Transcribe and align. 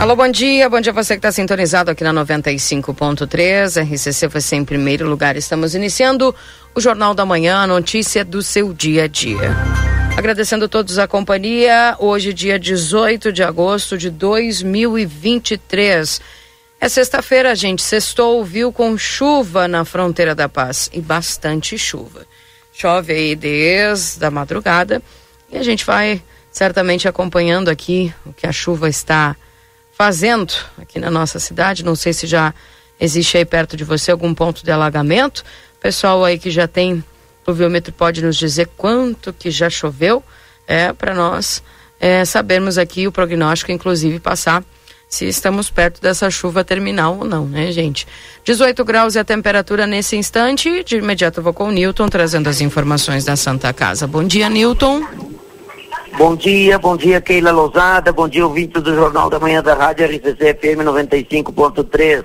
Alô, 0.00 0.14
bom 0.14 0.28
dia. 0.28 0.70
Bom 0.70 0.80
dia 0.80 0.92
você 0.92 1.14
que 1.14 1.18
está 1.18 1.32
sintonizado 1.32 1.90
aqui 1.90 2.04
na 2.04 2.14
95.3. 2.14 3.82
RCC 3.82 4.28
você 4.28 4.54
em 4.54 4.64
primeiro 4.64 5.08
lugar. 5.08 5.36
Estamos 5.36 5.74
iniciando 5.74 6.32
o 6.72 6.80
Jornal 6.80 7.14
da 7.14 7.26
Manhã, 7.26 7.66
notícia 7.66 8.24
do 8.24 8.40
seu 8.40 8.72
dia 8.72 9.02
a 9.04 9.08
dia. 9.08 9.56
Agradecendo 10.16 10.66
a 10.66 10.68
todos 10.68 11.00
a 11.00 11.08
companhia. 11.08 11.96
Hoje, 11.98 12.32
dia 12.32 12.60
18 12.60 13.32
de 13.32 13.42
agosto 13.42 13.98
de 13.98 14.08
2023. 14.08 16.20
É 16.80 16.88
sexta-feira, 16.88 17.56
gente. 17.56 17.82
Sextou, 17.82 18.44
viu, 18.44 18.72
com 18.72 18.96
chuva 18.96 19.66
na 19.66 19.84
fronteira 19.84 20.32
da 20.32 20.48
paz. 20.48 20.88
E 20.92 21.00
bastante 21.00 21.76
chuva. 21.76 22.24
Chove 22.72 23.12
aí 23.12 23.34
desde 23.34 24.24
a 24.24 24.30
madrugada. 24.30 25.02
E 25.50 25.58
a 25.58 25.62
gente 25.64 25.84
vai 25.84 26.22
certamente 26.52 27.08
acompanhando 27.08 27.68
aqui 27.68 28.14
o 28.24 28.32
que 28.32 28.46
a 28.46 28.52
chuva 28.52 28.88
está 28.88 29.34
fazendo 29.98 30.54
aqui 30.80 31.00
na 31.00 31.10
nossa 31.10 31.40
cidade. 31.40 31.84
Não 31.84 31.96
sei 31.96 32.12
se 32.12 32.24
já 32.24 32.54
existe 33.00 33.36
aí 33.36 33.44
perto 33.44 33.76
de 33.76 33.82
você 33.82 34.12
algum 34.12 34.32
ponto 34.32 34.64
de 34.64 34.70
alagamento. 34.70 35.44
Pessoal 35.80 36.24
aí 36.24 36.38
que 36.38 36.52
já 36.52 36.68
tem 36.68 37.02
pluviômetro 37.44 37.92
pode 37.92 38.22
nos 38.22 38.36
dizer 38.36 38.68
quanto 38.76 39.32
que 39.32 39.50
já 39.50 39.68
choveu, 39.68 40.22
é 40.66 40.92
para 40.92 41.14
nós 41.14 41.62
é, 41.98 42.24
sabermos 42.24 42.78
aqui 42.78 43.08
o 43.08 43.12
prognóstico, 43.12 43.72
inclusive 43.72 44.20
passar 44.20 44.62
se 45.08 45.26
estamos 45.26 45.70
perto 45.70 46.02
dessa 46.02 46.30
chuva 46.30 46.62
terminal 46.62 47.18
ou 47.20 47.24
não, 47.24 47.46
né, 47.46 47.72
gente? 47.72 48.06
18 48.44 48.84
graus 48.84 49.16
é 49.16 49.20
a 49.20 49.24
temperatura 49.24 49.86
nesse 49.86 50.14
instante. 50.16 50.84
De 50.84 50.96
imediato 50.96 51.40
eu 51.40 51.44
vou 51.44 51.54
com 51.54 51.68
o 51.68 51.72
Newton 51.72 52.08
trazendo 52.08 52.48
as 52.48 52.60
informações 52.60 53.24
da 53.24 53.34
Santa 53.34 53.72
Casa. 53.72 54.06
Bom 54.06 54.22
dia, 54.22 54.50
Newton. 54.50 55.47
Bom 56.16 56.34
dia, 56.34 56.78
bom 56.78 56.96
dia 56.96 57.20
Keila 57.20 57.52
Lousada, 57.52 58.12
bom 58.12 58.28
dia 58.28 58.44
ouvintes 58.44 58.82
do 58.82 58.94
Jornal 58.94 59.30
da 59.30 59.38
Manhã 59.38 59.62
da 59.62 59.74
Rádio 59.74 60.06
RCC 60.06 60.54
FM 60.54 60.82
95.3. 60.84 62.24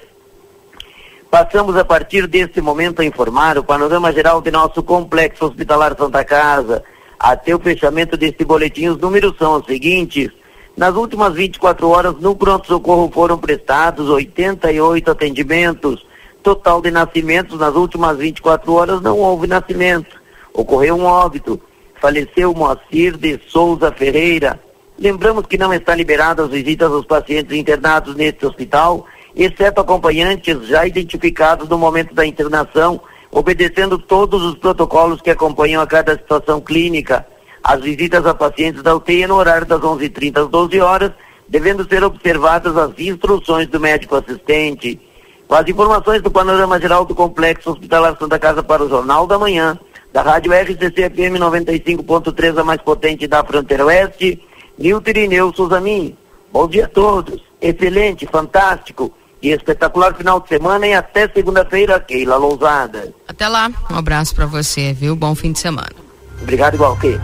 Passamos 1.30 1.76
a 1.76 1.86
partir 1.86 2.26
deste 2.28 2.60
momento 2.62 3.02
a 3.02 3.06
informar 3.06 3.58
o 3.58 3.64
panorama 3.64 4.12
geral 4.12 4.42
de 4.42 4.50
nosso 4.50 4.82
complexo 4.82 5.46
hospitalar 5.46 5.96
Santa 5.98 6.24
Casa. 6.24 6.84
Até 7.20 7.56
o 7.56 7.60
fechamento 7.60 8.18
deste 8.18 8.44
boletim, 8.44 8.88
os 8.88 8.98
números 8.98 9.36
são 9.38 9.60
os 9.60 9.66
seguintes. 9.66 10.30
Nas 10.76 10.96
últimas 10.96 11.34
24 11.34 11.88
horas, 11.88 12.16
no 12.20 12.36
pronto-socorro 12.36 13.12
foram 13.14 13.38
prestados 13.38 14.10
88 14.10 15.12
atendimentos. 15.12 16.06
Total 16.42 16.82
de 16.82 16.90
nascimentos 16.90 17.60
nas 17.60 17.76
últimas 17.76 18.18
24 18.18 18.74
horas 18.74 19.02
não 19.02 19.20
houve 19.20 19.46
nascimento. 19.46 20.20
Ocorreu 20.54 20.96
um 20.96 21.06
óbito 21.06 21.62
faleceu 22.04 22.54
Moacir 22.54 23.16
de 23.16 23.40
Souza 23.48 23.90
Ferreira. 23.90 24.60
Lembramos 25.00 25.46
que 25.46 25.58
não 25.58 25.74
está 25.74 25.96
liberada 25.96 26.44
as 26.44 26.50
visitas 26.50 26.92
aos 26.92 27.06
pacientes 27.06 27.58
internados 27.58 28.14
neste 28.14 28.46
hospital, 28.46 29.06
exceto 29.34 29.80
acompanhantes 29.80 30.68
já 30.68 30.86
identificados 30.86 31.70
no 31.70 31.78
momento 31.78 32.14
da 32.14 32.26
internação, 32.26 33.00
obedecendo 33.32 33.98
todos 33.98 34.44
os 34.44 34.56
protocolos 34.56 35.22
que 35.22 35.30
acompanham 35.30 35.82
a 35.82 35.88
cada 35.88 36.12
situação 36.12 36.60
clínica. 36.60 37.26
As 37.64 37.80
visitas 37.80 38.26
a 38.26 38.34
pacientes 38.34 38.84
da 38.84 38.94
UTI 38.94 39.26
no 39.26 39.36
horário 39.36 39.66
das 39.66 39.80
11h30 39.80 40.44
às 40.44 40.50
12 40.50 40.82
horas, 40.82 41.12
devendo 41.48 41.88
ser 41.88 42.04
observadas 42.04 42.76
as 42.76 42.92
instruções 43.00 43.70
do 43.70 43.80
médico 43.80 44.18
assistente. 44.18 45.00
Com 45.48 45.56
as 45.56 45.66
informações 45.70 46.22
do 46.22 46.30
panorama 46.30 46.78
geral 46.82 47.06
do 47.06 47.16
Complexo 47.16 47.72
Hospitalar 47.72 48.18
Santa 48.20 48.38
Casa 48.38 48.62
para 48.62 48.84
o 48.84 48.90
Jornal 48.90 49.26
da 49.26 49.40
Manhã, 49.40 49.80
da 50.14 50.22
Rádio 50.22 50.54
RCC 50.54 51.10
FM 51.10 51.40
95.3, 51.40 52.60
a 52.60 52.64
mais 52.64 52.80
potente 52.82 53.28
da 53.28 53.44
fronteira 53.44 53.84
oeste, 53.84 54.40
Nilton 54.78 55.10
Irineu 55.10 55.52
Souzamin. 55.54 56.16
Bom 56.52 56.68
dia 56.68 56.86
a 56.86 56.88
todos. 56.88 57.42
Excelente, 57.60 58.28
fantástico 58.28 59.12
e 59.42 59.50
espetacular 59.50 60.14
final 60.14 60.40
de 60.40 60.50
semana 60.50 60.86
e 60.86 60.94
até 60.94 61.28
segunda-feira, 61.28 62.00
Keila 62.00 62.38
Lousada. 62.38 63.12
Até 63.28 63.48
lá. 63.48 63.72
Um 63.90 63.96
abraço 63.96 64.36
para 64.36 64.46
você, 64.46 64.94
viu? 64.94 65.16
Bom 65.16 65.34
fim 65.34 65.52
de 65.52 65.60
semana. 65.60 65.92
Obrigado 66.40 66.76
igual, 66.76 66.96
que. 66.98 67.20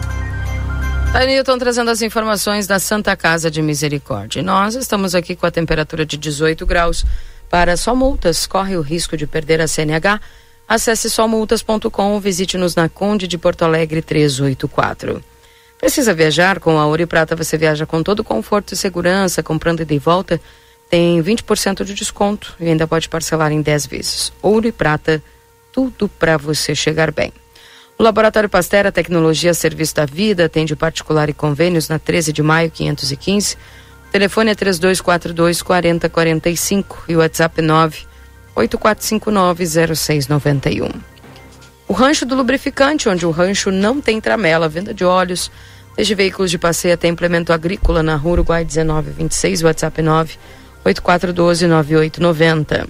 Tá, 1.14 1.26
Nilton, 1.26 1.60
trazendo 1.60 1.92
as 1.92 2.02
informações 2.02 2.66
da 2.66 2.80
Santa 2.80 3.16
Casa 3.16 3.52
de 3.52 3.62
Misericórdia. 3.62 4.42
Nós 4.42 4.74
estamos 4.74 5.14
aqui 5.14 5.36
com 5.36 5.46
a 5.46 5.52
temperatura 5.52 6.08
de 6.08 6.18
18 6.18 6.66
graus. 6.66 7.06
Para 7.52 7.78
só 7.78 7.96
multas, 7.96 8.48
corre 8.48 8.78
o 8.78 8.82
risco 8.82 9.16
de 9.16 9.28
perder 9.28 9.62
a 9.62 9.68
CNH 9.68 10.20
Acesse 10.70 11.10
somultas.com 11.10 12.14
ou 12.14 12.20
visite-nos 12.20 12.76
na 12.76 12.88
Conde 12.88 13.28
de 13.28 13.40
Porto 13.40 13.64
Alegre 13.64 14.04
384. 14.04 15.20
Precisa 15.80 16.14
viajar? 16.14 16.60
Com 16.60 16.78
a 16.78 16.86
Ouro 16.86 17.02
e 17.02 17.08
Prata 17.08 17.36
você 17.36 17.58
viaja 17.58 17.88
com 17.88 18.04
todo 18.04 18.24
conforto 18.24 18.76
e 18.76 18.78
segurança, 18.78 19.42
comprando 19.42 19.80
ida 19.80 19.96
e 19.96 19.98
volta, 19.98 20.40
tem 20.88 21.24
20% 21.24 21.84
de 21.84 21.96
desconto 21.96 22.56
e 22.60 22.68
ainda 22.68 22.86
pode 22.86 23.10
parcelar 23.10 23.52
em 23.52 23.64
10 23.64 23.88
vezes. 23.88 24.32
Ouro 24.44 24.68
e 24.68 24.72
Prata, 24.72 25.24
tudo 25.74 26.08
para 26.08 26.38
você 26.38 26.76
chegar 26.76 27.12
bem. 27.12 27.34
O 27.98 28.04
Laboratório 28.04 28.48
Pastera 28.48 28.92
Tecnologia 28.92 29.56
Serviço 29.56 29.96
da 29.96 30.06
Vida 30.06 30.46
atende 30.46 30.76
particular 30.76 31.30
e 31.30 31.34
convênios 31.34 31.90
na 31.90 31.98
13 31.98 32.32
de 32.32 32.44
maio 32.44 32.70
515. 32.70 33.56
O 34.08 34.12
telefone 34.12 34.52
é 34.52 34.56
3242 34.56 35.64
4045 35.64 37.06
e 37.08 37.16
o 37.16 37.20
WhatsApp 37.20 37.60
9 37.60 38.09
84590691. 38.60 40.94
O 41.88 41.94
Rancho 41.94 42.26
do 42.26 42.36
Lubrificante, 42.36 43.10
onde 43.10 43.26
o 43.26 43.32
rancho 43.32 43.72
não 43.72 44.00
tem 44.00 44.22
tramela, 44.22 44.70
venda 44.70 44.94
de 44.94 45.04
óleos, 45.04 45.52
desde 45.96 46.14
veículos 46.14 46.52
de 46.52 46.58
passeio 46.58 46.94
até 46.94 47.08
implemento 47.08 47.52
agrícola 47.52 48.04
na 48.04 48.16
Rua 48.16 48.34
Uruguai 48.34 48.64
1926, 48.64 49.64
WhatsApp 49.64 50.02
9 50.02 50.38
8412 50.86 51.68
9890. 51.68 52.88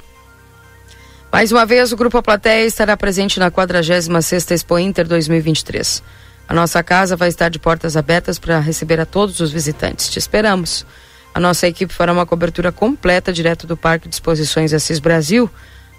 Mais 1.31 1.51
uma 1.51 1.65
vez, 1.65 1.91
o 1.91 1.97
Grupo 1.97 2.17
A 2.17 2.23
Plateia 2.23 2.65
estará 2.65 2.97
presente 2.97 3.39
na 3.39 3.51
46ª 3.51 4.51
Expo 4.51 4.79
Inter 4.79 5.07
2023. 5.07 6.03
A 6.47 6.53
nossa 6.53 6.83
casa 6.83 7.15
vai 7.15 7.29
estar 7.29 7.49
de 7.49 7.59
portas 7.59 7.95
abertas 7.95 8.39
para 8.39 8.59
receber 8.59 8.99
a 8.99 9.05
todos 9.05 9.39
os 9.39 9.51
visitantes. 9.51 10.09
Te 10.09 10.17
esperamos. 10.17 10.85
A 11.33 11.39
nossa 11.39 11.67
equipe 11.67 11.93
fará 11.93 12.11
uma 12.11 12.25
cobertura 12.25 12.71
completa 12.71 13.31
direto 13.31 13.67
do 13.67 13.77
Parque 13.77 14.07
de 14.07 14.15
Exposições 14.15 14.73
Assis 14.73 14.99
Brasil. 14.99 15.49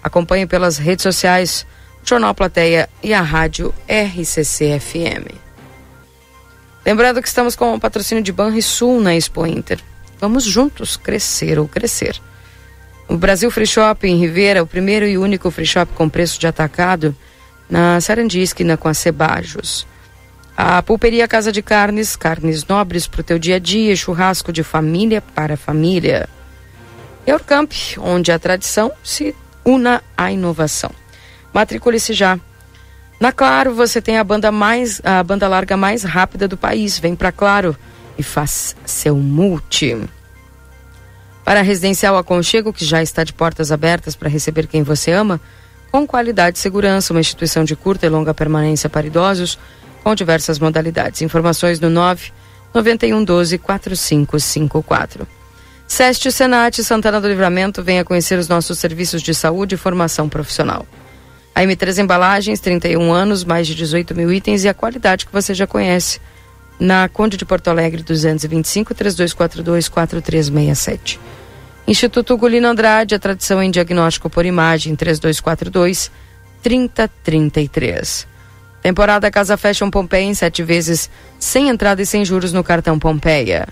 Acompanhe 0.03 0.45
pelas 0.45 0.77
redes 0.77 1.03
sociais, 1.03 1.65
Jornal 2.03 2.33
Plateia 2.35 2.89
e 3.03 3.13
a 3.13 3.21
rádio 3.21 3.73
RCC 3.87 4.79
FM. 4.79 5.33
Lembrando 6.85 7.21
que 7.21 7.27
estamos 7.27 7.55
com 7.55 7.73
o 7.75 7.79
patrocínio 7.79 8.23
de 8.23 8.31
Banrisul 8.31 8.99
na 8.99 9.15
Expo 9.15 9.45
Inter. 9.45 9.79
Vamos 10.19 10.43
juntos 10.43 10.97
crescer 10.97 11.59
ou 11.59 11.67
crescer. 11.67 12.19
O 13.07 13.17
Brasil 13.17 13.51
Free 13.51 13.67
Shop 13.67 14.07
em 14.07 14.17
Ribeira, 14.17 14.63
o 14.63 14.67
primeiro 14.67 15.05
e 15.05 15.17
único 15.17 15.51
free 15.51 15.65
shop 15.65 15.91
com 15.93 16.07
preço 16.07 16.39
de 16.39 16.47
atacado 16.47 17.15
na 17.69 17.99
Sarandi, 17.99 18.41
esquina 18.41 18.77
com 18.77 18.87
a 18.87 18.93
Cebajos. 18.93 19.85
A 20.63 20.79
Pulperia 20.83 21.27
Casa 21.27 21.51
de 21.51 21.63
Carnes, 21.63 22.15
carnes 22.15 22.67
nobres 22.67 23.07
para 23.07 23.21
o 23.21 23.23
teu 23.23 23.39
dia 23.39 23.55
a 23.55 23.59
dia, 23.59 23.95
churrasco 23.95 24.53
de 24.53 24.61
família 24.61 25.19
para 25.19 25.57
família. 25.57 26.29
Eurcamp, 27.25 27.71
onde 27.97 28.31
a 28.31 28.37
tradição 28.37 28.91
se 29.03 29.35
una 29.65 30.03
à 30.15 30.31
inovação. 30.31 30.91
Matricule-se 31.51 32.13
já. 32.13 32.39
Na 33.19 33.31
Claro, 33.31 33.73
você 33.73 33.99
tem 33.99 34.19
a 34.19 34.23
banda 34.23 34.51
mais 34.51 35.01
a 35.03 35.23
banda 35.23 35.47
larga 35.47 35.75
mais 35.75 36.03
rápida 36.03 36.47
do 36.47 36.55
país. 36.55 36.99
Vem 36.99 37.15
para 37.15 37.31
Claro 37.31 37.75
e 38.15 38.21
faz 38.21 38.75
seu 38.85 39.15
multi. 39.15 39.97
Para 41.43 41.63
Residencial 41.63 42.15
Aconchego, 42.19 42.71
que 42.71 42.85
já 42.85 43.01
está 43.01 43.23
de 43.23 43.33
portas 43.33 43.71
abertas 43.71 44.15
para 44.15 44.29
receber 44.29 44.67
quem 44.67 44.83
você 44.83 45.11
ama, 45.11 45.41
com 45.91 46.05
qualidade 46.05 46.59
e 46.59 46.61
segurança, 46.61 47.13
uma 47.13 47.19
instituição 47.19 47.63
de 47.63 47.75
curta 47.75 48.05
e 48.05 48.09
longa 48.09 48.31
permanência 48.31 48.87
para 48.87 49.07
idosos, 49.07 49.57
com 50.03 50.15
diversas 50.15 50.59
modalidades. 50.59 51.21
Informações 51.21 51.79
no 51.79 51.89
9 51.89 52.31
91 52.73 53.23
12 53.23 53.57
4554. 53.57 55.27
Seste 55.87 56.31
Senat 56.31 56.81
Santana 56.83 57.19
do 57.19 57.27
Livramento 57.27 57.83
venha 57.83 58.05
conhecer 58.05 58.39
os 58.39 58.47
nossos 58.47 58.79
serviços 58.79 59.21
de 59.21 59.33
saúde 59.33 59.75
e 59.75 59.77
formação 59.77 60.29
profissional. 60.29 60.85
A 61.53 61.63
M3 61.63 62.01
Embalagens, 62.01 62.61
31 62.61 63.11
anos, 63.11 63.43
mais 63.43 63.67
de 63.67 63.75
18 63.75 64.15
mil 64.15 64.31
itens 64.31 64.63
e 64.63 64.69
a 64.69 64.73
qualidade 64.73 65.25
que 65.25 65.33
você 65.33 65.53
já 65.53 65.67
conhece. 65.67 66.21
Na 66.79 67.09
Conde 67.09 67.35
de 67.35 67.45
Porto 67.45 67.67
Alegre, 67.67 68.01
225 68.01 68.95
3242 68.95 69.89
4367. 69.89 71.19
Instituto 71.85 72.37
Gulino 72.37 72.69
Andrade, 72.69 73.15
a 73.15 73.19
tradição 73.19 73.61
em 73.61 73.69
diagnóstico 73.69 74.29
por 74.29 74.45
imagem, 74.45 74.95
3242 74.95 76.09
3033. 76.63 78.30
Temporada 78.81 79.29
Casa 79.29 79.57
Fashion 79.57 79.89
Pompeia 79.89 80.23
em 80.23 80.33
sete 80.33 80.63
vezes, 80.63 81.09
sem 81.39 81.69
entrada 81.69 82.01
e 82.01 82.05
sem 82.05 82.25
juros 82.25 82.51
no 82.51 82.63
cartão 82.63 82.97
Pompeia. 82.97 83.67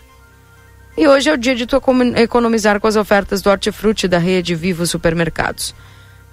E 0.98 1.08
hoje 1.08 1.30
é 1.30 1.34
o 1.34 1.38
dia 1.38 1.56
de 1.56 1.66
tu 1.66 1.82
economizar 2.18 2.80
com 2.80 2.88
as 2.88 2.96
ofertas 2.96 3.42
do 3.42 3.50
Hortifruti 3.50 4.08
da 4.08 4.18
rede 4.18 4.54
Vivo 4.54 4.86
Supermercados. 4.86 5.74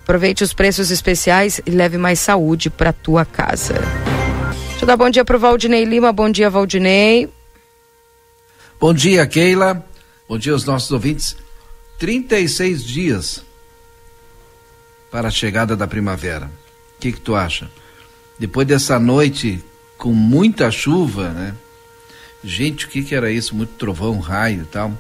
Aproveite 0.03 0.45
os 0.45 0.53
preços 0.53 0.91
especiais 0.91 1.61
e 1.65 1.71
leve 1.71 1.97
mais 1.97 2.21
saúde 2.21 2.69
para 2.69 2.93
tua 2.93 3.25
casa. 3.25 3.75
Deixa 4.71 4.83
eu 4.83 4.87
dar 4.87 4.97
bom 4.97 5.09
dia 5.09 5.25
para 5.25 5.37
o 5.37 5.41
Valdinei 5.41 5.85
Lima. 5.85 6.13
Bom 6.13 6.31
dia, 6.31 6.51
Valdinei. 6.51 7.29
Bom 8.79 8.93
dia, 8.93 9.27
Keila. 9.27 9.85
Bom 10.29 10.37
dia 10.37 10.53
aos 10.53 10.65
nossos 10.65 10.91
ouvintes. 10.91 11.37
36 11.99 12.85
dias 12.85 13.45
para 15.11 15.29
a 15.29 15.31
chegada 15.31 15.75
da 15.75 15.87
primavera. 15.87 16.47
O 16.97 17.01
que, 17.01 17.13
que 17.13 17.21
tu 17.21 17.35
acha? 17.35 17.71
Depois 18.39 18.67
dessa 18.67 18.99
noite 18.99 19.65
com 19.97 20.13
muita 20.13 20.71
chuva, 20.71 21.31
né? 21.31 21.55
Gente, 22.45 22.87
o 22.87 22.89
que, 22.89 23.03
que 23.03 23.15
era 23.15 23.31
isso? 23.31 23.55
Muito 23.55 23.73
trovão, 23.79 24.19
raio 24.21 24.63
e 24.63 24.67
tal. 24.67 24.93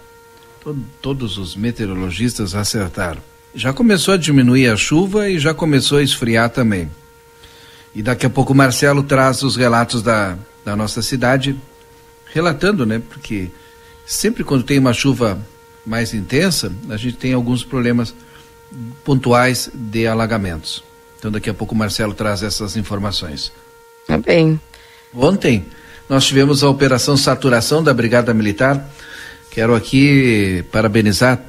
Todo, 0.61 0.83
todos 1.01 1.39
os 1.39 1.55
meteorologistas 1.55 2.55
acertaram 2.55 3.23
já 3.57 3.73
começou 3.73 4.13
a 4.13 4.19
diminuir 4.19 4.69
a 4.69 4.77
chuva 4.77 5.31
e 5.31 5.39
já 5.39 5.55
começou 5.55 5.97
a 5.99 6.03
esfriar 6.03 6.51
também. 6.51 6.91
E 7.95 8.03
daqui 8.03 8.27
a 8.27 8.31
pouco 8.31 8.53
o 8.53 8.57
Marcelo 8.57 9.03
traz 9.03 9.43
os 9.43 9.57
relatos 9.57 10.03
da, 10.03 10.37
da 10.63 10.77
nossa 10.77 11.01
cidade, 11.01 11.57
relatando, 12.27 12.85
né? 12.85 13.01
Porque 13.09 13.51
sempre 14.05 14.45
quando 14.45 14.63
tem 14.63 14.79
uma 14.79 14.93
chuva 14.93 15.41
mais 15.87 16.13
intensa, 16.13 16.71
a 16.91 16.99
gente 16.99 17.17
tem 17.17 17.33
alguns 17.33 17.65
problemas 17.65 18.15
pontuais 19.03 19.71
de 19.73 20.07
alagamentos. 20.07 20.85
Então 21.19 21.31
daqui 21.31 21.51
a 21.51 21.55
pouco 21.55 21.75
o 21.75 21.79
Marcelo 21.79 22.15
traz 22.15 22.43
essas 22.43 22.77
informações. 22.77 23.53
Tá 24.07 24.19
bem. 24.19 24.61
Ontem 25.15 25.65
nós 26.09 26.25
tivemos 26.25 26.63
a 26.63 26.69
operação 26.69 27.17
saturação 27.17 27.83
da 27.83 27.93
Brigada 27.93 28.33
Militar. 28.33 28.89
Quero 29.51 29.75
aqui 29.75 30.65
parabenizar 30.71 31.41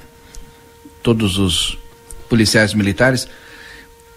todos 1.03 1.37
os 1.37 1.77
policiais 2.27 2.73
militares, 2.73 3.27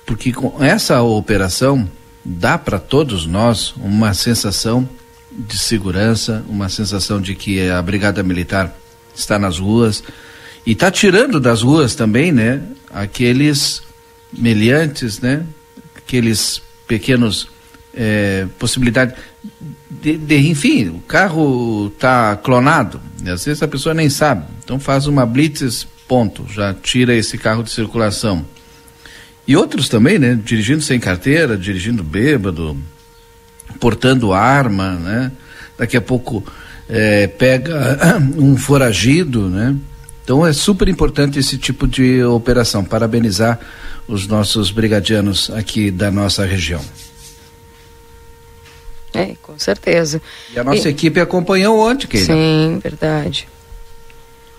porque 0.07 0.33
com 0.33 0.63
essa 0.63 1.03
operação 1.03 1.89
dá 2.25 2.59
para 2.59 2.79
todos 2.79 3.27
nós 3.27 3.75
uma 3.77 4.15
sensação 4.15 4.89
de 5.31 5.59
segurança, 5.59 6.45
uma 6.49 6.69
sensação 6.69 7.21
de 7.21 7.35
que 7.35 7.69
a 7.69 7.81
Brigada 7.81 8.23
Militar 8.23 8.75
está 9.15 9.39
nas 9.39 9.59
ruas 9.59 10.03
e 10.67 10.73
está 10.73 10.91
tirando 10.91 11.39
das 11.39 11.63
ruas 11.63 11.95
também, 11.95 12.33
né, 12.33 12.63
aqueles 12.93 13.83
meliantes, 14.33 15.21
né, 15.21 15.45
aqueles 15.97 16.63
pequenos 16.87 17.49
é, 17.95 18.47
possibilidade 18.59 19.15
de, 19.91 20.17
de, 20.17 20.37
enfim, 20.49 20.89
o 20.89 21.01
carro 21.01 21.89
está 21.95 22.37
clonado, 22.37 23.01
às 23.27 23.45
vezes 23.45 23.63
a 23.63 23.69
pessoa 23.69 23.95
nem 23.95 24.09
sabe, 24.09 24.45
então 24.63 24.79
faz 24.79 25.07
uma 25.07 25.27
blitz 25.27 25.87
ponto, 26.11 26.45
já 26.53 26.75
tira 26.75 27.15
esse 27.15 27.39
carro 27.39 27.63
de 27.63 27.71
circulação. 27.71 28.45
E 29.47 29.57
outros 29.57 29.89
também, 29.89 30.19
né? 30.19 30.39
Dirigindo 30.45 30.83
sem 30.83 30.99
carteira, 30.99 31.57
dirigindo 31.57 32.03
bêbado, 32.03 32.77
portando 33.79 34.33
arma, 34.33 34.95
né? 34.95 35.33
Daqui 35.79 35.97
a 35.97 36.01
pouco 36.01 36.45
é, 36.89 37.29
pega 37.29 37.99
um 38.37 38.57
foragido, 38.57 39.49
né? 39.49 39.77
Então 40.31 40.47
é 40.47 40.53
super 40.53 40.87
importante 40.87 41.41
esse 41.41 41.59
tipo 41.59 41.89
de 41.89 42.23
operação. 42.23 42.85
Parabenizar 42.85 43.59
os 44.07 44.29
nossos 44.29 44.71
brigadianos 44.71 45.51
aqui 45.51 45.91
da 45.91 46.09
nossa 46.09 46.47
região. 46.47 46.81
É, 49.13 49.35
com 49.43 49.59
certeza. 49.59 50.23
E 50.55 50.61
a 50.61 50.63
nossa 50.63 50.87
e... 50.87 50.93
equipe 50.93 51.19
acompanhou 51.19 51.81
ontem, 51.81 52.07
Keila. 52.07 52.27
Sim, 52.27 52.79
verdade. 52.81 53.49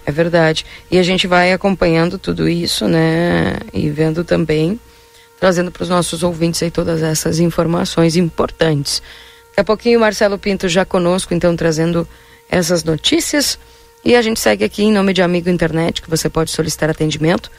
É 0.06 0.12
verdade. 0.12 0.66
E 0.92 1.00
a 1.00 1.04
gente 1.04 1.26
vai 1.26 1.54
acompanhando 1.54 2.18
tudo 2.18 2.50
isso, 2.50 2.86
né? 2.90 3.56
E 3.72 3.90
vendo 3.90 4.26
também, 4.26 4.78
trazendo 5.40 5.72
para 5.72 5.84
os 5.84 5.90
nossos 5.90 6.22
ouvintes 6.22 6.62
aí 6.62 6.70
todas 6.70 7.02
essas 7.02 7.40
informações 7.40 8.18
importantes. 8.18 9.02
Daqui 9.52 9.62
a 9.62 9.64
pouquinho 9.64 10.00
o 10.00 10.02
Marcelo 10.02 10.38
Pinto 10.38 10.68
já 10.68 10.84
conosco, 10.84 11.34
então 11.34 11.56
trazendo 11.56 12.06
essas 12.50 12.84
notícias. 12.84 13.58
E 14.04 14.16
a 14.16 14.22
gente 14.22 14.40
segue 14.40 14.64
aqui 14.64 14.84
em 14.84 14.92
nome 14.92 15.14
de 15.14 15.22
Amigo 15.22 15.50
Internet, 15.50 16.02
que 16.02 16.10
você 16.10 16.30
pode 16.30 16.52
solicitar 16.52 16.90
atendimento 16.90 17.52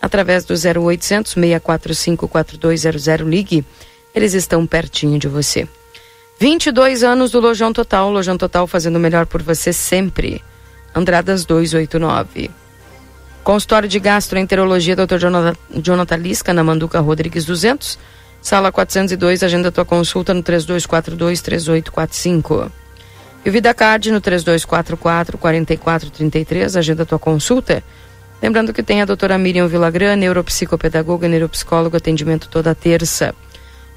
através 0.00 0.44
do 0.44 0.54
0800 0.54 1.32
645 1.32 2.26
4200. 2.26 3.28
Ligue, 3.28 3.64
eles 4.14 4.32
estão 4.32 4.66
pertinho 4.66 5.18
de 5.18 5.28
você. 5.28 5.68
22 6.38 7.04
anos 7.04 7.30
do 7.30 7.38
Lojão 7.38 7.70
Total, 7.72 8.10
Lojão 8.10 8.38
Total 8.38 8.66
fazendo 8.66 8.96
o 8.96 9.00
melhor 9.00 9.26
por 9.26 9.42
você 9.42 9.74
sempre. 9.74 10.42
Andradas 10.94 11.44
289. 11.44 12.50
Consultório 13.44 13.88
de 13.88 14.00
Gastroenterologia, 14.00 14.96
Dr. 14.96 15.18
Jonathan 15.82 16.16
Lisca, 16.16 16.54
na 16.54 16.64
Manduca 16.64 16.98
Rodrigues 17.00 17.44
200. 17.44 17.98
Sala 18.40 18.72
402, 18.72 19.42
agenda 19.42 19.70
tua 19.70 19.84
consulta 19.84 20.32
no 20.32 20.42
3242-3845. 20.42 22.72
E 23.44 23.48
o 23.48 23.52
VidaCard 23.52 24.12
no 24.12 24.20
3244-4433, 24.20 26.78
agenda 26.78 27.06
tua 27.06 27.18
consulta. 27.18 27.82
Lembrando 28.42 28.72
que 28.72 28.82
tem 28.82 29.02
a 29.02 29.04
doutora 29.04 29.38
Miriam 29.38 29.66
Villagrã, 29.66 30.16
neuropsicopedagoga 30.16 31.28
neuropsicólogo, 31.28 31.96
atendimento 31.96 32.48
toda 32.48 32.74
terça. 32.74 33.34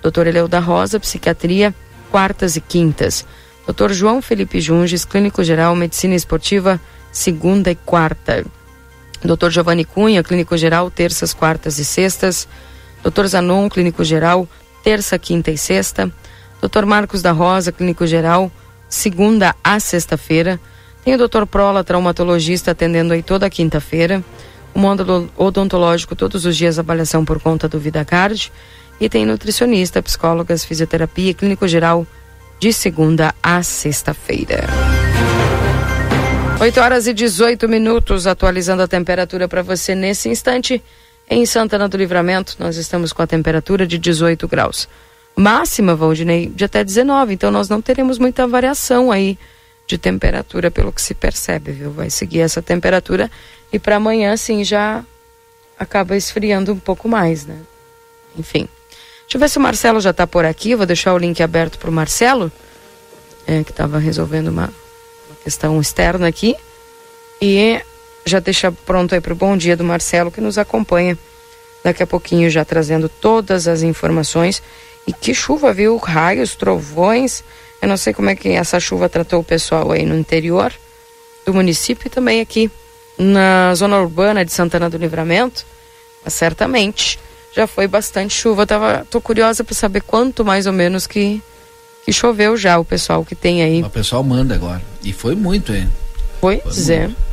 Doutor 0.01 0.27
Eleu 0.27 0.47
da 0.47 0.59
Rosa, 0.59 0.99
psiquiatria, 0.99 1.73
quartas 2.11 2.55
e 2.55 2.61
quintas. 2.61 3.25
Dr. 3.65 3.93
João 3.93 4.21
Felipe 4.21 4.59
Junges, 4.59 5.05
clínico 5.05 5.43
geral, 5.43 5.75
medicina 5.75 6.15
esportiva, 6.15 6.79
segunda 7.11 7.71
e 7.71 7.75
quarta. 7.75 8.45
Dr. 9.23 9.49
Giovanni 9.49 9.85
Cunha, 9.85 10.23
clínico 10.23 10.57
geral, 10.57 10.91
terças, 10.91 11.33
quartas 11.33 11.79
e 11.79 11.85
sextas. 11.85 12.47
Dr. 13.01 13.25
Zanon, 13.27 13.69
clínico 13.69 14.03
geral, 14.03 14.47
terça, 14.83 15.17
quinta 15.17 15.51
e 15.51 15.57
sexta. 15.57 16.11
Dr. 16.61 16.85
Marcos 16.85 17.21
da 17.21 17.31
Rosa, 17.31 17.71
clínico 17.71 18.05
geral, 18.05 18.51
segunda 18.93 19.55
a 19.63 19.79
sexta-feira. 19.79 20.59
Tem 21.03 21.15
o 21.15 21.17
Dr. 21.17 21.45
Prola, 21.49 21.83
traumatologista, 21.83 22.71
atendendo 22.71 23.13
aí 23.13 23.23
toda 23.23 23.49
quinta-feira. 23.49 24.23
O 24.73 24.79
módulo 24.79 25.29
odontológico, 25.35 26.15
todos 26.15 26.45
os 26.45 26.55
dias, 26.55 26.77
avaliação 26.77 27.25
por 27.25 27.41
conta 27.41 27.67
do 27.67 27.79
VidaCard. 27.79 28.51
E 29.01 29.09
tem 29.09 29.25
nutricionista, 29.25 30.01
psicólogas, 30.01 30.63
fisioterapia, 30.63 31.33
clínico 31.33 31.67
geral, 31.67 32.05
de 32.59 32.71
segunda 32.71 33.33
a 33.41 33.63
sexta-feira. 33.63 34.67
8 36.61 36.79
horas 36.79 37.07
e 37.07 37.13
18 37.13 37.67
minutos, 37.67 38.27
atualizando 38.27 38.83
a 38.83 38.87
temperatura 38.87 39.47
para 39.47 39.63
você 39.63 39.95
nesse 39.95 40.29
instante. 40.29 40.81
Em 41.29 41.45
Santana 41.45 41.89
do 41.89 41.97
Livramento, 41.97 42.55
nós 42.59 42.77
estamos 42.77 43.11
com 43.11 43.23
a 43.23 43.27
temperatura 43.27 43.87
de 43.87 43.97
18 43.97 44.47
graus. 44.47 44.87
Máxima, 45.35 45.95
Valdinei, 45.95 46.47
de 46.47 46.65
até 46.65 46.83
19, 46.83 47.33
então 47.33 47.49
nós 47.51 47.69
não 47.69 47.81
teremos 47.81 48.19
muita 48.19 48.47
variação 48.47 49.11
aí 49.11 49.37
de 49.87 49.97
temperatura, 49.97 50.71
pelo 50.71 50.91
que 50.91 51.01
se 51.01 51.13
percebe, 51.13 51.71
viu? 51.71 51.91
Vai 51.91 52.09
seguir 52.09 52.39
essa 52.39 52.61
temperatura 52.61 53.29
e 53.71 53.79
para 53.79 53.95
amanhã, 53.95 54.37
sim, 54.37 54.63
já 54.63 55.03
acaba 55.77 56.15
esfriando 56.15 56.71
um 56.71 56.79
pouco 56.79 57.09
mais, 57.09 57.45
né? 57.45 57.57
Enfim. 58.37 58.67
Deixa 59.21 59.37
eu 59.37 59.39
ver 59.39 59.49
se 59.49 59.57
o 59.57 59.61
Marcelo 59.61 59.99
já 59.99 60.11
está 60.11 60.27
por 60.27 60.45
aqui. 60.45 60.75
Vou 60.75 60.85
deixar 60.85 61.13
o 61.13 61.17
link 61.17 61.41
aberto 61.41 61.79
para 61.79 61.89
o 61.89 61.93
Marcelo, 61.93 62.51
é, 63.47 63.63
que 63.63 63.71
estava 63.71 63.97
resolvendo 63.97 64.49
uma, 64.49 64.65
uma, 65.27 65.35
questão 65.43 65.79
externa 65.81 66.27
aqui. 66.27 66.55
E 67.41 67.81
já 68.25 68.39
deixa 68.39 68.71
pronto 68.71 69.15
aí 69.15 69.21
para 69.21 69.33
o 69.33 69.35
bom 69.35 69.57
dia 69.57 69.75
do 69.75 69.83
Marcelo, 69.83 70.31
que 70.31 70.39
nos 70.39 70.57
acompanha 70.57 71.17
daqui 71.83 72.03
a 72.03 72.07
pouquinho, 72.07 72.49
já 72.49 72.63
trazendo 72.63 73.09
todas 73.09 73.67
as 73.67 73.81
informações. 73.81 74.61
E 75.05 75.13
que 75.13 75.33
chuva, 75.33 75.73
viu? 75.73 75.97
Raios, 75.97 76.55
trovões. 76.55 77.43
Eu 77.81 77.87
não 77.87 77.97
sei 77.97 78.13
como 78.13 78.29
é 78.29 78.35
que 78.35 78.49
essa 78.49 78.79
chuva 78.79 79.09
tratou 79.09 79.41
o 79.41 79.43
pessoal 79.43 79.91
aí 79.91 80.05
no 80.05 80.15
interior 80.15 80.73
do 81.45 81.53
município 81.53 82.07
e 82.07 82.09
também 82.09 82.39
aqui 82.39 82.71
na 83.17 83.73
zona 83.75 83.99
urbana 83.99 84.45
de 84.45 84.51
Santana 84.51 84.89
do 84.89 84.97
Livramento. 84.97 85.65
Mas 86.23 86.33
certamente 86.33 87.19
já 87.53 87.67
foi 87.67 87.87
bastante 87.87 88.33
chuva. 88.33 88.65
Tava, 88.65 89.05
tô 89.09 89.19
curiosa 89.19 89.63
para 89.63 89.75
saber 89.75 90.01
quanto 90.01 90.45
mais 90.45 90.65
ou 90.65 90.73
menos 90.73 91.05
que, 91.05 91.41
que 92.05 92.13
choveu 92.13 92.55
já 92.55 92.79
o 92.79 92.85
pessoal 92.85 93.25
que 93.25 93.35
tem 93.35 93.61
aí. 93.61 93.83
O 93.83 93.89
pessoal 93.89 94.23
manda 94.23 94.55
agora. 94.55 94.81
E 95.03 95.11
foi 95.11 95.35
muito, 95.35 95.73
hein? 95.73 95.91
Pois 96.39 96.61
foi 96.61 96.95
é. 96.95 96.99
Muito. 97.07 97.32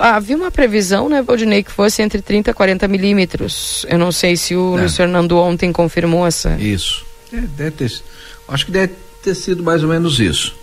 Havia 0.00 0.36
uma 0.36 0.50
previsão, 0.50 1.08
né, 1.08 1.22
Valdinei, 1.22 1.62
que 1.62 1.70
fosse 1.70 2.02
entre 2.02 2.22
30 2.22 2.50
e 2.50 2.54
40 2.54 2.88
milímetros. 2.88 3.84
Eu 3.88 3.98
não 3.98 4.10
sei 4.10 4.36
se 4.36 4.56
o 4.56 4.76
é. 4.76 4.80
Luiz 4.80 4.96
Fernando 4.96 5.38
ontem 5.38 5.72
confirmou 5.72 6.26
essa. 6.26 6.56
Isso. 6.58 7.04
É, 7.32 7.40
deve 7.40 7.70
ter, 7.72 8.02
acho 8.48 8.66
que 8.66 8.72
deve 8.72 8.94
ter 9.22 9.34
sido 9.34 9.62
mais 9.62 9.82
ou 9.82 9.88
menos 9.88 10.18
isso. 10.20 10.54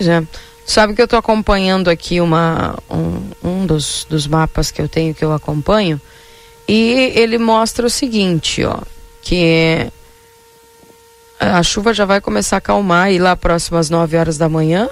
Já. 0.00 0.20
É. 0.20 0.22
Sabe 0.66 0.94
que 0.94 1.00
eu 1.00 1.04
estou 1.04 1.18
acompanhando 1.18 1.88
aqui 1.88 2.20
uma, 2.20 2.76
um, 2.90 3.30
um 3.48 3.66
dos, 3.66 4.04
dos 4.10 4.26
mapas 4.26 4.72
que 4.72 4.82
eu 4.82 4.88
tenho 4.88 5.14
que 5.14 5.24
eu 5.24 5.32
acompanho 5.32 6.00
e 6.66 7.12
ele 7.14 7.38
mostra 7.38 7.86
o 7.86 7.90
seguinte, 7.90 8.64
ó, 8.64 8.80
que 9.22 9.86
a 11.38 11.62
chuva 11.62 11.94
já 11.94 12.04
vai 12.04 12.20
começar 12.20 12.56
a 12.56 12.58
acalmar 12.58 13.12
e 13.12 13.18
lá 13.18 13.36
próximo 13.36 13.78
às 13.78 13.88
9 13.88 14.16
horas 14.16 14.36
da 14.36 14.48
manhã 14.48 14.88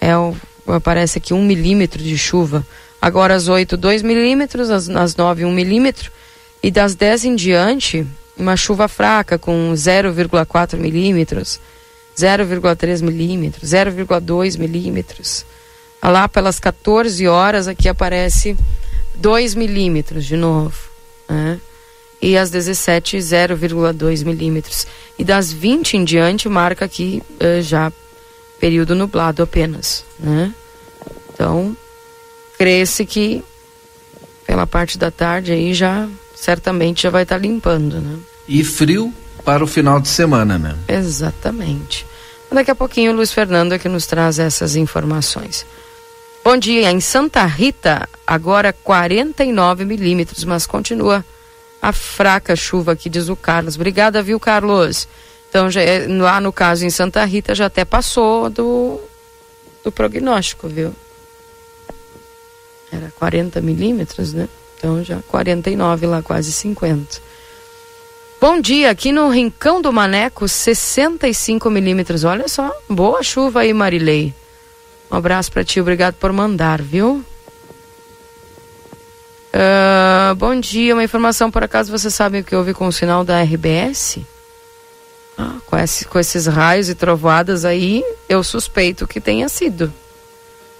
é 0.00 0.16
o, 0.16 0.34
aparece 0.72 1.18
aqui 1.18 1.32
um 1.34 1.44
milímetro 1.44 2.02
de 2.02 2.16
chuva. 2.16 2.66
Agora 3.00 3.34
às 3.34 3.48
8, 3.48 3.76
2 3.76 4.02
milímetros, 4.02 4.70
às, 4.70 4.88
às 4.88 5.16
9, 5.16 5.44
1 5.44 5.52
milímetro. 5.52 6.10
E 6.62 6.70
das 6.70 6.94
10 6.94 7.24
em 7.26 7.36
diante, 7.36 8.06
uma 8.36 8.56
chuva 8.56 8.88
fraca 8.88 9.38
com 9.38 9.72
0,4 9.74 10.76
milímetros, 10.76 11.60
0,3 12.16 13.02
milímetros, 13.02 13.70
0,2 13.70 14.58
milímetros. 14.58 15.44
Lá 16.02 16.28
pelas 16.28 16.60
14 16.60 17.26
horas 17.26 17.66
aqui 17.66 17.88
aparece 17.88 18.56
2 19.16 19.54
milímetros 19.54 20.24
de 20.24 20.36
novo. 20.36 20.76
Né? 21.28 21.60
E 22.20 22.36
às 22.36 22.50
17, 22.50 23.18
0,2 23.18 24.24
milímetros. 24.24 24.86
E 25.18 25.24
das 25.24 25.52
20 25.52 25.96
em 25.96 26.04
diante 26.04 26.48
marca 26.48 26.84
aqui 26.84 27.22
uh, 27.40 27.62
já 27.62 27.92
período 28.58 28.94
nublado 28.94 29.42
apenas. 29.42 30.04
Né? 30.18 30.52
Então, 31.32 31.76
cresce 32.56 33.06
que 33.06 33.44
pela 34.46 34.66
parte 34.66 34.98
da 34.98 35.10
tarde 35.10 35.52
aí 35.52 35.74
já 35.74 36.08
certamente 36.34 37.02
já 37.02 37.10
vai 37.10 37.22
estar 37.22 37.36
tá 37.36 37.40
limpando, 37.40 38.00
né? 38.00 38.18
E 38.48 38.64
frio 38.64 39.12
para 39.44 39.62
o 39.62 39.66
final 39.66 40.00
de 40.00 40.08
semana, 40.08 40.58
né? 40.58 40.76
Exatamente. 40.88 42.06
Daqui 42.50 42.70
a 42.70 42.74
pouquinho 42.74 43.12
o 43.12 43.14
Luiz 43.14 43.32
Fernando 43.32 43.74
é 43.74 43.78
que 43.78 43.88
nos 43.88 44.06
traz 44.06 44.38
essas 44.38 44.74
informações. 44.74 45.66
Bom 46.42 46.56
dia, 46.56 46.90
em 46.90 47.00
Santa 47.00 47.44
Rita, 47.44 48.08
agora 48.26 48.72
49 48.72 49.84
milímetros, 49.84 50.44
mas 50.44 50.66
continua 50.66 51.24
a 51.80 51.92
fraca 51.92 52.56
chuva 52.56 52.92
aqui, 52.92 53.10
diz 53.10 53.28
o 53.28 53.36
Carlos. 53.36 53.74
Obrigada, 53.74 54.22
viu, 54.22 54.40
Carlos? 54.40 55.06
Então, 55.48 55.70
já, 55.70 55.80
é, 55.80 56.06
lá 56.06 56.40
no 56.40 56.52
caso 56.52 56.84
em 56.84 56.90
Santa 56.90 57.24
Rita, 57.24 57.54
já 57.54 57.66
até 57.66 57.84
passou 57.84 58.50
do, 58.50 59.00
do 59.82 59.90
prognóstico, 59.90 60.68
viu? 60.68 60.94
Era 62.92 63.12
40 63.18 63.60
milímetros, 63.60 64.32
né? 64.32 64.48
Então 64.76 65.02
já 65.02 65.20
49 65.28 66.06
lá, 66.06 66.22
quase 66.22 66.52
50. 66.52 67.20
Bom 68.40 68.60
dia, 68.60 68.90
aqui 68.90 69.10
no 69.10 69.28
Rincão 69.28 69.82
do 69.82 69.92
Maneco, 69.92 70.46
65 70.46 71.68
milímetros. 71.68 72.22
Olha 72.22 72.46
só, 72.46 72.72
boa 72.88 73.22
chuva 73.22 73.60
aí, 73.60 73.74
Marilei. 73.74 74.32
Um 75.10 75.16
abraço 75.16 75.50
para 75.50 75.64
ti, 75.64 75.80
obrigado 75.80 76.14
por 76.14 76.32
mandar, 76.32 76.80
viu? 76.80 77.24
Uh, 79.52 80.34
bom 80.36 80.60
dia, 80.60 80.94
uma 80.94 81.02
informação 81.02 81.50
por 81.50 81.64
acaso 81.64 81.90
você 81.90 82.10
sabe 82.10 82.40
o 82.40 82.44
que 82.44 82.54
houve 82.54 82.72
com 82.72 82.86
o 82.86 82.92
sinal 82.92 83.24
da 83.24 83.42
RBS? 83.42 84.20
Com, 85.66 85.76
esse, 85.76 86.04
com 86.06 86.18
esses 86.18 86.46
raios 86.46 86.88
e 86.88 86.94
trovoadas 86.94 87.64
aí, 87.64 88.02
eu 88.28 88.42
suspeito 88.42 89.06
que 89.06 89.20
tenha 89.20 89.48
sido. 89.48 89.92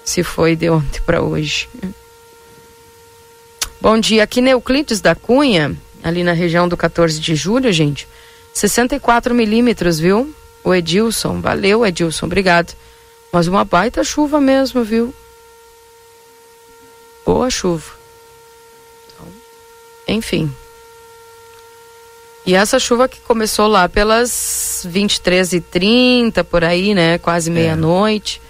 Se 0.03 0.23
foi 0.23 0.55
de 0.55 0.69
ontem 0.69 1.01
para 1.05 1.21
hoje. 1.21 1.69
Bom 3.79 3.97
dia, 3.97 4.23
aqui 4.23 4.41
Neuclides 4.41 4.99
da 4.99 5.15
Cunha, 5.15 5.77
ali 6.03 6.23
na 6.23 6.33
região 6.33 6.67
do 6.67 6.75
14 6.75 7.19
de 7.19 7.35
julho, 7.35 7.71
gente. 7.71 8.07
64 8.53 9.33
milímetros, 9.33 9.99
viu? 9.99 10.35
O 10.63 10.73
Edilson, 10.73 11.39
valeu 11.39 11.85
Edilson, 11.85 12.25
obrigado. 12.25 12.75
Mas 13.31 13.47
uma 13.47 13.63
baita 13.63 14.03
chuva 14.03 14.41
mesmo, 14.41 14.83
viu? 14.83 15.13
Boa 17.25 17.49
chuva. 17.49 17.93
Então, 19.07 19.27
enfim. 20.07 20.53
E 22.45 22.55
essa 22.55 22.79
chuva 22.79 23.07
que 23.07 23.19
começou 23.21 23.67
lá 23.67 23.87
pelas 23.87 24.87
23h30, 24.89 26.43
por 26.43 26.63
aí, 26.63 26.93
né? 26.93 27.17
Quase 27.17 27.49
é. 27.49 27.53
meia-noite. 27.53 28.41
É. 28.45 28.49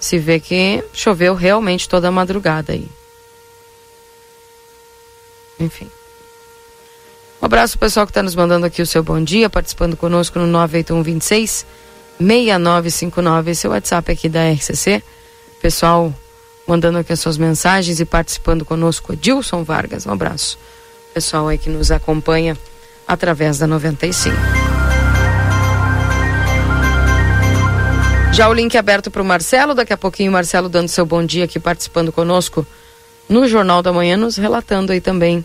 Se 0.00 0.18
vê 0.18 0.38
que 0.38 0.84
choveu 0.92 1.34
realmente 1.34 1.88
toda 1.88 2.08
a 2.08 2.12
madrugada 2.12 2.72
aí. 2.72 2.88
Enfim. 5.58 5.90
Um 7.40 7.46
abraço 7.46 7.78
pessoal 7.78 8.06
que 8.06 8.10
está 8.10 8.22
nos 8.22 8.34
mandando 8.34 8.66
aqui 8.66 8.82
o 8.82 8.86
seu 8.86 9.02
bom 9.02 9.22
dia, 9.22 9.48
participando 9.48 9.96
conosco 9.96 10.38
no 10.38 10.46
98126 10.46 11.66
6959. 12.20 13.50
Esse 13.50 13.66
é 13.66 13.70
o 13.70 13.72
WhatsApp 13.72 14.12
aqui 14.12 14.28
da 14.28 14.50
RCC. 14.50 15.02
Pessoal 15.60 16.12
mandando 16.66 16.98
aqui 16.98 17.12
as 17.12 17.20
suas 17.20 17.38
mensagens 17.38 17.98
e 17.98 18.04
participando 18.04 18.64
conosco. 18.64 19.16
Dilson 19.16 19.64
Vargas, 19.64 20.06
um 20.06 20.12
abraço. 20.12 20.58
Pessoal 21.14 21.48
aí 21.48 21.58
que 21.58 21.70
nos 21.70 21.90
acompanha 21.90 22.56
através 23.08 23.58
da 23.58 23.66
95. 23.66 24.36
Já 28.34 28.48
o 28.48 28.52
link 28.52 28.76
aberto 28.76 29.10
para 29.10 29.22
o 29.22 29.24
Marcelo, 29.24 29.74
daqui 29.74 29.92
a 29.92 29.96
pouquinho 29.96 30.30
o 30.30 30.32
Marcelo 30.32 30.68
dando 30.68 30.88
seu 30.88 31.04
bom 31.04 31.24
dia 31.24 31.44
aqui 31.44 31.58
participando 31.58 32.12
conosco 32.12 32.64
no 33.28 33.48
Jornal 33.48 33.82
da 33.82 33.92
Manhã, 33.92 34.16
nos 34.16 34.36
relatando 34.36 34.92
aí 34.92 35.00
também 35.00 35.44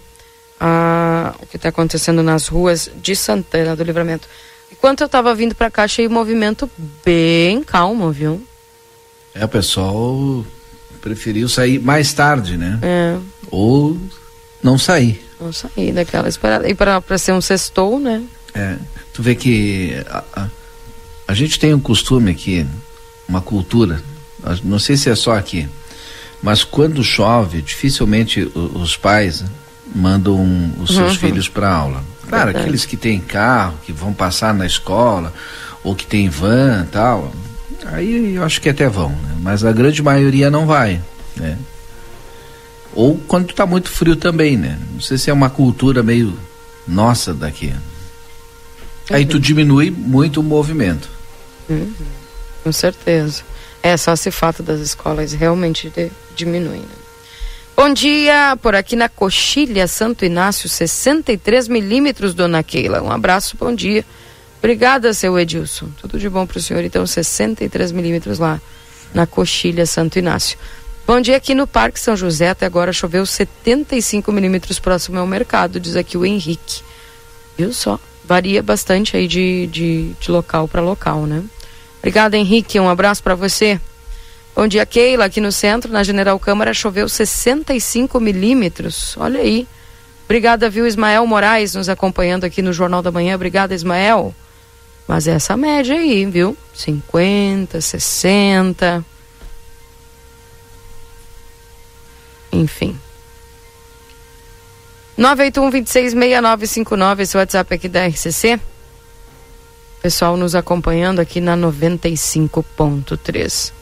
ah, 0.60 1.34
o 1.41 1.48
que 1.48 1.55
está 1.55 1.70
acontecendo 1.70 2.22
nas 2.22 2.48
ruas 2.48 2.91
de 3.01 3.15
Santana 3.15 3.75
do 3.75 3.84
Livramento. 3.84 4.27
Enquanto 4.72 5.01
eu 5.01 5.05
estava 5.05 5.34
vindo 5.34 5.55
para 5.55 5.72
cá, 5.72 5.84
achei 5.84 6.05
o 6.05 6.12
movimento 6.12 6.70
bem 7.03 7.63
calmo, 7.63 8.12
viu? 8.12 8.46
É, 9.34 9.43
o 9.43 9.50
pessoal 9.50 10.46
preferiu 11.01 11.50
sair 11.50 11.79
mais 11.79 12.13
tarde, 12.13 12.58
né? 12.58 12.79
É. 12.82 13.17
Ou 13.50 13.98
não 14.63 14.77
sair. 14.77 15.24
Não 15.39 15.51
sair 15.51 15.91
daquela 15.91 16.27
esperada. 16.27 16.67
E 16.70 16.74
para 16.74 17.17
ser 17.17 17.34
um 17.34 17.41
sextou, 17.41 18.00
né? 18.00 18.24
É. 18.53 18.77
Tu 19.13 19.22
vê 19.22 19.36
que 19.36 19.96
a, 20.10 20.24
a, 20.36 20.48
a 21.27 21.34
gente 21.34 21.60
tem 21.60 21.74
um 21.74 21.79
costume 21.79 22.32
aqui, 22.32 22.65
uma 23.27 23.41
cultura, 23.41 24.01
não 24.63 24.79
sei 24.79 24.98
se 24.98 25.10
é 25.10 25.15
só 25.15 25.36
aqui, 25.36 25.67
mas 26.41 26.63
quando 26.63 27.03
chove, 27.03 27.62
dificilmente 27.62 28.51
os 28.55 28.98
pais 28.98 29.43
mandam 29.96 30.74
os 30.79 30.93
seus 30.93 31.13
uhum. 31.13 31.20
filhos 31.20 31.48
para 31.48 31.72
aula. 31.72 32.03
Claro, 32.27 32.46
Verdade. 32.46 32.63
aqueles 32.63 32.86
que 32.86 32.98
têm 32.98 33.20
carro, 33.20 33.75
que 33.86 33.93
vão 33.93 34.13
passar 34.13 34.53
na 34.53 34.65
escola, 34.65 35.34
ou 35.84 35.96
que 35.96 36.05
tem 36.05 36.29
van 36.29 36.86
tal, 36.91 37.32
aí 37.86 38.36
eu 38.36 38.43
acho 38.43 38.60
que 38.60 38.70
até 38.70 38.89
vão, 38.89 39.10
né? 39.10 39.36
mas 39.39 39.63
a 39.63 39.72
grande 39.72 40.01
maioria 40.01 40.50
não 40.50 40.65
vai, 40.65 41.01
né? 41.36 41.58
Ou 42.95 43.17
quando 43.27 43.50
está 43.50 43.65
muito 43.65 43.89
frio 43.89 44.15
também, 44.15 44.57
né? 44.57 44.79
Não 44.93 45.01
sei 45.01 45.17
se 45.17 45.29
é 45.29 45.33
uma 45.33 45.50
cultura 45.50 46.03
meio 46.03 46.38
nossa 46.88 47.33
daqui. 47.33 47.67
Uhum. 47.67 49.15
Aí 49.15 49.25
tu 49.25 49.39
diminui 49.39 49.89
muito 49.91 50.39
o 50.39 50.43
movimento. 50.43 51.09
Uhum. 51.69 51.93
Com 52.63 52.71
certeza. 52.71 53.43
É, 53.81 53.97
só 53.97 54.13
esse 54.13 54.31
fato 54.31 54.63
das 54.63 54.79
escolas 54.79 55.33
realmente 55.33 55.89
de, 55.89 56.12
diminui. 56.35 56.77
Né? 56.77 56.85
Bom 57.75 57.91
dia, 57.91 58.57
por 58.62 58.75
aqui 58.75 58.95
na 58.95 59.09
Coxilha, 59.09 59.88
Santo 59.88 60.23
Inácio, 60.23 60.69
63 60.69 61.67
milímetros, 61.67 62.33
dona 62.33 62.63
Keila. 62.63 63.01
Um 63.01 63.12
abraço, 63.12 63.57
bom 63.59 63.73
dia. 63.73 64.05
Obrigada, 64.59 65.13
seu 65.13 65.38
Edilson. 65.38 65.89
Tudo 66.00 66.17
de 66.17 66.29
bom 66.29 66.45
para 66.45 66.59
o 66.59 66.62
senhor. 66.62 66.83
Então, 66.83 67.05
63 67.05 67.91
milímetros 67.91 68.39
lá 68.39 68.62
na 69.13 69.25
Coxilha, 69.25 69.85
Santo 69.85 70.17
Inácio. 70.19 70.57
Bom 71.05 71.19
dia 71.19 71.36
aqui 71.36 71.53
no 71.53 71.67
Parque 71.67 72.00
São 72.00 72.15
José. 72.15 72.50
Até 72.50 72.65
agora 72.65 72.93
choveu 72.93 73.25
75 73.25 74.31
milímetros 74.31 74.79
próximo 74.79 75.19
ao 75.19 75.27
mercado, 75.27 75.77
diz 75.77 75.98
aqui 75.98 76.17
o 76.17 76.25
Henrique. 76.25 76.81
Viu 77.57 77.74
só? 77.74 78.00
Varia 78.24 78.63
bastante 78.63 79.17
aí 79.17 79.27
de, 79.27 79.67
de, 79.67 80.13
de 80.13 80.31
local 80.31 80.65
para 80.65 80.81
local, 80.81 81.25
né? 81.25 81.43
Obrigada, 82.00 82.38
Henrique. 82.38 82.79
Um 82.79 82.88
abraço 82.88 83.22
para 83.22 83.36
você. 83.36 83.79
Bom 84.55 84.65
dia, 84.65 84.86
Keila. 84.86 85.25
Aqui 85.25 85.41
no 85.41 85.51
centro, 85.51 85.91
na 85.91 86.03
General 86.03 86.39
Câmara, 86.39 86.74
choveu 86.74 87.10
65 87.10 88.17
milímetros. 88.22 89.17
Olha 89.17 89.41
aí. 89.41 89.67
Obrigada, 90.24 90.69
viu, 90.69 90.88
Ismael 90.88 91.27
Moraes, 91.27 91.75
nos 91.75 91.89
acompanhando 91.89 92.45
aqui 92.45 92.62
no 92.62 92.72
Jornal 92.72 93.01
da 93.01 93.12
Manhã. 93.12 93.36
Obrigada, 93.36 93.75
Ismael. 93.75 94.33
Mas 95.05 95.27
essa 95.27 95.57
média 95.57 95.98
aí, 95.98 96.25
viu? 96.25 96.55
50, 96.74 97.81
60. 97.81 99.05
Enfim. 102.53 102.98
981 105.17 105.72
26 105.72 106.13
6959, 106.13 107.24
esse 107.24 107.38
WhatsApp 107.38 107.74
aqui 107.74 107.89
da 107.89 108.07
RCC. 108.07 108.60
Pessoal 110.01 110.38
nos 110.38 110.55
acompanhando 110.55 111.19
aqui 111.19 111.41
na 111.41 111.57
95.3. 111.57 113.74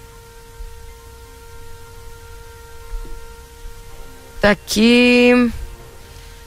Tá 4.40 4.52
aqui. 4.52 5.52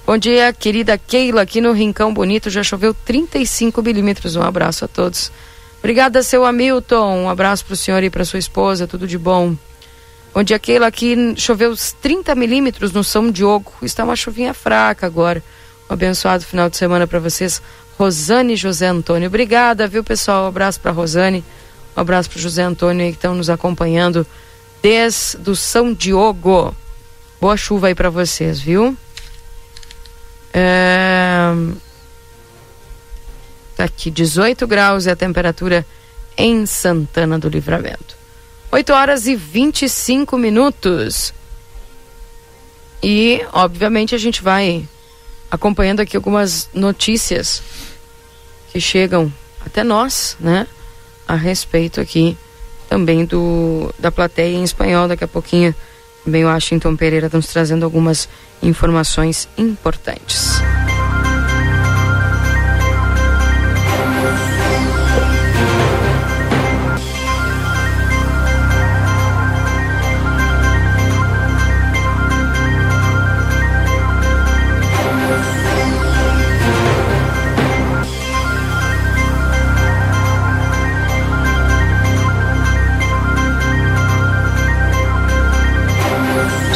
Bom 0.07 0.19
dia, 0.19 0.53
querida 0.53 0.99
Keila, 0.99 1.43
aqui 1.43 1.61
no 1.61 1.73
Rincão 1.73 2.13
Bonito 2.13 2.51
já 2.51 2.63
choveu 2.63 2.93
35 2.93 3.83
milímetros. 3.83 4.37
Um 4.37 4.43
abraço 4.43 4.85
a 4.85 4.89
todos. 4.89 5.33
Obrigada, 5.79 6.23
seu 6.23 6.45
Hamilton. 6.45 7.25
Um 7.25 7.29
abraço 7.29 7.65
para 7.65 7.75
o 7.75 7.77
senhor 7.77 8.03
e 8.03 8.11
para 8.11 8.25
sua 8.25 8.39
esposa, 8.39 8.87
tudo 8.87 9.07
de 9.07 9.19
bom. 9.19 9.57
Dia, 10.43 10.59
Keila, 10.59 10.89
aqui 10.89 11.17
choveu 11.37 11.75
30 12.03 12.35
milímetros 12.35 12.91
no 12.91 13.05
São 13.05 13.31
Diogo. 13.31 13.73
Está 13.83 14.03
uma 14.03 14.17
chuvinha 14.17 14.53
fraca 14.53 15.07
agora. 15.07 15.43
Um 15.89 15.95
abençoado 15.95 16.45
final 16.45 16.69
de 16.69 16.77
semana 16.77 17.07
para 17.07 17.21
vocês. 17.21 17.63
Rosane 17.97 18.57
José 18.57 18.89
Antônio. 18.89 19.29
Obrigada, 19.29 19.87
viu, 19.87 20.03
pessoal? 20.03 20.45
Um 20.45 20.49
abraço 20.49 20.81
para 20.81 20.91
Rosane. 20.91 21.45
Um 21.97 22.01
abraço 22.01 22.29
para 22.29 22.41
José 22.41 22.63
Antônio 22.63 23.05
aí 23.05 23.13
que 23.13 23.19
estão 23.19 23.35
nos 23.35 23.49
acompanhando 23.49 24.27
desde 24.83 25.49
o 25.49 25.55
São 25.55 25.95
Diogo. 25.95 26.75
Boa 27.41 27.57
chuva 27.57 27.87
aí 27.87 27.95
para 27.95 28.11
vocês, 28.11 28.59
viu? 28.59 28.97
É... 30.53 31.53
Tá 33.77 33.85
aqui 33.85 34.11
18 34.11 34.67
graus 34.67 35.07
é 35.07 35.13
a 35.13 35.17
temperatura 35.17 35.87
em 36.37 36.67
Santana 36.67 37.39
do 37.39 37.49
Livramento. 37.49 38.24
8 38.75 38.93
horas 38.93 39.27
e 39.29 39.37
25 39.37 40.37
minutos. 40.37 41.33
E, 43.01 43.41
obviamente, 43.53 44.17
a 44.17 44.19
gente 44.19 44.43
vai 44.43 44.85
acompanhando 45.49 46.01
aqui 46.01 46.17
algumas 46.17 46.69
notícias 46.75 47.63
que 48.73 48.81
chegam 48.81 49.33
até 49.65 49.85
nós, 49.85 50.37
né? 50.41 50.67
A 51.29 51.37
respeito 51.37 52.01
aqui 52.01 52.37
também 52.89 53.25
do 53.25 53.95
da 53.97 54.11
plateia 54.11 54.57
em 54.57 54.65
espanhol. 54.65 55.07
Daqui 55.07 55.23
a 55.23 55.29
pouquinho, 55.29 55.73
também 56.25 56.45
o 56.45 56.49
Washington 56.49 56.97
Pereira 56.97 57.27
está 57.27 57.39
nos 57.39 57.47
trazendo 57.47 57.85
algumas 57.85 58.29
informações 58.61 59.49
importantes. 59.57 60.61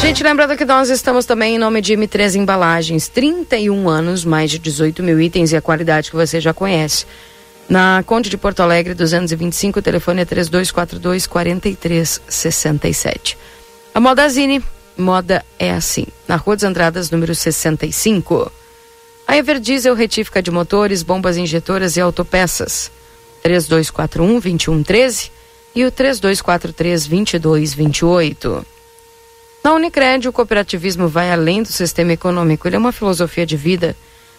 Gente, 0.01 0.23
lembrando 0.23 0.55
que 0.55 0.63
nós 0.63 0.89
estamos 0.89 1.25
também 1.25 1.55
em 1.55 1.59
nome 1.59 1.81
de 1.81 1.93
M3 1.93 2.35
Embalagens. 2.35 3.09
31 3.09 3.89
anos, 3.89 4.23
mais 4.23 4.49
de 4.49 4.57
18 4.57 5.03
mil 5.03 5.19
itens 5.19 5.51
e 5.51 5.57
a 5.57 5.61
qualidade 5.61 6.09
que 6.09 6.15
você 6.15 6.39
já 6.39 6.53
conhece. 6.53 7.05
Na 7.67 8.01
Conde 8.05 8.29
de 8.29 8.37
Porto 8.37 8.61
Alegre, 8.61 8.93
225, 8.93 9.79
o 9.79 9.81
telefone 9.81 10.21
é 10.21 10.25
3242 10.25 11.27
4367. 11.27 13.37
A 13.93 13.99
Modazine, 13.99 14.63
moda 14.97 15.43
é 15.59 15.71
assim. 15.71 16.07
Na 16.25 16.37
Rua 16.37 16.55
dos 16.55 16.63
Andradas, 16.63 17.11
número 17.11 17.35
65. 17.35 18.49
A 19.27 19.37
Everdiesel 19.37 19.95
retífica 19.95 20.41
de 20.41 20.49
motores, 20.49 21.03
bombas 21.03 21.35
injetoras 21.35 21.97
e 21.97 22.01
autopeças. 22.01 22.89
3241 23.43 24.39
2113 24.39 25.29
e 25.75 25.83
o 25.83 25.91
3243 25.91 27.05
2228. 27.05 28.78
Na 29.63 29.73
Unicred, 29.73 30.27
o 30.27 30.33
cooperativismo 30.33 31.07
vai 31.07 31.31
além 31.31 31.63
do 31.63 31.69
sistema 31.69 32.13
econômico. 32.13 32.67
Ele 32.67 32.75
é 32.75 32.79
uma 32.79 32.91
filosofia 32.91 33.45
de 33.45 33.57
vida. 33.57 33.95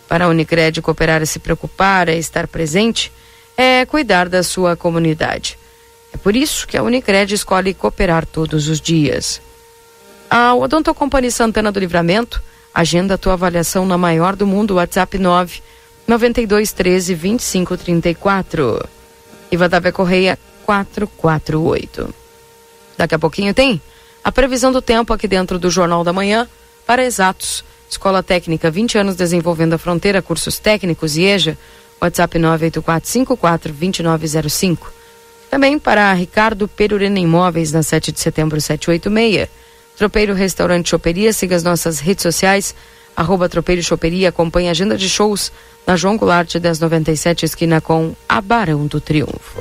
Para 0.09 0.25
a 0.25 0.29
Unicred, 0.29 0.81
cooperar 0.81 1.23
é 1.23 1.27
se 1.27 1.39
preocupar, 1.39 2.09
é 2.09 2.17
estar 2.17 2.49
presente, 2.49 3.13
é 3.57 3.85
cuidar 3.87 4.29
da 4.29 4.43
sua 4.43 4.77
comunidade. 4.77 5.59
É 6.13 6.17
por 6.17 6.35
isso 6.35 6.67
que 6.67 6.77
a 6.77 6.83
Unicred 6.83 7.35
escolhe 7.35 7.75
cooperar 7.75 8.27
todos 8.27 8.69
os 8.69 8.81
dias. 8.81 9.41
A 10.29 10.55
Odonto 10.55 10.95
Company 10.95 11.31
Santana 11.31 11.71
do 11.71 11.79
Livramento 11.79 12.43
agenda 12.75 13.15
a 13.15 13.19
tua 13.19 13.35
avaliação 13.35 13.85
na 13.85 13.99
maior 13.99 14.37
do 14.37 14.47
mundo, 14.47 14.77
WhatsApp 14.77 15.19
9 15.19 15.63
92 16.07 16.73
13 16.73 17.15
25 17.15 17.77
34. 17.77 18.89
Ivadavia 19.53 19.93
Correia 19.93 20.39
448. 20.65 22.15
Daqui 22.97 23.15
a 23.15 23.19
pouquinho 23.19 23.55
tem 23.55 23.81
a 24.31 24.33
previsão 24.33 24.71
do 24.71 24.81
tempo 24.81 25.13
aqui 25.13 25.27
dentro 25.27 25.59
do 25.59 25.69
Jornal 25.69 26.05
da 26.05 26.13
Manhã 26.13 26.49
para 26.87 27.05
exatos. 27.05 27.65
Escola 27.91 28.23
Técnica, 28.23 28.71
20 28.71 28.97
anos 28.97 29.17
desenvolvendo 29.17 29.73
a 29.73 29.79
fronteira, 29.79 30.23
cursos 30.23 30.57
técnicos 30.57 31.17
e 31.17 31.25
EJA, 31.25 31.59
WhatsApp 32.01 32.39
984542905. 32.39 34.79
Também 35.51 35.81
para 35.81 36.13
Ricardo 36.13 36.69
Perurena 36.69 37.19
Imóveis, 37.19 37.73
na 37.73 37.83
7 37.83 38.13
de 38.13 38.21
setembro 38.21 38.61
786. 38.61 39.49
Tropeiro 39.99 40.33
Restaurante 40.33 40.91
Choperia, 40.91 41.33
siga 41.33 41.57
as 41.57 41.65
nossas 41.65 41.99
redes 41.99 42.23
sociais, 42.23 42.73
arroba 43.17 43.49
Tropeiro 43.49 43.83
Choperia, 43.83 44.29
acompanhe 44.29 44.69
a 44.69 44.71
agenda 44.71 44.97
de 44.97 45.09
shows 45.09 45.51
na 45.85 45.97
João 45.97 46.17
Goulart 46.17 46.55
1097, 46.55 47.47
esquina 47.47 47.81
com 47.81 48.15
a 48.29 48.41
do 48.89 49.01
Triunfo. 49.01 49.59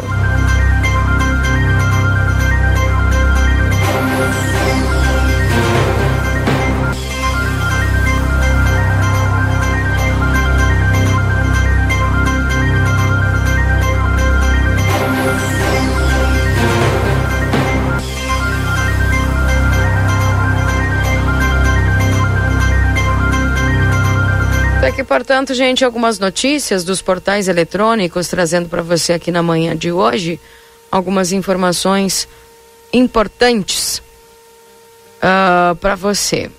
Aqui, 24.99 25.03
portanto, 25.03 25.53
gente, 25.53 25.85
algumas 25.85 26.19
notícias 26.19 26.83
dos 26.83 27.01
portais 27.01 27.47
eletrônicos, 27.47 28.27
trazendo 28.27 28.67
para 28.67 28.81
você 28.81 29.13
aqui 29.13 29.31
na 29.31 29.41
manhã 29.41 29.75
de 29.75 29.91
hoje 29.91 30.39
algumas 30.91 31.31
informações 31.31 32.27
importantes 32.91 34.01
uh, 35.19 35.75
para 35.75 35.95
você. 35.95 36.51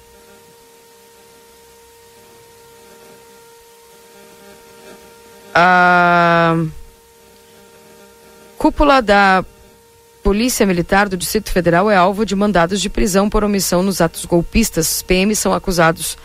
A 5.54 6.56
cúpula 8.56 9.02
da 9.02 9.44
Polícia 10.22 10.64
Militar 10.64 11.08
do 11.08 11.16
Distrito 11.16 11.50
Federal 11.50 11.90
é 11.90 11.96
alvo 11.96 12.24
de 12.24 12.34
mandados 12.34 12.80
de 12.80 12.88
prisão 12.88 13.28
por 13.28 13.44
omissão 13.44 13.82
nos 13.82 14.00
atos 14.00 14.24
golpistas. 14.24 14.96
Os 14.96 15.02
PMs 15.02 15.38
são 15.38 15.52
acusados 15.52 16.16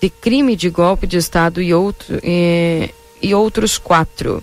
de 0.00 0.08
crime 0.10 0.54
de 0.54 0.70
golpe 0.70 1.06
de 1.06 1.16
Estado 1.16 1.60
e, 1.60 1.74
outro, 1.74 2.18
e, 2.22 2.90
e 3.20 3.34
outros 3.34 3.78
quatro. 3.78 4.42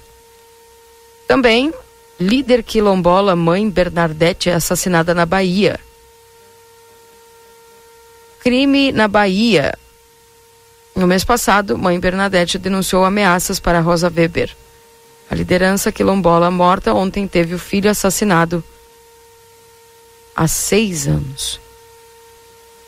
Também, 1.28 1.74
líder 2.20 2.64
quilombola 2.64 3.36
mãe 3.36 3.70
Bernadette 3.70 4.50
é 4.50 4.54
assassinada 4.54 5.14
na 5.14 5.26
Bahia. 5.26 5.80
Crime 8.40 8.92
na 8.92 9.08
Bahia. 9.08 9.78
No 10.96 11.08
mês 11.08 11.24
passado, 11.24 11.78
mãe 11.78 12.00
Bernadette 12.00 12.58
denunciou 12.58 13.04
ameaças 13.04 13.60
para 13.60 13.80
Rosa 13.80 14.12
Weber. 14.16 14.56
A 15.30 15.36
liderança 15.36 15.92
quilombola 15.92 16.52
morta 16.52 16.94
ontem 16.94 17.28
teve 17.28 17.56
o 17.56 17.60
filho 17.60 17.90
assassinado 17.90 18.64
há 20.36 20.48
seis 20.48 21.08
anos. 21.08 21.60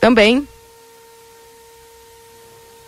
Também, 0.00 0.46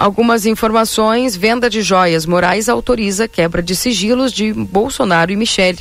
Algumas 0.00 0.46
informações: 0.46 1.36
venda 1.36 1.68
de 1.68 1.82
joias. 1.82 2.24
Moraes 2.24 2.70
autoriza 2.70 3.28
quebra 3.28 3.62
de 3.62 3.76
sigilos 3.76 4.32
de 4.32 4.50
Bolsonaro 4.50 5.30
e 5.30 5.36
Michele. 5.36 5.78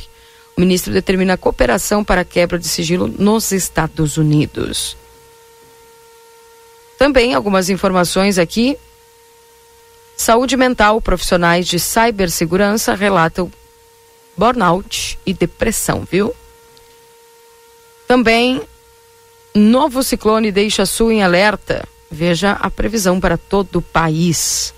O 0.54 0.60
ministro 0.60 0.92
determina 0.92 1.38
cooperação 1.38 2.04
para 2.04 2.22
quebra 2.22 2.58
de 2.58 2.68
sigilo 2.68 3.08
nos 3.08 3.50
Estados 3.50 4.18
Unidos. 4.18 4.94
Também 6.98 7.32
algumas 7.32 7.70
informações 7.70 8.36
aqui. 8.36 8.76
Saúde 10.18 10.54
mental, 10.54 11.00
profissionais 11.00 11.66
de 11.66 11.80
cibersegurança 11.80 12.94
relatam 12.94 13.50
burnout 14.36 15.18
e 15.24 15.32
depressão, 15.32 16.06
viu? 16.10 16.36
Também, 18.06 18.60
novo 19.54 20.02
ciclone 20.02 20.52
deixa 20.52 20.84
Sul 20.84 21.10
em 21.10 21.22
alerta. 21.22 21.88
Veja 22.10 22.52
a 22.52 22.70
previsão 22.70 23.20
para 23.20 23.36
todo 23.36 23.76
o 23.76 23.82
país. 23.82 24.74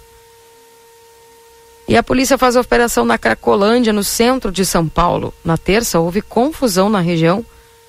E 1.88 1.96
a 1.96 2.02
polícia 2.02 2.38
faz 2.38 2.56
a 2.56 2.60
operação 2.60 3.04
na 3.04 3.18
Cracolândia, 3.18 3.92
no 3.92 4.04
centro 4.04 4.52
de 4.52 4.64
São 4.64 4.88
Paulo. 4.88 5.34
Na 5.44 5.56
terça, 5.56 5.98
houve 5.98 6.22
confusão 6.22 6.88
na 6.88 7.00
região 7.00 7.44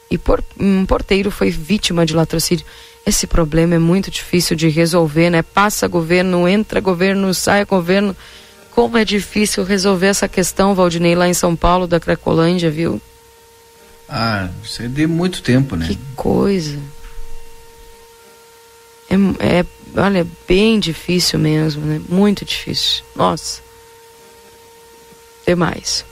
e 0.09 0.17
por, 0.17 0.43
um 0.59 0.85
porteiro 0.85 1.31
foi 1.31 1.49
vítima 1.49 2.05
de 2.05 2.13
latrocínio. 2.13 2.65
Esse 3.05 3.27
problema 3.27 3.75
é 3.75 3.79
muito 3.79 4.09
difícil 4.09 4.55
de 4.55 4.69
resolver, 4.69 5.29
né? 5.29 5.41
Passa 5.41 5.87
governo, 5.87 6.47
entra 6.47 6.79
governo, 6.79 7.33
sai 7.33 7.65
governo. 7.65 8.15
Como 8.71 8.97
é 8.97 9.03
difícil 9.03 9.63
resolver 9.63 10.07
essa 10.07 10.27
questão, 10.27 10.73
Valdinei, 10.73 11.15
lá 11.15 11.27
em 11.27 11.33
São 11.33 11.55
Paulo, 11.55 11.85
da 11.85 11.99
Cracolândia, 11.99 12.71
viu? 12.71 13.01
Ah, 14.07 14.49
isso 14.63 14.81
é 14.81 14.87
de 14.87 15.05
muito 15.05 15.41
tempo, 15.41 15.75
né? 15.75 15.87
Que 15.87 15.97
coisa. 16.15 16.79
É, 19.09 19.59
é, 19.59 19.65
olha, 19.99 20.25
bem 20.47 20.79
difícil 20.79 21.39
mesmo, 21.39 21.85
né? 21.85 22.01
Muito 22.07 22.43
difícil. 22.43 23.03
Nossa. 23.15 23.61
Demais. 25.45 26.05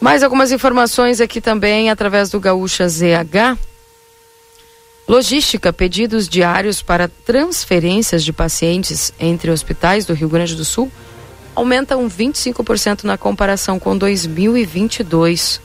Mais 0.00 0.22
algumas 0.22 0.52
informações 0.52 1.20
aqui 1.20 1.40
também 1.40 1.90
através 1.90 2.30
do 2.30 2.38
Gaúcha 2.38 2.88
ZH. 2.88 3.58
Logística, 5.08 5.72
pedidos 5.72 6.28
diários 6.28 6.82
para 6.82 7.08
transferências 7.08 8.24
de 8.24 8.32
pacientes 8.32 9.12
entre 9.18 9.50
hospitais 9.50 10.04
do 10.04 10.14
Rio 10.14 10.28
Grande 10.28 10.54
do 10.54 10.64
Sul 10.64 10.90
aumentam 11.54 12.06
25% 12.06 13.04
na 13.04 13.16
comparação 13.16 13.78
com 13.78 13.96
2022. 13.96 15.60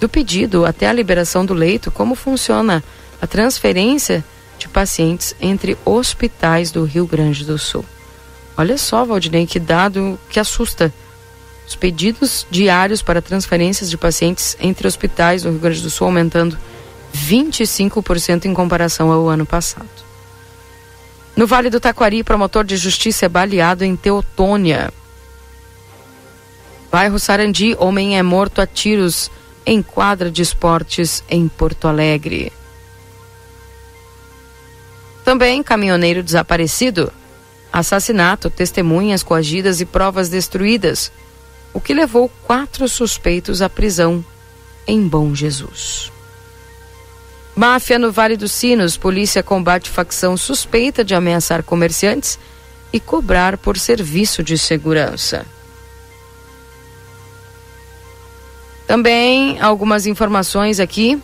Do 0.00 0.08
pedido 0.08 0.64
até 0.64 0.88
a 0.88 0.92
liberação 0.92 1.44
do 1.44 1.52
leito, 1.52 1.90
como 1.90 2.14
funciona 2.14 2.82
a 3.20 3.26
transferência 3.26 4.24
de 4.58 4.68
pacientes 4.68 5.34
entre 5.40 5.76
hospitais 5.84 6.70
do 6.70 6.84
Rio 6.84 7.06
Grande 7.06 7.44
do 7.44 7.58
Sul? 7.58 7.84
Olha 8.56 8.78
só, 8.78 9.04
Valdinei, 9.04 9.46
que 9.46 9.60
dado 9.60 10.18
que 10.30 10.40
assusta. 10.40 10.92
Os 11.68 11.74
pedidos 11.74 12.46
diários 12.50 13.02
para 13.02 13.20
transferências 13.20 13.90
de 13.90 13.98
pacientes 13.98 14.56
entre 14.60 14.86
hospitais 14.86 15.42
do 15.42 15.50
Rio 15.50 15.58
Grande 15.58 15.82
do 15.82 15.90
Sul 15.90 16.06
aumentando 16.06 16.56
25% 17.14 18.44
em 18.44 18.54
comparação 18.54 19.10
ao 19.10 19.28
ano 19.28 19.44
passado. 19.44 19.88
No 21.36 21.46
Vale 21.46 21.68
do 21.68 21.78
Taquari, 21.80 22.24
promotor 22.24 22.64
de 22.64 22.76
justiça 22.76 23.26
é 23.26 23.28
baleado 23.28 23.84
em 23.84 23.94
Teotônia. 23.94 24.90
Bairro 26.90 27.18
Sarandi, 27.18 27.76
homem 27.78 28.18
é 28.18 28.22
morto 28.22 28.60
a 28.60 28.66
tiros 28.66 29.30
em 29.66 29.82
quadra 29.82 30.30
de 30.30 30.40
esportes 30.40 31.22
em 31.28 31.46
Porto 31.46 31.88
Alegre. 31.88 32.52
Também 35.26 35.60
caminhoneiro 35.60 36.22
desaparecido. 36.22 37.12
Assassinato, 37.72 38.48
testemunhas 38.48 39.24
coagidas 39.24 39.80
e 39.80 39.84
provas 39.84 40.28
destruídas 40.28 41.10
o 41.74 41.80
que 41.80 41.92
levou 41.92 42.30
quatro 42.44 42.88
suspeitos 42.88 43.60
à 43.60 43.68
prisão 43.68 44.24
em 44.86 45.06
Bom 45.08 45.34
Jesus. 45.34 46.12
Máfia 47.56 47.98
no 47.98 48.12
Vale 48.12 48.36
dos 48.36 48.52
Sinos, 48.52 48.96
polícia 48.96 49.42
combate 49.42 49.90
facção 49.90 50.36
suspeita 50.36 51.02
de 51.04 51.12
ameaçar 51.12 51.64
comerciantes 51.64 52.38
e 52.92 53.00
cobrar 53.00 53.58
por 53.58 53.76
serviço 53.76 54.44
de 54.44 54.56
segurança. 54.56 55.44
Também 58.86 59.60
algumas 59.60 60.06
informações 60.06 60.78
aqui. 60.78 61.20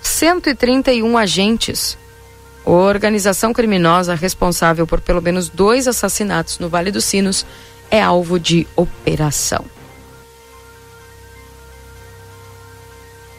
131 0.00 1.18
agentes. 1.18 2.00
Organização 2.64 3.52
criminosa 3.52 4.14
responsável 4.14 4.86
por 4.86 5.00
pelo 5.00 5.20
menos 5.20 5.48
dois 5.48 5.88
assassinatos 5.88 6.58
no 6.58 6.68
Vale 6.68 6.90
dos 6.90 7.04
Sinos 7.04 7.44
é 7.90 8.00
alvo 8.00 8.38
de 8.38 8.66
operação. 8.76 9.64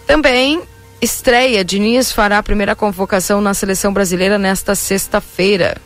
Também 0.06 0.62
estreia, 1.02 1.64
Diniz 1.64 2.12
fará 2.12 2.38
a 2.38 2.44
primeira 2.44 2.76
convocação 2.76 3.42
na 3.42 3.54
seleção 3.54 3.94
brasileira 3.94 4.38
nesta 4.38 4.76
sexta-feira. 4.76 5.78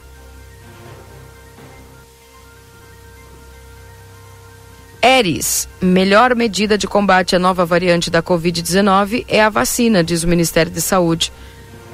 Eris, 5.02 5.70
melhor 5.82 6.36
medida 6.36 6.78
de 6.78 6.86
combate 6.88 7.36
à 7.36 7.40
nova 7.40 7.66
variante 7.66 8.12
da 8.12 8.22
Covid-19 8.22 9.26
é 9.28 9.42
a 9.42 9.50
vacina, 9.50 10.04
diz 10.04 10.24
o 10.24 10.28
Ministério 10.28 10.72
de 10.72 10.82
Saúde. 10.82 11.32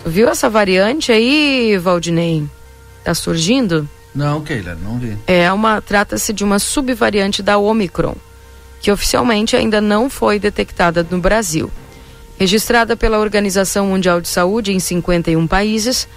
Viu 0.05 0.27
essa 0.27 0.49
variante 0.49 1.11
aí, 1.11 1.77
Valdinei? 1.77 2.45
Tá 3.03 3.13
surgindo? 3.13 3.87
Não, 4.13 4.41
Keila, 4.41 4.75
não 4.75 4.99
vi. 4.99 5.17
É 5.25 5.51
uma 5.51 5.81
trata-se 5.81 6.33
de 6.33 6.43
uma 6.43 6.59
subvariante 6.59 7.41
da 7.41 7.57
Omicron, 7.57 8.15
que 8.81 8.91
oficialmente 8.91 9.55
ainda 9.55 9.79
não 9.79 10.09
foi 10.09 10.39
detectada 10.39 11.05
no 11.09 11.19
Brasil. 11.19 11.71
Registrada 12.37 12.97
pela 12.97 13.19
Organização 13.19 13.87
Mundial 13.87 14.19
de 14.19 14.27
Saúde 14.27 14.73
em 14.73 14.79
51 14.79 15.47
países, 15.47 16.07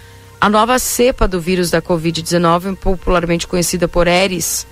a 0.41 0.49
nova 0.49 0.79
cepa 0.79 1.29
do 1.29 1.41
vírus 1.41 1.71
da 1.71 1.81
Covid-19, 1.81 2.77
popularmente 2.77 3.47
conhecida 3.47 3.87
por 3.87 4.07
Eris, 4.07 4.67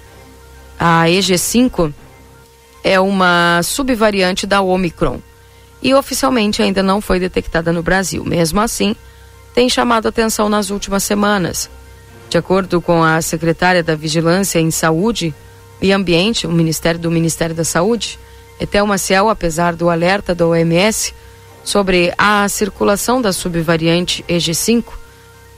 a 0.79 1.05
EG5, 1.05 1.93
é 2.83 2.99
uma 2.99 3.61
subvariante 3.63 4.47
da 4.47 4.61
Omicron 4.61 5.21
e 5.85 5.93
oficialmente 5.93 6.63
ainda 6.63 6.83
não 6.83 6.99
foi 6.99 7.21
detectada 7.21 7.71
no 7.71 7.83
Brasil. 7.83 8.25
Mesmo 8.25 8.59
assim, 8.59 8.97
tem 9.55 9.69
chamado 9.69 10.09
atenção 10.09 10.49
nas 10.49 10.71
últimas 10.71 11.05
semanas. 11.05 11.69
De 12.31 12.39
acordo 12.39 12.81
com 12.81 13.05
a 13.05 13.21
secretária 13.21 13.83
da 13.83 13.95
Vigilância 13.95 14.59
em 14.59 14.71
Saúde 14.71 15.35
e 15.83 15.93
Ambiente, 15.93 16.47
o 16.47 16.51
Ministério 16.51 16.99
do 16.99 17.11
Ministério 17.11 17.55
da 17.55 17.65
Saúde, 17.65 18.19
Etel 18.59 18.87
Maciel, 18.87 19.29
apesar 19.29 19.77
do 19.77 19.91
alerta 19.91 20.35
da 20.35 20.47
OMS 20.47 21.15
sobre 21.63 22.15
a 22.17 22.49
circulação 22.49 23.21
da 23.21 23.33
subvariante 23.33 24.25
EG5, 24.27 24.85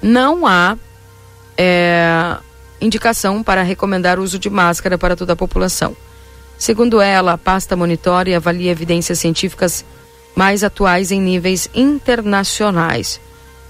não 0.03 0.45
há 0.45 0.77
é, 1.57 2.37
indicação 2.81 3.45
para 3.45 3.63
recomendar 3.63 4.19
o 4.19 4.23
uso 4.23 4.41
de 4.41 4.51
máscara 4.51 4.99
para 4.99 5.15
toda 5.15 5.35
a 5.35 5.37
população. 5.37 5.97
Segundo 6.59 7.01
ela, 7.01 7.35
a 7.35 7.39
pasta 7.39 7.77
monitora 7.77 8.29
e 8.29 8.35
avalia 8.35 8.73
evidências 8.73 9.21
científicas 9.21 9.85
mais 10.37 10.63
atuais 10.63 11.11
em 11.11 11.21
níveis 11.21 11.69
internacionais 11.75 13.19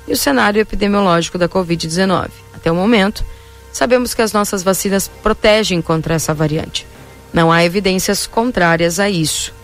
e 0.06 0.12
o 0.12 0.16
cenário 0.16 0.60
epidemiológico 0.60 1.38
da 1.38 1.48
Covid-19. 1.48 2.28
Até 2.52 2.70
o 2.70 2.74
momento, 2.74 3.24
sabemos 3.72 4.12
que 4.12 4.20
as 4.20 4.32
nossas 4.32 4.64
vacinas 4.64 5.08
protegem 5.22 5.80
contra 5.80 6.14
essa 6.14 6.34
variante. 6.34 6.84
Não 7.32 7.52
há 7.52 7.64
evidências 7.64 8.26
contrárias 8.26 8.98
a 8.98 9.08
isso. 9.08 9.54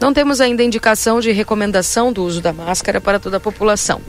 Não 0.00 0.14
temos 0.14 0.40
ainda 0.40 0.62
indicação 0.62 1.18
de 1.20 1.32
recomendação 1.32 2.12
do 2.12 2.24
uso 2.24 2.40
da 2.40 2.52
máscara 2.52 3.00
para 3.00 3.18
toda 3.18 3.38
a 3.38 3.40
população. 3.40 4.00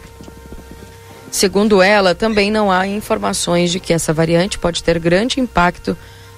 Segundo 1.31 1.81
ela, 1.81 2.13
também 2.13 2.51
não 2.51 2.71
há 2.71 2.87
informações 2.87 3.71
de 3.71 3.79
que 3.79 3.93
essa 3.93 4.13
variante 4.13 4.59
pode 4.59 4.83
ter 4.83 4.99
grande 4.99 5.39
impacto 5.39 5.97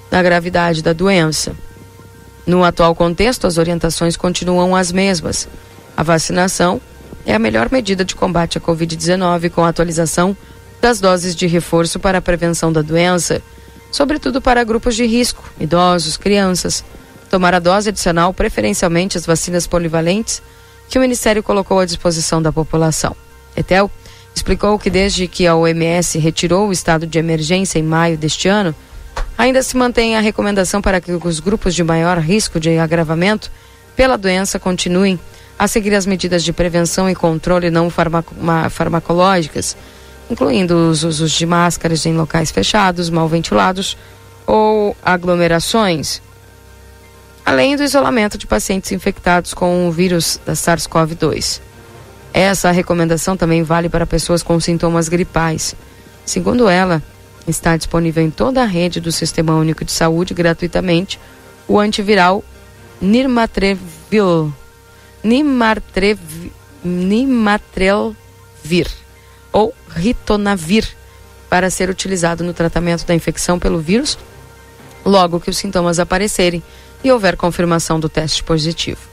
na 0.09 0.21
gravidade 0.21 0.81
da 0.81 0.93
doença. 0.93 1.53
No 2.45 2.63
atual 2.63 2.93
contexto, 2.95 3.47
as 3.47 3.57
orientações 3.57 4.17
continuam 4.17 4.75
as 4.75 4.91
mesmas. 4.91 5.47
A 5.95 6.03
vacinação 6.03 6.81
é 7.25 7.33
a 7.33 7.39
melhor 7.39 7.69
medida 7.71 8.03
de 8.03 8.15
combate 8.15 8.57
à 8.57 8.61
Covid-19 8.61 9.49
com 9.51 9.63
a 9.63 9.69
atualização 9.69 10.35
das 10.81 10.99
doses 10.99 11.35
de 11.35 11.45
reforço 11.45 11.99
para 11.99 12.17
a 12.17 12.21
prevenção 12.21 12.73
da 12.73 12.81
doença, 12.81 13.41
sobretudo 13.91 14.41
para 14.41 14.63
grupos 14.63 14.95
de 14.95 15.05
risco, 15.05 15.43
idosos, 15.59 16.17
crianças. 16.17 16.83
Tomar 17.29 17.53
a 17.53 17.59
dose 17.59 17.89
adicional, 17.89 18.33
preferencialmente 18.33 19.17
as 19.17 19.25
vacinas 19.25 19.67
polivalentes, 19.67 20.41
que 20.89 20.97
o 20.97 21.01
Ministério 21.01 21.43
colocou 21.43 21.79
à 21.79 21.85
disposição 21.85 22.41
da 22.41 22.51
população. 22.51 23.15
Etel 23.55 23.89
explicou 24.33 24.77
que 24.79 24.89
desde 24.89 25.27
que 25.27 25.45
a 25.45 25.55
OMS 25.55 26.17
retirou 26.17 26.67
o 26.67 26.71
estado 26.71 27.05
de 27.05 27.19
emergência 27.19 27.79
em 27.79 27.83
maio 27.83 28.17
deste 28.17 28.47
ano, 28.47 28.73
ainda 29.37 29.61
se 29.61 29.77
mantém 29.77 30.17
a 30.17 30.21
recomendação 30.21 30.81
para 30.81 30.99
que 30.99 31.11
os 31.11 31.39
grupos 31.39 31.75
de 31.75 31.83
maior 31.83 32.17
risco 32.17 32.59
de 32.59 32.77
agravamento 32.77 33.51
pela 33.95 34.17
doença 34.17 34.59
continuem 34.59 35.19
a 35.61 35.67
seguir 35.67 35.93
as 35.93 36.07
medidas 36.07 36.43
de 36.43 36.51
prevenção 36.51 37.07
e 37.07 37.13
controle 37.13 37.69
não 37.69 37.87
farmaco 37.87 38.33
farmacológicas, 38.71 39.77
incluindo 40.27 40.89
os 40.89 41.03
usos 41.03 41.31
de 41.31 41.45
máscaras 41.45 42.03
em 42.07 42.17
locais 42.17 42.49
fechados, 42.49 43.11
mal 43.11 43.27
ventilados 43.27 43.95
ou 44.47 44.97
aglomerações, 45.05 46.19
além 47.45 47.75
do 47.75 47.83
isolamento 47.83 48.39
de 48.39 48.47
pacientes 48.47 48.91
infectados 48.91 49.53
com 49.53 49.87
o 49.87 49.91
vírus 49.91 50.41
da 50.43 50.53
SARS-CoV-2. 50.53 51.61
Essa 52.33 52.71
recomendação 52.71 53.37
também 53.37 53.61
vale 53.61 53.87
para 53.87 54.07
pessoas 54.07 54.41
com 54.41 54.59
sintomas 54.59 55.07
gripais. 55.09 55.75
Segundo 56.25 56.67
ela, 56.67 57.03
está 57.47 57.77
disponível 57.77 58.23
em 58.23 58.31
toda 58.31 58.63
a 58.63 58.65
rede 58.65 58.99
do 58.99 59.11
Sistema 59.11 59.53
Único 59.53 59.85
de 59.85 59.91
Saúde 59.91 60.33
gratuitamente 60.33 61.19
o 61.67 61.77
antiviral 61.77 62.43
Nirmatrelvir 62.99 64.59
Nimatrelvir 65.23 66.21
ou 69.51 69.73
ritonavir 69.89 70.87
para 71.49 71.69
ser 71.69 71.89
utilizado 71.89 72.43
no 72.43 72.53
tratamento 72.53 73.05
da 73.05 73.13
infecção 73.13 73.59
pelo 73.59 73.79
vírus 73.79 74.17
logo 75.05 75.39
que 75.39 75.49
os 75.49 75.57
sintomas 75.57 75.99
aparecerem 75.99 76.63
e 77.03 77.11
houver 77.11 77.35
confirmação 77.35 77.99
do 77.99 78.07
teste 78.07 78.43
positivo. 78.43 79.09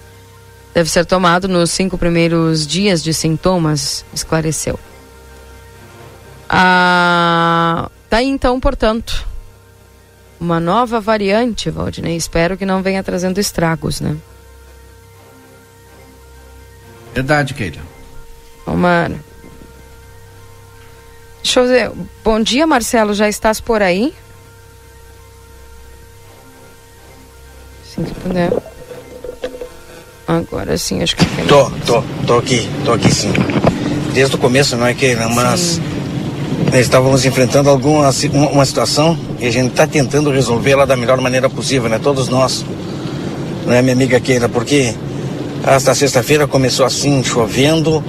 deve 0.75 0.91
ser 0.91 1.07
tomado 1.07 1.49
nos 1.49 1.71
cinco 1.71 1.99
primeiros 1.99 2.67
dias 2.67 3.03
de 3.03 3.13
sintomas, 3.13 4.05
esclareceu. 4.15 4.79
Ah, 6.49 7.91
tá 8.09 8.19
aí 8.19 8.27
então, 8.27 8.61
portanto, 8.61 9.27
uma 10.39 10.61
nova 10.61 11.01
variante, 11.01 11.71
Valdinei. 11.71 12.17
Espero 12.17 12.57
que 12.57 12.65
não 12.65 12.83
venha 12.83 13.03
trazendo 13.03 13.41
estragos, 13.41 14.01
né? 14.01 14.17
Verdade, 17.19 17.53
Keila. 17.53 17.83
Tomara. 18.65 19.19
Deixa 21.43 21.59
eu 21.59 21.67
ver. 21.67 21.91
Bom 22.23 22.41
dia, 22.41 22.65
Marcelo. 22.65 23.13
Já 23.13 23.29
estás 23.29 23.61
por 23.61 23.83
aí? 23.83 24.15
Sim, 27.83 28.07
se 28.07 28.15
puder. 28.15 28.53
Agora 30.29 30.79
sim, 30.79 31.03
acho 31.03 31.17
que. 31.17 31.25
Tô, 31.49 31.69
tô, 31.85 32.05
tô 32.25 32.39
aqui, 32.39 32.71
tô 32.85 32.93
aqui 32.93 33.13
sim. 33.13 33.33
Desde 34.15 34.37
o 34.37 34.39
começo, 34.39 34.77
não 34.77 34.87
é 34.87 34.95
que, 34.95 35.17
mas 35.17 35.61
sim. 35.61 35.83
nós 36.71 36.81
estávamos 36.83 37.25
enfrentando 37.25 37.69
alguma 37.69 38.13
uma 38.53 38.65
situação 38.65 39.19
e 39.41 39.47
a 39.49 39.51
gente 39.51 39.71
está 39.73 39.89
tentando 39.89 40.31
resolvê-la 40.31 40.85
da 40.85 40.97
melhor 40.97 41.21
maneira 41.21 41.51
possível, 41.51 41.89
né? 41.89 41.99
Todos 41.99 42.29
nós, 42.29 42.65
né, 43.67 43.83
minha 43.83 43.95
amiga 43.95 44.21
Keila? 44.21 44.49
Porque 44.49 44.95
esta 45.67 45.95
sexta-feira 45.95 46.47
começou 46.47 46.87
assim, 46.87 47.23
chovendo, 47.23 48.03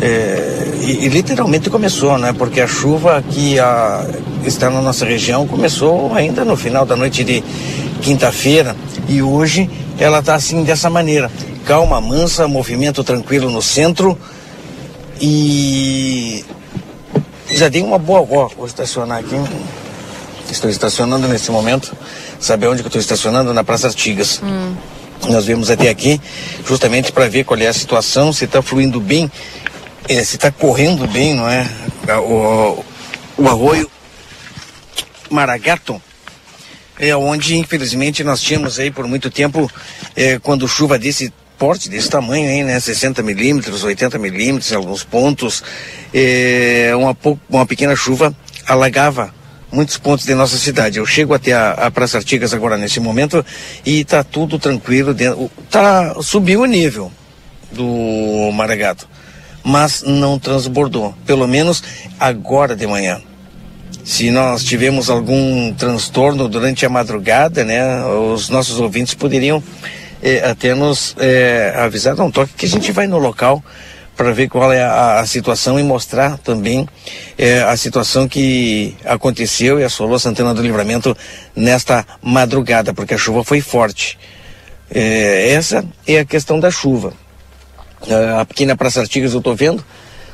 é, 0.00 0.68
e, 0.82 1.06
e, 1.06 1.08
literalmente 1.08 1.70
começou, 1.70 2.18
né? 2.18 2.32
Porque 2.32 2.60
a 2.60 2.66
chuva 2.66 3.22
que 3.30 3.58
a, 3.58 4.06
está 4.44 4.68
na 4.68 4.82
nossa 4.82 5.06
região 5.06 5.46
começou 5.46 6.12
ainda 6.14 6.44
no 6.44 6.56
final 6.56 6.84
da 6.84 6.94
noite 6.94 7.24
de 7.24 7.42
quinta-feira 8.02 8.76
e 9.08 9.22
hoje 9.22 9.70
ela 9.98 10.18
está 10.18 10.34
assim 10.34 10.62
dessa 10.62 10.90
maneira. 10.90 11.30
Calma, 11.64 12.00
mansa, 12.00 12.46
movimento 12.46 13.02
tranquilo 13.02 13.48
no 13.48 13.62
centro 13.62 14.18
e 15.20 16.44
já 17.50 17.68
dei 17.68 17.82
uma 17.82 17.98
boa 17.98 18.22
volta. 18.22 18.56
Vou 18.56 18.66
estacionar 18.66 19.20
aqui. 19.20 19.36
Estou 20.50 20.68
estacionando 20.68 21.26
nesse 21.26 21.50
momento. 21.50 21.96
Sabe 22.38 22.66
onde 22.66 22.82
que 22.82 22.86
eu 22.86 22.88
estou 22.88 23.00
estacionando? 23.00 23.54
Na 23.54 23.64
Praça 23.64 23.86
Artigas. 23.86 24.40
Hum. 24.42 24.74
Nós 25.28 25.46
viemos 25.46 25.70
até 25.70 25.88
aqui 25.88 26.20
justamente 26.66 27.12
para 27.12 27.28
ver 27.28 27.44
qual 27.44 27.58
é 27.58 27.66
a 27.66 27.72
situação, 27.72 28.32
se 28.32 28.44
está 28.44 28.62
fluindo 28.62 29.00
bem, 29.00 29.30
eh, 30.08 30.22
se 30.24 30.36
está 30.36 30.50
correndo 30.50 31.06
bem, 31.06 31.34
não 31.34 31.48
é? 31.48 31.68
O, 32.18 32.84
o 33.38 33.48
arroio 33.48 33.90
Maragato 35.30 36.00
é 36.98 37.14
onde 37.16 37.56
infelizmente 37.56 38.22
nós 38.22 38.40
tínhamos 38.40 38.78
aí 38.78 38.90
por 38.90 39.06
muito 39.06 39.30
tempo, 39.30 39.70
é, 40.14 40.38
quando 40.38 40.68
chuva 40.68 40.98
desse 40.98 41.32
porte, 41.58 41.88
desse 41.88 42.08
tamanho 42.08 42.48
aí, 42.48 42.62
né, 42.62 42.78
60 42.78 43.22
milímetros, 43.22 43.82
80 43.82 44.18
milímetros 44.18 44.70
em 44.70 44.76
alguns 44.76 45.02
pontos, 45.02 45.62
é, 46.12 46.92
uma, 46.96 47.16
uma 47.48 47.66
pequena 47.66 47.96
chuva 47.96 48.34
alagava 48.66 49.33
muitos 49.74 49.98
pontos 49.98 50.24
de 50.24 50.34
nossa 50.34 50.56
cidade. 50.56 50.98
Eu 50.98 51.04
chego 51.04 51.34
até 51.34 51.52
a, 51.52 51.72
a 51.72 51.90
Praça 51.90 52.16
Artigas 52.16 52.54
agora 52.54 52.78
nesse 52.78 53.00
momento 53.00 53.44
e 53.84 54.00
está 54.00 54.22
tudo 54.22 54.58
tranquilo, 54.58 55.12
dentro, 55.12 55.50
tá, 55.70 56.14
subiu 56.22 56.60
o 56.62 56.66
nível 56.66 57.10
do 57.72 58.50
Maragato, 58.52 59.08
mas 59.64 60.02
não 60.06 60.38
transbordou, 60.38 61.14
pelo 61.26 61.48
menos 61.48 61.82
agora 62.18 62.76
de 62.76 62.86
manhã 62.86 63.20
se 64.04 64.30
nós 64.30 64.62
tivemos 64.62 65.08
algum 65.08 65.72
transtorno 65.72 66.46
durante 66.46 66.84
a 66.84 66.90
madrugada, 66.90 67.64
né, 67.64 68.04
os 68.04 68.50
nossos 68.50 68.78
ouvintes 68.78 69.14
poderiam 69.14 69.62
eh, 70.22 70.46
até 70.46 70.74
nos 70.74 71.16
eh, 71.18 71.72
avisar, 71.74 72.14
não 72.14 72.30
toque 72.30 72.52
que 72.52 72.66
a 72.66 72.68
gente 72.68 72.92
vai 72.92 73.06
no 73.06 73.16
local 73.16 73.64
para 74.16 74.32
ver 74.32 74.48
qual 74.48 74.72
é 74.72 74.82
a, 74.82 75.20
a, 75.20 75.26
situação 75.26 75.78
e 75.78 75.82
mostrar 75.82 76.38
também 76.38 76.88
eh, 77.36 77.62
a 77.62 77.76
situação 77.76 78.28
que 78.28 78.96
aconteceu 79.04 79.80
e 79.80 79.84
assolou 79.84 80.18
Santana 80.18 80.54
do 80.54 80.62
Livramento 80.62 81.16
nesta 81.54 82.06
madrugada, 82.22 82.94
porque 82.94 83.14
a 83.14 83.18
chuva 83.18 83.42
foi 83.42 83.60
forte. 83.60 84.18
Eh, 84.90 85.50
essa 85.52 85.84
é 86.06 86.20
a 86.20 86.24
questão 86.24 86.60
da 86.60 86.70
chuva. 86.70 87.12
Uh, 88.02 88.38
aqui 88.40 88.66
na 88.66 88.76
Praça 88.76 89.00
Artigas 89.00 89.32
eu 89.32 89.38
estou 89.38 89.56
vendo, 89.56 89.82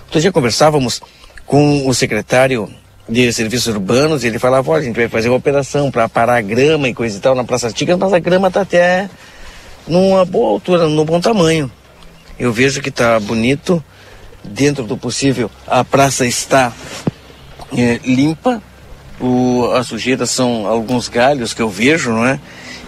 outro 0.07 0.21
dia 0.21 0.33
conversávamos 0.33 1.01
com 1.47 1.87
o 1.87 1.95
secretário 1.95 2.69
de 3.09 3.33
serviços 3.33 3.69
urbanos, 3.69 4.25
ele 4.25 4.41
falava, 4.41 4.71
olha, 4.71 4.83
a 4.83 4.85
gente 4.85 4.97
vai 4.97 5.09
fazer 5.09 5.29
uma 5.29 5.39
operação 5.39 5.91
para 5.91 6.09
parar 6.09 6.37
a 6.37 6.41
grama 6.41 6.89
e 6.89 6.95
coisa 6.95 7.17
e 7.17 7.21
tal 7.21 7.35
na 7.35 7.45
Praça 7.45 7.69
Artigas, 7.69 7.97
mas 7.97 8.13
a 8.13 8.19
grama 8.19 8.49
está 8.49 8.63
até 8.63 9.09
numa 9.87 10.25
boa 10.25 10.51
altura, 10.51 10.89
num 10.89 11.05
bom 11.05 11.21
tamanho. 11.21 11.71
Eu 12.41 12.55
vejo 12.55 12.81
que 12.81 12.89
está 12.89 13.21
bonito, 13.21 13.85
dentro 14.43 14.85
do 14.85 14.97
possível, 14.97 15.51
a 15.67 15.85
praça 15.85 16.25
está 16.25 16.73
é, 17.77 18.01
limpa, 18.03 18.63
o, 19.21 19.71
a 19.75 19.85
sujeira 19.85 20.25
são 20.25 20.67
alguns 20.67 21.07
galhos 21.07 21.53
que 21.53 21.61
eu 21.61 21.69
vejo, 21.69 22.11
não 22.11 22.25
é? 22.25 22.41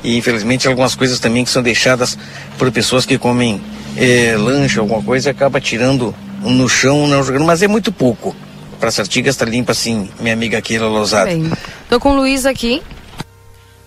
E 0.03 0.17
infelizmente 0.17 0.67
algumas 0.67 0.95
coisas 0.95 1.21
também 1.21 1.45
que 1.45 1.51
são 1.51 1.63
deixadas 1.63 2.17
por 2.57 2.73
pessoas 2.73 3.05
que 3.05 3.19
comem 3.19 3.61
é, 3.95 4.35
lanche, 4.39 4.79
alguma 4.79 5.03
coisa, 5.03 5.29
e 5.29 5.31
acaba 5.31 5.61
tirando 5.61 6.15
no 6.41 6.67
chão, 6.67 7.07
não 7.07 7.23
jogando, 7.23 7.45
mas 7.45 7.61
é 7.61 7.69
muito 7.69 7.93
pouco. 7.93 8.35
Praça 8.81 9.03
Artigas 9.03 9.35
está 9.35 9.45
limpa 9.45 9.75
sim, 9.75 10.09
minha 10.19 10.33
amiga 10.33 10.63
Keila 10.63 10.89
Lousada. 10.89 11.27
Bem, 11.27 11.53
tô 11.91 12.01
com 12.01 12.13
o 12.13 12.17
Luiz 12.17 12.47
aqui. 12.47 12.83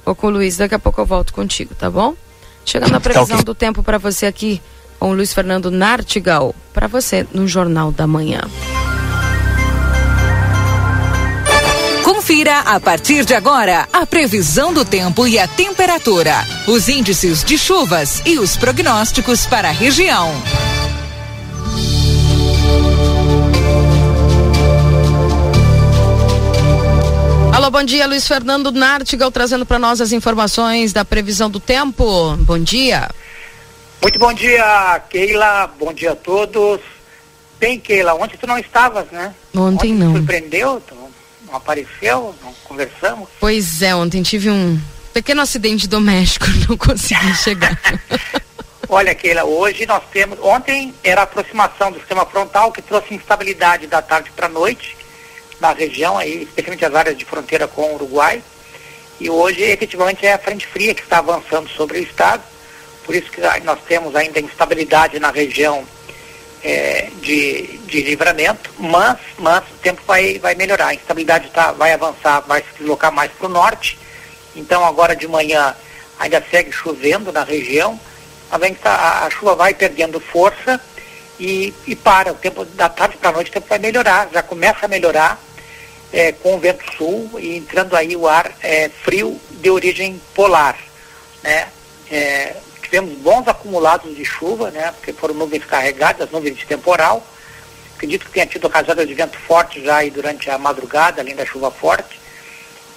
Vou 0.05 0.13
com 0.13 0.27
o 0.27 0.29
Luiz, 0.29 0.57
daqui 0.57 0.75
a 0.75 0.79
pouco 0.79 1.01
eu 1.01 1.07
volto 1.07 1.33
contigo, 1.33 1.73
tá 1.73 1.89
bom? 1.89 2.13
Chegando 2.63 2.91
na 2.91 2.99
previsão 2.99 3.25
tá 3.25 3.33
okay. 3.33 3.45
do 3.45 3.55
tempo 3.55 3.81
para 3.81 3.97
você 3.97 4.27
aqui 4.27 4.61
com 4.99 5.11
o 5.11 5.13
Luiz 5.13 5.33
Fernando 5.33 5.69
Nartigal, 5.71 6.55
para 6.73 6.87
você 6.87 7.25
no 7.33 7.47
Jornal 7.47 7.91
da 7.91 8.07
Manhã. 8.07 8.41
Confira 12.03 12.59
a 12.61 12.79
partir 12.79 13.23
de 13.23 13.33
agora 13.33 13.87
a 13.93 14.05
previsão 14.05 14.73
do 14.73 14.83
tempo 14.83 15.27
e 15.27 15.37
a 15.37 15.47
temperatura, 15.47 16.33
os 16.67 16.89
índices 16.89 17.43
de 17.43 17.57
chuvas 17.57 18.21
e 18.25 18.39
os 18.39 18.57
prognósticos 18.57 19.45
para 19.45 19.69
a 19.69 19.71
região. 19.71 20.31
Alô, 27.53 27.71
bom 27.71 27.83
dia, 27.83 28.05
Luiz 28.05 28.27
Fernando 28.27 28.71
Nartigal 28.71 29.31
trazendo 29.31 29.65
para 29.65 29.79
nós 29.79 30.01
as 30.01 30.11
informações 30.11 30.91
da 30.91 31.05
previsão 31.05 31.49
do 31.49 31.59
tempo. 31.59 32.35
Bom 32.37 32.59
dia. 32.59 33.09
Muito 34.01 34.19
bom 34.19 34.33
dia, 34.33 35.01
Keila. 35.09 35.67
Bom 35.79 35.93
dia 35.93 36.11
a 36.11 36.15
todos. 36.15 36.81
Bem, 37.59 37.79
Keila, 37.79 38.13
ontem 38.15 38.37
tu 38.37 38.45
não 38.47 38.57
estavas, 38.57 39.09
né? 39.11 39.33
Ontem, 39.53 39.59
ontem 39.59 39.93
não. 39.93 40.15
Surpreendeu, 40.15 40.81
tu 40.85 40.95
não 40.95 41.55
apareceu, 41.55 42.35
não 42.43 42.53
conversamos. 42.63 43.29
Pois 43.39 43.81
é, 43.81 43.95
ontem 43.95 44.21
tive 44.21 44.49
um 44.49 44.79
pequeno 45.13 45.41
acidente 45.41 45.87
doméstico, 45.87 46.45
não 46.67 46.77
consegui 46.77 47.33
chegar. 47.35 47.79
Olha, 48.87 49.15
Keila, 49.15 49.43
hoje 49.43 49.85
nós 49.85 50.03
temos. 50.11 50.37
Ontem 50.41 50.93
era 51.03 51.21
a 51.21 51.23
aproximação 51.23 51.91
do 51.91 51.99
sistema 51.99 52.25
frontal 52.25 52.71
que 52.71 52.81
trouxe 52.81 53.15
instabilidade 53.15 53.87
da 53.87 54.01
tarde 54.01 54.31
para 54.35 54.45
a 54.45 54.49
noite 54.49 54.95
na 55.59 55.71
região, 55.73 56.17
aí, 56.17 56.43
especialmente 56.43 56.85
as 56.85 56.93
áreas 56.93 57.17
de 57.17 57.25
fronteira 57.25 57.67
com 57.67 57.81
o 57.81 57.95
Uruguai. 57.95 58.43
E 59.19 59.29
hoje, 59.29 59.61
efetivamente, 59.61 60.25
é 60.25 60.33
a 60.33 60.39
frente 60.39 60.67
fria 60.67 60.93
que 60.93 61.01
está 61.01 61.19
avançando 61.19 61.69
sobre 61.69 61.99
o 61.99 62.03
estado. 62.03 62.43
Por 63.05 63.15
isso 63.15 63.29
que 63.29 63.39
nós 63.63 63.79
temos 63.87 64.15
ainda 64.15 64.39
instabilidade 64.39 65.19
na 65.19 65.29
região 65.29 65.85
é, 66.63 67.09
de, 67.21 67.77
de 67.85 68.01
livramento, 68.01 68.71
mas, 68.79 69.17
mas 69.37 69.63
o 69.69 69.77
tempo 69.81 70.01
vai, 70.07 70.39
vai 70.39 70.55
melhorar. 70.55 70.87
A 70.87 70.95
instabilidade 70.95 71.49
tá, 71.51 71.71
vai 71.71 71.93
avançar, 71.93 72.41
vai 72.41 72.61
se 72.61 72.79
deslocar 72.79 73.11
mais 73.11 73.31
para 73.31 73.45
o 73.45 73.49
norte. 73.49 73.99
Então, 74.55 74.83
agora 74.83 75.15
de 75.15 75.27
manhã 75.27 75.75
ainda 76.17 76.43
segue 76.49 76.71
chovendo 76.71 77.31
na 77.31 77.43
região. 77.43 77.99
Além 78.49 78.73
que 78.73 78.87
a, 78.87 79.25
a 79.25 79.29
chuva 79.29 79.53
vai 79.53 79.75
perdendo 79.75 80.19
força 80.19 80.81
e, 81.39 81.71
e 81.85 81.95
para. 81.95 82.31
O 82.31 82.35
tempo 82.35 82.65
da 82.65 82.89
tarde 82.89 83.17
para 83.17 83.29
a 83.29 83.33
noite 83.33 83.51
o 83.51 83.53
tempo 83.53 83.67
vai 83.69 83.79
melhorar, 83.79 84.29
já 84.33 84.41
começa 84.41 84.85
a 84.85 84.89
melhorar 84.89 85.39
é, 86.11 86.31
com 86.31 86.55
o 86.55 86.59
vento 86.59 86.83
sul 86.97 87.29
e 87.39 87.57
entrando 87.57 87.95
aí 87.95 88.15
o 88.15 88.27
ar 88.27 88.51
é, 88.63 88.89
frio 88.89 89.39
de 89.51 89.69
origem 89.69 90.19
polar. 90.33 90.77
Né? 91.43 91.67
É, 92.09 92.55
tivemos 92.85 93.17
bons 93.19 93.47
acumulados 93.47 94.15
de 94.15 94.23
chuva, 94.23 94.71
né? 94.71 94.91
porque 94.91 95.11
foram 95.11 95.33
nuvens 95.33 95.65
carregadas, 95.65 96.31
nuvens 96.31 96.57
de 96.57 96.65
temporal. 96.65 97.25
Acredito 97.95 98.25
que 98.25 98.31
tenha 98.31 98.45
tido 98.45 98.67
rajadas 98.67 99.07
de 99.07 99.13
vento 99.13 99.37
forte 99.37 99.83
já 99.83 99.97
aí 99.97 100.09
durante 100.09 100.49
a 100.49 100.57
madrugada, 100.57 101.21
além 101.21 101.35
da 101.35 101.45
chuva 101.45 101.71
forte. 101.71 102.19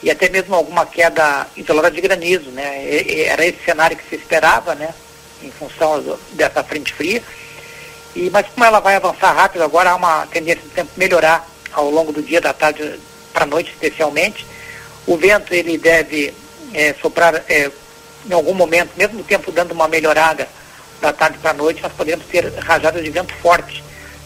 E 0.03 0.11
até 0.11 0.29
mesmo 0.29 0.55
alguma 0.55 0.87
queda 0.87 1.47
isolada 1.57 1.91
de 1.91 2.01
granizo, 2.01 2.51
né? 2.51 2.85
E, 2.85 3.23
era 3.23 3.45
esse 3.45 3.65
cenário 3.65 3.97
que 3.97 4.09
se 4.09 4.17
esperava, 4.17 4.75
né? 4.75 4.95
Em 5.43 5.51
função 5.51 6.19
dessa 6.33 6.63
frente 6.63 6.93
fria. 6.93 7.23
E, 8.15 8.31
mas 8.31 8.47
como 8.49 8.65
ela 8.65 8.81
vai 8.81 8.97
avançar 8.97 9.33
rápido, 9.33 9.63
agora 9.63 9.91
há 9.91 9.97
uma 9.97 10.27
tendência 10.27 10.63
do 10.63 10.71
tempo 10.71 10.91
melhorar 10.97 11.49
ao 11.73 11.91
longo 11.91 12.13
do 12.13 12.23
dia, 12.23 12.41
da 12.41 12.53
tarde 12.53 12.99
para 13.33 13.45
a 13.45 13.47
noite 13.47 13.71
especialmente. 13.71 14.47
O 15.07 15.17
vento 15.17 15.53
ele 15.55 15.79
deve 15.79 16.35
é, 16.75 16.95
soprar 17.01 17.35
é, 17.49 17.71
em 18.27 18.33
algum 18.33 18.55
momento, 18.55 18.91
mesmo 18.97 19.21
o 19.21 19.25
tempo 19.25 19.53
dando 19.53 19.73
uma 19.73 19.89
melhorada, 19.89 20.49
da 21.01 21.13
tarde 21.13 21.39
para 21.39 21.51
a 21.51 21.55
noite, 21.55 21.83
nós 21.83 21.93
podemos 21.93 22.27
ter 22.27 22.53
rajadas 22.55 23.03
de 23.03 23.11
vento 23.11 23.33
forte, 23.35 23.83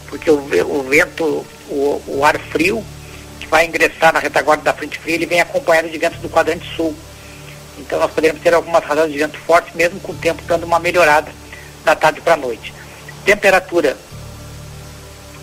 porque 0.07 0.29
o, 0.29 0.37
o 0.37 0.83
vento, 0.83 1.45
o, 1.69 2.01
o 2.07 2.25
ar 2.25 2.37
frio, 2.39 2.83
que 3.39 3.47
vai 3.47 3.65
ingressar 3.65 4.13
na 4.13 4.19
retaguarda 4.19 4.63
da 4.63 4.73
frente 4.73 4.99
fria, 4.99 5.15
ele 5.15 5.25
vem 5.25 5.41
acompanhado 5.41 5.89
de 5.89 5.97
ventos 5.97 6.19
do 6.19 6.29
quadrante 6.29 6.67
sul. 6.75 6.95
Então 7.77 7.99
nós 7.99 8.11
poderemos 8.11 8.41
ter 8.41 8.53
algumas 8.53 8.83
rajadas 8.83 9.11
de 9.11 9.17
vento 9.17 9.37
forte, 9.39 9.75
mesmo 9.75 9.99
com 9.99 10.11
o 10.11 10.15
tempo 10.15 10.41
dando 10.43 10.65
uma 10.65 10.79
melhorada 10.79 11.31
da 11.83 11.95
tarde 11.95 12.21
para 12.21 12.33
a 12.33 12.37
noite. 12.37 12.73
Temperatura. 13.25 13.97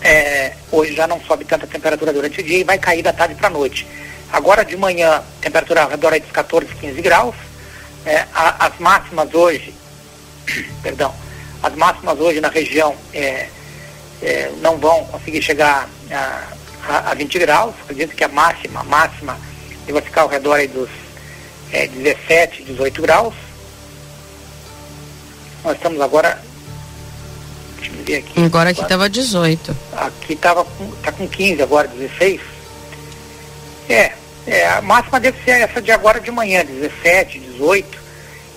É, 0.03 0.53
hoje 0.71 0.95
já 0.95 1.05
não 1.05 1.21
sobe 1.21 1.45
tanta 1.45 1.67
temperatura 1.67 2.11
durante 2.11 2.39
o 2.39 2.43
dia 2.43 2.57
e 2.57 2.63
vai 2.63 2.79
cair 2.79 3.03
da 3.03 3.13
tarde 3.13 3.35
para 3.35 3.47
a 3.47 3.51
noite. 3.51 3.85
Agora 4.31 4.65
de 4.65 4.75
manhã, 4.75 5.21
temperatura 5.39 5.83
ao 5.83 5.89
redor 5.89 6.19
dos 6.19 6.31
14, 6.31 6.73
15 6.75 7.01
graus. 7.01 7.35
É, 8.05 8.25
a, 8.33 8.67
as 8.67 8.79
máximas 8.79 9.33
hoje, 9.33 9.73
perdão, 10.81 11.13
as 11.61 11.75
máximas 11.75 12.19
hoje 12.19 12.41
na 12.41 12.49
região 12.49 12.95
é, 13.13 13.47
é, 14.21 14.51
não 14.61 14.77
vão 14.77 15.05
conseguir 15.05 15.41
chegar 15.41 15.87
a, 16.11 16.43
a, 16.87 17.11
a 17.11 17.13
20 17.13 17.39
graus. 17.39 17.75
Acredito 17.83 18.15
que 18.15 18.23
a 18.23 18.27
máxima, 18.27 18.81
a 18.81 18.83
máxima 18.83 19.37
vai 19.91 20.01
ficar 20.01 20.21
ao 20.21 20.29
redor 20.29 20.65
dos 20.67 20.89
é, 21.71 21.87
17, 21.87 22.63
18 22.63 23.01
graus. 23.01 23.33
Nós 25.63 25.75
estamos 25.75 26.01
agora. 26.01 26.41
Deixa 27.77 27.91
eu 27.93 28.03
ver 28.03 28.15
aqui. 28.17 28.43
Agora 28.43 28.69
aqui 28.71 28.81
estava 28.81 29.09
18. 29.09 29.75
Aqui 29.93 30.33
estava 30.33 30.65
com, 30.65 30.91
tá 31.03 31.11
com 31.11 31.27
15 31.27 31.61
agora, 31.61 31.87
16. 31.87 32.41
É, 33.89 34.13
é, 34.47 34.67
a 34.67 34.81
máxima 34.81 35.19
deve 35.19 35.43
ser 35.43 35.61
essa 35.61 35.81
de 35.81 35.91
agora 35.91 36.19
de 36.19 36.31
manhã, 36.31 36.65
17, 36.65 37.39
18. 37.39 38.01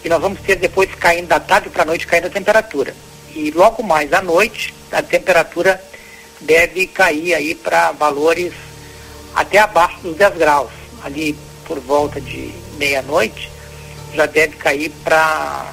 E 0.04 0.08
nós 0.08 0.20
vamos 0.20 0.40
ter 0.40 0.56
depois 0.56 0.94
caindo 0.94 1.28
da 1.28 1.40
tarde 1.40 1.70
para 1.70 1.82
a 1.82 1.86
noite 1.86 2.06
caindo 2.06 2.26
a 2.26 2.30
temperatura. 2.30 2.94
E 3.34 3.50
logo 3.50 3.82
mais 3.82 4.12
à 4.12 4.22
noite, 4.22 4.74
a 4.92 5.02
temperatura 5.02 5.82
deve 6.40 6.86
cair 6.86 7.34
aí 7.34 7.54
para 7.54 7.92
valores 7.92 8.52
até 9.34 9.58
abaixo 9.58 9.98
dos 10.02 10.16
10 10.16 10.36
graus. 10.36 10.70
Ali 11.02 11.36
por 11.64 11.80
volta 11.80 12.20
de 12.20 12.52
meia-noite, 12.76 13.50
já 14.14 14.26
deve 14.26 14.56
cair 14.56 14.90
para 15.02 15.72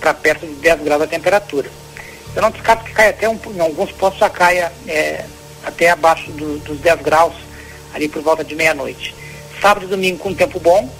para 0.00 0.12
perto 0.12 0.46
de 0.46 0.54
10 0.56 0.82
graus 0.82 1.02
a 1.02 1.06
temperatura. 1.06 1.70
Eu 2.36 2.42
não 2.42 2.50
descarto 2.50 2.84
que 2.84 2.92
caia 2.92 3.10
até 3.10 3.28
um, 3.28 3.38
em 3.54 3.60
alguns 3.60 3.90
pontos 3.92 4.18
já 4.18 4.28
caia 4.28 4.70
é, 4.86 5.24
até 5.64 5.88
abaixo 5.90 6.30
do, 6.32 6.58
dos 6.58 6.78
10 6.80 7.00
graus, 7.00 7.32
ali 7.94 8.08
por 8.08 8.20
volta 8.22 8.44
de 8.44 8.54
meia-noite. 8.54 9.14
Sábado 9.60 9.86
e 9.86 9.88
domingo 9.88 10.18
com 10.18 10.34
tempo 10.34 10.58
bom, 10.60 10.92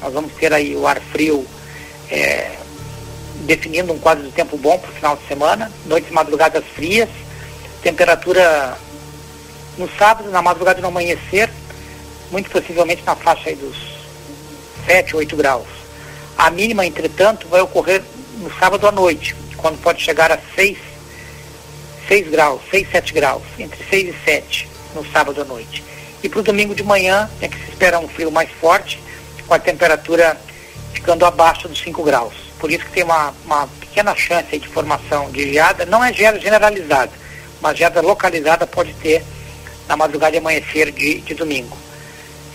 nós 0.00 0.12
vamos 0.12 0.32
ter 0.34 0.52
aí 0.52 0.74
o 0.76 0.86
ar 0.86 1.00
frio 1.00 1.44
é, 2.10 2.56
definindo 3.44 3.92
um 3.92 3.98
quadro 3.98 4.24
de 4.24 4.30
tempo 4.30 4.56
bom 4.56 4.78
para 4.78 4.90
o 4.90 4.94
final 4.94 5.16
de 5.16 5.26
semana, 5.26 5.70
noites 5.84 6.10
e 6.10 6.14
madrugadas 6.14 6.64
frias, 6.74 7.08
temperatura 7.82 8.78
no 9.76 9.88
sábado, 9.98 10.30
na 10.30 10.40
madrugada 10.40 10.80
no 10.80 10.88
amanhecer, 10.88 11.50
muito 12.30 12.50
possivelmente 12.50 13.02
na 13.04 13.14
faixa 13.14 13.54
dos 13.54 13.76
7, 14.86 15.16
8 15.16 15.36
graus. 15.36 15.66
A 16.38 16.50
mínima, 16.50 16.86
entretanto, 16.86 17.48
vai 17.48 17.60
ocorrer 17.60 18.02
no 18.38 18.52
sábado 18.58 18.86
à 18.86 18.92
noite, 18.92 19.34
quando 19.56 19.80
pode 19.80 20.02
chegar 20.02 20.30
a 20.30 20.38
6, 20.54 20.78
6 22.08 22.28
graus, 22.30 22.60
6, 22.70 22.90
7 22.90 23.12
graus, 23.12 23.42
entre 23.58 23.82
6 23.88 24.14
e 24.14 24.24
7 24.24 24.68
no 24.94 25.04
sábado 25.10 25.42
à 25.42 25.44
noite. 25.44 25.82
E 26.26 26.28
para 26.28 26.40
o 26.40 26.42
domingo 26.42 26.74
de 26.74 26.82
manhã 26.82 27.30
é 27.40 27.46
que 27.46 27.56
se 27.56 27.70
espera 27.70 28.00
um 28.00 28.08
frio 28.08 28.32
mais 28.32 28.50
forte, 28.60 29.00
com 29.46 29.54
a 29.54 29.60
temperatura 29.60 30.36
ficando 30.92 31.24
abaixo 31.24 31.68
dos 31.68 31.78
5 31.78 32.02
graus. 32.02 32.34
Por 32.58 32.68
isso 32.68 32.84
que 32.84 32.90
tem 32.90 33.04
uma, 33.04 33.32
uma 33.44 33.68
pequena 33.78 34.12
chance 34.16 34.58
de 34.58 34.66
formação 34.66 35.30
de 35.30 35.52
geada, 35.52 35.86
não 35.86 36.02
é 36.02 36.12
geada 36.12 36.40
generalizada, 36.40 37.12
mas 37.60 37.78
geada 37.78 38.00
localizada 38.00 38.66
pode 38.66 38.92
ter 38.94 39.22
na 39.86 39.96
madrugada 39.96 40.34
e 40.34 40.40
amanhecer 40.40 40.90
de, 40.90 41.20
de 41.20 41.32
domingo. 41.32 41.78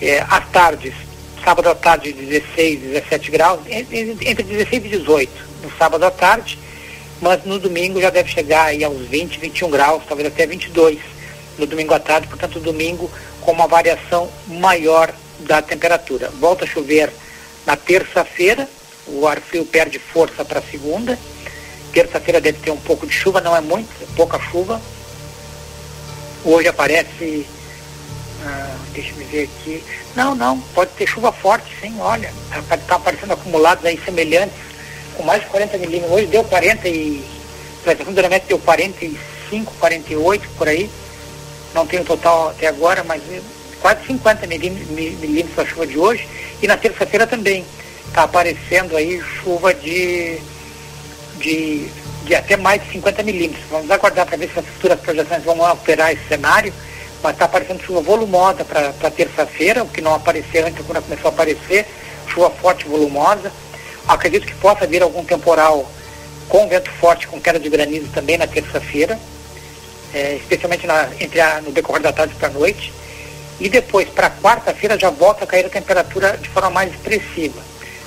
É, 0.02 0.20
às 0.30 0.50
tardes, 0.50 0.94
sábado 1.42 1.70
à 1.70 1.76
tarde 1.76 2.12
16, 2.12 2.78
17 2.78 3.32
graus, 3.32 3.62
entre 3.70 4.44
16 4.44 4.84
e 4.84 4.90
18 4.90 5.32
no 5.64 5.72
sábado 5.78 6.04
à 6.04 6.12
tarde, 6.12 6.60
mas 7.22 7.46
no 7.46 7.58
domingo 7.58 8.02
já 8.02 8.10
deve 8.10 8.30
chegar 8.30 8.66
aí 8.66 8.84
aos 8.84 9.00
20, 9.08 9.40
21 9.40 9.70
graus, 9.70 10.04
talvez 10.06 10.28
até 10.28 10.46
22 10.46 11.00
no 11.58 11.66
domingo 11.66 11.94
à 11.94 12.00
tarde, 12.00 12.28
portanto 12.28 12.60
domingo 12.60 13.10
com 13.41 13.51
uma 13.51 13.67
variação 13.67 14.30
maior 14.47 15.13
da 15.39 15.62
temperatura. 15.62 16.30
Volta 16.39 16.65
a 16.65 16.67
chover 16.67 17.12
na 17.65 17.75
terça-feira, 17.75 18.67
o 19.08 19.27
ar 19.27 19.39
frio 19.41 19.65
perde 19.65 19.99
força 19.99 20.45
para 20.45 20.62
segunda. 20.62 21.17
Terça-feira 21.91 22.39
deve 22.39 22.60
ter 22.60 22.71
um 22.71 22.77
pouco 22.77 23.06
de 23.06 23.13
chuva, 23.13 23.41
não 23.41 23.56
é 23.56 23.62
muito, 23.62 23.89
é 24.01 24.06
pouca 24.15 24.39
chuva. 24.39 24.82
Hoje 26.45 26.67
aparece 26.67 27.45
ah, 28.43 28.75
deixa 28.93 29.12
eu 29.12 29.27
ver 29.27 29.43
aqui. 29.43 29.84
Não, 30.15 30.34
não, 30.34 30.60
pode 30.73 30.91
ter 30.91 31.08
chuva 31.08 31.32
forte, 31.32 31.71
sim, 31.80 31.99
olha. 31.99 32.34
Está 32.56 32.77
tá 32.77 32.95
aparecendo 32.95 33.34
acumulados 33.34 33.86
aí 33.86 33.99
semelhantes, 34.04 34.58
com 35.15 35.23
mais 35.23 35.41
de 35.41 35.47
40 35.49 35.77
milímetros. 35.77 36.12
Hoje 36.12 36.27
deu 36.27 36.43
40 36.43 36.88
e. 36.88 37.23
De 37.84 38.39
deu 38.47 38.60
45, 38.60 39.73
48 39.80 40.49
por 40.58 40.67
aí. 40.67 40.89
Não 41.74 41.86
tenho 41.86 42.04
total 42.04 42.50
até 42.50 42.68
agora, 42.68 43.04
mas 43.04 43.22
quase 43.82 44.06
50 44.08 44.48
milímetros 44.48 45.60
a 45.60 45.66
chuva 45.66 45.88
de 45.88 45.98
hoje. 45.98 46.28
E 46.62 46.68
na 46.68 46.78
terça-feira 46.78 47.26
também. 47.26 47.66
Está 48.08 48.24
aparecendo 48.24 48.98
aí 48.98 49.22
chuva 49.42 49.74
de, 49.74 50.38
de, 51.38 51.88
de 52.26 52.36
até 52.36 52.58
mais 52.58 52.84
de 52.84 52.92
50 52.92 53.24
milímetros. 53.24 53.64
Vamos 53.70 53.90
aguardar 53.90 54.26
para 54.26 54.36
ver 54.36 54.50
se 54.50 54.60
as 54.60 54.66
futuras 54.66 55.00
projeções 55.00 55.44
vão 55.46 55.64
alterar 55.64 56.12
esse 56.12 56.28
cenário 56.28 56.74
mas 57.22 57.34
está 57.34 57.46
aparecendo 57.46 57.84
chuva 57.84 58.02
volumosa 58.02 58.66
para 58.66 59.12
terça-feira, 59.12 59.84
o 59.84 59.88
que 59.88 60.02
não 60.02 60.16
apareceu 60.16 60.66
antes 60.66 60.86
quando 60.86 61.04
começou 61.04 61.30
a 61.30 61.34
aparecer, 61.34 61.86
chuva 62.28 62.50
forte 62.50 62.86
volumosa. 62.86 63.52
Acredito 64.08 64.48
que 64.48 64.56
possa 64.56 64.88
vir 64.88 65.04
algum 65.04 65.24
temporal 65.24 65.90
com 66.50 66.68
vento 66.68 66.92
forte, 66.92 67.28
com 67.28 67.40
queda 67.40 67.60
de 67.60 67.70
granizo 67.70 68.08
também 68.08 68.38
na 68.38 68.48
terça-feira, 68.48 69.20
é, 70.13 70.36
especialmente 70.36 70.88
na, 70.88 71.10
entre 71.19 71.39
a, 71.39 71.62
no 71.62 71.71
decorrer 71.71 72.02
da 72.02 72.13
tarde 72.13 72.36
para 72.36 72.47
a 72.47 72.52
noite. 72.52 72.93
E 73.60 73.69
depois, 73.69 74.10
para 74.10 74.30
quarta-feira, 74.30 74.97
já 74.97 75.10
volta 75.10 75.43
a 75.43 75.47
cair 75.47 75.65
a 75.65 75.69
temperatura 75.69 76.38
de 76.38 76.50
forma 76.50 76.69
mais 76.69 76.91
expressiva. 76.91 77.62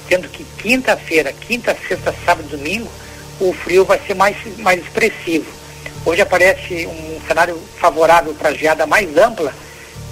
Sendo 0.08 0.28
que 0.28 0.44
quinta-feira, 0.58 1.32
quinta, 1.32 1.76
sexta, 1.88 2.14
sábado 2.24 2.48
e 2.48 2.56
domingo, 2.56 2.90
o 3.40 3.52
frio 3.52 3.84
vai 3.84 4.00
ser 4.06 4.14
mais, 4.14 4.36
mais 4.58 4.80
expressivo 4.80 5.64
Hoje 6.06 6.20
aparece 6.20 6.86
um 6.86 7.18
cenário 7.26 7.58
favorável 7.78 8.34
para 8.34 8.52
geada 8.52 8.86
mais 8.86 9.16
ampla. 9.16 9.54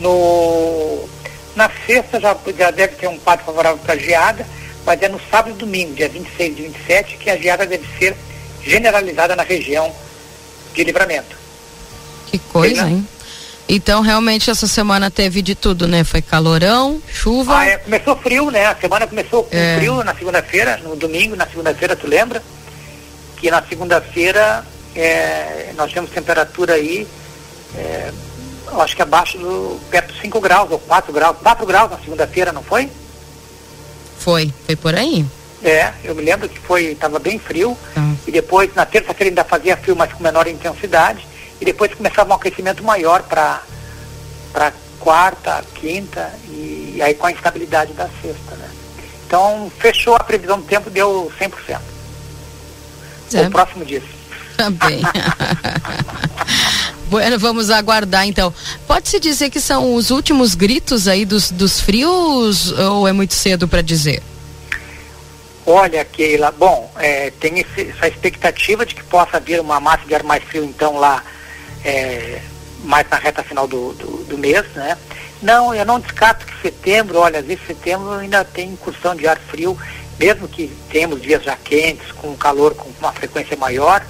No, 0.01 1.07
na 1.55 1.71
sexta 1.87 2.19
já, 2.19 2.35
já 2.57 2.71
deve 2.71 2.97
ter 2.97 3.09
um 3.09 3.19
quadro 3.19 3.45
favorável 3.45 3.79
para 3.79 3.97
geada, 3.97 4.47
mas 4.87 5.03
é 5.03 5.09
no 5.09 5.21
sábado 5.31 5.55
e 5.55 5.59
domingo, 5.59 5.93
dia 5.95 6.09
26 6.09 6.59
e 6.59 6.63
27, 6.63 7.17
que 7.19 7.29
a 7.29 7.37
geada 7.37 7.67
deve 7.67 7.87
ser 7.99 8.17
generalizada 8.63 9.37
na 9.37 9.43
região 9.43 9.95
de 10.73 10.83
livramento. 10.83 11.37
Que 12.33 12.39
coisa, 12.39 12.89
hein? 12.89 13.07
Então, 13.69 14.01
realmente, 14.01 14.51
essa 14.51 14.67
semana 14.67 15.11
teve 15.11 15.41
de 15.43 15.55
tudo, 15.55 15.87
né? 15.87 16.03
Foi 16.03 16.21
calorão, 16.21 17.01
chuva. 17.13 17.59
Ah, 17.59 17.67
é, 17.67 17.77
começou 17.77 18.17
frio, 18.17 18.51
né? 18.51 18.67
A 18.67 18.75
semana 18.75 19.07
começou 19.07 19.45
com 19.45 19.55
é. 19.57 19.77
frio 19.77 20.03
na 20.03 20.15
segunda-feira, 20.15 20.79
no 20.79 20.97
domingo, 20.97 21.37
na 21.37 21.47
segunda-feira, 21.47 21.95
tu 21.95 22.07
lembra? 22.07 22.43
Que 23.37 23.51
na 23.51 23.63
segunda-feira 23.63 24.65
é, 24.97 25.73
nós 25.77 25.93
temos 25.93 26.11
temperatura 26.11 26.75
aí, 26.75 27.07
é, 27.77 28.11
acho 28.81 28.97
que 28.97 29.03
abaixo 29.03 29.37
do, 29.39 29.79
perto 29.91 30.13
de 30.15 30.21
5 30.23 30.41
graus 30.41 30.71
ou 30.71 30.79
4 30.79 31.13
graus, 31.13 31.37
4 31.43 31.67
graus 31.67 31.91
na 31.91 31.99
segunda-feira, 31.99 32.51
não 32.51 32.63
foi? 32.63 32.91
Foi, 34.19 34.53
foi 34.65 34.77
por 34.77 34.95
aí. 34.95 35.25
É, 35.63 35.93
eu 36.03 36.15
me 36.15 36.23
lembro 36.23 36.49
que 36.49 36.59
foi, 36.59 36.87
estava 36.87 37.19
bem 37.19 37.39
frio, 37.39 37.77
ah. 37.97 38.13
e 38.27 38.33
depois 38.33 38.75
na 38.75 38.87
terça-feira 38.87 39.31
ainda 39.31 39.45
fazia 39.45 39.77
frio, 39.77 39.95
mas 39.95 40.13
com 40.13 40.23
menor 40.23 40.47
intensidade, 40.49 41.27
e 41.63 41.65
depois 41.65 41.95
começava 41.95 42.33
um 42.33 42.35
aquecimento 42.35 42.83
maior 42.83 43.23
para 43.23 43.63
para 44.53 44.73
quarta, 44.99 45.65
quinta, 45.75 46.31
e, 46.49 46.95
e 46.97 47.03
aí 47.03 47.15
com 47.15 47.27
a 47.27 47.33
instabilidade 47.33 47.93
da 47.95 48.09
sexta, 48.21 48.57
né? 48.57 48.69
Então, 49.25 49.71
fechou 49.79 50.15
a 50.15 50.21
previsão 50.21 50.61
do 50.61 50.67
tempo, 50.67 50.91
deu 50.91 51.33
100%. 51.41 51.81
É. 53.33 53.47
O 53.47 53.51
próximo 53.51 53.85
disso. 53.85 54.09
Também. 54.57 55.01
bueno, 57.09 57.39
vamos 57.39 57.71
aguardar 57.71 58.27
então. 58.27 58.53
Pode-se 58.87 59.19
dizer 59.19 59.49
que 59.49 59.61
são 59.61 59.95
os 59.95 60.11
últimos 60.11 60.55
gritos 60.55 61.09
aí 61.09 61.25
dos, 61.25 61.51
dos 61.51 61.81
frios 61.81 62.73
ou 62.73 63.09
é 63.09 63.13
muito 63.13 63.33
cedo 63.33 63.67
para 63.67 63.81
dizer? 63.81 64.23
Olha, 65.65 66.05
Keila, 66.05 66.51
bom, 66.51 66.93
é, 66.99 67.31
tem 67.31 67.61
esse, 67.61 67.89
essa 67.89 68.09
expectativa 68.09 68.85
de 68.85 68.95
que 68.95 69.05
possa 69.05 69.41
vir 69.41 69.61
uma 69.61 69.81
massa 69.81 70.05
de 70.05 70.15
ar 70.15 70.25
mais 70.25 70.43
frio, 70.45 70.65
então, 70.65 70.99
lá 70.99 71.23
é, 71.85 72.41
mais 72.85 73.09
na 73.09 73.17
reta 73.17 73.43
final 73.43 73.67
do, 73.67 73.93
do, 73.95 74.25
do, 74.25 74.39
mês, 74.39 74.65
né? 74.75 74.97
Não, 75.41 75.75
eu 75.75 75.85
não 75.85 76.01
descarto 76.01 76.47
que 76.47 76.63
setembro, 76.63 77.19
olha, 77.19 77.41
às 77.41 77.47
vezes 77.47 77.67
setembro 77.67 78.13
ainda 78.13 78.45
tem 78.45 78.71
incursão 78.71 79.15
de 79.15 79.27
ar 79.27 79.39
frio, 79.39 79.77
mesmo 80.19 80.47
que 80.49 80.69
tenhamos 80.91 81.21
dias 81.21 81.43
já 81.43 81.57
quentes, 81.57 82.13
com 82.13 82.37
calor 82.37 82.75
com 82.75 82.89
uma 83.01 83.13
frequência 83.13 83.57
maior, 83.57 84.05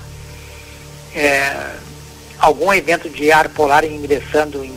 é, 1.15 1.77
algum 2.39 2.73
evento 2.73 3.09
de 3.09 3.31
ar 3.31 3.49
polar 3.49 3.85
ingressando 3.85 4.65
em, 4.65 4.75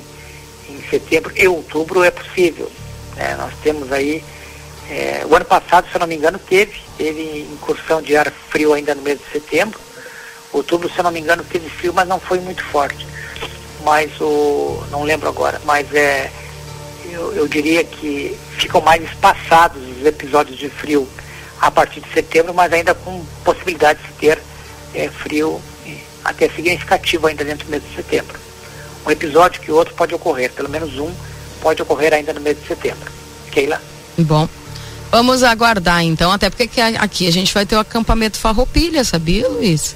em 0.70 0.82
setembro 0.90 1.32
e 1.36 1.48
outubro 1.48 2.04
é 2.04 2.12
possível. 2.12 2.72
Né? 3.16 3.36
Nós 3.38 3.54
temos 3.64 3.92
aí, 3.92 4.24
é, 4.90 5.26
o 5.26 5.36
ano 5.36 5.46
passado, 5.46 5.88
se 5.90 5.96
eu 5.96 6.00
não 6.00 6.08
me 6.08 6.16
engano, 6.16 6.40
teve, 6.40 6.80
teve 6.98 7.48
incursão 7.52 8.02
de 8.02 8.16
ar 8.16 8.32
frio 8.50 8.74
ainda 8.74 8.94
no 8.96 9.02
mês 9.02 9.20
de 9.20 9.26
setembro. 9.32 9.80
Outubro, 10.56 10.90
se 10.90 10.98
eu 10.98 11.04
não 11.04 11.12
me 11.12 11.20
engano, 11.20 11.44
teve 11.44 11.70
frio, 11.70 11.94
mas 11.94 12.08
não 12.08 12.18
foi 12.18 12.40
muito 12.40 12.64
forte. 12.64 13.06
Mas 13.84 14.10
o. 14.22 14.82
não 14.90 15.04
lembro 15.04 15.28
agora, 15.28 15.62
mas 15.66 15.94
é. 15.94 16.32
Eu, 17.12 17.34
eu 17.34 17.48
diria 17.48 17.84
que 17.84 18.38
ficam 18.58 18.82
mais 18.82 19.04
espaçados 19.04 19.82
os 19.98 20.06
episódios 20.06 20.58
de 20.58 20.70
frio 20.70 21.08
a 21.62 21.70
partir 21.70 22.00
de 22.00 22.12
setembro, 22.14 22.54
mas 22.54 22.72
ainda 22.72 22.94
com 22.94 23.24
possibilidade 23.44 24.00
de 24.02 24.14
ter 24.14 24.40
é, 24.94 25.10
frio 25.10 25.62
até 26.24 26.50
significativo 26.50 27.28
ainda 27.28 27.44
dentro 27.44 27.66
do 27.66 27.72
mês 27.72 27.84
de 27.84 27.96
setembro. 27.96 28.40
Um 29.06 29.12
episódio 29.12 29.62
que 29.62 29.72
outro 29.72 29.94
pode 29.94 30.16
ocorrer, 30.16 30.52
pelo 30.54 30.70
menos 30.70 30.98
um 30.98 31.14
pode 31.62 31.82
ocorrer 31.82 32.14
ainda 32.14 32.34
no 32.34 32.42
mês 32.42 32.60
de 32.60 32.66
setembro. 32.66 33.12
Keila? 33.52 33.82
Bom, 34.18 34.48
vamos 35.12 35.44
aguardar 35.44 36.04
então, 36.04 36.32
até 36.32 36.50
porque 36.50 36.70
aqui 36.82 37.28
a 37.28 37.32
gente 37.32 37.54
vai 37.54 37.66
ter 37.66 37.76
o 37.76 37.80
acampamento 37.80 38.38
Farroupilha, 38.38 39.04
sabia, 39.04 39.48
Luiz? 39.48 39.96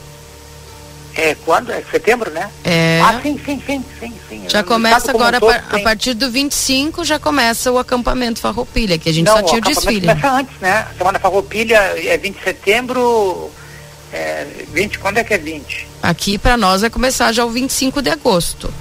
É, 1.19 1.35
quando? 1.43 1.69
É 1.71 1.83
setembro, 1.91 2.31
né? 2.31 2.49
É. 2.63 3.01
Ah, 3.03 3.19
sim, 3.21 3.37
sim, 3.45 3.61
sim, 3.65 3.83
sim. 3.99 4.13
sim. 4.29 4.45
Já 4.47 4.63
começa 4.63 5.11
agora, 5.11 5.35
um 5.35 5.39
todo, 5.41 5.51
a, 5.51 5.79
partir 5.79 6.13
do 6.13 6.31
25 6.31 7.03
já 7.03 7.19
começa 7.19 7.69
o 7.69 7.77
acampamento 7.77 8.39
Farroupilha, 8.39 8.97
que 8.97 9.09
a 9.09 9.13
gente 9.13 9.25
Não, 9.25 9.35
só 9.35 9.43
tinha 9.43 9.57
o, 9.57 9.59
o 9.59 9.61
desfile. 9.61 10.07
começa 10.07 10.31
antes, 10.31 10.57
né? 10.61 10.87
A 10.89 10.97
semana 10.97 11.19
Farroupilha 11.19 11.75
é 11.75 12.17
20 12.17 12.37
de 12.37 12.43
setembro, 12.43 13.51
é, 14.13 14.47
20, 14.69 14.97
quando 14.99 15.17
é 15.17 15.23
que 15.25 15.33
é 15.33 15.37
20? 15.37 15.87
Aqui 16.01 16.37
para 16.37 16.55
nós 16.55 16.81
vai 16.81 16.89
começar 16.89 17.33
já 17.33 17.43
o 17.43 17.49
25 17.49 18.01
de 18.01 18.09
agosto. 18.09 18.73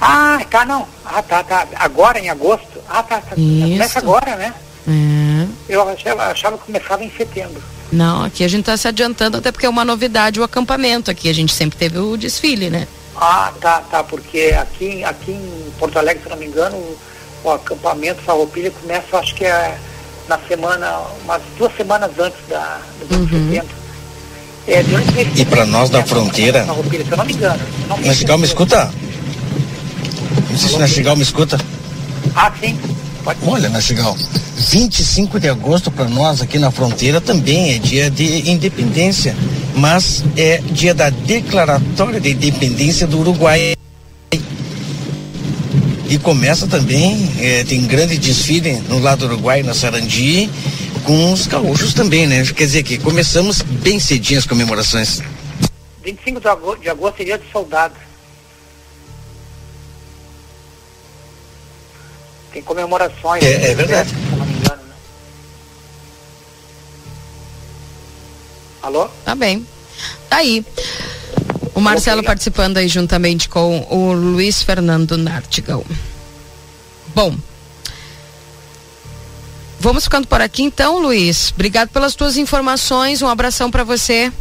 Ah, 0.00 0.38
tá, 0.48 0.64
não. 0.64 0.86
Ah, 1.04 1.22
tá, 1.22 1.42
tá. 1.42 1.66
Agora 1.74 2.20
em 2.20 2.30
agosto? 2.30 2.80
Ah, 2.88 3.02
tá, 3.02 3.20
tá. 3.20 3.34
Isso. 3.36 3.68
Começa 3.68 3.98
agora, 3.98 4.36
né? 4.36 4.54
É. 4.86 5.46
Eu 5.68 5.88
achava, 5.88 6.26
achava 6.26 6.56
que 6.56 6.66
começava 6.66 7.02
em 7.02 7.10
setembro. 7.10 7.60
Não, 7.94 8.24
aqui 8.24 8.42
a 8.42 8.48
gente 8.48 8.60
está 8.60 8.76
se 8.76 8.88
adiantando, 8.88 9.36
até 9.36 9.52
porque 9.52 9.66
é 9.66 9.68
uma 9.68 9.84
novidade 9.84 10.40
o 10.40 10.42
acampamento. 10.42 11.10
Aqui 11.10 11.28
a 11.28 11.32
gente 11.32 11.54
sempre 11.54 11.78
teve 11.78 11.96
o 11.98 12.16
desfile, 12.16 12.68
né? 12.68 12.88
Ah, 13.16 13.52
tá, 13.60 13.80
tá, 13.88 14.02
porque 14.02 14.52
aqui, 14.58 15.04
aqui 15.04 15.30
em 15.30 15.72
Porto 15.78 15.96
Alegre, 15.96 16.24
se 16.24 16.28
não 16.28 16.36
me 16.36 16.46
engano, 16.46 16.76
o, 16.76 16.98
o 17.44 17.50
acampamento 17.50 18.20
Farroupilha 18.22 18.72
começa, 18.72 19.16
acho 19.16 19.32
que 19.36 19.44
é 19.44 19.78
na 20.28 20.36
semana, 20.48 21.02
umas 21.22 21.40
duas 21.56 21.74
semanas 21.76 22.10
antes 22.18 22.40
da, 22.48 22.80
do 23.08 23.14
uhum. 23.14 23.28
setembro. 23.28 23.84
É, 24.66 24.82
e 25.36 25.44
para 25.44 25.64
nós 25.66 25.90
da 25.90 26.02
fronteira. 26.02 26.64
Se 26.64 27.10
eu 27.10 27.16
não 27.16 27.24
me 27.24 27.34
engano. 27.34 27.60
Nastigal 28.04 28.38
me 28.38 28.46
escuta? 28.46 28.92
Não 30.50 30.58
sei 30.58 30.70
se 30.70 30.78
Nastigal 30.78 31.16
me 31.16 31.22
escuta. 31.22 31.60
Ah, 32.34 32.50
sim. 32.58 32.76
Olha, 33.46 33.70
Nastigal, 33.70 34.16
25 34.56 35.40
de 35.40 35.48
agosto 35.48 35.90
para 35.90 36.06
nós 36.06 36.42
aqui 36.42 36.58
na 36.58 36.70
fronteira 36.70 37.20
também 37.20 37.74
é 37.74 37.78
dia 37.78 38.10
de 38.10 38.50
independência, 38.50 39.34
mas 39.74 40.22
é 40.36 40.58
dia 40.58 40.92
da 40.92 41.08
declaratória 41.08 42.20
de 42.20 42.30
independência 42.32 43.06
do 43.06 43.20
Uruguai. 43.20 43.74
E 46.06 46.18
começa 46.18 46.66
também, 46.66 47.30
é, 47.40 47.64
tem 47.64 47.86
grande 47.86 48.18
desfile 48.18 48.74
no 48.88 48.98
lado 48.98 49.20
do 49.20 49.32
Uruguai, 49.32 49.62
na 49.62 49.72
Sarandi, 49.72 50.50
com 51.04 51.32
os 51.32 51.46
gaúchos 51.46 51.94
também, 51.94 52.26
né? 52.26 52.44
Quer 52.44 52.66
dizer 52.66 52.82
que 52.82 52.98
começamos 52.98 53.62
bem 53.62 53.98
cedinho 53.98 54.38
as 54.38 54.46
comemorações. 54.46 55.22
25 56.04 56.40
de 56.40 56.48
agosto, 56.48 56.80
de 56.82 56.90
agosto 56.90 57.16
seria 57.16 57.38
de 57.38 57.50
soldado. 57.50 57.94
Tem 62.54 62.62
comemorações. 62.62 63.42
É, 63.42 63.58
né? 63.58 63.70
é 63.70 63.74
verdade. 63.74 64.10
Se 64.10 64.14
não 64.14 64.46
me 64.46 64.52
engano, 64.54 64.82
né? 64.84 64.94
Alô? 68.80 69.08
Tá 69.24 69.34
bem. 69.34 69.66
Tá 70.30 70.36
aí. 70.36 70.64
O 71.74 71.80
Marcelo 71.80 72.22
participando 72.22 72.76
aí 72.76 72.86
juntamente 72.86 73.48
com 73.48 73.84
o 73.90 74.12
Luiz 74.12 74.62
Fernando 74.62 75.18
Nartigal. 75.18 75.84
Bom, 77.12 77.36
Vamos 79.80 80.04
ficando 80.04 80.26
por 80.26 80.40
aqui 80.40 80.62
então, 80.62 80.98
Luiz. 80.98 81.52
Obrigado 81.52 81.90
pelas 81.90 82.14
tuas 82.14 82.38
informações. 82.38 83.20
Um 83.20 83.28
abração 83.28 83.70
para 83.70 83.84
você. 83.84 84.32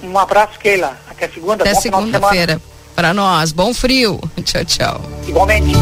Um 0.00 0.16
abraço, 0.16 0.60
Keila. 0.60 0.96
Até 1.10 1.28
segunda. 1.28 1.64
Até 1.64 1.74
segunda-feira. 1.74 2.62
Para 2.94 3.12
nós. 3.12 3.50
Bom 3.50 3.74
frio. 3.74 4.20
Tchau, 4.44 4.64
tchau. 4.64 5.00
Igualmente. 5.26 5.72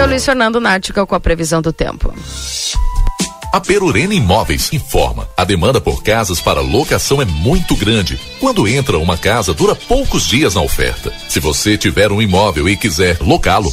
O 0.00 0.06
Luiz 0.06 0.24
Fernando 0.24 0.58
Nática 0.58 1.06
com 1.06 1.14
a 1.14 1.20
previsão 1.20 1.60
do 1.60 1.72
tempo. 1.72 2.12
A 3.52 3.60
Perurena 3.60 4.14
Imóveis 4.14 4.72
informa: 4.72 5.28
a 5.36 5.44
demanda 5.44 5.80
por 5.80 6.02
casas 6.02 6.40
para 6.40 6.60
locação 6.60 7.20
é 7.20 7.26
muito 7.26 7.76
grande. 7.76 8.18
Quando 8.40 8.66
entra 8.66 8.98
uma 8.98 9.18
casa, 9.18 9.52
dura 9.52 9.74
poucos 9.74 10.26
dias 10.26 10.54
na 10.54 10.62
oferta. 10.62 11.12
Se 11.28 11.38
você 11.38 11.76
tiver 11.76 12.10
um 12.10 12.22
imóvel 12.22 12.68
e 12.68 12.76
quiser 12.76 13.18
locá-lo, 13.20 13.72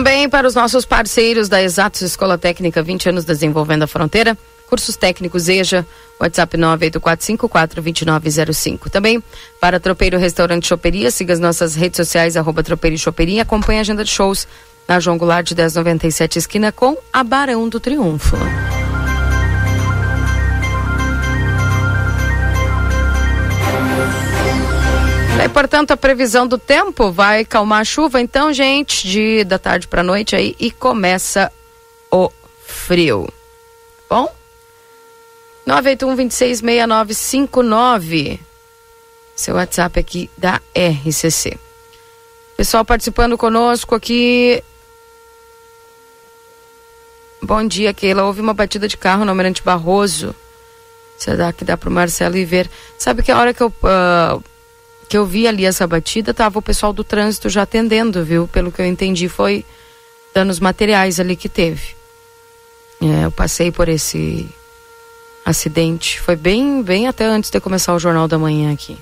Também 0.00 0.30
para 0.30 0.48
os 0.48 0.54
nossos 0.54 0.86
parceiros 0.86 1.46
da 1.46 1.62
Exatos 1.62 2.00
Escola 2.00 2.38
Técnica, 2.38 2.82
20 2.82 3.10
anos 3.10 3.26
desenvolvendo 3.26 3.82
a 3.82 3.86
fronteira, 3.86 4.34
cursos 4.66 4.96
técnicos 4.96 5.46
EJA, 5.46 5.86
WhatsApp 6.18 6.56
984542905. 6.56 8.88
Também 8.88 9.22
para 9.60 9.78
Tropeiro 9.78 10.16
Restaurante 10.16 10.66
Choperia, 10.66 11.10
siga 11.10 11.34
as 11.34 11.38
nossas 11.38 11.74
redes 11.74 11.98
sociais, 11.98 12.34
arroba 12.34 12.62
Tropeiro 12.62 12.96
e 12.96 12.98
Choperia, 12.98 13.42
acompanhe 13.42 13.76
a 13.76 13.82
agenda 13.82 14.02
de 14.02 14.08
shows 14.08 14.48
na 14.88 14.98
João 15.00 15.18
Goulart 15.18 15.46
de 15.46 15.54
1097 15.54 16.38
esquina 16.38 16.72
com 16.72 16.96
a 17.12 17.22
Barão 17.22 17.68
do 17.68 17.78
Triunfo. 17.78 18.38
Portanto, 25.52 25.90
a 25.90 25.96
previsão 25.96 26.46
do 26.46 26.58
tempo 26.58 27.10
vai 27.10 27.44
calmar 27.44 27.80
a 27.80 27.84
chuva, 27.84 28.20
então, 28.20 28.52
gente, 28.52 29.06
de 29.06 29.44
da 29.44 29.58
tarde 29.58 29.88
para 29.88 30.02
noite 30.02 30.34
aí 30.34 30.54
e 30.58 30.70
começa 30.70 31.52
o 32.10 32.30
frio. 32.64 33.28
Bom? 34.08 34.32
981 35.66 36.16
26 36.16 36.60
6959. 36.60 38.40
Seu 39.36 39.54
WhatsApp 39.54 40.00
aqui 40.00 40.30
da 40.36 40.60
RCC. 40.74 41.58
Pessoal 42.56 42.84
participando 42.84 43.38
conosco 43.38 43.94
aqui. 43.94 44.62
Bom 47.42 47.66
dia, 47.66 47.94
Keila. 47.94 48.24
Houve 48.24 48.40
uma 48.40 48.52
batida 48.52 48.86
de 48.86 48.98
carro 48.98 49.24
no 49.24 49.30
Almirante 49.30 49.62
Barroso. 49.62 50.34
Será 51.16 51.52
que 51.52 51.64
dá 51.64 51.76
para 51.76 51.88
o 51.88 51.92
Marcelo 51.92 52.36
ir 52.36 52.44
ver? 52.44 52.70
Sabe 52.98 53.22
que 53.22 53.32
a 53.32 53.38
hora 53.38 53.54
que 53.54 53.62
eu 53.62 53.68
uh, 53.68 54.42
que 55.10 55.18
eu 55.18 55.26
vi 55.26 55.48
ali 55.48 55.64
essa 55.66 55.88
batida, 55.88 56.32
tava 56.32 56.60
o 56.60 56.62
pessoal 56.62 56.92
do 56.92 57.02
trânsito 57.02 57.48
já 57.48 57.62
atendendo, 57.62 58.24
viu? 58.24 58.46
Pelo 58.46 58.70
que 58.70 58.80
eu 58.80 58.86
entendi, 58.86 59.28
foi 59.28 59.64
danos 60.32 60.60
materiais 60.60 61.18
ali 61.18 61.34
que 61.34 61.48
teve. 61.48 61.96
É, 63.02 63.24
eu 63.24 63.32
passei 63.32 63.72
por 63.72 63.88
esse 63.88 64.48
acidente. 65.44 66.20
Foi 66.20 66.36
bem, 66.36 66.80
bem 66.80 67.08
até 67.08 67.24
antes 67.24 67.50
de 67.50 67.58
começar 67.58 67.92
o 67.92 67.98
Jornal 67.98 68.28
da 68.28 68.38
Manhã 68.38 68.72
aqui. 68.72 68.96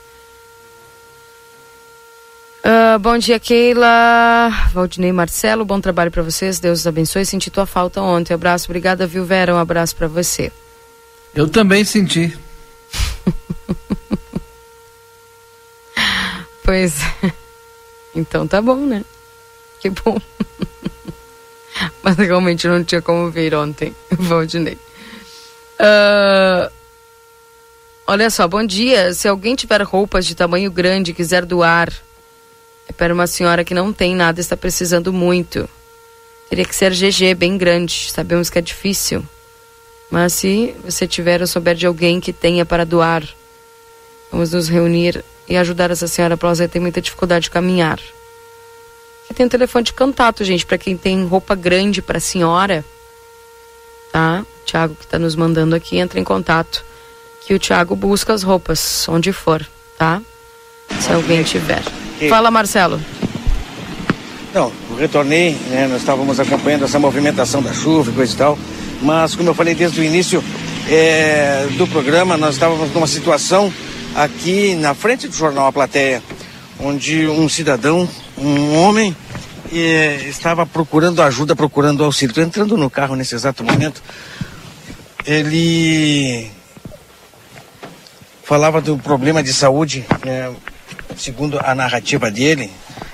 Uh, 2.65 2.99
bom 2.99 3.19
dia, 3.19 3.39
Keila. 3.39 4.51
Valdinei 4.73 5.13
Marcelo, 5.13 5.63
bom 5.63 5.79
trabalho 5.79 6.11
para 6.11 6.23
vocês. 6.23 6.59
Deus 6.59 6.81
os 6.81 6.87
abençoe. 6.87 7.27
Senti 7.27 7.51
tua 7.51 7.67
falta 7.67 8.01
ontem. 8.01 8.33
Abraço, 8.33 8.65
obrigada, 8.65 9.07
viu, 9.07 9.27
Vera? 9.27 9.55
Um 9.55 9.59
abraço 9.59 9.95
para 9.95 10.09
você. 10.09 10.51
Eu 11.35 11.51
também 11.51 11.85
senti. 11.85 12.35
pois. 16.69 16.97
Então 18.15 18.49
tá 18.49 18.61
bom, 18.61 18.75
né? 18.75 19.05
Que 19.81 19.91
bom. 19.91 20.19
Mas 22.03 22.17
realmente 22.17 22.67
não 22.67 22.83
tinha 22.83 23.03
como 23.03 23.31
vir 23.31 23.55
ontem, 23.55 23.95
Valdinei. 24.11 24.79
Uh, 25.79 26.73
olha 28.07 28.29
só, 28.31 28.49
bom 28.49 28.65
dia. 28.65 29.13
Se 29.13 29.29
alguém 29.29 29.55
tiver 29.55 29.83
roupas 29.83 30.27
de 30.27 30.35
tamanho 30.35 30.71
grande 30.71 31.11
e 31.11 31.15
quiser 31.15 31.45
doar, 31.45 31.93
é 32.89 32.93
para 32.93 33.15
uma 33.15 33.27
senhora 33.27 33.63
que 33.63 33.75
não 33.75 33.93
tem 33.93 34.17
nada, 34.17 34.41
está 34.41 34.57
precisando 34.57 35.13
muito. 35.13 35.69
Teria 36.49 36.65
que 36.65 36.75
ser 36.75 36.93
GG, 36.93 37.35
bem 37.37 37.57
grande. 37.59 38.11
Sabemos 38.11 38.51
que 38.51 38.59
é 38.59 38.63
difícil. 38.63 39.23
Mas 40.11 40.33
se 40.33 40.75
você 40.83 41.07
tiver 41.07 41.43
ou 41.43 41.47
souber 41.47 41.77
de 41.77 41.87
alguém 41.87 42.21
que 42.21 42.33
tenha 42.33 42.65
para 42.65 42.87
doar, 42.87 43.23
vamos 44.33 44.53
nos 44.53 44.67
reunir 44.67 45.23
e 45.49 45.57
ajudar 45.57 45.91
essa 45.91 46.07
senhora, 46.07 46.37
para 46.37 46.49
ela 46.49 46.69
ter 46.69 46.81
muita 46.81 47.01
dificuldade 47.01 47.45
de 47.45 47.51
caminhar. 47.51 47.99
Aqui 49.25 49.35
tem 49.35 49.47
um 49.47 49.49
telefone 49.49 49.85
de 49.85 49.93
contato, 49.93 50.45
gente, 50.45 50.65
para 50.65 50.79
quem 50.79 50.97
tem 50.97 51.25
roupa 51.27 51.55
grande 51.55 52.01
para 52.01 52.19
a 52.19 52.21
senhora, 52.21 52.85
tá? 54.13 54.43
O 54.43 54.67
Thiago 54.67 54.95
que 54.95 55.05
está 55.05 55.19
nos 55.19 55.37
mandando 55.37 55.75
aqui, 55.75 55.99
entra 55.99 56.19
em 56.19 56.25
contato. 56.25 56.85
Que 57.47 57.55
o 57.55 57.59
Thiago 57.59 57.97
busca 57.97 58.33
as 58.33 58.43
roupas, 58.43 59.09
onde 59.09 59.33
for, 59.33 59.67
tá? 59.97 60.21
Se 61.01 61.13
alguém 61.13 61.43
tiver. 61.43 61.83
Fala, 62.29 62.51
Marcelo. 62.51 63.01
Não, 64.53 64.73
eu 64.91 64.97
retornei, 64.97 65.57
né? 65.69 65.87
Nós 65.87 66.01
estávamos 66.01 66.41
acompanhando 66.41 66.85
essa 66.85 66.99
movimentação 66.99 67.63
da 67.63 67.73
chuva 67.73 68.11
e 68.11 68.15
coisa 68.15 68.35
e 68.35 68.37
tal. 68.37 68.59
Mas, 69.03 69.35
como 69.35 69.49
eu 69.49 69.55
falei 69.55 69.75
desde 69.75 70.01
o 70.01 70.05
início 70.05 70.43
é, 70.89 71.67
do 71.77 71.87
programa, 71.87 72.37
nós 72.37 72.55
estávamos 72.55 72.93
numa 72.93 73.07
situação 73.07 73.73
aqui 74.15 74.75
na 74.75 74.95
frente 74.95 75.29
do 75.29 75.35
jornal 75.35 75.67
A 75.67 75.73
Plateia, 75.73 76.23
onde 76.81 77.27
um 77.27 77.49
cidadão, 77.49 78.09
um 78.37 78.77
homem, 78.79 79.17
é, 79.73 80.17
estava 80.29 80.65
procurando 80.65 81.23
ajuda, 81.23 81.55
procurando 81.55 82.05
auxílio. 82.05 82.31
Estou 82.31 82.45
entrando 82.45 82.77
no 82.77 82.89
carro 82.89 83.17
nesse 83.17 83.35
exato 83.35 83.63
momento. 83.65 84.03
Ele 85.27 86.51
falava 88.43 88.81
do 88.81 88.97
problema 88.97 89.43
de 89.43 89.53
saúde, 89.53 90.07
é, 90.27 90.51
segundo 91.17 91.61
a 91.63 91.75
narrativa 91.75 92.31
dele, 92.31 92.71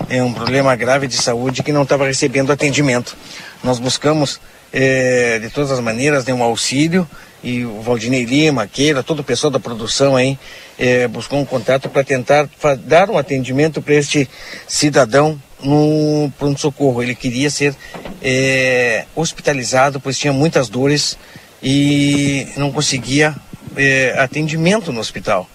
é 0.09 0.23
um 0.23 0.33
problema 0.33 0.77
grave 0.77 1.09
de 1.09 1.17
saúde 1.17 1.63
que 1.63 1.73
não 1.73 1.83
estava 1.83 2.07
recebendo 2.07 2.53
atendimento. 2.53 3.17
Nós 3.63 3.79
buscamos 3.79 4.41
é, 4.73 5.39
de 5.39 5.51
todas 5.51 5.71
as 5.71 5.81
maneiras 5.81 6.25
né, 6.25 6.35
um 6.35 6.43
auxílio 6.43 7.09
e 7.45 7.63
o 7.67 7.83
Valdinei 7.83 8.25
Lima, 8.25 8.69
todo 9.07 9.21
o 9.21 9.25
pessoal 9.25 9.51
da 9.51 9.61
produção 9.61 10.17
aí 10.17 10.39
é, 10.79 11.07
buscou 11.07 11.39
um 11.39 11.45
contato 11.45 11.91
para 11.91 12.03
tentar 12.03 12.49
dar 12.79 13.11
um 13.11 13.19
atendimento 13.19 13.83
para 13.83 13.95
este 13.95 14.29
cidadão 14.67 15.41
no 15.63 16.33
pronto-socorro. 16.39 17.03
Ele 17.03 17.15
queria 17.15 17.51
ser 17.51 17.77
é, 18.23 19.05
hospitalizado, 19.15 20.01
pois 20.01 20.19
tinha 20.19 20.33
muitas 20.33 20.71
dores 20.71 21.19
e 21.63 22.49
não 22.57 22.73
conseguia 22.73 23.37
é, 23.77 24.15
atendimento 24.19 24.91
no 24.91 25.01
hospital 25.01 25.49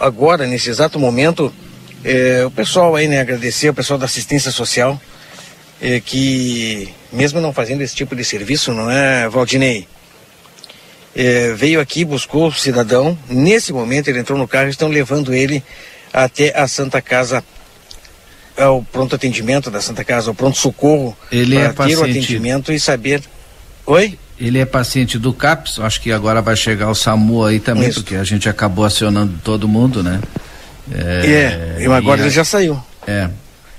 agora, 0.00 0.46
nesse 0.46 0.68
exato 0.68 0.98
momento, 0.98 1.52
o 2.44 2.50
pessoal 2.50 2.94
aí, 2.94 3.08
né, 3.08 3.20
agradecer 3.20 3.68
ao 3.68 3.74
pessoal 3.74 3.98
da 3.98 4.04
assistência 4.04 4.50
social, 4.50 5.00
que 6.04 6.92
mesmo 7.14 7.40
não 7.40 7.52
fazendo 7.52 7.82
esse 7.82 7.94
tipo 7.94 8.14
de 8.14 8.24
serviço, 8.24 8.72
não 8.72 8.90
é, 8.90 9.28
Valdinei? 9.28 9.86
É, 11.16 11.52
veio 11.54 11.80
aqui, 11.80 12.04
buscou 12.04 12.48
o 12.48 12.52
cidadão, 12.52 13.16
nesse 13.28 13.72
momento 13.72 14.08
ele 14.08 14.18
entrou 14.18 14.36
no 14.36 14.48
carro 14.48 14.66
e 14.66 14.70
estão 14.70 14.88
levando 14.88 15.32
ele 15.32 15.62
até 16.12 16.58
a 16.58 16.66
Santa 16.66 17.00
Casa, 17.00 17.42
ao 18.58 18.82
pronto 18.82 19.14
atendimento 19.14 19.70
da 19.70 19.80
Santa 19.80 20.04
Casa, 20.04 20.30
ao 20.30 20.34
pronto 20.34 20.58
socorro, 20.58 21.16
ele 21.30 21.56
é 21.56 21.72
para 21.72 21.86
é 21.86 21.88
ter 21.88 21.96
o 21.96 22.02
atendimento 22.02 22.72
e 22.72 22.80
saber. 22.80 23.22
Oi? 23.86 24.18
Ele 24.38 24.58
é 24.58 24.66
paciente 24.66 25.16
do 25.16 25.32
CAPS, 25.32 25.78
acho 25.78 26.00
que 26.00 26.10
agora 26.10 26.42
vai 26.42 26.56
chegar 26.56 26.90
o 26.90 26.94
SAMU 26.94 27.44
aí 27.44 27.60
também, 27.60 27.88
Isso. 27.88 28.02
porque 28.02 28.16
a 28.16 28.24
gente 28.24 28.48
acabou 28.48 28.84
acionando 28.84 29.38
todo 29.44 29.68
mundo, 29.68 30.02
né? 30.02 30.20
É, 30.92 31.76
é 31.78 31.86
agora 31.86 32.20
ele 32.20 32.30
já 32.30 32.44
saiu. 32.44 32.82
É. 33.06 33.30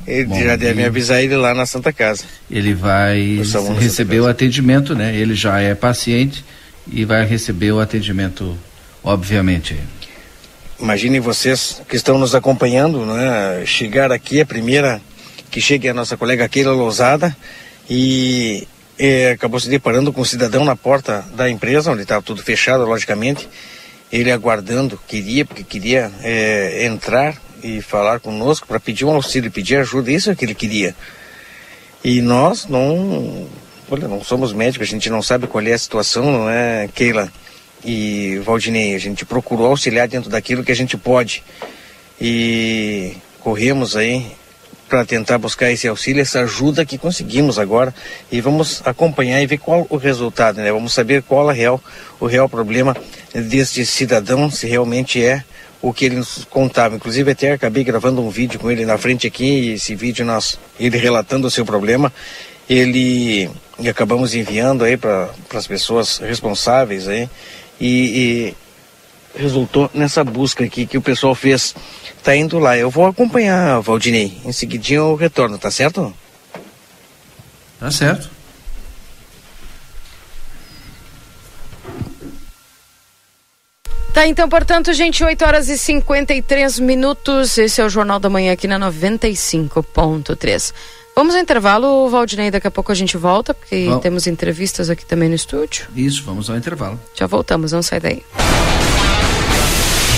Ele 0.08 0.26
Bom, 0.26 0.44
já 0.44 0.56
deve 0.56 0.84
avisar 0.84 1.24
ele 1.24 1.36
lá 1.36 1.54
na 1.54 1.66
Santa 1.66 1.92
Casa. 1.92 2.24
Ele 2.50 2.74
vai 2.74 3.42
receber 3.80 4.20
o 4.20 4.28
atendimento, 4.28 4.94
né? 4.94 5.16
Ele 5.16 5.34
já 5.34 5.60
é 5.60 5.74
paciente 5.74 6.46
e 6.92 7.04
vai 7.04 7.26
receber 7.26 7.72
o 7.72 7.80
atendimento, 7.80 8.56
obviamente. 9.04 9.76
Imaginem 10.80 11.20
vocês 11.20 11.82
que 11.88 11.96
estão 11.96 12.18
nos 12.18 12.36
acompanhando, 12.36 13.06
né? 13.06 13.66
Chegar 13.66 14.12
aqui, 14.12 14.42
a 14.42 14.46
primeira 14.46 15.02
que 15.50 15.62
chegue 15.62 15.88
é 15.88 15.92
a 15.92 15.94
nossa 15.94 16.18
colega 16.18 16.48
Keila 16.50 16.74
Lousada 16.74 17.36
e 17.90 18.68
é, 19.00 19.32
acabou 19.32 19.60
se 19.60 19.70
deparando 19.70 20.12
com 20.14 20.22
um 20.22 20.26
cidadão 20.26 20.66
na 20.66 20.76
porta 20.76 21.26
da 21.36 21.50
empresa, 21.50 21.92
onde 21.92 22.04
estava 22.04 22.22
tudo 22.22 22.44
fechado, 22.44 22.86
logicamente. 22.86 23.48
Ele 24.12 24.32
aguardando, 24.32 25.00
queria, 25.08 25.46
porque 25.46 25.64
queria 25.64 26.12
é, 26.22 26.86
entrar 26.86 27.36
e 27.66 27.82
falar 27.82 28.20
conosco 28.20 28.68
para 28.68 28.80
pedir 28.80 29.06
um 29.06 29.16
auxílio, 29.16 29.52
pedir 29.52 29.78
ajuda, 29.78 30.12
isso 30.12 30.30
é 30.30 30.34
o 30.34 30.36
que 30.36 30.46
ele 30.46 30.54
queria. 30.54 30.96
E 32.04 32.22
nós 32.22 32.68
não, 32.68 33.48
olha, 33.90 34.08
não 34.08 34.24
somos 34.24 34.54
médicos, 34.54 34.88
a 34.88 34.92
gente 34.92 35.10
não 35.10 35.24
sabe 35.24 35.48
qual 35.48 35.66
é 35.66 35.74
a 35.74 35.78
situação, 35.78 36.32
não 36.32 36.48
é, 36.48 36.88
Keila 36.94 37.28
e 37.84 38.40
Valdinei? 38.46 38.94
A 38.94 39.00
gente 39.00 39.26
procurou 39.26 39.66
auxiliar 39.66 40.08
dentro 40.08 40.30
daquilo 40.30 40.64
que 40.64 40.72
a 40.72 40.76
gente 40.76 40.96
pode. 40.96 41.44
E 42.22 43.18
corremos 43.40 43.98
aí 43.98 44.28
para 44.88 45.04
tentar 45.04 45.40
buscar 45.40 45.72
esse 45.72 45.88
auxílio, 45.88 46.22
essa 46.22 46.42
ajuda 46.42 46.86
que 46.86 47.00
conseguimos 47.00 47.58
agora 47.58 47.92
e 48.32 48.40
vamos 48.42 48.84
acompanhar 48.86 49.42
e 49.42 49.48
ver 49.48 49.58
qual 49.58 49.88
o 49.90 49.98
resultado, 49.98 50.58
né? 50.62 50.72
Vamos 50.72 50.94
saber 50.94 51.24
qual 51.24 51.50
é 51.50 51.54
real, 51.56 51.82
o 52.20 52.28
real 52.28 52.48
problema 52.48 52.96
deste 53.34 53.84
cidadão, 53.88 54.52
se 54.52 54.68
realmente 54.68 55.24
é 55.24 55.44
o 55.88 55.94
que 55.94 56.06
ele 56.06 56.16
nos 56.16 56.46
contava. 56.50 56.96
Inclusive 56.96 57.32
até 57.32 57.52
acabei 57.52 57.84
gravando 57.84 58.20
um 58.20 58.30
vídeo 58.30 58.60
com 58.60 58.72
ele 58.72 58.86
na 58.86 58.98
frente 58.98 59.28
aqui, 59.28 59.46
e 59.46 59.74
esse 59.74 59.94
vídeo 59.94 60.26
nós, 60.26 60.58
ele 60.80 60.98
relatando 60.98 61.46
o 61.46 61.52
seu 61.52 61.64
problema, 61.64 62.12
ele 62.68 63.50
e 63.78 63.88
acabamos 63.88 64.34
enviando 64.34 64.84
aí 64.84 64.98
para 64.98 65.30
as 65.54 65.68
pessoas 65.68 66.18
responsáveis 66.18 67.08
aí 67.08 67.30
e, 67.80 68.56
e 69.36 69.40
resultou 69.40 69.92
nessa 69.94 70.24
busca 70.24 70.64
aqui 70.64 70.88
que 70.88 70.98
o 70.98 71.02
pessoal 71.02 71.36
fez 71.36 71.76
tá 72.24 72.36
indo 72.36 72.58
lá. 72.58 72.76
Eu 72.76 72.90
vou 72.90 73.06
acompanhar, 73.06 73.80
Valdinei. 73.82 74.40
Em 74.44 74.52
seguidinho 74.52 75.02
eu 75.02 75.16
retorno, 75.16 75.60
tá 75.60 75.70
certo? 75.70 76.12
Tá 77.80 77.92
certo. 77.92 78.35
Tá, 84.16 84.26
então, 84.26 84.48
portanto, 84.48 84.94
gente, 84.94 85.22
8 85.22 85.44
horas 85.44 85.68
e 85.68 85.78
53 85.78 86.80
minutos. 86.80 87.58
Esse 87.58 87.82
é 87.82 87.86
o 87.86 87.90
Jornal 87.90 88.18
da 88.18 88.30
Manhã 88.30 88.54
aqui 88.54 88.66
na 88.66 88.80
95.3. 88.80 90.74
Vamos 91.14 91.36
ao 91.36 91.42
intervalo, 91.42 92.10
Valdinei. 92.10 92.50
Daqui 92.50 92.66
a 92.66 92.72
pouco 92.72 92.94
a 92.94 92.96
gente 92.96 93.18
volta, 93.18 93.54
porque 93.54 93.88
Bom. 93.90 94.00
temos 94.00 94.26
entrevistas 94.26 94.90
aqui 94.90 95.06
também 95.06 95.28
no 95.28 95.36
estúdio. 95.36 95.88
Isso, 95.94 96.24
vamos 96.24 96.50
ao 96.50 96.56
intervalo. 96.56 96.98
Já 97.14 97.28
voltamos, 97.28 97.74
não 97.74 97.82
sai 97.82 98.00
daí. 98.00 98.24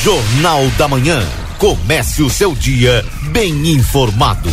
Jornal 0.03 0.67
da 0.77 0.87
Manhã. 0.87 1.19
Comece 1.57 2.21
o 2.21 2.29
seu 2.29 2.53
dia 2.53 3.03
bem 3.31 3.71
informado. 3.71 4.51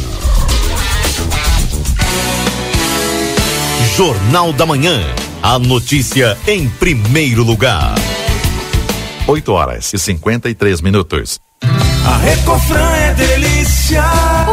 Jornal 3.95 4.55
da 4.55 4.65
Manhã. 4.65 5.03
A 5.43 5.59
notícia 5.59 6.35
em 6.47 6.67
primeiro 6.67 7.45
lugar. 7.45 7.95
8 9.27 9.53
horas 9.53 9.95
e 9.95 9.99
53 9.99 10.83
minutos. 10.83 11.41
A 11.63 12.19
Recofran 12.19 12.91
é 12.97 13.15
delícia. 13.15 13.64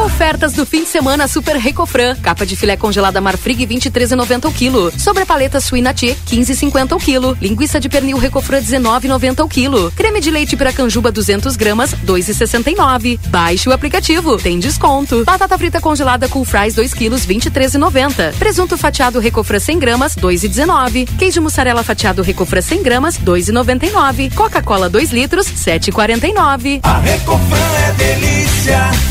Ofertas 0.05 0.53
do 0.53 0.65
fim 0.65 0.83
de 0.83 0.89
semana 0.89 1.27
Super 1.27 1.55
Recofran. 1.55 2.15
Capa 2.17 2.45
de 2.45 2.55
filé 2.55 2.75
congelada 2.75 3.21
Marfrig 3.21 3.65
23,90 3.65 4.49
o 4.49 4.51
quilo. 4.51 4.91
Sobre 4.99 5.25
paleta 5.25 5.61
suína 5.61 5.93
T 5.93 6.17
15,50 6.27 6.95
o 6.95 6.99
quilo. 6.99 7.37
Linguiça 7.39 7.79
de 7.79 7.87
pernil 7.87 8.17
Recofran 8.17 8.59
19,90 8.59 9.45
o 9.45 9.47
quilo. 9.47 9.91
Creme 9.95 10.19
de 10.19 10.31
leite 10.31 10.57
Piracanjuba 10.57 11.11
200 11.11 11.55
gramas 11.55 11.91
2,69. 12.05 13.19
Baixe 13.27 13.69
o 13.69 13.71
aplicativo, 13.71 14.37
tem 14.37 14.59
desconto. 14.59 15.23
Batata 15.23 15.57
frita 15.57 15.79
congelada 15.79 16.27
Cool 16.27 16.45
Fries 16.45 16.75
2 16.75 16.93
quilos 16.93 17.25
23,90. 17.25 18.33
Presunto 18.33 18.77
fatiado 18.77 19.19
Recofran 19.19 19.59
100 19.59 19.79
gramas 19.79 20.15
2,19. 20.15 21.07
Queijo 21.17 21.41
mussarela 21.41 21.83
fatiado 21.83 22.21
Recofran 22.21 22.61
100 22.61 22.83
gramas 22.83 23.17
2,99. 23.17 24.33
Coca-Cola 24.33 24.89
2 24.89 25.11
litros 25.11 25.47
7,49. 25.47 26.79
A 26.83 26.99
Recofran 26.99 27.71
é 27.87 27.91
delícia. 27.93 29.10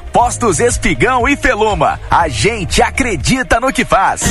Postos 0.11 0.59
Espigão 0.59 1.27
e 1.27 1.37
Feluma. 1.37 1.99
A 2.09 2.27
gente 2.27 2.81
acredita 2.81 3.59
no 3.59 3.71
que 3.71 3.85
faz. 3.85 4.23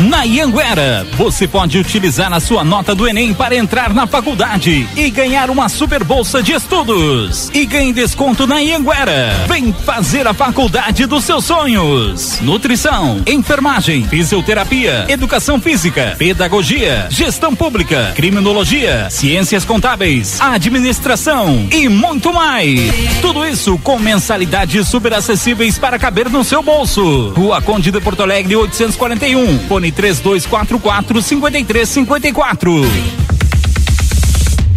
Na 0.00 0.24
Ianguera, 0.24 1.06
você 1.16 1.46
pode 1.46 1.78
utilizar 1.78 2.32
a 2.32 2.40
sua 2.40 2.64
nota 2.64 2.94
do 2.94 3.06
Enem 3.08 3.32
para 3.32 3.54
entrar 3.54 3.94
na 3.94 4.06
faculdade 4.06 4.86
e 4.96 5.10
ganhar 5.10 5.48
uma 5.48 5.68
super 5.68 6.02
bolsa 6.02 6.42
de 6.42 6.52
estudos. 6.52 7.50
E 7.54 7.64
ganhe 7.64 7.92
desconto 7.92 8.46
na 8.46 8.60
Ianguera. 8.60 9.46
Vem 9.48 9.72
fazer 9.72 10.26
a 10.26 10.34
faculdade 10.34 11.06
dos 11.06 11.24
seus 11.24 11.44
sonhos. 11.44 12.40
Nutrição, 12.40 13.22
enfermagem, 13.26 14.06
fisioterapia, 14.06 15.06
educação 15.08 15.60
física, 15.60 16.14
pedagogia, 16.18 17.06
gestão 17.08 17.54
pública, 17.54 18.12
criminologia, 18.14 19.08
ciências 19.08 19.64
contábeis, 19.64 20.40
administração 20.40 21.68
e 21.70 21.88
muito 21.88 22.32
mais. 22.32 22.80
Tudo 23.22 23.46
isso 23.46 23.78
com 23.78 23.98
mensalidades 23.98 24.86
super 24.96 25.12
acessíveis 25.12 25.78
para 25.78 25.98
caber 25.98 26.30
no 26.30 26.42
seu 26.42 26.62
bolso. 26.62 27.28
Rua 27.36 27.60
Conde 27.60 27.90
de 27.90 28.00
Porto 28.00 28.22
Alegre 28.22 28.56
841. 28.56 29.68
Fone 29.68 29.92
3244 29.92 31.20
5354. 31.20 32.72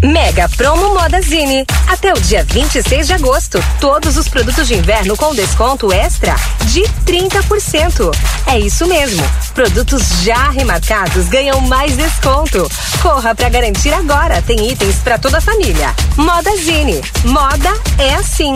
Mega 0.03 0.49
Promo 0.57 0.93
Modazine. 0.93 1.65
Até 1.87 2.11
o 2.11 2.19
dia 2.19 2.43
26 2.43 3.07
de 3.07 3.13
agosto, 3.13 3.63
todos 3.79 4.17
os 4.17 4.27
produtos 4.27 4.67
de 4.67 4.75
inverno 4.75 5.15
com 5.15 5.33
desconto 5.33 5.89
extra 5.93 6.35
de 6.65 6.81
30%. 7.05 8.11
É 8.45 8.59
isso 8.59 8.85
mesmo. 8.87 9.23
Produtos 9.53 10.21
já 10.21 10.49
remarcados 10.49 11.29
ganham 11.29 11.61
mais 11.61 11.95
desconto. 11.95 12.69
Corra 13.01 13.33
para 13.33 13.47
garantir 13.47 13.93
agora. 13.93 14.41
Tem 14.41 14.69
itens 14.69 14.97
para 14.97 15.17
toda 15.17 15.37
a 15.37 15.41
família. 15.41 15.95
Modazine. 16.17 17.01
Moda 17.23 17.73
é 17.97 18.15
assim. 18.15 18.53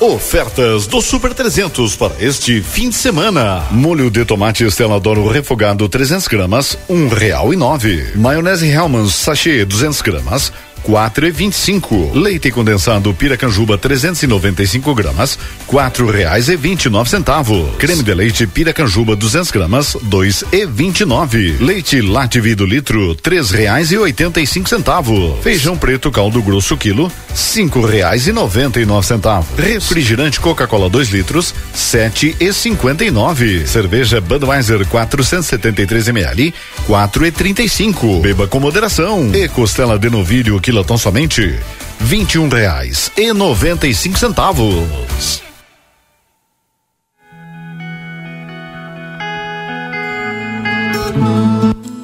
Ofertas 0.00 0.86
do 0.86 1.02
Super 1.02 1.34
300 1.34 1.96
para 1.96 2.14
este 2.20 2.62
fim 2.62 2.88
de 2.88 2.94
semana. 2.94 3.64
Molho 3.72 4.08
de 4.08 4.24
tomate 4.24 4.64
Estela 4.64 5.00
Doro 5.00 5.26
refogado 5.26 5.88
300 5.88 6.28
gramas, 6.28 6.78
um 6.88 7.08
real 7.08 7.52
e 7.52 7.56
nove. 7.56 8.12
Maionese 8.14 8.68
Hellmann's 8.68 9.12
sachê 9.12 9.64
200 9.64 10.00
gramas, 10.02 10.52
quatro 10.82 11.26
e 11.26 11.30
vinte 11.30 11.54
e 11.54 11.56
cinco. 11.56 12.10
Leite 12.14 12.50
condensado 12.50 13.12
Piracanjuba 13.14 13.76
395 13.78 14.94
gramas, 14.94 15.38
quatro 15.66 16.10
reais 16.10 16.48
e 16.48 16.56
vinte 16.56 16.86
e 16.86 16.88
nove 16.88 17.10
centavos. 17.10 17.76
Creme 17.78 18.02
de 18.02 18.14
leite 18.14 18.46
Piracanjuba 18.46 19.14
200 19.16 19.50
gramas, 19.50 19.96
dois 20.02 20.44
e 20.52 20.66
vinte 20.66 21.00
e 21.00 21.04
nove. 21.04 21.56
Leite 21.60 22.00
Lativi 22.00 22.54
do 22.54 22.64
litro, 22.64 23.14
três 23.14 23.50
reais 23.50 23.92
e 23.92 23.98
oitenta 23.98 24.40
e 24.40 24.46
cinco 24.46 24.68
centavos. 24.68 25.42
Feijão 25.42 25.76
preto 25.76 26.10
caldo 26.10 26.42
grosso 26.42 26.76
quilo, 26.76 27.10
cinco 27.34 27.84
reais 27.84 28.26
e 28.26 28.32
noventa 28.32 28.80
e 28.80 28.84
nove 28.86 29.06
centavos. 29.06 29.48
Refrigerante 29.58 30.40
Coca-Cola 30.40 30.88
2 30.88 31.08
litros, 31.10 31.54
sete 31.74 32.36
e 32.40 32.52
cinquenta 32.52 33.04
e 33.04 33.10
nove. 33.10 33.66
Cerveja 33.66 34.20
Budweiser 34.20 34.86
473 34.86 36.08
ml, 36.08 36.54
quatro 36.86 37.26
e 37.26 37.30
trinta 37.30 37.62
e 37.62 37.68
cinco. 37.68 38.20
Beba 38.20 38.46
com 38.46 38.60
moderação. 38.60 39.30
E 39.34 39.48
costela 39.48 39.98
de 39.98 40.10
novilho 40.10 40.60
quilotão 40.68 40.98
somente 40.98 41.58
vinte 41.98 42.34
e 42.34 42.38
um 42.38 42.46
reais 42.46 43.10
e 43.16 43.32
noventa 43.32 43.86
e 43.86 43.94
cinco 43.94 44.18
centavos. 44.18 45.40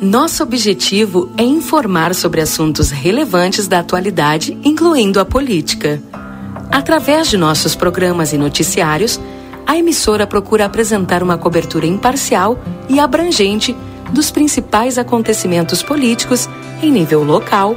Nosso 0.00 0.42
objetivo 0.42 1.30
é 1.36 1.42
informar 1.42 2.14
sobre 2.14 2.40
assuntos 2.40 2.90
relevantes 2.90 3.68
da 3.68 3.80
atualidade, 3.80 4.58
incluindo 4.64 5.20
a 5.20 5.26
política. 5.26 6.02
Através 6.72 7.28
de 7.28 7.36
nossos 7.36 7.74
programas 7.74 8.32
e 8.32 8.38
noticiários, 8.38 9.20
a 9.66 9.76
emissora 9.76 10.26
procura 10.26 10.64
apresentar 10.64 11.22
uma 11.22 11.36
cobertura 11.36 11.84
imparcial 11.84 12.58
e 12.88 12.98
abrangente 12.98 13.76
dos 14.10 14.30
principais 14.30 14.96
acontecimentos 14.96 15.82
políticos 15.82 16.48
em 16.82 16.90
nível 16.90 17.22
local, 17.22 17.76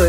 O 0.00 0.08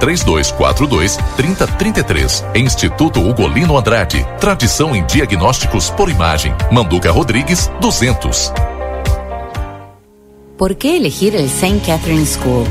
3242 0.00 1.18
30 1.36 1.66
33. 1.66 2.44
Instituto 2.54 3.20
Ugolino 3.20 3.78
Andrade. 3.78 4.26
Tradição 4.40 4.96
em 4.96 5.04
diagnósticos 5.04 5.90
por 5.90 6.10
imagem. 6.10 6.52
Manduca 6.72 7.12
Rodrigues, 7.12 7.70
200. 7.80 8.52
¿Por 10.56 10.76
qué 10.76 10.96
elegir 10.96 11.36
el 11.36 11.44
St. 11.46 11.80
Catherine 11.86 12.26
School? 12.26 12.66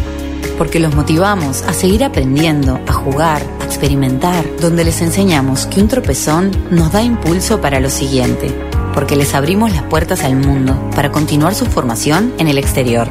Porque 0.58 0.80
los 0.80 0.94
motivamos 0.94 1.62
a 1.64 1.74
seguir 1.74 2.04
aprendiendo, 2.04 2.80
a 2.88 2.94
jugar, 2.94 3.42
a 3.62 3.66
experimentar, 3.66 4.46
donde 4.60 4.84
les 4.84 5.02
enseñamos 5.02 5.66
que 5.68 5.82
un 5.82 5.88
tropezón 5.88 6.52
nos 6.70 6.92
da 6.92 7.02
impulso 7.02 7.62
para 7.62 7.80
lo 7.80 7.90
siguiente, 7.90 8.54
porque 8.94 9.16
les 9.16 9.34
abrimos 9.34 9.72
las 9.72 9.84
puertas 9.84 10.24
al 10.24 10.36
mundo 10.36 10.78
para 10.96 11.12
continuar 11.12 11.56
su 11.56 11.66
formación 11.66 12.34
en 12.38 12.48
el 12.48 12.58
exterior 12.58 13.08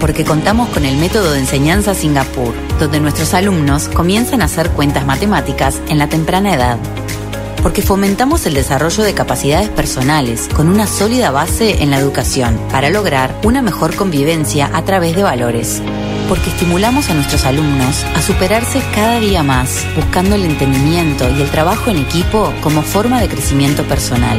porque 0.00 0.24
contamos 0.24 0.68
con 0.70 0.84
el 0.84 0.96
método 0.96 1.32
de 1.32 1.40
enseñanza 1.40 1.94
Singapur, 1.94 2.54
donde 2.78 3.00
nuestros 3.00 3.34
alumnos 3.34 3.88
comienzan 3.88 4.42
a 4.42 4.46
hacer 4.46 4.70
cuentas 4.70 5.06
matemáticas 5.06 5.80
en 5.88 5.98
la 5.98 6.08
temprana 6.08 6.54
edad. 6.54 6.78
Porque 7.62 7.82
fomentamos 7.82 8.46
el 8.46 8.54
desarrollo 8.54 9.02
de 9.02 9.14
capacidades 9.14 9.68
personales 9.68 10.48
con 10.54 10.68
una 10.68 10.86
sólida 10.86 11.30
base 11.30 11.82
en 11.82 11.90
la 11.90 11.98
educación 11.98 12.58
para 12.70 12.90
lograr 12.90 13.34
una 13.42 13.62
mejor 13.62 13.96
convivencia 13.96 14.70
a 14.72 14.84
través 14.84 15.16
de 15.16 15.24
valores. 15.24 15.82
Porque 16.28 16.50
estimulamos 16.50 17.10
a 17.10 17.14
nuestros 17.14 17.44
alumnos 17.44 18.04
a 18.14 18.22
superarse 18.22 18.80
cada 18.94 19.18
día 19.18 19.42
más, 19.42 19.84
buscando 19.96 20.36
el 20.36 20.44
entendimiento 20.44 21.28
y 21.30 21.42
el 21.42 21.50
trabajo 21.50 21.90
en 21.90 21.98
equipo 21.98 22.52
como 22.62 22.82
forma 22.82 23.20
de 23.20 23.28
crecimiento 23.28 23.82
personal. 23.84 24.38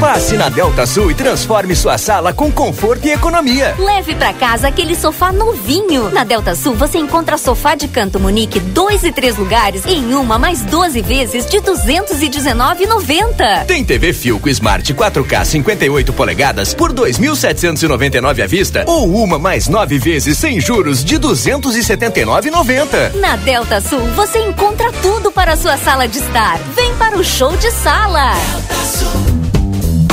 Passe 0.00 0.36
na 0.38 0.48
Delta 0.48 0.86
Sul 0.86 1.10
e 1.10 1.14
transforme 1.14 1.76
sua 1.76 1.98
sala 1.98 2.32
com 2.32 2.50
conforto 2.50 3.06
e 3.06 3.10
economia. 3.10 3.74
Leve 3.78 4.14
para 4.14 4.32
casa 4.32 4.68
aquele 4.68 4.96
sofá 4.96 5.30
novinho. 5.30 6.08
Na 6.08 6.24
Delta 6.24 6.54
Sul 6.54 6.74
você 6.74 6.96
encontra 6.96 7.36
sofá 7.36 7.74
de 7.74 7.86
canto 7.86 8.18
Munique, 8.18 8.58
dois 8.58 9.04
e 9.04 9.12
três 9.12 9.36
lugares 9.36 9.84
em 9.84 10.14
uma 10.14 10.38
mais 10.38 10.62
12 10.62 11.02
vezes 11.02 11.44
de 11.44 11.58
219,90. 11.58 13.66
Tem 13.66 13.84
TV 13.84 14.14
Filco 14.14 14.48
Smart 14.48 14.94
4K 14.94 15.44
58 15.44 16.14
polegadas 16.14 16.72
por 16.72 16.94
2.799 16.94 18.42
à 18.42 18.46
vista 18.46 18.84
ou 18.86 19.22
uma 19.22 19.38
mais 19.38 19.68
nove 19.68 19.98
vezes 19.98 20.38
sem 20.38 20.58
juros 20.62 21.04
de 21.04 21.18
279,90. 21.18 23.16
Na 23.16 23.36
Delta 23.36 23.82
Sul 23.82 24.00
você 24.16 24.38
encontra 24.38 24.90
tudo 25.02 25.30
para 25.30 25.52
a 25.52 25.56
sua 25.58 25.76
sala 25.76 26.08
de 26.08 26.20
estar. 26.20 26.58
Vem 26.74 26.94
para 26.94 27.18
o 27.18 27.22
show 27.22 27.54
de 27.58 27.70
sala. 27.70 28.32
Delta 28.32 28.74
Sul. 28.86 29.39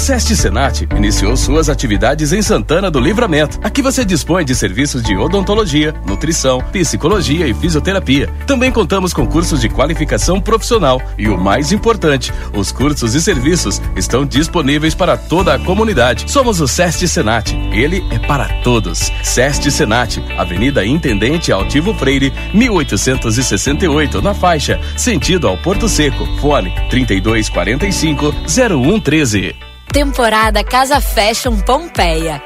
SEST 0.00 0.34
Senat 0.34 0.88
iniciou 0.96 1.36
suas 1.36 1.68
atividades 1.68 2.32
em 2.32 2.40
Santana 2.40 2.90
do 2.90 2.98
Livramento. 2.98 3.60
Aqui 3.62 3.82
você 3.82 4.02
dispõe 4.02 4.46
de 4.46 4.54
serviços 4.54 5.02
de 5.02 5.14
odontologia, 5.14 5.94
nutrição, 6.06 6.58
psicologia 6.72 7.46
e 7.46 7.52
fisioterapia. 7.52 8.32
Também 8.46 8.72
contamos 8.72 9.12
com 9.12 9.26
cursos 9.26 9.60
de 9.60 9.68
qualificação 9.68 10.40
profissional 10.40 11.02
e 11.18 11.28
o 11.28 11.36
mais 11.36 11.70
importante, 11.70 12.32
os 12.54 12.72
cursos 12.72 13.14
e 13.14 13.20
serviços 13.20 13.80
estão 13.94 14.24
disponíveis 14.24 14.94
para 14.94 15.18
toda 15.18 15.54
a 15.54 15.58
comunidade. 15.58 16.30
Somos 16.30 16.62
o 16.62 16.66
SEST 16.66 17.06
Senat. 17.06 17.54
Ele 17.70 18.02
é 18.10 18.18
para 18.18 18.48
todos. 18.62 19.12
SEST 19.22 19.70
Senat, 19.70 20.18
Avenida 20.38 20.84
Intendente 20.84 21.52
Altivo 21.52 21.92
Freire, 21.92 22.32
1868, 22.54 24.22
na 24.22 24.32
faixa, 24.32 24.80
sentido 24.96 25.46
ao 25.46 25.58
Porto 25.58 25.90
Seco. 25.90 26.24
Fone 26.40 26.72
3245 26.88 28.34
0113. 28.48 29.69
Temporada 29.92 30.62
Casa 30.62 31.00
Fashion 31.00 31.58
Pompeia. 31.62 32.40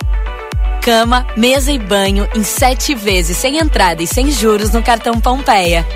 Cama, 0.80 1.26
mesa 1.36 1.70
e 1.70 1.78
banho 1.78 2.26
em 2.34 2.42
sete 2.42 2.94
vezes 2.94 3.36
sem 3.36 3.58
entrada 3.58 4.02
e 4.02 4.06
sem 4.06 4.30
juros 4.30 4.70
no 4.70 4.82
cartão 4.82 5.20
Pompeia. 5.20 5.86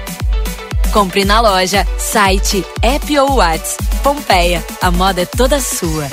Compre 0.93 1.25
na 1.25 1.41
loja, 1.41 1.87
site, 1.97 2.63
app 2.83 3.19
ou 3.19 3.37
Whats. 3.37 3.79
Pompeia, 4.03 4.63
a 4.83 4.91
moda 4.91 5.23
é 5.23 5.25
toda 5.25 5.59
sua. 5.59 6.09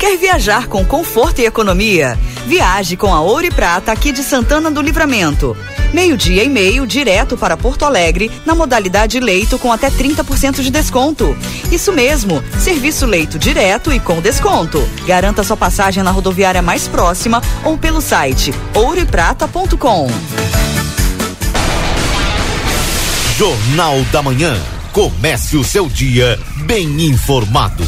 Quer 0.00 0.16
viajar 0.16 0.66
com 0.66 0.82
conforto 0.86 1.40
e 1.40 1.44
economia? 1.44 2.18
Viaje 2.46 2.96
com 2.96 3.12
a 3.12 3.20
Ouro 3.20 3.44
e 3.44 3.50
Prata 3.50 3.92
aqui 3.92 4.12
de 4.12 4.22
Santana 4.22 4.70
do 4.70 4.80
Livramento. 4.80 5.54
Meio-dia 5.92 6.44
e 6.44 6.48
meio 6.48 6.86
direto 6.86 7.36
para 7.36 7.56
Porto 7.56 7.84
Alegre, 7.84 8.30
na 8.44 8.54
modalidade 8.54 9.18
leito 9.20 9.58
com 9.58 9.72
até 9.72 9.90
30% 9.90 10.62
de 10.62 10.70
desconto. 10.70 11.36
Isso 11.70 11.92
mesmo, 11.92 12.42
serviço 12.58 13.06
leito 13.06 13.38
direto 13.38 13.92
e 13.92 14.00
com 14.00 14.20
desconto. 14.20 14.86
Garanta 15.06 15.42
sua 15.42 15.56
passagem 15.56 16.02
na 16.02 16.10
rodoviária 16.10 16.62
mais 16.62 16.88
próxima 16.88 17.42
ou 17.64 17.76
pelo 17.78 18.00
site 18.00 18.52
ouroeprata.com. 18.74 20.08
Jornal 23.36 24.02
da 24.10 24.22
Manhã. 24.22 24.56
Comece 24.92 25.58
o 25.58 25.64
seu 25.64 25.88
dia 25.88 26.40
bem 26.64 27.02
informado. 27.02 27.84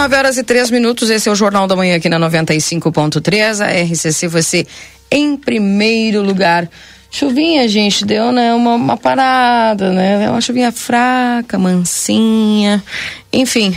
9 0.00 0.16
horas 0.16 0.38
e 0.38 0.42
3 0.42 0.70
minutos. 0.70 1.10
Esse 1.10 1.28
é 1.28 1.32
o 1.32 1.34
Jornal 1.34 1.66
da 1.66 1.76
Manhã 1.76 1.96
aqui 1.96 2.08
na 2.08 2.18
95.3. 2.18 3.60
A 3.60 3.66
RCC, 3.82 4.28
você 4.28 4.66
em 5.10 5.36
primeiro 5.36 6.22
lugar. 6.22 6.70
Chuvinha, 7.10 7.68
gente, 7.68 8.06
deu 8.06 8.32
né, 8.32 8.54
uma, 8.54 8.76
uma 8.76 8.96
parada, 8.96 9.92
né? 9.92 10.30
Uma 10.30 10.40
chuvinha 10.40 10.72
fraca, 10.72 11.58
mansinha. 11.58 12.82
Enfim, 13.30 13.76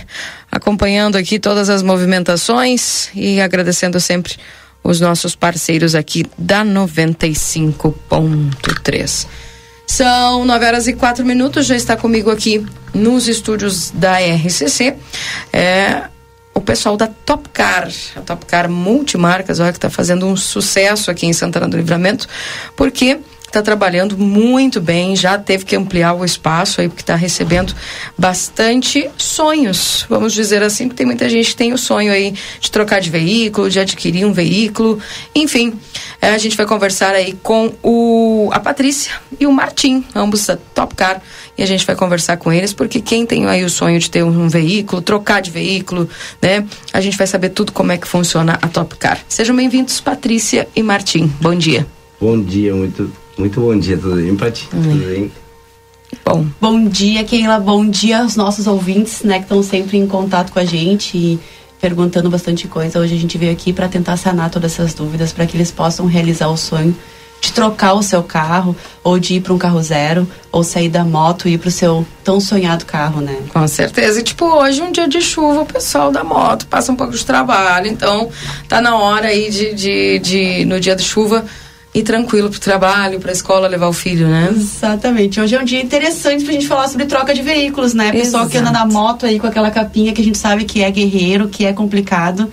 acompanhando 0.50 1.18
aqui 1.18 1.38
todas 1.40 1.70
as 1.70 1.84
movimentações 1.84 3.10
e 3.14 3.42
agradecendo 3.42 4.00
sempre 4.00 4.38
os 4.82 5.02
nossos 5.02 5.36
parceiros 5.36 5.94
aqui 5.94 6.26
da 6.38 6.64
95.3. 6.64 9.28
São 9.86 10.46
9 10.46 10.66
horas 10.66 10.88
e 10.88 10.94
4 10.94 11.26
minutos, 11.26 11.66
já 11.66 11.76
está 11.76 11.98
comigo 11.98 12.32
aqui 12.32 12.66
nos 12.94 13.28
estúdios 13.28 13.92
da 13.92 14.20
RCC. 14.20 14.96
É, 15.52 16.13
o 16.54 16.62
pessoal 16.62 16.96
da 16.96 17.08
Topcar, 17.08 17.90
a 18.16 18.22
Topcar 18.22 18.70
Multimarcas, 18.70 19.60
olha 19.60 19.72
que 19.72 19.78
está 19.78 19.90
fazendo 19.90 20.26
um 20.26 20.36
sucesso 20.36 21.10
aqui 21.10 21.26
em 21.26 21.34
Santana 21.34 21.68
do 21.68 21.78
Livramento, 21.78 22.28
porque 22.76 23.20
está 23.54 23.62
trabalhando 23.62 24.18
muito 24.18 24.82
bem, 24.82 25.16
já 25.16 25.38
teve 25.38 25.64
que 25.64 25.76
ampliar 25.76 26.14
o 26.16 26.26
espaço 26.26 26.82
aí, 26.82 26.90
porque 26.90 27.04
está 27.04 27.16
recebendo 27.16 27.76
bastante 28.18 29.08
sonhos, 29.16 30.08
vamos 30.10 30.34
dizer 30.34 30.64
assim, 30.64 30.88
porque 30.88 30.98
tem 30.98 31.06
muita 31.06 31.30
gente 31.30 31.50
que 31.50 31.56
tem 31.56 31.72
o 31.72 31.78
sonho 31.78 32.12
aí 32.12 32.34
de 32.60 32.72
trocar 32.72 33.00
de 33.00 33.12
veículo, 33.12 33.70
de 33.70 33.80
adquirir 33.80 34.26
um 34.26 34.34
veículo, 34.34 35.00
enfim, 35.36 35.80
é, 36.20 36.30
a 36.30 36.38
gente 36.40 36.58
vai 36.58 36.66
conversar 36.66 37.14
aí 37.14 37.38
com 37.44 37.72
o, 37.84 38.50
a 38.52 38.60
Patrícia 38.60 39.14
e 39.40 39.46
o 39.46 39.52
Martim, 39.52 40.04
ambos 40.16 40.48
da 40.48 40.58
Top 40.74 40.96
Car, 40.96 41.22
e 41.58 41.64
a 41.64 41.66
gente 41.66 41.86
vai 41.86 41.96
conversar 41.96 42.38
com 42.38 42.52
eles, 42.52 42.74
porque 42.74 43.00
quem 43.00 43.26
tem 43.26 43.46
aí 43.46 43.64
o 43.64 43.70
sonho 43.70 44.00
de 44.00 44.10
ter 44.10 44.24
um, 44.24 44.46
um 44.46 44.50
veículo, 44.50 45.02
trocar 45.02 45.42
de 45.42 45.52
veículo, 45.52 46.10
né, 46.42 46.66
a 46.92 47.00
gente 47.00 47.18
vai 47.18 47.28
saber 47.28 47.50
tudo 47.50 47.72
como 47.72 47.92
é 47.92 47.98
que 47.98 48.08
funciona 48.08 48.58
a 48.62 48.68
Top 48.68 48.96
Car. 48.96 49.20
Sejam 49.28 49.56
bem-vindos, 49.56 50.00
Patrícia 50.00 50.68
e 50.76 50.82
Martim. 50.82 51.32
Bom 51.40 51.56
dia. 51.56 51.86
Bom 52.20 52.42
dia, 52.42 52.74
muito 52.74 53.12
muito 53.38 53.60
bom 53.60 53.78
dia, 53.78 53.98
tudo 53.98 54.16
bem, 54.16 54.36
Pati? 54.36 54.68
Tudo 54.70 55.08
bem? 55.08 55.32
Bom. 56.24 56.46
Bom 56.62 56.86
dia, 56.86 57.24
Keila. 57.24 57.60
Bom 57.60 57.90
dia 57.90 58.20
aos 58.20 58.36
nossos 58.36 58.68
ouvintes, 58.68 59.24
né, 59.24 59.38
que 59.38 59.46
estão 59.46 59.64
sempre 59.64 59.98
em 59.98 60.06
contato 60.06 60.52
com 60.52 60.60
a 60.60 60.66
gente 60.66 61.18
e 61.18 61.40
perguntando 61.82 62.30
bastante 62.30 62.68
coisa. 62.68 63.00
Hoje 63.00 63.16
a 63.16 63.18
gente 63.18 63.38
veio 63.38 63.52
aqui 63.52 63.74
para 63.74 63.90
tentar 63.90 64.18
sanar 64.18 64.50
todas 64.50 64.74
essas 64.74 64.94
dúvidas, 64.94 65.34
para 65.34 65.46
que 65.46 65.58
eles 65.58 65.72
possam 65.72 66.06
realizar 66.06 66.48
o 66.50 66.58
sonho 66.58 66.96
de 67.44 67.52
trocar 67.52 67.94
o 67.94 68.02
seu 68.02 68.24
carro, 68.24 68.74
ou 69.04 69.20
de 69.20 69.36
ir 69.36 69.42
para 69.42 69.54
um 69.54 69.58
carro 69.58 69.84
zero, 69.84 70.26
ou 70.50 70.64
sair 70.64 70.88
da 70.88 71.04
moto 71.04 71.46
e 71.46 71.56
ir 71.56 71.58
para 71.58 71.68
o 71.68 71.72
seu 71.72 72.08
tão 72.24 72.40
sonhado 72.40 72.86
carro, 72.86 73.20
né? 73.20 73.38
Com 73.52 73.68
certeza. 73.68 74.22
E 74.22 74.24
tipo, 74.24 74.46
hoje 74.46 74.82
um 74.82 74.94
dia 74.94 75.10
de 75.10 75.22
chuva, 75.22 75.64
o 75.64 75.66
pessoal 75.66 76.10
da 76.10 76.24
moto 76.24 76.66
passa 76.68 76.94
um 76.94 76.96
pouco 76.96 77.12
de 77.12 77.26
trabalho, 77.26 77.88
então 77.88 78.30
tá 78.70 78.80
na 78.80 78.96
hora 78.96 79.28
aí 79.28 79.50
de, 79.50 79.74
de, 79.74 80.20
de 80.20 80.66
no 80.66 80.80
dia 80.80 80.96
de 80.96 81.04
chuva 81.04 81.44
ir 81.94 82.04
tranquilo 82.04 82.50
pro 82.50 82.62
trabalho, 82.62 83.20
pra 83.20 83.34
escola, 83.34 83.68
levar 83.68 83.88
o 83.88 83.94
filho, 83.94 84.26
né? 84.30 84.48
Exatamente. 84.50 85.42
Hoje 85.42 85.54
é 85.54 85.60
um 85.60 85.66
dia 85.66 85.82
interessante 85.82 86.46
pra 86.46 86.54
gente 86.54 86.66
falar 86.66 86.88
sobre 86.88 87.06
troca 87.08 87.34
de 87.34 87.42
veículos, 87.42 87.94
né? 87.94 88.10
Pessoal 88.10 88.48
que 88.48 88.58
anda 88.58 88.72
na 88.72 88.86
moto 88.86 89.26
aí 89.26 89.38
com 89.38 89.48
aquela 89.48 89.70
capinha 89.70 90.14
que 90.14 90.22
a 90.22 90.24
gente 90.24 90.38
sabe 90.38 90.64
que 90.64 90.82
é 90.82 90.90
guerreiro, 90.90 91.50
que 91.50 91.66
é 91.66 91.74
complicado. 91.74 92.50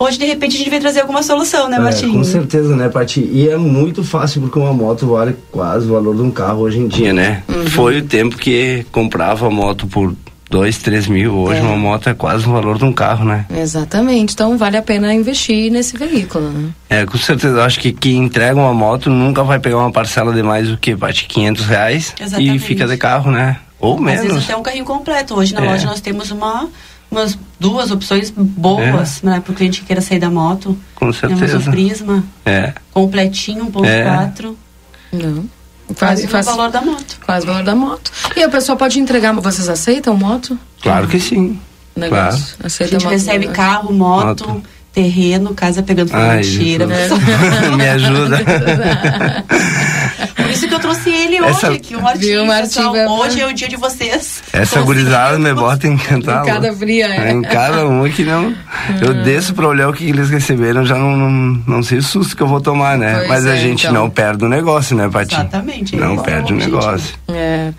Hoje, 0.00 0.16
de 0.18 0.26
repente, 0.26 0.54
a 0.54 0.58
gente 0.58 0.70
vai 0.70 0.78
trazer 0.78 1.00
alguma 1.00 1.22
solução, 1.24 1.68
né, 1.68 1.76
É, 1.76 1.80
Martinho? 1.80 2.12
com 2.12 2.22
certeza, 2.24 2.76
né, 2.76 2.88
Pati? 2.88 3.20
E 3.20 3.48
é 3.48 3.56
muito 3.56 4.04
fácil 4.04 4.40
porque 4.42 4.58
uma 4.58 4.72
moto 4.72 5.06
vale 5.08 5.34
quase 5.50 5.86
o 5.88 5.94
valor 5.94 6.14
de 6.14 6.22
um 6.22 6.30
carro 6.30 6.60
hoje 6.60 6.78
em 6.78 6.86
dia, 6.86 7.12
né? 7.12 7.42
Foi 7.70 7.98
o 7.98 8.02
tempo 8.04 8.36
que 8.36 8.86
comprava 8.92 9.50
moto 9.50 9.88
por 9.88 10.14
dois, 10.48 10.78
três 10.78 11.08
mil. 11.08 11.34
Hoje 11.34 11.58
É. 11.58 11.62
uma 11.62 11.76
moto 11.76 12.08
é 12.08 12.14
quase 12.14 12.46
o 12.46 12.52
valor 12.52 12.78
de 12.78 12.84
um 12.84 12.92
carro, 12.92 13.24
né? 13.24 13.44
Exatamente. 13.50 14.34
Então 14.34 14.56
vale 14.56 14.76
a 14.76 14.82
pena 14.82 15.12
investir 15.12 15.68
nesse 15.72 15.96
veículo, 15.98 16.48
né? 16.48 16.70
É, 16.88 17.04
com 17.04 17.18
certeza. 17.18 17.56
Eu 17.58 17.62
acho 17.62 17.80
que 17.80 17.90
quem 17.92 18.18
entrega 18.18 18.54
uma 18.54 18.72
moto 18.72 19.10
nunca 19.10 19.42
vai 19.42 19.58
pegar 19.58 19.78
uma 19.78 19.90
parcela 19.90 20.32
de 20.32 20.44
mais 20.44 20.68
do 20.68 20.78
que, 20.78 20.94
Pati, 20.96 21.26
500 21.26 21.64
reais 21.66 22.14
Exatamente. 22.20 22.54
e 22.56 22.58
fica 22.60 22.86
de 22.86 22.96
carro, 22.96 23.32
né? 23.32 23.56
Ou 23.80 23.96
Às 23.98 24.04
vezes 24.04 24.26
menos. 24.28 24.44
até 24.44 24.56
um 24.56 24.62
carrinho 24.62 24.84
completo. 24.84 25.34
Hoje 25.34 25.52
na 25.54 25.64
É. 25.64 25.70
loja 25.70 25.86
nós 25.86 26.00
temos 26.00 26.30
uma, 26.30 26.68
umas 27.10 27.38
duas 27.58 27.90
opções 27.90 28.30
boas, 28.36 29.22
né? 29.22 29.40
Pro 29.40 29.54
cliente 29.54 29.80
que 29.80 29.86
queira 29.86 30.00
sair 30.02 30.18
da 30.18 30.30
moto. 30.30 30.76
Com 30.94 31.10
Temos 31.12 31.16
certeza. 31.38 31.58
o 31.58 31.62
Prisma 31.72 32.24
É. 32.44 32.74
completinho, 32.92 33.64
1.4. 33.66 34.56
Não. 35.12 35.44
Quase 35.98 36.26
Faz- 36.28 36.46
o 36.46 36.50
valor 36.50 36.70
da 36.70 36.82
moto. 36.82 37.18
Quase 37.24 37.44
o 37.46 37.48
valor 37.48 37.64
da 37.64 37.74
moto. 37.74 38.12
E 38.36 38.42
a 38.42 38.48
pessoa 38.50 38.76
pode 38.76 39.00
entregar, 39.00 39.32
mas 39.32 39.42
vocês 39.42 39.68
aceitam 39.70 40.14
moto? 40.16 40.58
Claro 40.82 41.08
que 41.08 41.18
sim. 41.18 41.58
Negócio. 41.96 42.40
Claro. 42.44 42.56
A 42.62 42.66
Aceita 42.66 42.92
gente 42.92 43.04
moto, 43.04 43.12
recebe 43.12 43.38
negócio. 43.38 43.56
carro, 43.56 43.92
moto, 43.92 44.62
terreno, 45.02 45.54
casa 45.54 45.80
pegando 45.82 46.08
fogo, 46.10 46.20
Ai, 46.22 46.38
mentira. 46.38 46.86
Me 47.76 47.88
ajuda. 47.88 48.38
Por 50.36 50.50
isso 50.50 50.66
que 50.66 50.74
eu 50.74 50.78
trouxe 50.80 51.10
ele 51.10 51.40
hoje 51.40 51.50
Essa- 51.50 51.72
aqui, 51.72 51.94
o 51.94 52.02
Martinho. 52.02 52.32
Viu, 52.32 52.46
Martinho, 52.46 52.90
pessoal. 52.92 52.92
vai- 52.92 53.06
Hoje 53.28 53.40
é 53.40 53.46
o 53.46 53.52
dia 53.52 53.68
de 53.68 53.76
vocês. 53.76 54.42
Essa 54.52 54.80
gurizada 54.80 55.38
me 55.38 55.54
bota 55.54 55.86
em 55.86 55.96
cantar. 55.96 56.42
Em 56.42 56.46
cada 56.46 56.72
fria, 56.72 57.06
é. 57.06 57.30
Em 57.30 57.42
cada 57.42 57.86
uma 57.86 58.08
que 58.08 58.24
não. 58.24 58.52
Eu 59.00 59.22
desço 59.22 59.54
pra 59.54 59.68
olhar 59.68 59.88
o 59.88 59.92
que 59.92 60.08
eles 60.08 60.30
receberam, 60.30 60.84
já 60.84 60.96
não, 60.96 61.16
não, 61.16 61.62
não 61.66 61.82
sei 61.82 61.98
o 61.98 62.02
susto 62.02 62.36
que 62.36 62.42
eu 62.42 62.48
vou 62.48 62.60
tomar, 62.60 62.98
né? 62.98 63.14
Pois 63.18 63.28
Mas 63.28 63.46
a 63.46 63.54
é, 63.54 63.60
gente 63.60 63.86
então. 63.86 63.92
não 64.02 64.10
perde 64.10 64.44
o 64.44 64.48
negócio, 64.48 64.96
né, 64.96 65.08
Pati? 65.08 65.34
Exatamente. 65.34 65.94
Não 65.96 66.14
é 66.14 66.22
perde 66.22 66.52
o 66.52 66.56
negócio. 66.56 67.14
É. 67.28 67.72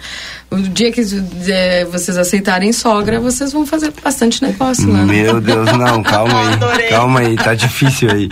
O 0.51 0.57
dia 0.57 0.91
que 0.91 1.01
é, 1.47 1.85
vocês 1.85 2.17
aceitarem 2.17 2.73
sogra, 2.73 3.19
vocês 3.19 3.53
vão 3.53 3.65
fazer 3.67 3.93
bastante 4.03 4.41
negócio 4.41 4.91
lá. 4.91 5.05
né? 5.05 5.23
Meu 5.23 5.39
Deus, 5.39 5.71
não, 5.73 6.01
calma 6.03 6.49
aí. 6.49 6.89
Calma 6.89 7.19
aí, 7.19 7.35
tá 7.35 7.53
difícil 7.53 8.09
aí. 8.11 8.29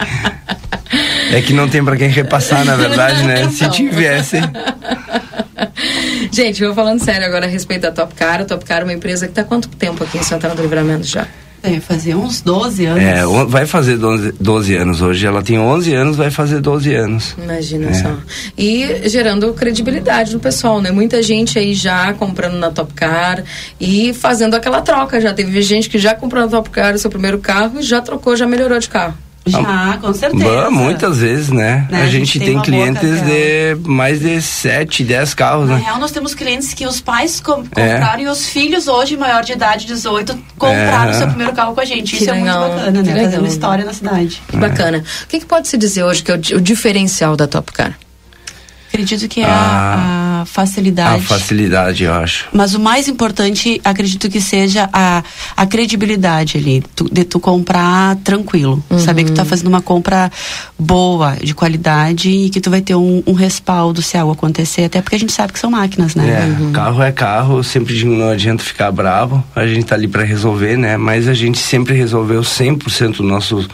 É 1.31 1.41
que 1.41 1.53
não 1.53 1.69
tem 1.69 1.83
pra 1.83 1.95
quem 1.95 2.09
repassar, 2.09 2.65
na 2.65 2.75
verdade, 2.75 3.23
né? 3.23 3.47
Se 3.49 3.69
tivesse. 3.69 4.37
Gente, 6.31 6.63
eu 6.63 6.73
falando 6.73 7.03
sério 7.03 7.25
agora 7.25 7.45
a 7.45 7.49
respeito 7.49 7.81
da 7.83 7.91
Top 7.91 8.13
Car. 8.15 8.41
A 8.41 8.45
Top 8.45 8.63
Car 8.65 8.81
é 8.81 8.83
uma 8.83 8.93
empresa 8.93 9.27
que 9.27 9.31
está 9.31 9.41
há 9.41 9.45
quanto 9.45 9.67
tempo 9.69 10.03
aqui 10.03 10.17
em 10.17 10.23
Santana 10.23 10.55
do 10.55 10.61
Livramento 10.61 11.05
já? 11.05 11.27
Deve 11.61 11.79
fazer 11.81 12.15
uns 12.15 12.41
12 12.41 12.85
anos. 12.85 13.03
É, 13.03 13.25
vai 13.47 13.65
fazer 13.65 13.97
12, 13.97 14.33
12 14.39 14.75
anos 14.75 15.01
hoje. 15.01 15.25
Ela 15.25 15.41
tem 15.41 15.57
11 15.59 15.93
anos, 15.93 16.15
vai 16.15 16.29
fazer 16.29 16.59
12 16.59 16.93
anos. 16.93 17.35
Imagina 17.37 17.89
É. 17.89 17.93
só. 17.93 18.15
E 18.57 19.09
gerando 19.09 19.51
credibilidade 19.53 20.33
no 20.33 20.39
pessoal, 20.39 20.81
né? 20.81 20.91
Muita 20.91 21.21
gente 21.23 21.57
aí 21.57 21.73
já 21.73 22.13
comprando 22.13 22.55
na 22.55 22.71
Top 22.71 22.93
Car 22.93 23.43
e 23.79 24.13
fazendo 24.13 24.53
aquela 24.55 24.81
troca. 24.81 25.19
Já 25.19 25.33
teve 25.33 25.61
gente 25.61 25.89
que 25.89 25.97
já 25.97 26.13
comprou 26.13 26.43
na 26.43 26.47
Top 26.49 26.69
Car 26.69 26.93
o 26.95 26.97
seu 26.97 27.09
primeiro 27.09 27.39
carro 27.39 27.79
e 27.79 27.83
já 27.83 28.01
trocou, 28.01 28.35
já 28.35 28.45
melhorou 28.45 28.77
de 28.79 28.87
carro. 28.89 29.15
Já, 29.47 29.97
com 30.01 30.13
certeza. 30.13 30.69
Muitas 30.69 31.17
vezes, 31.19 31.49
né? 31.49 31.87
Né, 31.89 32.01
A 32.03 32.07
gente 32.07 32.39
tem, 32.39 32.49
uma 32.49 32.53
boa 32.55 32.65
clientes 32.65 33.01
cartela. 33.01 33.25
de 33.25 33.89
mais 33.89 34.19
de 34.19 34.41
7, 34.41 35.03
10 35.03 35.33
carros, 35.33 35.67
Na 35.69 35.75
né? 35.75 35.81
real, 35.85 35.99
nós 35.99 36.11
temos 36.11 36.33
clientes 36.33 36.73
que 36.73 36.85
os 36.85 36.99
pais 37.01 37.39
com- 37.39 37.63
É. 37.75 37.93
compraram 37.93 38.21
e 38.23 38.27
os 38.27 38.47
filhos 38.49 38.87
hoje, 38.87 39.15
maior 39.17 39.43
de 39.43 39.53
idade, 39.53 39.85
18, 39.85 40.37
compraram 40.57 41.11
É. 41.11 41.15
o 41.15 41.17
seu 41.17 41.27
primeiro 41.27 41.53
carro 41.53 41.73
com 41.73 41.81
a 41.81 41.85
gente. 41.85 42.15
Que 42.15 42.21
Isso 42.23 42.29
é 42.29 42.33
legal, 42.33 42.59
muito 42.61 42.75
bacana, 42.75 43.01
que 43.03 43.07
né? 43.07 43.13
legal. 43.13 43.31
Fazendo 43.31 43.47
história 43.47 43.85
na 43.85 43.93
cidade. 43.93 44.41
É. 44.47 44.51
Que 44.51 44.57
bacana. 44.57 45.03
O 45.23 45.27
que, 45.27 45.39
que 45.39 45.45
pode 45.45 45.67
se 45.67 45.77
dizer 45.77 46.03
hoje 46.03 46.23
que 46.23 46.31
é 46.31 46.35
o, 46.35 46.37
o 46.57 46.61
diferencial 46.61 47.35
da 47.35 47.47
Top 47.47 47.71
Car? 47.71 47.97
Acredito 48.97 49.27
que 49.27 49.41
é 49.41 49.45
Ah, 49.45 50.39
a, 50.39 50.41
a 50.41 50.45
facilidade. 50.45 51.19
A 51.23 51.27
facilidade, 51.27 52.03
eu 52.03 52.13
acho. 52.13 52.47
Mas 52.51 52.73
o 52.73 52.79
mais 52.79 53.07
importante, 53.07 53.79
acredito 53.85 54.27
que 54.29 54.41
seja 54.41 54.89
a, 54.91 55.23
a 55.55 55.65
credibilidade 55.67 56.57
ali, 56.57 56.83
tu- 56.95 57.07
de 57.11 57.23
tu 57.23 57.39
comprar 57.39 58.15
tranquilo. 58.23 58.83
Saber 58.97 59.23
que 59.23 59.31
tu 59.31 59.35
tá 59.35 59.45
fazendo 59.45 59.67
uma 59.67 59.81
compra 59.81 60.31
boa, 60.79 61.35
de 61.43 61.53
qualidade 61.53 62.29
e 62.29 62.49
que 62.49 62.59
tu 62.59 62.69
vai 62.71 62.81
ter 62.81 62.95
um, 62.95 63.21
um 63.27 63.33
respaldo 63.33 64.01
se 64.01 64.17
algo 64.17 64.33
acontecer. 64.33 64.85
Até 64.85 64.99
porque 65.01 65.15
a 65.15 65.19
gente 65.19 65.31
sabe 65.31 65.53
que 65.53 65.59
são 65.59 65.69
máquinas, 65.69 66.15
né? 66.15 66.27
É, 66.69 66.71
carro 66.73 67.01
é 67.03 67.11
carro, 67.11 67.63
sempre 67.63 67.95
digo, 67.95 68.09
não 68.09 68.29
adianta 68.29 68.63
ficar 68.63 68.91
bravo, 68.91 69.43
a 69.55 69.65
gente 69.67 69.85
tá 69.85 69.93
ali 69.95 70.07
para 70.07 70.23
resolver, 70.23 70.75
né? 70.75 70.97
Mas 70.97 71.27
a 71.27 71.33
gente 71.35 71.59
sempre 71.59 71.93
resolveu 71.95 72.41
100% 72.41 73.17
do 73.17 73.23
nosso, 73.23 73.67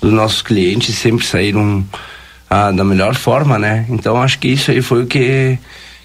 dos 0.00 0.12
nossos 0.12 0.42
clientes, 0.42 0.94
sempre 0.96 1.26
saíram 1.26 1.84
ah, 2.50 2.72
da 2.72 2.82
melhor 2.84 3.14
forma, 3.14 3.58
né? 3.58 3.86
Então 3.88 4.20
acho 4.20 4.38
que 4.40 4.48
isso 4.48 4.70
aí 4.72 4.82
foi 4.82 5.04
o 5.04 5.06
que, 5.06 5.56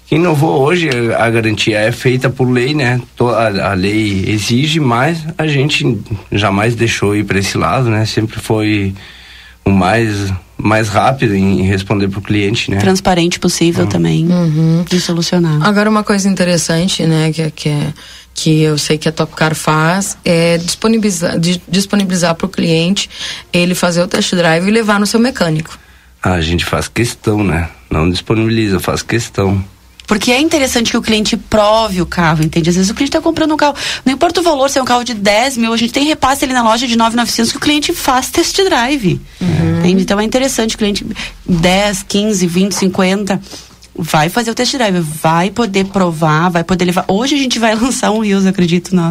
que 0.06 0.14
inovou 0.14 0.62
hoje, 0.62 0.88
a 1.18 1.28
garantia 1.28 1.78
é 1.80 1.90
feita 1.90 2.30
por 2.30 2.48
lei, 2.48 2.72
né? 2.72 3.00
A, 3.20 3.70
a 3.70 3.74
lei 3.74 4.24
exige, 4.28 4.78
mas 4.78 5.18
a 5.36 5.46
gente 5.48 5.98
jamais 6.30 6.76
deixou 6.76 7.16
ir 7.16 7.24
para 7.24 7.38
esse 7.40 7.58
lado, 7.58 7.90
né? 7.90 8.04
Sempre 8.06 8.38
foi 8.38 8.94
o 9.64 9.70
mais, 9.70 10.32
mais 10.56 10.88
rápido 10.88 11.34
em 11.34 11.62
responder 11.62 12.06
pro 12.08 12.20
cliente, 12.20 12.70
né? 12.70 12.76
Transparente 12.76 13.40
possível 13.40 13.84
Hum. 13.84 13.88
também 13.88 14.28
de 14.88 15.00
solucionar. 15.00 15.60
Agora 15.66 15.90
uma 15.90 16.04
coisa 16.04 16.28
interessante, 16.28 17.02
né, 17.02 17.32
que, 17.32 17.42
é- 17.42 17.50
que, 17.50 17.68
é- 17.68 17.92
que 18.32 18.60
eu 18.62 18.78
sei 18.78 18.96
que 18.98 19.08
a 19.08 19.12
Top 19.12 19.34
Car 19.34 19.54
faz 19.56 20.16
é 20.24 20.58
disponibilizar, 20.58 21.36
di- 21.40 21.60
disponibilizar 21.68 22.34
para 22.36 22.46
o 22.46 22.48
cliente 22.48 23.10
ele 23.52 23.74
fazer 23.74 24.02
o 24.02 24.06
test 24.06 24.32
drive 24.36 24.68
e 24.68 24.70
levar 24.70 25.00
no 25.00 25.06
seu 25.06 25.18
mecânico. 25.18 25.76
A 26.22 26.40
gente 26.40 26.64
faz 26.64 26.88
questão, 26.88 27.44
né? 27.44 27.68
Não 27.90 28.10
disponibiliza, 28.10 28.80
faz 28.80 29.02
questão. 29.02 29.64
Porque 30.06 30.30
é 30.30 30.40
interessante 30.40 30.90
que 30.90 30.96
o 30.96 31.02
cliente 31.02 31.36
prove 31.36 32.00
o 32.00 32.06
carro, 32.06 32.44
entende? 32.44 32.70
Às 32.70 32.76
vezes 32.76 32.90
o 32.90 32.94
cliente 32.94 33.10
está 33.10 33.20
comprando 33.20 33.52
um 33.52 33.56
carro, 33.56 33.74
não 34.04 34.12
importa 34.12 34.40
o 34.40 34.42
valor, 34.42 34.70
se 34.70 34.78
é 34.78 34.82
um 34.82 34.84
carro 34.84 35.02
de 35.02 35.14
10 35.14 35.56
mil, 35.56 35.72
a 35.72 35.76
gente 35.76 35.92
tem 35.92 36.06
repasse 36.06 36.44
ali 36.44 36.54
na 36.54 36.62
loja 36.62 36.86
de 36.86 36.96
9,900 36.96 37.50
que 37.50 37.58
o 37.58 37.60
cliente 37.60 37.92
faz 37.92 38.30
test 38.30 38.56
drive. 38.56 39.20
Entende? 39.80 40.02
Então 40.02 40.20
é 40.20 40.24
interessante 40.24 40.76
o 40.76 40.78
cliente 40.78 41.04
10, 41.44 42.04
15, 42.04 42.46
20, 42.46 42.72
50 42.72 43.40
vai 43.98 44.28
fazer 44.28 44.50
o 44.50 44.54
test 44.54 44.76
drive, 44.76 45.00
vai 45.00 45.50
poder 45.50 45.86
provar, 45.86 46.50
vai 46.50 46.62
poder 46.62 46.84
levar. 46.84 47.04
Hoje 47.08 47.34
a 47.34 47.38
gente 47.38 47.58
vai 47.58 47.74
lançar 47.76 48.10
um 48.10 48.20
Rios, 48.20 48.46
acredito, 48.46 48.94
não. 48.94 49.10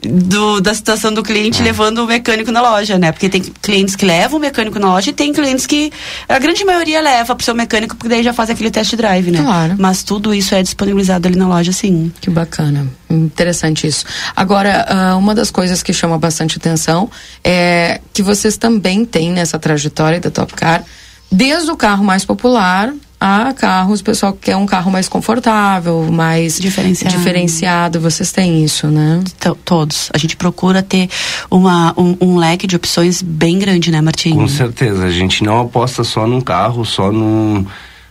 Do, 0.00 0.60
da 0.60 0.72
situação 0.72 1.12
do 1.12 1.24
cliente 1.24 1.60
levando 1.60 1.98
o 1.98 2.06
mecânico 2.06 2.52
na 2.52 2.62
loja, 2.62 2.96
né? 2.96 3.10
Porque 3.10 3.28
tem 3.28 3.42
clientes 3.42 3.96
que 3.96 4.06
levam 4.06 4.38
o 4.38 4.40
mecânico 4.40 4.78
na 4.78 4.86
loja 4.86 5.10
e 5.10 5.12
tem 5.12 5.32
clientes 5.32 5.66
que 5.66 5.92
a 6.28 6.38
grande 6.38 6.64
maioria 6.64 7.00
leva 7.00 7.34
pro 7.34 7.44
seu 7.44 7.52
mecânico 7.52 7.96
porque 7.96 8.08
daí 8.08 8.22
já 8.22 8.32
faz 8.32 8.48
aquele 8.48 8.70
test 8.70 8.94
drive, 8.94 9.32
né? 9.32 9.42
Claro. 9.42 9.74
Mas 9.76 10.04
tudo 10.04 10.32
isso 10.32 10.54
é 10.54 10.62
disponibilizado 10.62 11.26
ali 11.26 11.36
na 11.36 11.48
loja, 11.48 11.72
sim. 11.72 12.12
Que 12.20 12.30
bacana. 12.30 12.86
Interessante 13.10 13.88
isso. 13.88 14.04
Agora, 14.36 14.86
ah, 14.88 15.16
uma 15.16 15.34
das 15.34 15.50
coisas 15.50 15.82
que 15.82 15.92
chama 15.92 16.16
bastante 16.16 16.58
atenção 16.58 17.10
é 17.42 18.00
que 18.12 18.22
vocês 18.22 18.56
também 18.56 19.04
têm 19.04 19.32
nessa 19.32 19.58
trajetória 19.58 20.20
da 20.20 20.30
Top 20.30 20.54
Car, 20.54 20.84
desde 21.30 21.70
o 21.72 21.76
carro 21.76 22.04
mais 22.04 22.24
popular 22.24 22.92
a 23.20 23.52
carros, 23.52 24.00
o 24.00 24.04
pessoal 24.04 24.32
que 24.32 24.42
quer 24.46 24.56
um 24.56 24.64
carro 24.66 24.90
mais 24.92 25.08
confortável, 25.08 26.06
mais 26.10 26.58
Diferenciado. 26.58 27.16
diferenciado. 27.16 28.00
Vocês 28.00 28.30
têm 28.30 28.62
isso, 28.64 28.86
né? 28.86 29.22
To- 29.40 29.56
Todos. 29.64 30.08
A 30.14 30.18
gente 30.18 30.36
procura 30.36 30.82
ter 30.82 31.08
uma, 31.50 31.92
um, 31.96 32.16
um 32.20 32.36
leque 32.36 32.66
de 32.66 32.76
opções 32.76 33.20
bem 33.20 33.58
grande, 33.58 33.90
né, 33.90 34.00
Martim? 34.00 34.34
Com 34.34 34.46
certeza, 34.48 35.04
a 35.04 35.10
gente 35.10 35.42
não 35.42 35.60
aposta 35.60 36.04
só 36.04 36.26
num 36.26 36.40
carro, 36.40 36.84
só 36.84 37.10
num 37.10 37.66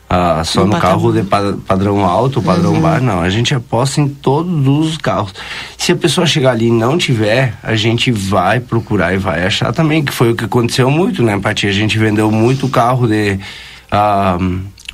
ah, 0.10 0.42
só 0.46 0.62
No 0.66 0.68
no 0.76 0.80
carro 0.80 1.12
de 1.12 1.22
pa- 1.24 1.56
padrão 1.68 2.06
alto, 2.06 2.42
padrão 2.42 2.74
Uhum. 2.76 2.82
bar, 2.82 3.02
não. 3.02 3.20
A 3.20 3.30
gente 3.30 3.54
aposta 3.54 4.00
em 4.00 4.08
todos 4.08 4.66
os 4.92 4.98
carros. 4.98 5.34
Se 5.78 5.92
a 5.92 5.96
pessoa 5.98 6.26
chegar 6.26 6.52
ali 6.52 6.68
e 6.68 6.72
não 6.72 6.98
tiver, 6.98 7.54
a 7.62 7.76
gente 7.76 8.10
vai 8.10 8.62
procurar 8.62 9.14
e 9.14 9.18
vai 9.18 9.46
achar 9.46 9.74
também, 9.74 10.04
que 10.06 10.14
foi 10.14 10.32
o 10.32 10.36
que 10.36 10.46
aconteceu 10.46 10.90
muito, 10.90 11.22
né, 11.24 11.38
Pati? 11.38 11.68
A 11.68 11.74
gente 11.74 11.98
vendeu 11.98 12.32
muito 12.32 12.70
carro 12.70 13.06
de 13.06 13.38
ah, 13.92 14.38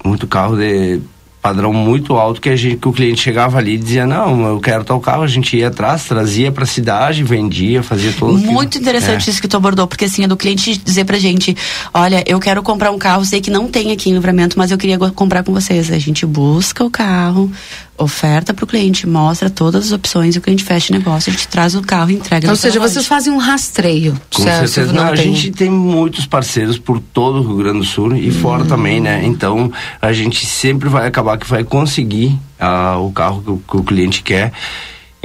muito 0.03 0.27
carro 0.27 0.55
de 0.55 0.99
padrão 1.41 1.73
muito 1.73 2.13
alto 2.15 2.39
que 2.39 2.47
a 2.47 2.55
gente 2.55 2.77
que 2.77 2.87
o 2.87 2.93
cliente 2.93 3.19
chegava 3.21 3.57
ali 3.57 3.73
e 3.73 3.77
dizia 3.77 4.07
não 4.07 4.47
eu 4.47 4.61
quero 4.61 4.85
tal 4.85 4.97
carro 5.01 5.23
a 5.23 5.27
gente 5.27 5.57
ia 5.57 5.67
atrás 5.67 6.05
trazia 6.05 6.53
para 6.53 6.65
cidade 6.65 7.21
vendia 7.21 7.83
fazia 7.83 8.13
todo 8.17 8.37
aquilo. 8.37 8.53
Muito 8.53 8.77
interessante 8.77 9.27
É. 9.27 9.29
isso 9.29 9.41
que 9.41 9.47
tu 9.47 9.57
abordou, 9.57 9.85
porque 9.85 10.05
assim, 10.05 10.23
é 10.23 10.27
do 10.27 10.37
cliente 10.37 10.77
dizer 10.77 11.03
pra 11.03 11.19
gente, 11.19 11.53
olha, 11.93 12.23
eu 12.25 12.39
quero 12.39 12.63
comprar 12.63 12.91
um 12.91 12.97
carro, 12.97 13.25
sei 13.25 13.41
que 13.41 13.51
não 13.51 13.67
tem 13.67 13.91
aqui 13.91 14.09
em 14.09 14.13
livramento, 14.13 14.57
mas 14.57 14.71
eu 14.71 14.77
queria 14.77 14.97
comprar 14.97 15.43
com 15.43 15.51
vocês. 15.51 15.91
A 15.91 15.99
gente 15.99 16.25
busca 16.25 16.81
o 16.81 16.89
carro, 16.89 17.51
oferta 17.97 18.53
pro 18.53 18.65
cliente, 18.65 19.07
mostra 19.07 19.49
todas 19.49 19.85
as 19.85 19.91
opções 19.91 20.35
e 20.35 20.39
o 20.39 20.41
cliente 20.41 20.63
fecha 20.63 20.91
o 20.93 20.97
negócio, 20.97 21.29
a 21.29 21.33
gente 21.33 21.47
traz 21.47 21.75
o 21.75 21.81
carro 21.81 22.09
e 22.11 22.15
entrega 22.15 22.49
Ou 22.49 22.55
seja, 22.55 22.79
vocês 22.79 23.05
fazem 23.05 23.31
um 23.31 23.37
rastreio. 23.37 24.19
Com 24.33 24.41
se 24.43 24.49
certeza. 24.49 24.91
não 24.93 25.03
Não, 25.05 25.11
a 25.13 25.15
tem. 25.15 25.33
gente 25.35 25.51
tem 25.51 25.69
muitos 25.69 26.25
parceiros 26.25 26.77
por 26.77 26.99
todo 26.99 27.39
o 27.39 27.47
Rio 27.47 27.57
Grande 27.57 27.79
do 27.79 27.85
Sul 27.85 28.15
e 28.15 28.31
fora 28.31 28.65
também, 28.65 28.99
né? 28.99 29.21
Então 29.25 29.71
a 30.01 30.11
gente 30.11 30.45
sempre 30.45 30.89
vai 30.89 31.07
acabar 31.07 31.37
que 31.37 31.47
vai 31.47 31.63
conseguir 31.63 32.37
ah, 32.59 32.97
o 32.97 33.11
carro 33.11 33.41
que, 33.43 33.51
o- 33.51 33.61
que 33.69 33.77
o 33.77 33.83
cliente 33.83 34.23
quer. 34.23 34.51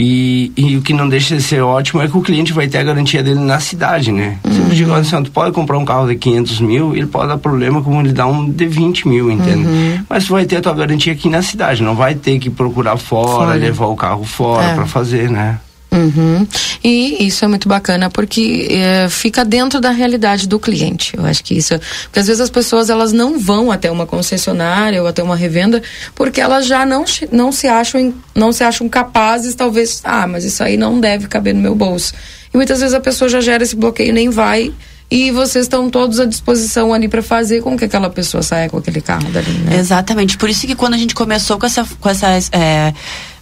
E, 0.00 0.52
e 0.56 0.76
o 0.76 0.82
que 0.82 0.92
não 0.92 1.08
deixa 1.08 1.34
de 1.36 1.42
ser 1.42 1.60
ótimo 1.60 2.00
é 2.00 2.06
que 2.06 2.16
o 2.16 2.22
cliente 2.22 2.52
vai 2.52 2.68
ter 2.68 2.78
a 2.78 2.84
garantia 2.84 3.20
dele 3.20 3.40
na 3.40 3.58
cidade, 3.58 4.12
né? 4.12 4.38
Se 4.48 4.58
eu 4.60 4.68
digo 4.68 4.94
assim, 4.94 5.20
tu 5.24 5.30
pode 5.32 5.50
comprar 5.52 5.76
um 5.76 5.84
carro 5.84 6.06
de 6.06 6.14
500 6.14 6.60
mil, 6.60 6.94
ele 6.94 7.06
pode 7.06 7.26
dar 7.28 7.38
problema 7.38 7.82
como 7.82 8.00
ele 8.00 8.12
dá 8.12 8.24
um 8.26 8.48
de 8.48 8.64
20 8.66 9.08
mil, 9.08 9.28
entende? 9.28 10.04
Mas 10.08 10.26
tu 10.26 10.32
vai 10.34 10.44
ter 10.44 10.56
a 10.56 10.60
tua 10.60 10.72
garantia 10.74 11.12
aqui 11.12 11.28
na 11.28 11.42
cidade, 11.42 11.82
não 11.82 11.96
vai 11.96 12.14
ter 12.14 12.38
que 12.38 12.48
procurar 12.48 12.96
fora, 12.96 13.28
Fora. 13.46 13.54
levar 13.54 13.86
o 13.86 13.96
carro 13.96 14.22
fora 14.24 14.62
É. 14.70 14.74
pra 14.74 14.86
fazer, 14.86 15.28
né? 15.28 15.58
Uhum. 15.90 16.46
E 16.84 17.26
isso 17.26 17.44
é 17.44 17.48
muito 17.48 17.68
bacana 17.68 18.10
porque 18.10 18.68
eh, 18.70 19.08
fica 19.08 19.44
dentro 19.44 19.80
da 19.80 19.90
realidade 19.90 20.46
do 20.46 20.58
cliente. 20.58 21.16
Eu 21.16 21.24
acho 21.24 21.42
que 21.42 21.54
isso. 21.54 21.74
é- 21.74 21.80
Porque 22.04 22.20
às 22.20 22.26
vezes 22.26 22.40
as 22.40 22.50
pessoas 22.50 22.90
elas 22.90 23.12
não 23.12 23.38
vão 23.38 23.72
até 23.72 23.90
uma 23.90 24.06
concessionária 24.06 25.00
ou 25.02 25.08
até 25.08 25.22
uma 25.22 25.34
revenda 25.36 25.82
porque 26.14 26.40
elas 26.40 26.66
já 26.66 26.84
não, 26.84 27.04
não 27.32 27.50
se 27.50 27.66
acham 27.66 28.12
não 28.34 28.52
se 28.52 28.62
acham 28.62 28.88
capazes, 28.88 29.54
talvez. 29.54 30.00
Ah, 30.04 30.26
mas 30.26 30.44
isso 30.44 30.62
aí 30.62 30.76
não 30.76 31.00
deve 31.00 31.26
caber 31.26 31.54
no 31.54 31.60
meu 31.60 31.74
bolso. 31.74 32.12
E 32.52 32.56
muitas 32.56 32.80
vezes 32.80 32.94
a 32.94 33.00
pessoa 33.00 33.28
já 33.28 33.40
gera 33.40 33.62
esse 33.62 33.74
bloqueio, 33.74 34.12
nem 34.12 34.28
vai. 34.30 34.72
E 35.10 35.30
vocês 35.30 35.64
estão 35.64 35.88
todos 35.88 36.20
à 36.20 36.26
disposição 36.26 36.92
ali 36.92 37.08
para 37.08 37.22
fazer 37.22 37.62
com 37.62 37.78
que 37.78 37.84
aquela 37.86 38.10
pessoa 38.10 38.42
saia 38.42 38.68
com 38.68 38.76
aquele 38.76 39.00
carro 39.00 39.30
dali, 39.30 39.50
né? 39.52 39.78
Exatamente. 39.78 40.36
Por 40.36 40.50
isso 40.50 40.66
que 40.66 40.74
quando 40.74 40.92
a 40.94 40.98
gente 40.98 41.14
começou 41.14 41.58
com 41.58 41.64
essa, 41.64 41.82
com 41.98 42.08
essa, 42.10 42.26
é, 42.52 42.92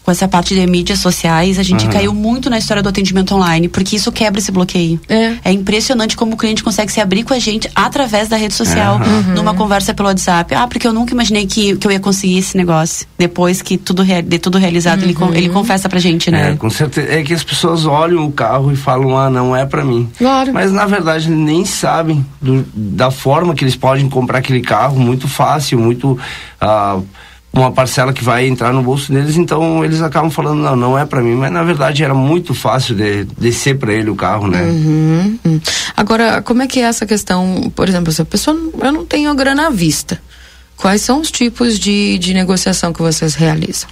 com 0.07 0.13
essa 0.13 0.29
parte 0.29 0.55
de 0.55 0.65
mídias 0.69 1.01
sociais, 1.01 1.59
a 1.59 1.65
gente 1.65 1.85
Uhum. 1.87 1.91
caiu 1.93 2.15
muito 2.15 2.49
na 2.49 2.59
história 2.59 2.81
do 2.81 2.89
atendimento 2.89 3.35
online, 3.35 3.69
porque 3.69 3.97
isso 3.97 4.13
quebra 4.13 4.39
esse 4.39 4.53
bloqueio. 4.53 5.01
É. 5.09 5.53
impressionante 5.53 6.17
como 6.17 6.35
o 6.35 6.37
cliente 6.37 6.63
consegue 6.63 6.93
se 6.93 7.01
abrir 7.01 7.25
com 7.25 7.35
a 7.35 7.39
gente 7.41 7.69
através 7.75 8.29
da 8.29 8.37
rede 8.37 8.55
social, 8.55 8.99
Uhum. 9.01 9.35
numa 9.35 9.53
conversa 9.55 9.93
pelo 9.93 10.09
WhatsApp. 10.09 10.55
Ah, 10.55 10.69
porque 10.69 10.87
eu 10.87 10.93
nunca 10.93 11.13
imaginei 11.13 11.45
que, 11.45 11.75
que 11.77 11.87
eu 11.87 11.91
ia 11.91 11.99
conseguir 11.99 12.39
esse 12.39 12.57
negócio. 12.57 13.05
Depois 13.19 13.61
que 13.63 13.77
tudo, 13.77 14.05
de 14.05 14.39
tudo 14.39 14.59
realizado, 14.59 15.03
ele, 15.03 15.13
Uhum. 15.13 15.19
con- 15.29 15.35
ele 15.35 15.49
confessa 15.49 15.89
pra 15.89 15.99
gente, 15.99 16.31
né? 16.31 16.53
É, 16.53 16.57
com 16.57 16.71
certeza. 16.71 17.09
É 17.11 17.23
que 17.25 17.35
as 17.35 17.43
pessoas 17.43 17.85
olham 17.85 18.25
o 18.27 18.31
carro 18.31 18.71
e 18.71 18.77
falam, 18.77 19.19
ah, 19.19 19.29
não 19.29 19.57
é 19.57 19.67
pra 19.67 19.85
mim. 19.85 20.09
Claro. 20.19 20.53
Mas 20.55 20.71
na 20.71 20.87
verdade 20.87 21.27
eles 21.27 21.37
nem 21.39 21.65
sabem 21.65 22.25
do- 22.41 22.65
da 22.73 23.11
forma 23.11 23.55
que 23.57 23.65
eles 23.65 23.75
podem 23.75 24.09
comprar 24.09 24.39
aquele 24.39 24.61
carro 24.61 24.99
muito 25.01 25.27
fácil, 25.27 25.81
muito. 25.81 26.17
ah, 26.61 27.01
uma 27.57 27.73
parcela 27.73 28.13
que 28.13 28.23
vai 28.23 28.47
entrar 28.47 28.73
no 28.73 28.83
bolso 28.83 29.13
deles, 29.13 29.37
então 29.37 29.85
eles 29.85 30.03
acabam 30.03 30.31
falando, 30.31 30.61
não, 30.61 30.77
não 30.77 30.99
é 30.99 31.05
pra 31.05 31.23
mim, 31.23 31.35
mas 31.35 31.51
na 31.51 31.63
verdade 31.63 32.05
era 32.05 32.15
muito 32.15 32.55
fácil 32.55 32.95
de 32.95 33.25
descer 33.25 33.79
pra 33.79 33.93
ele 33.93 34.11
o 34.11 34.15
carro, 34.15 34.47
né? 34.47 34.63
Uhum, 34.63 35.39
uhum. 35.45 35.61
Agora, 35.97 36.43
como 36.43 36.63
é 36.63 36.67
que 36.67 36.81
é 36.81 36.85
essa 36.85 37.07
questão, 37.07 37.73
por 37.75 37.89
exemplo, 37.89 38.13
se 38.13 38.23
a 38.23 38.25
pessoa, 38.25 38.57
eu 38.81 38.93
não 38.93 39.05
tenho 39.05 39.31
a 39.31 39.35
grana 39.35 39.69
à 39.69 39.71
vista, 39.71 40.21
quais 40.77 41.03
são 41.03 41.21
os 41.21 41.31
tipos 41.31 41.79
de, 41.79 42.19
de 42.19 42.35
negociação 42.35 42.93
que 42.93 43.01
vocês 43.01 43.35
realizam? 43.35 43.89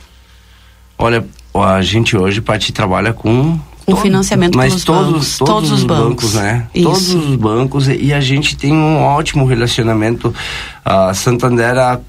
Olha, 0.98 1.24
a 1.54 1.82
gente 1.82 2.16
hoje, 2.16 2.40
Pati, 2.40 2.72
trabalha 2.72 3.12
com. 3.12 3.58
Com 3.86 3.96
financiamento 3.96 4.56
mas 4.56 4.68
pelos 4.68 4.84
todos, 4.84 5.04
bancos, 5.12 5.38
todos, 5.38 5.52
todos 5.52 5.70
os 5.70 5.78
os 5.80 5.84
bancos, 5.84 6.32
bancos. 6.32 6.34
né? 6.34 6.66
Isso. 6.74 6.84
Todos 6.84 7.08
os 7.10 7.36
bancos 7.36 7.88
e, 7.88 7.96
e 7.96 8.14
a 8.14 8.20
gente 8.20 8.56
tem 8.56 8.72
um 8.72 9.02
ótimo 9.02 9.44
relacionamento. 9.44 10.34
A 10.82 11.12
Santander 11.12 11.76
há 11.76 12.00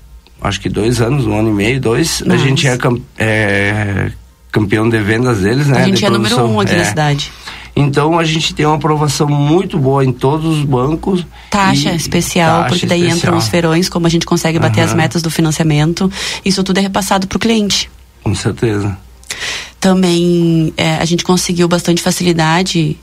acho 0.46 0.60
que 0.62 0.70
dois 0.70 1.02
anos, 1.02 1.26
um 1.26 1.38
ano 1.38 1.50
e 1.50 1.54
meio, 1.54 1.80
dois. 1.82 2.22
A 2.22 2.26
Nossa. 2.26 2.40
gente 2.44 2.68
é, 2.68 2.78
é 3.18 4.12
campeão 4.52 4.88
de 4.90 4.98
vendas 5.00 5.40
deles, 5.40 5.68
né? 5.68 5.82
a 5.82 5.86
gente 5.86 5.98
de 5.98 6.06
é 6.06 6.10
número 6.10 6.34
produção. 6.36 6.56
um 6.56 6.60
aqui 6.60 6.74
É. 6.74 6.78
na 6.78 6.86
cidade. 6.86 7.32
Então 7.78 8.18
a 8.18 8.24
gente 8.24 8.54
tem 8.56 8.66
uma 8.66 8.76
aprovação 8.78 9.28
muito 9.28 9.78
boa 9.78 10.06
em 10.06 10.14
todos 10.14 10.60
os 10.60 10.64
bancos. 10.64 11.26
Taxa 11.50 11.92
especial, 11.94 12.60
taxa 12.62 12.70
porque 12.70 12.86
daí 12.86 13.02
entram 13.02 13.16
especial. 13.16 13.38
os 13.38 13.48
ferões, 13.50 13.90
como 13.90 14.08
a 14.08 14.10
gente 14.10 14.26
consegue 14.26 14.58
bater 14.60 14.80
as 14.82 14.92
Aham. 14.92 14.98
metas 14.98 15.22
do 15.22 15.30
financiamento. 15.30 16.10
Isso 16.46 16.64
tudo 16.64 16.78
é 16.78 16.82
repassado 16.82 17.28
pro 17.28 17.38
cliente. 17.38 17.90
Com 18.24 18.34
certeza. 18.34 18.98
Também 19.80 20.74
é, 20.78 20.96
a 20.96 21.06
gente 21.06 21.24
conseguiu 21.24 21.68
bastante 21.68 22.02
facilidade. 22.02 22.98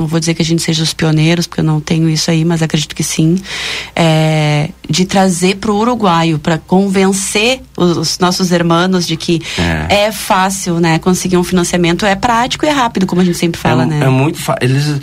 Não 0.00 0.06
vou 0.06 0.18
dizer 0.18 0.32
que 0.32 0.40
a 0.40 0.44
gente 0.44 0.62
seja 0.62 0.82
os 0.82 0.94
pioneiros, 0.94 1.46
porque 1.46 1.60
eu 1.60 1.64
não 1.64 1.80
tenho 1.80 2.08
isso 2.08 2.30
aí, 2.30 2.42
mas 2.42 2.62
acredito 2.62 2.94
que 2.94 3.04
sim. 3.04 3.36
é, 3.94 4.70
de 4.88 5.04
trazer 5.04 5.56
para 5.56 5.70
o 5.70 5.76
uruguaio, 5.76 6.38
para 6.38 6.56
convencer 6.56 7.60
os, 7.76 7.96
os 7.96 8.18
nossos 8.18 8.50
irmãos 8.50 9.06
de 9.06 9.16
que 9.16 9.42
É. 9.58 10.06
é. 10.06 10.12
fácil, 10.12 10.80
né? 10.80 10.98
Conseguir 10.98 11.36
um 11.36 11.44
financiamento 11.44 12.06
é 12.06 12.14
prático 12.14 12.64
e 12.64 12.68
é 12.68 12.72
rápido, 12.72 13.06
como 13.06 13.20
a 13.20 13.24
gente 13.24 13.36
sempre 13.36 13.60
fala, 13.60 13.82
é, 13.82 13.86
né? 13.86 14.00
É 14.04 14.08
muito 14.08 14.38
fácil. 14.38 14.58
Eles, 14.62 15.00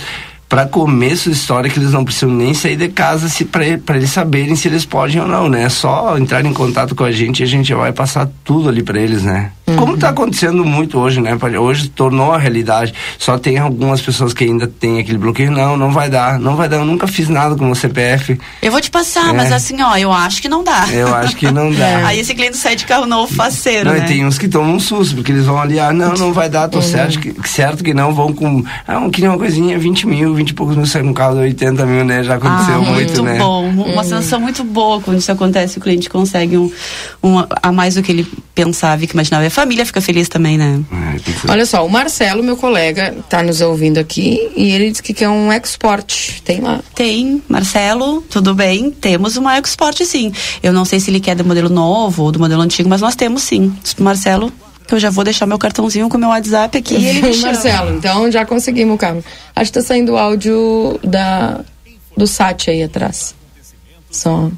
para 0.49 0.65
começo 0.65 1.29
que 1.71 1.79
eles 1.79 1.91
não 1.91 2.03
precisam 2.03 2.29
nem 2.29 2.53
sair 2.53 2.77
de 2.77 2.87
casa 2.87 3.29
se 3.29 3.45
para 3.45 3.65
eles 3.65 4.09
saberem 4.09 4.55
se 4.55 4.67
eles 4.67 4.85
podem 4.85 5.21
ou 5.21 5.27
não, 5.27 5.47
né? 5.47 5.63
É 5.63 5.69
só 5.69 6.17
entrar 6.17 6.43
em 6.45 6.53
contato 6.53 6.95
com 6.95 7.03
a 7.03 7.11
gente 7.11 7.41
e 7.41 7.43
a 7.43 7.47
gente 7.47 7.73
vai 7.73 7.91
passar 7.91 8.27
tudo 8.43 8.69
ali 8.69 8.81
para 8.81 8.99
eles, 8.99 9.23
né? 9.23 9.51
Como 9.75 9.95
está 9.95 10.09
acontecendo 10.09 10.63
muito 10.63 10.97
hoje, 10.97 11.19
né? 11.19 11.37
Hoje 11.59 11.89
tornou 11.89 12.31
a 12.31 12.37
realidade. 12.37 12.93
Só 13.19 13.37
tem 13.37 13.57
algumas 13.57 13.99
pessoas 14.01 14.33
que 14.33 14.45
ainda 14.45 14.65
têm 14.65 14.99
aquele 14.99 15.17
bloqueio. 15.17 15.51
Não, 15.51 15.75
não 15.75 15.91
vai 15.91 16.09
dar, 16.09 16.39
não 16.39 16.55
vai 16.55 16.69
dar. 16.69 16.77
Eu 16.77 16.85
nunca 16.85 17.05
fiz 17.05 17.27
nada 17.27 17.53
com 17.55 17.69
o 17.69 17.75
CPF. 17.75 18.39
Eu 18.61 18.71
vou 18.71 18.79
te 18.79 18.89
passar, 18.89 19.29
É. 19.29 19.33
mas 19.33 19.51
assim, 19.51 19.81
ó, 19.81 19.97
eu 19.97 20.11
acho 20.13 20.41
que 20.41 20.47
não 20.47 20.63
dá. 20.63 20.87
Eu 20.91 21.13
acho 21.13 21.35
que 21.35 21.51
não 21.51 21.69
dá. 21.73 21.97
Aí 22.07 22.19
esse 22.19 22.33
cliente 22.33 22.55
sai 22.55 22.77
de 22.77 22.85
carro 22.85 23.05
novo 23.05 23.33
faceiro, 23.33 23.89
Não, 23.89 23.97
né? 23.97 24.05
e 24.05 24.07
tem 24.07 24.25
uns 24.25 24.37
que 24.37 24.47
tomam 24.47 24.75
um 24.75 24.79
susto, 24.79 25.15
porque 25.15 25.31
eles 25.33 25.45
vão 25.45 25.59
ali, 25.59 25.79
ah, 25.79 25.91
não, 25.91 26.13
não 26.13 26.31
vai 26.31 26.49
dar, 26.49 26.69
tô 26.69 26.77
Uhum. 26.77 26.83
certo, 26.83 27.19
que, 27.19 27.35
certo 27.49 27.83
que 27.83 27.93
não, 27.93 28.13
vão 28.13 28.31
com, 28.31 28.63
ah, 28.87 28.99
um, 28.99 29.09
queria 29.09 29.29
uma 29.29 29.37
coisinha, 29.37 29.77
20 29.77 30.07
mil, 30.07 30.33
20 30.33 30.49
e 30.49 30.53
poucos 30.53 30.75
mil, 30.77 30.85
sai 30.85 31.01
com 31.03 31.09
um 31.09 31.13
carro 31.13 31.35
de 31.35 31.41
80 31.41 31.85
mil, 31.85 32.05
né, 32.05 32.23
já 32.23 32.35
aconteceu 32.35 32.75
Ah, 32.75 32.79
muito, 32.79 33.21
né. 33.23 33.37
bom, 33.37 33.67
uma 33.69 34.03
sensação 34.03 34.39
muito 34.39 34.63
boa 34.63 35.01
quando 35.01 35.17
isso 35.17 35.31
acontece, 35.31 35.77
o 35.77 35.81
cliente 35.81 36.09
consegue 36.09 36.57
um, 36.57 36.71
um 37.21 37.43
a 37.61 37.71
mais 37.71 37.95
do 37.95 38.01
que 38.03 38.11
ele 38.13 38.27
pensava 38.55 39.03
e 39.03 39.07
que 39.07 39.13
imaginava. 39.13 39.45
A 39.45 39.49
família 39.57 39.83
fica 39.87 39.99
feliz 39.99 40.29
também, 40.29 40.55
né? 40.55 40.79
Olha 41.49 41.65
só, 41.65 41.83
o 41.83 41.89
Marcelo, 41.89 42.43
meu 42.43 42.55
colega, 42.55 43.15
tá 43.27 43.41
nos 43.41 43.59
ouvindo 43.59 43.97
aqui 43.97 44.51
e 44.55 44.69
ele 44.69 44.91
disse 44.91 45.01
que 45.01 45.15
quer 45.15 45.29
um 45.29 45.51
export. 45.51 46.43
Tem 46.43 46.61
lá? 46.61 46.79
Tem, 46.93 47.41
Marcelo, 47.49 48.21
tudo 48.29 48.53
bem? 48.53 48.91
Temos 48.91 49.35
uma 49.35 49.57
EcoSport 49.57 49.99
sim. 50.03 50.31
Eu 50.61 50.71
não 50.71 50.85
sei 50.85 50.99
se 50.99 51.09
ele 51.09 51.19
quer 51.19 51.35
do 51.35 51.43
modelo 51.43 51.69
novo 51.69 52.25
ou 52.25 52.31
do 52.31 52.37
modelo 52.37 52.61
antigo, 52.61 52.87
mas 52.87 53.01
nós 53.01 53.15
temos 53.15 53.41
sim. 53.41 53.75
Marcelo, 53.97 54.53
que 54.87 54.93
eu 54.93 54.99
já 54.99 55.09
vou 55.09 55.23
deixar 55.23 55.47
meu 55.47 55.57
cartãozinho 55.57 56.07
com 56.07 56.19
meu 56.19 56.29
WhatsApp 56.29 56.77
aqui 56.77 56.93
e 56.93 57.07
ele. 57.07 57.37
Marcelo, 57.41 57.97
então 57.97 58.31
já 58.31 58.45
conseguimos 58.45 58.93
o 58.93 58.97
carro. 58.99 59.25
Acho 59.55 59.71
que 59.71 59.79
tá 59.79 59.83
saindo 59.83 60.11
o 60.11 60.17
áudio 60.17 60.99
da, 61.03 61.61
do 62.15 62.27
SAT 62.27 62.67
aí 62.67 62.83
atrás. 62.83 63.33
só. 64.11 64.51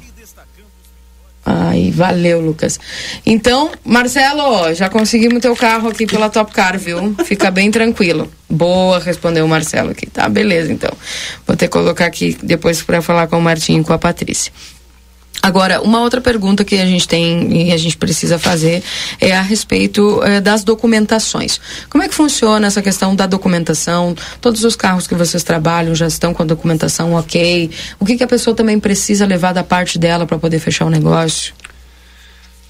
Ai, 1.44 1.90
valeu, 1.90 2.40
Lucas. 2.40 2.78
Então, 3.24 3.70
Marcelo, 3.84 4.74
já 4.74 4.88
conseguimos 4.88 5.40
teu 5.40 5.56
carro 5.56 5.88
aqui 5.88 6.06
pela 6.06 6.28
Top 6.28 6.52
Car, 6.52 6.78
viu? 6.78 7.14
Fica 7.24 7.50
bem 7.50 7.70
tranquilo. 7.70 8.30
Boa, 8.48 8.98
respondeu 8.98 9.44
o 9.46 9.48
Marcelo 9.48 9.90
aqui. 9.90 10.06
Tá, 10.06 10.28
beleza, 10.28 10.72
então. 10.72 10.90
Vou 11.46 11.56
ter 11.56 11.66
que 11.66 11.72
colocar 11.72 12.06
aqui 12.06 12.36
depois 12.42 12.82
para 12.82 13.00
falar 13.00 13.26
com 13.26 13.38
o 13.38 13.42
Martinho 13.42 13.80
e 13.80 13.84
com 13.84 13.92
a 13.92 13.98
Patrícia. 13.98 14.52
Agora, 15.42 15.80
uma 15.80 16.02
outra 16.02 16.20
pergunta 16.20 16.64
que 16.64 16.76
a 16.76 16.84
gente 16.84 17.08
tem 17.08 17.68
e 17.68 17.72
a 17.72 17.76
gente 17.76 17.96
precisa 17.96 18.38
fazer 18.38 18.82
é 19.18 19.32
a 19.32 19.40
respeito 19.40 20.22
eh, 20.22 20.40
das 20.40 20.62
documentações. 20.62 21.58
Como 21.88 22.04
é 22.04 22.08
que 22.08 22.14
funciona 22.14 22.66
essa 22.66 22.82
questão 22.82 23.16
da 23.16 23.26
documentação? 23.26 24.14
Todos 24.40 24.64
os 24.64 24.76
carros 24.76 25.06
que 25.06 25.14
vocês 25.14 25.42
trabalham 25.42 25.94
já 25.94 26.06
estão 26.06 26.34
com 26.34 26.42
a 26.42 26.46
documentação 26.46 27.14
ok? 27.14 27.70
O 27.98 28.04
que, 28.04 28.18
que 28.18 28.24
a 28.24 28.26
pessoa 28.26 28.54
também 28.54 28.78
precisa 28.78 29.24
levar 29.24 29.54
da 29.54 29.64
parte 29.64 29.98
dela 29.98 30.26
para 30.26 30.38
poder 30.38 30.58
fechar 30.58 30.84
o 30.84 30.90
negócio? 30.90 31.54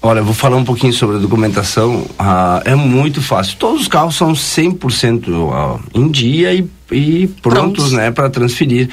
Olha, 0.03 0.17
eu 0.17 0.25
vou 0.25 0.33
falar 0.33 0.57
um 0.57 0.63
pouquinho 0.63 0.91
sobre 0.91 1.17
a 1.17 1.19
documentação. 1.19 2.07
Ah, 2.17 2.59
é 2.65 2.73
muito 2.73 3.21
fácil. 3.21 3.55
Todos 3.57 3.81
os 3.81 3.87
carros 3.87 4.15
são 4.15 4.33
100% 4.33 5.51
ah, 5.53 5.79
em 5.93 6.09
dia 6.09 6.51
e, 6.55 6.67
e 6.91 7.27
prontos, 7.27 7.91
né, 7.91 8.09
para 8.09 8.27
transferir. 8.27 8.89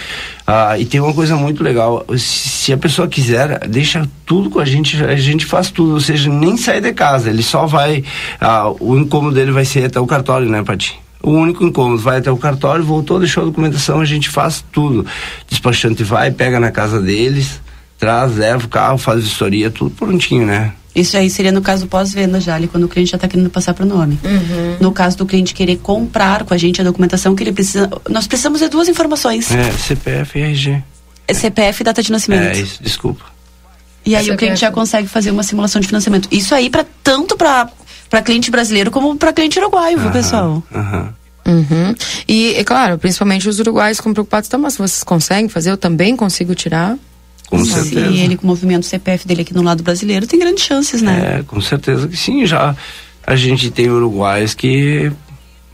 Ah, 0.47 0.79
e 0.79 0.85
tem 0.85 1.01
uma 1.01 1.15
coisa 1.15 1.35
muito 1.35 1.65
legal. 1.65 2.05
Se, 2.11 2.49
se 2.49 2.73
a 2.75 2.77
pessoa 2.77 3.09
quiser, 3.09 3.67
deixa 3.67 4.07
tudo 4.27 4.51
com 4.51 4.61
a 4.61 4.67
gente. 4.67 5.03
A 5.03 5.17
gente 5.17 5.47
faz 5.47 5.71
tudo. 5.71 5.95
Ou 5.95 6.01
seja, 6.01 6.29
nem 6.29 6.59
sai 6.59 6.79
de 6.79 6.93
casa. 6.93 7.31
Ele 7.31 7.43
só 7.43 7.65
vai. 7.65 8.05
ah, 8.39 8.71
o 8.79 8.95
incômodo 8.99 9.35
dele 9.35 9.51
vai 9.51 9.65
ser 9.65 9.87
até 9.87 9.99
o 9.99 10.07
cartório, 10.07 10.47
né, 10.47 10.63
Pati? 10.63 11.01
O 11.23 11.31
único 11.31 11.65
incômodo, 11.65 12.03
vai 12.03 12.19
até 12.19 12.31
o 12.31 12.37
cartório, 12.37 12.85
voltou, 12.85 13.19
deixou 13.19 13.43
a 13.43 13.47
documentação, 13.47 14.01
a 14.01 14.05
gente 14.05 14.29
faz 14.29 14.63
tudo. 14.71 15.07
Despachante 15.49 16.05
vai, 16.05 16.31
pega 16.31 16.61
na 16.61 16.71
casa 16.71 17.01
deles, 17.01 17.61
traz, 17.99 18.37
leva 18.37 18.65
o 18.67 18.69
carro, 18.69 18.99
faz 18.99 19.25
vistoria, 19.25 19.71
tudo 19.71 19.91
prontinho, 19.91 20.47
né? 20.47 20.75
Isso 21.01 21.17
aí 21.17 21.31
seria 21.31 21.53
no 21.53 21.63
caso 21.63 21.87
pós-venda 21.87 22.41
já, 22.41 22.55
ali, 22.55 22.67
quando 22.67 22.85
o 22.85 22.89
cliente 22.89 23.11
já 23.11 23.17
está 23.17 23.29
querendo 23.29 23.51
passar 23.51 23.75
para 23.75 23.85
o 23.85 23.89
nome. 23.89 24.19
No 24.81 24.93
caso 24.93 25.17
do 25.17 25.27
cliente 25.27 25.55
querer 25.55 25.77
comprar 25.77 26.45
com 26.45 26.53
a 26.53 26.57
gente 26.57 26.81
a 26.81 26.85
documentação 26.85 27.35
que 27.35 27.43
ele 27.43 27.53
precisa. 27.53 27.91
Nós 28.09 28.27
precisamos 28.27 28.61
de 28.61 28.69
duas 28.69 28.89
informações: 28.89 29.51
É, 29.51 29.71
CPF 29.73 30.39
e 30.39 30.43
RG. 30.43 30.83
CPF 31.33 31.83
e 31.83 31.85
data 31.85 32.03
de 32.03 32.11
nascimento. 32.11 32.57
É 32.57 32.61
isso, 32.61 32.83
desculpa. 32.83 33.25
E 34.05 34.17
aí 34.17 34.31
o 34.31 34.37
cliente 34.37 34.61
já 34.61 34.71
consegue 34.71 35.07
fazer 35.07 35.31
uma 35.31 35.43
simulação 35.43 35.81
de 35.81 35.87
financiamento. 35.87 36.29
Isso 36.33 36.55
aí 36.55 36.71
para 36.71 36.87
tanto 37.03 37.37
para 37.37 37.69
para 38.09 38.23
cliente 38.23 38.51
brasileiro 38.51 38.91
como 38.91 39.15
para 39.17 39.33
cliente 39.35 39.59
uruguaio, 39.59 39.99
viu, 39.99 40.11
pessoal? 40.11 40.63
Aham. 40.75 41.15
Uhum. 41.47 41.95
E, 42.29 42.55
é 42.55 42.65
claro, 42.65 42.99
principalmente 42.99 43.49
os 43.49 43.59
uruguaios 43.59 43.97
ficam 43.97 44.13
preocupados, 44.13 44.49
tá, 44.51 44.59
mas 44.59 44.77
vocês 44.77 45.03
conseguem 45.03 45.49
fazer? 45.49 45.71
Eu 45.71 45.79
também 45.79 46.15
consigo 46.15 46.55
tirar? 46.55 46.97
Com 47.49 47.65
Se 47.65 47.73
certeza. 47.73 48.15
ele 48.15 48.37
com 48.37 48.45
o 48.45 48.47
movimento 48.47 48.85
CPF 48.85 49.27
dele 49.27 49.41
aqui 49.43 49.55
no 49.55 49.63
lado 49.63 49.83
brasileiro, 49.83 50.27
tem 50.27 50.39
grandes 50.39 50.65
chances, 50.65 51.01
né? 51.01 51.39
É, 51.39 51.43
com 51.43 51.61
certeza 51.61 52.07
que 52.07 52.17
sim. 52.17 52.45
Já 52.45 52.77
a 53.27 53.37
gente 53.37 53.71
tem 53.71 53.89
uruguaios 53.91 54.55
que. 54.55 55.11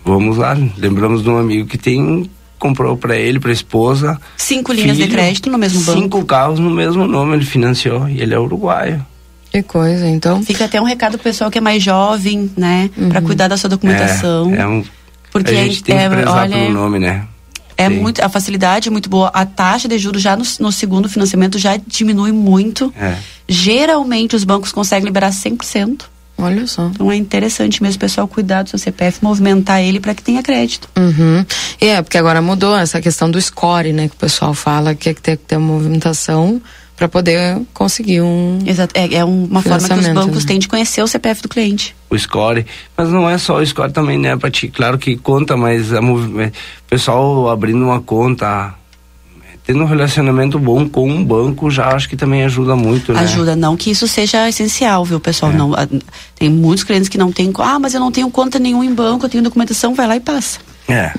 Vamos 0.05 0.37
lá, 0.37 0.57
lembramos 0.77 1.23
de 1.23 1.31
um 1.31 1.37
amigo 1.39 1.67
que 1.69 1.79
tem. 1.79 2.31
Comprou 2.59 2.97
para 2.97 3.17
ele, 3.17 3.39
para 3.41 3.53
esposa. 3.53 4.19
Cinco 4.37 4.73
linhas 4.73 4.97
de 4.97 5.03
filho, 5.03 5.15
crédito 5.15 5.51
no 5.51 5.59
mesmo 5.59 5.83
banco. 5.83 6.01
Cinco 6.01 6.25
carros 6.25 6.59
no 6.59 6.71
mesmo 6.71 7.07
nome, 7.07 7.35
ele 7.35 7.45
financiou. 7.45 8.09
E 8.09 8.23
ele 8.23 8.33
é 8.33 8.39
uruguaio. 8.39 9.05
Que 9.51 9.63
coisa, 9.63 10.09
então. 10.09 10.43
Fica 10.43 10.65
até 10.65 10.81
um 10.81 10.85
recado 10.85 11.13
pro 11.19 11.25
pessoal 11.25 11.51
que 11.51 11.59
é 11.59 11.61
mais 11.61 11.83
jovem, 11.83 12.51
né? 12.57 12.89
Pra 13.09 13.21
cuidar 13.21 13.49
da 13.49 13.57
sua 13.57 13.69
documentação. 13.69 14.55
É, 14.55 14.61
é 14.61 14.67
um, 14.67 14.83
Porque 15.31 15.51
a 15.51 15.55
gente 15.65 15.83
tem 15.83 15.97
é- 15.97 16.09
que 16.09 16.15
prezar 16.15 16.43
olha, 16.45 16.57
pelo 16.57 16.73
nome, 16.73 16.99
né? 16.99 17.25
É 17.77 17.89
Sim. 17.89 17.99
muito, 17.99 18.21
a 18.23 18.29
facilidade 18.29 18.89
é 18.89 18.91
muito 18.91 19.09
boa. 19.09 19.29
A 19.29 19.45
taxa 19.45 19.89
de 19.89 19.99
juros 19.99 20.23
já 20.23 20.37
no, 20.37 20.45
no 20.61 20.73
segundo 20.73 21.09
financiamento 21.09 21.59
já 21.59 21.77
diminui 21.77 22.33
muito. 22.33 22.93
É. 22.97 23.17
Geralmente 23.49 24.37
os 24.37 24.45
bancos 24.45 24.73
conseguem 24.73 25.05
liberar 25.05 25.31
100%. 25.31 26.03
Olha 26.37 26.67
só. 26.67 26.87
Então 26.87 27.11
é 27.11 27.17
interessante 27.17 27.83
mesmo 27.83 27.97
o 27.97 28.01
pessoal 28.01 28.27
cuidar 28.27 28.63
do 28.63 28.71
seu 28.71 28.79
CPF, 28.79 29.23
movimentar 29.23 29.81
ele 29.81 30.01
para 30.01 30.15
que 30.15 30.23
tenha 30.23 30.43
crédito. 30.43 30.89
Uhum. 30.97 31.45
É, 31.81 32.03
porque 32.03 32.19
agora 32.19 32.43
mudou 32.43 32.77
essa 32.77 33.01
questão 33.01 33.31
do 33.31 33.41
score, 33.41 33.93
né? 33.93 34.09
Que 34.09 34.15
o 34.15 34.19
pessoal 34.19 34.53
fala 34.53 34.95
que 34.95 35.11
é 35.11 35.15
que 35.15 35.23
tem 35.23 35.37
que 35.37 35.45
ter 35.45 35.57
uma 35.57 35.73
movimentação 35.73 36.61
para 36.97 37.09
poder 37.09 37.61
conseguir 37.73 38.21
um. 38.21 38.59
Exato. 38.65 38.93
É, 38.97 39.15
é 39.17 39.25
uma 39.25 39.61
forma 39.63 39.89
que 39.89 39.95
os 39.95 40.09
bancos 40.09 40.45
né? 40.45 40.49
têm 40.49 40.59
de 40.59 40.69
conhecer 40.69 41.03
o 41.03 41.07
CPF 41.07 41.43
do 41.43 41.49
cliente. 41.49 41.95
o 42.09 42.17
score, 42.19 42.65
mas 42.97 43.09
não 43.09 43.29
é 43.29 43.37
só 43.37 43.59
o 43.61 43.67
score 43.67 43.93
também, 43.93 44.19
né, 44.19 44.37
Pati? 44.37 44.69
Claro 44.69 44.97
que 44.99 45.17
conta, 45.17 45.57
mas 45.57 45.93
a 45.93 46.01
o 46.01 46.51
pessoal 46.89 47.49
abrindo 47.51 47.85
uma 47.85 48.01
conta, 48.01 48.73
tendo 49.67 49.83
um 49.83 49.87
relacionamento 49.87 50.59
bom 50.59 50.89
com 50.89 51.11
um 51.11 51.25
banco, 51.25 51.69
já 51.71 51.89
acho 51.89 52.09
que 52.09 52.17
também 52.17 52.45
ajuda 52.45 52.77
muito, 52.77 53.13
né? 53.13 53.21
Ajuda, 53.21 53.57
não 53.57 53.77
que 53.77 53.91
isso 53.91 54.07
seja 54.07 54.49
essencial, 54.49 55.05
viu, 55.05 55.19
pessoal? 55.19 55.53
Não, 55.53 55.75
a- 55.75 55.89
tem 56.39 56.49
muitos 56.49 56.85
clientes 56.85 57.09
que 57.09 57.19
não 57.19 57.33
têm. 57.33 57.53
Ah, 57.59 57.79
mas 57.81 57.95
eu 57.95 58.01
não 58.01 58.13
tenho 58.13 58.31
conta 58.31 58.59
nenhum 58.61 58.85
em 58.85 58.95
banco, 58.95 59.25
eu 59.25 59.31
tenho 59.31 59.43
documentação, 59.43 59.95
vai 59.95 60.07
lá 60.07 60.15
e 60.17 60.21
passa. 60.21 60.61
É. 60.87 61.11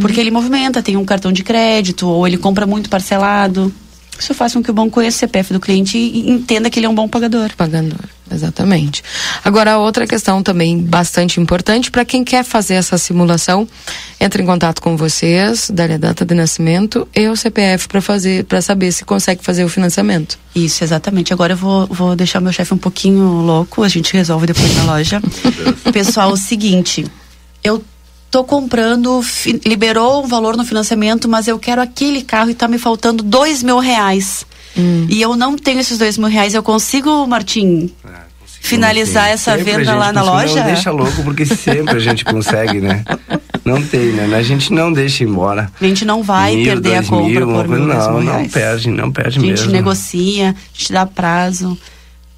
Porque 0.00 0.20
ele 0.20 0.30
movimenta, 0.30 0.82
tem 0.82 0.96
um 0.96 1.04
cartão 1.04 1.32
de 1.32 1.42
crédito, 1.42 2.06
ou 2.06 2.26
ele 2.28 2.36
compra 2.36 2.66
muito 2.66 2.88
parcelado. 2.90 3.72
Isso 4.18 4.34
faz 4.34 4.52
com 4.52 4.62
que 4.62 4.70
o 4.70 4.74
banco 4.74 4.90
conheça 4.90 5.16
o 5.16 5.20
CPF 5.20 5.52
do 5.52 5.60
cliente 5.60 5.96
e 5.98 6.30
entenda 6.30 6.70
que 6.70 6.78
ele 6.78 6.86
é 6.86 6.88
um 6.88 6.94
bom 6.94 7.08
pagador. 7.08 7.50
Pagador, 7.56 7.98
exatamente. 8.30 9.02
Agora, 9.44 9.78
outra 9.78 10.06
questão 10.06 10.42
também 10.42 10.78
bastante 10.78 11.40
importante 11.40 11.90
para 11.90 12.04
quem 12.04 12.24
quer 12.24 12.44
fazer 12.44 12.74
essa 12.74 12.98
simulação, 12.98 13.68
entra 14.20 14.42
em 14.42 14.46
contato 14.46 14.80
com 14.80 14.96
vocês, 14.96 15.70
dá 15.72 15.84
a 15.84 15.96
data 15.96 16.24
de 16.24 16.34
nascimento 16.34 17.06
e 17.14 17.28
o 17.28 17.36
CPF 17.36 17.88
para 17.88 18.00
fazer, 18.00 18.44
para 18.44 18.60
saber 18.60 18.92
se 18.92 19.04
consegue 19.04 19.44
fazer 19.44 19.64
o 19.64 19.68
financiamento. 19.68 20.38
Isso, 20.54 20.82
exatamente. 20.82 21.32
Agora 21.32 21.52
eu 21.52 21.56
vou, 21.56 21.86
vou 21.86 22.16
deixar 22.16 22.40
meu 22.40 22.52
chefe 22.52 22.72
um 22.74 22.78
pouquinho 22.78 23.24
louco, 23.42 23.82
a 23.82 23.88
gente 23.88 24.12
resolve 24.12 24.46
depois 24.46 24.74
na 24.76 24.84
loja. 24.84 25.20
Pessoal, 25.92 26.32
o 26.32 26.36
seguinte, 26.36 27.04
eu 27.62 27.82
tô 28.30 28.44
comprando, 28.44 29.20
liberou 29.64 30.24
um 30.24 30.26
valor 30.26 30.56
no 30.56 30.64
financiamento, 30.64 31.28
mas 31.28 31.48
eu 31.48 31.58
quero 31.58 31.80
aquele 31.80 32.22
carro 32.22 32.50
e 32.50 32.54
tá 32.54 32.68
me 32.68 32.78
faltando 32.78 33.22
dois 33.22 33.62
mil 33.62 33.78
reais. 33.78 34.44
E 35.08 35.22
eu 35.22 35.34
não 35.36 35.56
tenho 35.56 35.80
esses 35.80 35.96
dois 35.98 36.18
mil 36.18 36.28
reais, 36.28 36.52
eu 36.54 36.62
consigo, 36.62 37.26
Martim, 37.26 37.90
finalizar 38.60 39.28
essa 39.30 39.56
Sempre 39.56 39.76
venda 39.78 39.94
lá 39.94 40.12
na 40.12 40.22
loja? 40.22 40.60
Não 40.60 40.66
deixa 40.66 40.90
louco, 40.90 41.22
porque 41.22 41.46
sempre 41.46 41.96
a 41.96 41.98
gente 41.98 42.24
consegue, 42.26 42.80
né? 42.80 43.02
Não 43.64 43.80
tem, 43.82 44.12
né? 44.12 44.36
A 44.36 44.42
gente 44.42 44.72
não 44.72 44.92
deixa 44.92 45.24
embora. 45.24 45.70
A 45.80 45.84
gente 45.84 46.04
não 46.04 46.22
vai 46.22 46.54
Mil, 46.56 46.64
perder 46.66 46.96
a 46.96 47.02
compra 47.02 47.24
mil, 47.26 47.46
por 47.46 47.68
mil, 47.68 47.78
Não, 47.86 48.20
não 48.20 48.34
reais. 48.34 48.52
perde, 48.52 48.90
não 48.90 49.10
perde 49.10 49.38
A 49.38 49.40
gente 49.40 49.50
mesmo. 49.60 49.72
negocia, 49.72 50.50
a 50.50 50.78
gente 50.78 50.92
dá 50.92 51.06
prazo, 51.06 51.78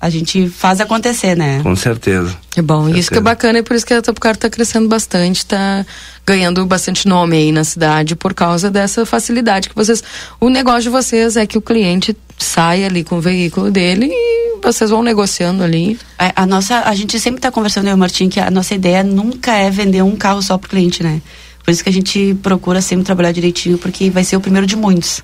a 0.01 0.09
gente 0.09 0.49
faz 0.49 0.81
acontecer, 0.81 1.37
né? 1.37 1.61
Com 1.63 1.75
certeza. 1.75 2.37
Que 2.51 2.63
bom, 2.63 2.89
isso 2.89 3.11
que 3.11 3.19
é 3.19 3.21
bacana 3.21 3.59
e 3.59 3.63
por 3.63 3.75
isso 3.75 3.85
que 3.85 3.93
a 3.93 4.01
Topcar 4.01 4.35
está 4.35 4.49
crescendo 4.49 4.89
bastante, 4.89 5.39
está 5.39 5.85
ganhando 6.25 6.65
bastante 6.67 7.09
nome 7.09 7.37
aí 7.37 7.53
na 7.53 7.65
cidade 7.65 8.15
por 8.15 8.33
causa 8.33 8.71
dessa 8.71 9.05
facilidade 9.05 9.69
que 9.69 9.75
vocês. 9.75 10.03
O 10.41 10.49
negócio 10.49 10.83
de 10.83 10.91
vocês 10.91 11.37
é 11.37 11.47
que 11.47 11.59
o 11.59 11.63
cliente 11.63 12.17
sai 12.39 12.85
ali 12.85 13.03
com 13.03 13.17
o 13.17 13.21
veículo 13.21 13.71
dele 13.71 14.09
e 14.13 14.61
vocês 14.63 14.91
vão 14.91 15.03
negociando 15.03 15.65
ali. 15.65 15.99
A, 16.17 16.43
a 16.43 16.47
nossa, 16.47 16.81
a 16.81 16.95
gente 16.95 17.19
sempre 17.19 17.39
está 17.39 17.51
conversando, 17.51 17.87
eu 17.87 17.93
e 17.93 17.95
o 17.95 17.99
Martim, 17.99 18.29
que 18.29 18.39
a 18.39 18.51
nossa 18.51 18.75
ideia 18.75 19.03
nunca 19.03 19.53
é 19.53 19.69
vender 19.69 20.03
um 20.03 20.15
carro 20.15 20.43
só 20.43 20.57
pro 20.57 20.71
cliente, 20.71 21.03
né? 21.03 21.21
Por 21.69 21.73
isso 21.73 21.83
que 21.83 21.91
a 21.91 21.93
gente 21.93 22.35
procura 22.43 22.81
sempre 22.81 23.05
trabalhar 23.05 23.31
direitinho, 23.31 23.77
porque 23.77 24.09
vai 24.09 24.25
ser 24.25 24.39
o 24.39 24.41
primeiro 24.41 24.66
de 24.66 24.75
muitos. 24.75 25.21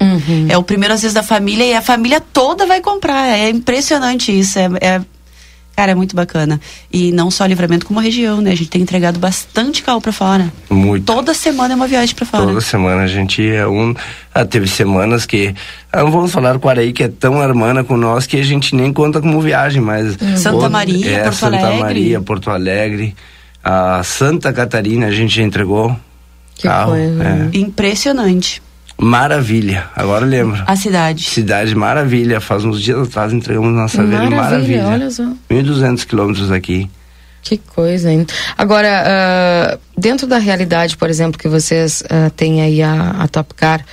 É 0.46 0.58
o 0.58 0.62
primeiro, 0.62 0.92
às 0.92 1.00
vezes, 1.00 1.14
da 1.14 1.22
família 1.22 1.64
e 1.64 1.72
a 1.72 1.80
família 1.80 2.20
toda 2.20 2.66
vai 2.66 2.82
comprar. 2.82 3.28
É 3.28 3.48
impressionante 3.48 4.30
isso. 4.30 4.58
É, 4.58 4.68
é- 4.82 5.00
cara, 5.74 5.92
é 5.92 5.94
muito 5.94 6.14
bacana. 6.14 6.60
E 6.92 7.10
não 7.12 7.30
só 7.30 7.46
livramento, 7.46 7.86
como 7.86 7.98
a 7.98 8.02
região, 8.02 8.42
né? 8.42 8.52
A 8.52 8.54
gente 8.54 8.68
tem 8.68 8.82
entregado 8.82 9.18
bastante 9.18 9.82
carro 9.82 10.02
para 10.02 10.12
fora. 10.12 10.52
Muito. 10.68 11.06
Toda 11.06 11.32
semana 11.32 11.72
é 11.72 11.76
uma 11.76 11.86
viagem 11.86 12.14
para 12.14 12.26
fora. 12.26 12.44
Toda 12.44 12.60
semana 12.60 13.04
a 13.04 13.06
gente 13.06 13.42
é 13.50 13.66
um. 13.66 13.94
Ah, 14.34 14.44
teve 14.44 14.68
semanas 14.68 15.24
que. 15.24 15.54
Ah, 15.90 16.02
não 16.02 16.10
vamos 16.10 16.30
falar 16.30 16.58
com 16.58 16.68
o 16.68 16.70
Araí, 16.70 16.92
que 16.92 17.04
é 17.04 17.08
tão 17.08 17.42
hermana 17.42 17.82
com 17.82 17.96
nós 17.96 18.26
que 18.26 18.36
a 18.36 18.44
gente 18.44 18.76
nem 18.76 18.92
conta 18.92 19.18
como 19.18 19.40
viagem, 19.40 19.80
mas. 19.80 20.14
Santa 20.36 20.68
Maria, 20.68 21.10
é, 21.10 21.22
Porto 21.22 21.36
Santa 21.36 21.56
Alegre. 21.56 21.80
Maria, 21.80 22.20
Porto 22.20 22.50
Alegre. 22.50 23.16
A 23.64 24.02
Santa 24.04 24.52
Catarina 24.52 25.06
a 25.06 25.10
gente 25.10 25.34
já 25.34 25.42
entregou. 25.42 25.96
Que 26.54 26.68
carro. 26.68 26.92
coisa. 26.92 27.24
é. 27.24 27.58
Impressionante. 27.58 28.62
Maravilha, 28.96 29.86
agora 29.94 30.24
lembro. 30.24 30.62
A 30.66 30.76
cidade. 30.76 31.24
Cidade 31.24 31.74
Maravilha. 31.74 32.40
Faz 32.40 32.64
uns 32.64 32.80
dias 32.80 33.08
atrás 33.08 33.32
entregamos 33.32 33.72
nossa 33.72 34.02
velha 34.04 34.30
Maravilha, 34.30 34.82
Maravilha. 34.82 34.86
olha 34.86 35.10
só. 35.10 35.24
1.200 35.50 36.06
quilômetros 36.06 36.50
aqui. 36.52 36.88
Que 37.42 37.58
coisa, 37.58 38.10
hein? 38.10 38.24
Agora, 38.56 38.88
ah, 39.04 39.78
dentro 39.98 40.26
da 40.26 40.38
realidade, 40.38 40.96
por 40.96 41.10
exemplo, 41.10 41.38
que 41.38 41.48
vocês 41.48 42.02
ah, 42.08 42.30
têm 42.36 42.62
aí 42.62 42.80
a, 42.82 43.16
a 43.18 43.28
Topcar, 43.28 43.84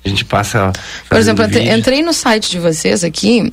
A 0.04 0.08
gente 0.08 0.24
passa. 0.24 0.72
Por 1.08 1.18
exemplo, 1.18 1.46
vídeo. 1.46 1.72
entrei 1.72 2.02
no 2.02 2.12
site 2.12 2.50
de 2.50 2.58
vocês 2.58 3.02
aqui 3.02 3.50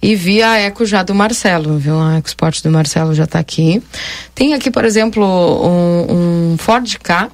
e 0.00 0.14
vi 0.14 0.42
a 0.42 0.56
Eco 0.58 0.86
já 0.86 1.02
do 1.02 1.14
Marcelo, 1.14 1.76
viu? 1.76 1.98
A 1.98 2.18
Eco 2.18 2.28
Sport 2.28 2.62
do 2.62 2.70
Marcelo 2.70 3.14
já 3.14 3.26
tá 3.26 3.38
aqui. 3.38 3.82
Tem 4.34 4.54
aqui, 4.54 4.70
por 4.70 4.84
exemplo, 4.84 5.24
um, 5.24 6.52
um 6.52 6.56
Ford 6.58 6.96
K 7.02 7.30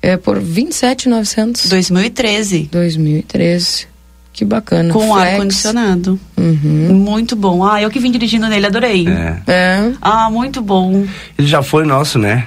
é, 0.00 0.16
por 0.16 0.40
27,900. 0.40 1.68
2013. 1.68 2.68
2013. 2.72 3.88
Que 4.32 4.44
bacana. 4.44 4.92
Com 4.92 5.14
ar-condicionado. 5.14 6.20
Uhum. 6.36 6.94
Muito 6.94 7.34
bom. 7.34 7.64
Ah, 7.64 7.80
eu 7.80 7.90
que 7.90 7.98
vim 7.98 8.10
dirigindo 8.10 8.46
nele, 8.48 8.66
adorei. 8.66 9.06
É. 9.08 9.42
É. 9.46 9.92
Ah, 10.00 10.30
muito 10.30 10.62
bom. 10.62 11.06
Ele 11.38 11.48
já 11.48 11.62
foi 11.62 11.84
nosso, 11.84 12.18
né? 12.18 12.46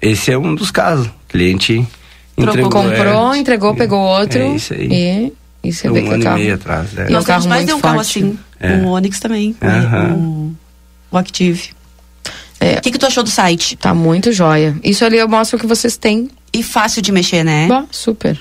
Esse 0.00 0.32
é 0.32 0.38
um 0.38 0.54
dos 0.54 0.70
casos. 0.70 1.10
Cliente 1.28 1.86
entregou. 2.36 2.70
Comprou, 2.70 3.34
é, 3.34 3.38
entregou, 3.38 3.74
pegou 3.74 3.98
outro. 4.00 4.38
É 4.40 4.48
isso 4.56 4.74
aí. 4.74 4.88
E, 4.90 5.32
e 5.68 5.72
você 5.72 5.88
um 5.88 5.92
vê 5.94 6.02
que 6.02 6.08
ano 6.08 6.18
o 6.20 6.22
carro. 6.24 6.38
e 6.38 6.40
meio 6.42 6.54
atrás. 6.54 6.98
É. 6.98 7.10
E 7.10 7.14
é 7.14 7.18
um 7.18 7.22
carro 7.22 7.48
mais 7.48 7.68
um 7.72 7.80
carro 7.80 8.00
assim. 8.00 8.38
É. 8.60 8.76
O 8.76 8.88
Onix 8.88 9.18
também. 9.20 9.54
o- 9.60 9.66
Aham. 9.66 10.12
O, 10.14 10.54
o 11.12 11.18
Active. 11.18 11.70
É. 12.60 12.78
O 12.78 12.80
que, 12.80 12.90
que 12.92 12.98
tu 12.98 13.06
achou 13.06 13.22
do 13.22 13.30
site? 13.30 13.76
Tá 13.76 13.92
muito 13.94 14.32
joia. 14.32 14.76
Isso 14.82 15.04
ali 15.04 15.18
eu 15.18 15.28
mostro 15.28 15.56
o 15.56 15.60
que 15.60 15.66
vocês 15.66 15.96
têm. 15.96 16.30
E 16.52 16.62
fácil 16.62 17.02
de 17.02 17.10
mexer, 17.12 17.42
né? 17.44 17.66
Bah, 17.66 17.84
super. 17.90 18.38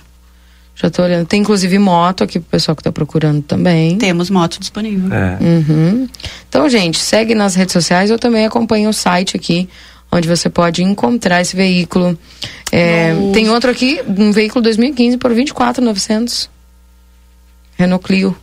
Já 0.76 0.90
tô 0.90 1.04
olhando. 1.04 1.26
Tem 1.28 1.42
inclusive 1.42 1.78
moto 1.80 2.24
aqui 2.24 2.40
pro 2.40 2.50
pessoal 2.50 2.76
que 2.76 2.82
tá 2.84 2.92
procurando 2.92 3.42
também. 3.42 3.98
Temos 3.98 4.30
moto 4.30 4.60
disponível. 4.60 5.12
É. 5.14 5.38
Uhum. 5.42 6.08
Então, 6.48 6.68
gente, 6.70 7.00
segue 7.00 7.36
nas 7.36 7.54
redes 7.56 7.74
sociais. 7.74 8.10
Eu 8.10 8.18
também 8.20 8.46
acompanho 8.46 8.90
o 8.90 8.94
site 8.94 9.36
aqui, 9.36 9.68
onde 10.14 10.28
você 10.28 10.50
pode 10.50 10.84
encontrar 10.84 11.42
esse 11.42 11.56
veículo. 11.56 12.18
É, 12.72 13.14
tem 13.34 13.50
outro 13.50 13.70
aqui, 13.72 14.00
um 14.08 14.32
veículo 14.32 14.62
2015 14.62 15.18
por 15.18 15.34
24,900. 15.34 16.50
Renault 17.78 18.04
Clio. 18.06 18.36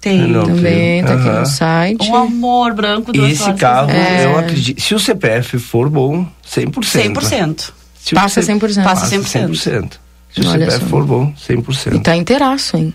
Tem. 0.00 0.20
Renault 0.26 0.48
Também 0.48 1.02
Clio. 1.04 1.06
tá 1.06 1.14
aqui 1.20 1.28
Aham. 1.28 1.40
no 1.40 1.46
site. 1.46 2.10
Um 2.10 2.16
amor 2.16 2.74
branco 2.74 3.10
E 3.14 3.18
duas 3.18 3.32
esse 3.32 3.42
horas, 3.44 3.60
carro, 3.60 3.90
É. 3.90 4.24
eu 4.24 4.36
acredito. 4.38 4.80
Se 4.80 4.94
o 4.94 4.98
CPF 4.98 5.58
for 5.58 5.88
bom, 5.88 6.26
100%. 6.44 7.12
100%. 7.14 7.72
Se 8.00 8.12
o 8.12 8.16
Passa 8.16 8.42
C- 8.42 8.52
100%. 8.52 8.82
Passa 8.82 9.00
Passa 9.02 9.06
100%. 9.16 9.48
100%. 9.54 9.92
Se 10.34 10.40
o 10.40 10.48
Olha 10.48 10.58
CPF 10.66 10.80
só. 10.80 10.86
for 10.90 11.04
bom, 11.04 11.32
E 11.36 11.52
100%. 11.52 12.02
tá 12.02 12.16
inteiraço, 12.16 12.76
hein? 12.76 12.92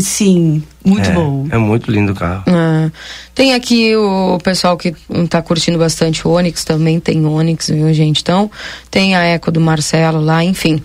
Sim, 0.00 0.62
muito 0.84 1.10
é, 1.10 1.12
bom. 1.12 1.46
É 1.50 1.58
muito 1.58 1.90
lindo 1.90 2.12
o 2.12 2.14
carro. 2.14 2.44
Ah, 2.46 2.90
tem 3.34 3.54
aqui 3.54 3.96
o 3.96 4.38
pessoal 4.38 4.76
que 4.76 4.94
tá 5.28 5.42
curtindo 5.42 5.78
bastante 5.78 6.26
o 6.26 6.30
Onix, 6.30 6.64
também 6.64 7.00
tem 7.00 7.24
Onix, 7.26 7.68
viu, 7.68 7.92
gente? 7.92 8.20
Então, 8.20 8.50
tem 8.90 9.16
a 9.16 9.22
Eco 9.22 9.50
do 9.50 9.60
Marcelo 9.60 10.20
lá, 10.20 10.44
enfim. 10.44 10.82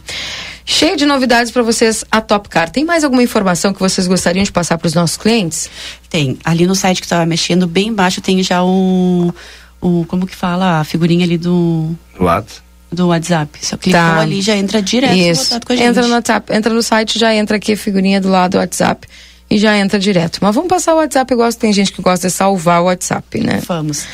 Cheio 0.65 0.95
de 0.95 1.05
novidades 1.05 1.51
para 1.51 1.63
vocês, 1.63 2.05
a 2.11 2.21
Top 2.21 2.47
Car. 2.47 2.69
Tem 2.69 2.85
mais 2.85 3.03
alguma 3.03 3.23
informação 3.23 3.73
que 3.73 3.79
vocês 3.79 4.07
gostariam 4.07 4.43
de 4.43 4.51
passar 4.51 4.77
para 4.77 4.87
os 4.87 4.93
nossos 4.93 5.17
clientes? 5.17 5.69
Tem. 6.09 6.37
Ali 6.45 6.67
no 6.67 6.75
site 6.75 6.99
que 6.99 7.05
estava 7.05 7.25
mexendo, 7.25 7.67
bem 7.67 7.87
embaixo 7.87 8.21
tem 8.21 8.41
já 8.43 8.63
o, 8.63 9.33
o. 9.81 10.05
Como 10.07 10.27
que 10.27 10.35
fala? 10.35 10.79
A 10.79 10.83
figurinha 10.83 11.25
ali 11.25 11.37
do, 11.37 11.95
What? 12.19 12.61
Do 12.91 13.07
WhatsApp. 13.07 13.65
Só 13.65 13.77
clicou 13.77 14.01
Tá. 14.01 14.19
ali 14.19 14.41
já 14.41 14.55
entra 14.57 14.81
direto 14.81 15.13
em 15.13 15.29
Isso. 15.29 15.45
contato 15.45 15.67
com 15.67 15.73
a 15.73 15.75
gente. 15.75 15.85
Entra 15.87 16.07
no 16.07 16.13
WhatsApp, 16.13 16.53
entra 16.53 16.73
no 16.73 16.81
site, 16.83 17.19
já 17.19 17.33
entra 17.35 17.57
aqui 17.57 17.73
a 17.73 17.77
figurinha 17.77 18.19
do 18.19 18.29
lado 18.29 18.51
do 18.53 18.57
WhatsApp 18.57 19.07
e 19.49 19.57
já 19.57 19.77
entra 19.77 19.99
direto. 19.99 20.39
Mas 20.41 20.55
vamos 20.55 20.69
passar 20.69 20.93
o 20.93 20.97
WhatsApp, 20.97 21.33
gosto, 21.35 21.59
tem 21.59 21.71
gente 21.73 21.91
que 21.93 22.01
gosta 22.01 22.27
de 22.27 22.33
salvar 22.33 22.81
o 22.81 22.85
WhatsApp, 22.85 23.39
né? 23.41 23.61
Vamos. 23.67 24.05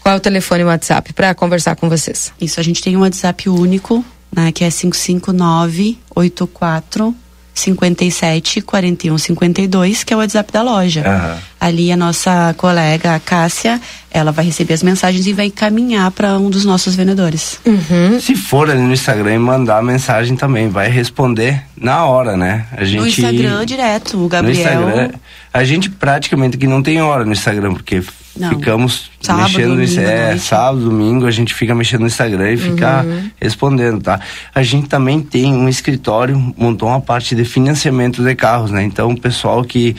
Qual 0.00 0.14
é 0.14 0.18
o 0.18 0.20
telefone 0.20 0.64
WhatsApp 0.64 1.12
para 1.12 1.34
conversar 1.34 1.76
com 1.76 1.88
vocês? 1.88 2.32
Isso, 2.40 2.58
a 2.58 2.62
gente 2.62 2.82
tem 2.82 2.96
um 2.96 3.00
WhatsApp 3.00 3.48
único, 3.48 4.04
né? 4.34 4.50
Que 4.50 4.64
é 4.64 4.68
559-84 4.68 7.14
57 7.54 8.60
41 8.62 9.18
52, 9.18 10.04
que 10.04 10.12
é 10.12 10.16
o 10.16 10.20
WhatsApp 10.20 10.52
da 10.52 10.62
loja. 10.62 11.02
Aham. 11.06 11.38
Ali 11.60 11.92
a 11.92 11.96
nossa 11.96 12.54
colega, 12.56 13.14
a 13.14 13.20
Cássia, 13.20 13.80
ela 14.10 14.32
vai 14.32 14.44
receber 14.44 14.74
as 14.74 14.82
mensagens 14.82 15.26
e 15.26 15.32
vai 15.32 15.46
encaminhar 15.46 16.10
para 16.10 16.36
um 16.38 16.50
dos 16.50 16.64
nossos 16.64 16.96
vendedores. 16.96 17.60
Uhum. 17.64 18.20
Se 18.20 18.34
for 18.34 18.68
ali 18.68 18.80
no 18.82 18.92
Instagram 18.92 19.34
e 19.34 19.38
mandar 19.38 19.78
a 19.78 19.82
mensagem 19.82 20.36
também, 20.36 20.68
vai 20.68 20.88
responder 20.88 21.62
na 21.76 22.04
hora, 22.04 22.36
né? 22.36 22.66
A 22.72 22.84
gente 22.84 23.00
No 23.00 23.06
Instagram 23.06 23.64
direto, 23.64 24.16
o 24.16 24.22
No 24.22 24.28
Gabriel. 24.28 24.56
Instagram, 24.56 25.10
a 25.52 25.64
gente 25.64 25.90
praticamente 25.90 26.56
que 26.56 26.66
não 26.66 26.82
tem 26.82 27.00
hora 27.02 27.24
no 27.24 27.32
Instagram, 27.32 27.74
porque 27.74 28.02
Não. 28.36 28.48
ficamos 28.50 29.10
Sábado, 29.20 29.42
mexendo 29.44 29.74
no 29.76 29.82
Instagram. 29.82 30.10
É, 30.12 30.36
sábado, 30.38 30.80
domingo, 30.84 31.26
a 31.26 31.30
gente 31.30 31.52
fica 31.52 31.74
mexendo 31.74 32.00
no 32.00 32.06
Instagram 32.06 32.52
e 32.52 32.56
fica 32.56 33.02
Uhum. 33.02 33.30
respondendo, 33.40 34.00
tá? 34.02 34.18
A 34.54 34.62
gente 34.62 34.88
também 34.88 35.20
tem 35.20 35.52
um 35.52 35.68
escritório, 35.68 36.38
montou 36.56 36.88
uma 36.88 37.00
parte 37.00 37.34
de 37.34 37.44
financiamento 37.44 38.22
de 38.22 38.34
carros, 38.34 38.70
né? 38.70 38.82
Então, 38.82 39.10
o 39.10 39.20
pessoal 39.20 39.62
que 39.62 39.94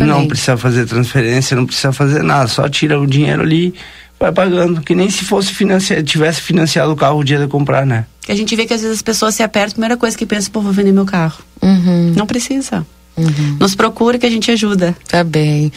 Não 0.00 0.26
precisa 0.26 0.56
fazer 0.56 0.84
transferência, 0.86 1.56
não 1.56 1.64
precisa 1.66 1.92
fazer 1.92 2.22
nada, 2.24 2.48
só 2.48 2.68
tira 2.68 2.98
o 2.98 3.06
dinheiro 3.06 3.42
ali, 3.42 3.72
vai 4.18 4.32
pagando. 4.32 4.80
Que 4.80 4.94
nem 4.94 5.10
se 5.10 5.24
fosse 5.24 5.52
financiar, 5.52 6.02
tivesse 6.02 6.40
financiado 6.40 6.92
o 6.92 6.96
carro 6.96 7.18
o 7.18 7.24
dia 7.24 7.38
de 7.38 7.46
comprar, 7.46 7.86
né? 7.86 8.06
Que 8.22 8.32
a 8.32 8.34
gente 8.34 8.54
vê 8.56 8.66
que 8.66 8.74
às 8.74 8.80
vezes 8.82 8.96
as 8.96 9.02
pessoas 9.02 9.34
se 9.34 9.42
apertam, 9.42 9.70
a 9.70 9.74
primeira 9.74 9.96
coisa 9.96 10.16
que 10.16 10.26
pensa, 10.26 10.50
pô, 10.50 10.60
vou 10.60 10.72
vender 10.72 10.92
meu 10.92 11.04
carro. 11.04 11.38
Uhum. 11.62 12.12
Não 12.16 12.26
precisa. 12.26 12.86
Nos 13.58 13.74
procura 13.74 14.18
que 14.18 14.26
a 14.26 14.30
gente 14.30 14.50
ajuda. 14.50 14.94
Tá 15.08 15.24
bem. 15.24 15.72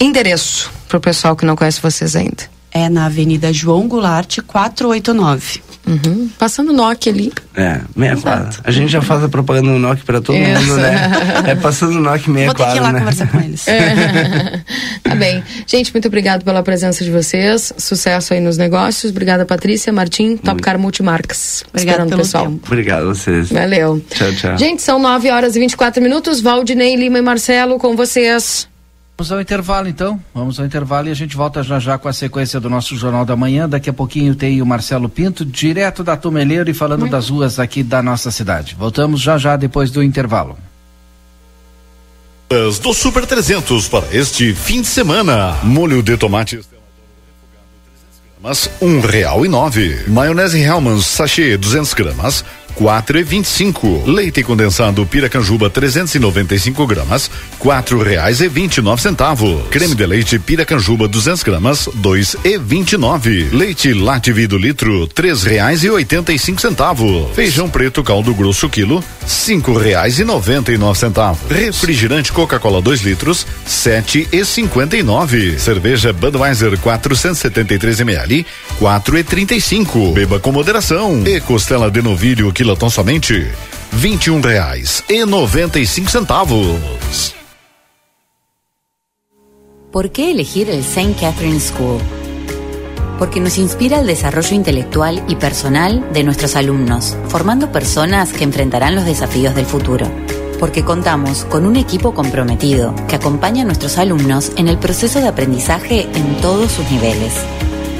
endereço 0.00 0.70
para 0.88 0.98
o 0.98 1.00
pessoal 1.00 1.34
que 1.34 1.46
não 1.46 1.56
conhece 1.56 1.80
vocês 1.80 2.14
ainda. 2.14 2.51
É 2.74 2.88
na 2.88 3.06
Avenida 3.06 3.52
João 3.52 3.86
Goulart, 3.86 4.38
489. 4.46 5.60
Uhum. 5.86 6.30
Passando 6.38 6.70
o 6.70 6.72
NOC 6.72 7.08
ali. 7.08 7.32
É, 7.56 7.80
meia 7.96 8.12
Exato. 8.12 8.22
quadra. 8.22 8.60
A 8.62 8.70
gente 8.70 8.90
já 8.90 9.02
faz 9.02 9.24
a 9.24 9.28
propaganda 9.28 9.68
no 9.68 9.78
NOC 9.78 10.04
pra 10.04 10.20
todo 10.20 10.36
Isso. 10.38 10.60
mundo, 10.62 10.76
né? 10.76 11.10
É 11.48 11.54
passando 11.56 11.96
o 11.96 12.00
NOC 12.00 12.28
meia 12.30 12.46
Vou 12.46 12.54
ter 12.54 12.62
que 12.62 12.68
quadra, 12.68 12.78
ir 12.78 12.82
lá 12.82 12.92
né? 12.92 12.98
conversar 13.00 13.30
com 13.30 13.40
eles. 13.40 13.64
tá 15.02 15.14
bem. 15.16 15.42
Gente, 15.66 15.92
muito 15.92 16.06
obrigado 16.06 16.44
pela 16.44 16.62
presença 16.62 17.04
de 17.04 17.10
vocês. 17.10 17.72
Sucesso 17.76 18.32
aí 18.32 18.40
nos 18.40 18.56
negócios. 18.56 19.10
Obrigada, 19.10 19.44
Patrícia, 19.44 19.92
Martim, 19.92 20.36
Top 20.36 20.62
Car 20.62 20.78
Multimarcas. 20.78 21.64
Obrigada 21.70 22.06
pelo 22.06 22.22
pessoal. 22.22 22.46
tempo. 22.46 22.60
Obrigado 22.66 23.02
a 23.02 23.14
vocês. 23.14 23.50
Valeu. 23.50 24.00
Tchau, 24.08 24.32
tchau. 24.32 24.56
Gente, 24.56 24.82
são 24.82 24.98
9 25.00 25.30
horas 25.30 25.56
e 25.56 25.58
24 25.60 26.00
minutos. 26.00 26.40
Valdinei, 26.40 26.94
Lima 26.94 27.18
e 27.18 27.22
Marcelo 27.22 27.78
com 27.78 27.96
vocês. 27.96 28.71
Vamos 29.16 29.30
ao 29.30 29.40
intervalo 29.40 29.88
então. 29.88 30.20
Vamos 30.34 30.58
ao 30.58 30.66
intervalo 30.66 31.08
e 31.08 31.10
a 31.10 31.14
gente 31.14 31.36
volta 31.36 31.62
já 31.62 31.78
já 31.78 31.98
com 31.98 32.08
a 32.08 32.12
sequência 32.12 32.58
do 32.58 32.68
nosso 32.68 32.96
Jornal 32.96 33.24
da 33.24 33.36
Manhã. 33.36 33.68
Daqui 33.68 33.90
a 33.90 33.92
pouquinho 33.92 34.34
tem 34.34 34.60
o 34.60 34.66
Marcelo 34.66 35.08
Pinto, 35.08 35.44
direto 35.44 36.02
da 36.02 36.16
Tumeleiro 36.16 36.68
e 36.70 36.74
falando 36.74 37.08
das 37.08 37.28
ruas 37.28 37.58
aqui 37.58 37.82
da 37.82 38.02
nossa 38.02 38.30
cidade. 38.30 38.74
Voltamos 38.78 39.20
já 39.20 39.38
já 39.38 39.56
depois 39.56 39.90
do 39.90 40.02
intervalo. 40.02 40.58
do 42.48 42.94
Super 42.94 43.26
300 43.26 43.88
para 43.88 44.06
este 44.12 44.54
fim 44.54 44.80
de 44.80 44.88
semana. 44.88 45.56
Molho 45.62 46.02
de 46.02 46.16
tomate 46.16 46.60
gramas, 48.42 48.68
um 48.80 49.00
real 49.00 49.46
e 49.46 49.48
nove. 49.48 50.02
Maionese 50.08 50.60
Hellmann's 50.60 51.06
sachê 51.06 51.56
200 51.56 51.94
gramas, 51.94 52.44
quatro 52.74 53.18
e 53.18 53.22
vinte 53.22 53.46
e 53.46 53.48
cinco. 53.48 54.02
Leite 54.06 54.42
condensado 54.42 55.04
Piracanjuba 55.06 55.70
395 55.70 56.86
gramas, 56.86 57.30
quatro 57.58 58.02
reais 58.02 58.40
e 58.40 58.48
vinte 58.48 58.78
e 58.78 58.82
nove 58.82 59.02
centavos. 59.02 59.68
Creme 59.70 59.94
de 59.94 60.06
leite 60.06 60.38
Piracanjuba 60.38 61.08
200 61.08 61.42
gramas, 61.42 61.88
dois 61.94 62.36
e 62.44 62.58
vinte 62.58 62.92
e 62.92 62.96
nove. 62.96 63.48
Leite 63.52 63.92
Lativido 63.92 64.56
litro, 64.56 65.06
três 65.06 65.42
reais 65.42 65.82
e 65.84 65.90
oitenta 65.90 66.32
e 66.32 66.38
cinco 66.38 66.60
centavos. 66.60 67.34
Feijão 67.34 67.68
preto 67.68 68.02
caldo 68.02 68.34
grosso 68.34 68.68
quilo, 68.68 69.02
cinco 69.26 69.76
reais 69.76 70.18
e 70.18 70.24
noventa 70.24 70.72
e 70.72 70.78
nove 70.78 70.98
centavos. 70.98 71.38
Refrigerante 71.50 72.32
Coca-Cola 72.32 72.80
2 72.80 73.00
litros, 73.02 73.46
sete 73.66 74.28
e 74.32 74.44
cinquenta 74.44 74.96
e 74.96 75.02
nove. 75.02 75.58
Cerveja 75.58 76.12
Budweiser 76.12 76.78
473 76.78 78.00
ml, 78.00 78.46
quatro 78.78 79.18
e 79.18 79.24
trinta 79.24 79.54
e 79.54 79.60
cinco. 79.60 80.12
Beba 80.12 80.40
com 80.40 80.52
moderação. 80.52 81.22
E 81.26 81.40
costela 81.40 81.90
de 81.90 82.02
novilho 82.02 82.52
quilotão 82.62 82.88
somente, 82.88 83.50
vinte 83.90 84.26
e 84.26 84.30
um 84.30 84.40
reais 84.40 85.02
e 85.08 85.26
noventa 85.26 85.80
e 85.80 85.86
cinco 85.86 86.08
centavos. 86.08 87.34
¿Por 89.90 90.10
qué 90.10 90.30
elegir 90.30 90.70
el 90.70 90.78
St. 90.78 91.16
Catherine 91.20 91.58
School? 91.58 92.00
Porque 93.18 93.40
nos 93.40 93.58
inspira 93.58 93.98
el 93.98 94.06
desarrollo 94.06 94.54
intelectual 94.54 95.24
y 95.26 95.34
personal 95.34 96.12
de 96.12 96.22
nuestros 96.22 96.54
alumnos, 96.54 97.16
formando 97.26 97.72
personas 97.72 98.32
que 98.32 98.44
enfrentarán 98.44 98.94
los 98.94 99.06
desafíos 99.06 99.56
del 99.56 99.66
futuro. 99.66 100.08
Porque 100.60 100.84
contamos 100.84 101.44
con 101.46 101.66
un 101.66 101.74
equipo 101.74 102.14
comprometido 102.14 102.94
que 103.08 103.16
acompaña 103.16 103.62
a 103.62 103.66
nuestros 103.66 103.98
alumnos 103.98 104.52
en 104.56 104.68
el 104.68 104.78
proceso 104.78 105.20
de 105.20 105.26
aprendizaje 105.26 106.08
en 106.14 106.40
todos 106.40 106.70
sus 106.70 106.88
niveles. 106.92 107.34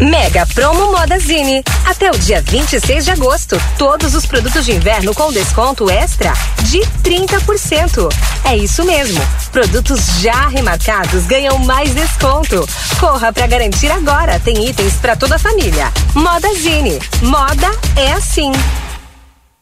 Mega 0.00 0.46
Promo 0.46 0.92
Modazine. 0.92 1.62
Até 1.86 2.10
o 2.10 2.18
dia 2.18 2.42
26 2.42 3.04
de 3.04 3.10
agosto, 3.10 3.60
todos 3.78 4.14
os 4.14 4.26
produtos 4.26 4.64
de 4.64 4.72
inverno 4.72 5.14
com 5.14 5.32
desconto 5.32 5.90
extra 5.90 6.32
de 6.62 6.80
30%. 7.02 8.12
É 8.44 8.56
isso 8.56 8.84
mesmo. 8.84 9.20
Produtos 9.52 10.00
já 10.20 10.48
remarcados 10.48 11.26
ganham 11.26 11.58
mais 11.58 11.94
desconto. 11.94 12.68
Corra 12.98 13.32
para 13.32 13.46
garantir 13.46 13.90
agora. 13.90 14.40
Tem 14.40 14.68
itens 14.68 14.94
para 14.94 15.16
toda 15.16 15.36
a 15.36 15.38
família. 15.38 15.92
Modazine. 16.14 16.98
Moda 17.22 17.70
é 17.96 18.12
assim. 18.12 18.52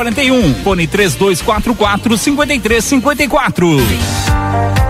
841, 0.00 0.62
fone 0.62 0.86
3244 0.86 2.16
5354. 2.16 4.89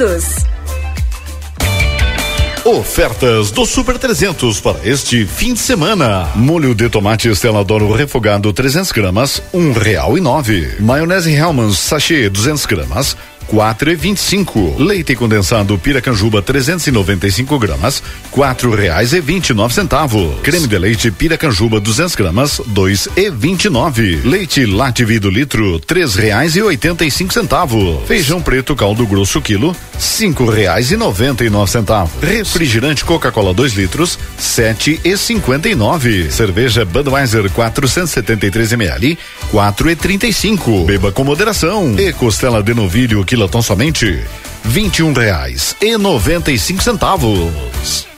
Ofertas 2.65 3.51
do 3.51 3.67
Super 3.67 3.99
300 3.99 4.59
para 4.59 4.79
este 4.83 5.27
fim 5.27 5.53
de 5.53 5.59
semana. 5.59 6.27
Molho 6.33 6.73
de 6.73 6.89
tomate 6.89 7.29
Estela 7.29 7.63
Doro 7.63 7.91
refogado 7.93 8.51
300 8.51 8.91
gramas, 8.91 9.43
um 9.53 9.71
real 9.71 10.17
e 10.17 10.21
nove. 10.21 10.75
Maionese 10.79 11.31
Hellmann's 11.31 11.77
sachê 11.77 12.29
200 12.29 12.65
gramas, 12.65 13.15
quatro 13.51 13.91
e 13.91 13.95
vinte 13.95 14.19
e 14.19 14.21
cinco. 14.21 14.75
Leite 14.81 15.13
condensado 15.13 15.77
Piracanjuba 15.77 16.41
395 16.41 17.59
gramas, 17.59 18.01
quatro 18.31 18.73
reais 18.73 19.11
e 19.11 19.19
vinte 19.19 19.49
e 19.49 19.53
nove 19.53 19.73
centavos. 19.73 20.39
Creme 20.41 20.67
de 20.67 20.77
leite 20.77 21.11
Piracanjuba 21.11 21.81
200 21.81 22.15
gramas, 22.15 22.61
dois 22.67 23.09
e 23.13 23.29
vinte 23.29 23.65
e 23.65 23.69
nove. 23.69 24.21
Leite 24.23 24.65
Lativido 24.65 25.29
litro, 25.29 25.77
três 25.79 26.15
reais 26.15 26.55
e 26.55 26.61
oitenta 26.61 27.03
e 27.03 27.11
cinco 27.11 27.33
centavos. 27.33 28.07
Feijão 28.07 28.41
preto 28.41 28.73
caldo 28.73 29.05
grosso 29.05 29.41
quilo, 29.41 29.75
cinco 29.99 30.49
reais 30.49 30.89
e 30.89 30.95
noventa 30.95 31.43
e 31.43 31.49
nove 31.49 31.69
centavos. 31.69 32.23
Refrigerante 32.23 33.03
Coca-Cola 33.03 33.53
2 33.53 33.73
litros, 33.73 34.17
sete 34.37 34.97
e 35.03 35.17
cinquenta 35.17 35.67
e 35.67 35.75
nove. 35.75 36.31
Cerveja 36.31 36.85
Budweiser 36.85 37.51
473 37.51 38.71
ml, 38.71 39.17
quatro 39.49 39.89
e 39.89 39.95
trinta 39.97 40.25
e 40.25 40.31
cinco. 40.31 40.85
Beba 40.85 41.11
com 41.11 41.25
moderação. 41.25 41.99
E 41.99 42.13
costela 42.13 42.63
de 42.63 42.73
novilho 42.73 43.25
quilotão 43.41 43.61
somente 43.61 44.23
vinte 44.63 44.99
e 44.99 45.03
um 45.03 45.13
reais 45.13 45.75
e 45.81 45.97
noventa 45.97 46.51
e 46.51 46.59
cinco 46.59 46.83
centavos. 46.83 48.10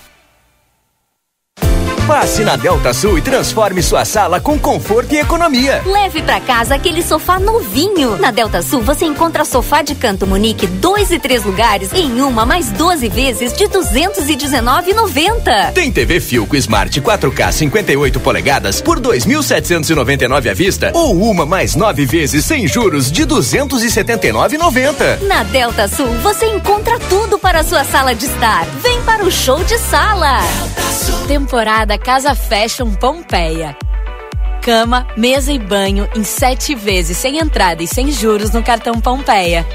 Passe 2.08 2.44
na 2.44 2.56
Delta 2.58 2.94
Sul 2.94 3.18
e 3.18 3.22
transforme 3.22 3.82
sua 3.82 4.04
sala 4.04 4.42
com 4.42 4.60
conforto 4.60 5.14
e 5.14 5.20
economia. 5.20 5.82
Leve 5.86 6.22
pra 6.22 6.42
casa 6.42 6.76
aquele 6.76 7.02
sofá 7.02 7.40
novinho. 7.40 8.18
Na 8.18 8.30
Delta 8.30 8.62
Sul 8.62 8.82
você 8.82 9.06
encontra 9.06 9.46
sofá 9.46 9.82
de 9.82 9.96
canto 9.96 10.28
Munique, 10.28 10.68
dois 10.68 11.12
e 11.12 11.20
três 11.20 11.46
lugares 11.46 11.94
em 11.94 12.20
uma 12.20 12.46
mais 12.46 12.70
12 12.72 13.08
vezes 13.08 13.54
de 13.54 13.70
219,90. 13.70 15.72
Tem 15.74 15.90
TV 15.94 16.20
Filco 16.20 16.58
Smart 16.58 17.00
4K 17.00 17.54
58 17.54 18.20
polegadas 18.20 18.82
por 18.82 19.00
2.799 19.00 20.52
à 20.52 20.54
vista 20.54 20.92
ou 20.94 21.16
uma 21.24 21.46
mais 21.46 21.74
nove 21.74 22.06
vezes 22.06 22.44
sem 22.44 22.68
juros 22.68 23.10
de 23.10 23.26
279,90. 23.26 25.22
Na 25.22 25.44
Delta 25.46 25.88
Sul 25.88 26.08
você 26.22 26.48
encontra 26.48 27.00
tudo 27.00 27.40
para 27.40 27.62
a 27.62 27.64
sua 27.64 27.86
sala 27.86 28.14
de 28.14 28.26
estar. 28.26 28.66
Vem 28.82 29.02
para 29.04 29.24
o 29.24 29.32
show 29.32 29.64
de 29.64 29.78
sala. 29.78 30.40
Temporada 31.28 31.93
Casa 31.98 32.36
Fashion 32.36 32.94
Pompeia. 32.96 33.76
Cama, 34.62 35.08
mesa 35.18 35.52
e 35.52 35.60
banho 35.60 36.10
em 36.16 36.24
sete 36.24 36.74
vezes 36.74 37.18
sem 37.18 37.38
entrada 37.38 37.84
e 37.84 37.88
sem 37.88 38.12
juros 38.12 38.52
no 38.52 38.64
cartão 38.64 39.00
Pompeia. 39.00 39.66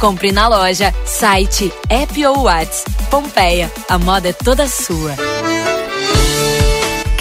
Compre 0.00 0.32
na 0.32 0.48
loja, 0.48 0.92
site, 1.04 1.72
app 1.88 2.26
ou 2.26 2.42
Whats. 2.42 2.84
Pompeia, 3.10 3.70
a 3.88 3.98
moda 3.98 4.28
é 4.30 4.32
toda 4.32 4.66
sua. 4.66 5.33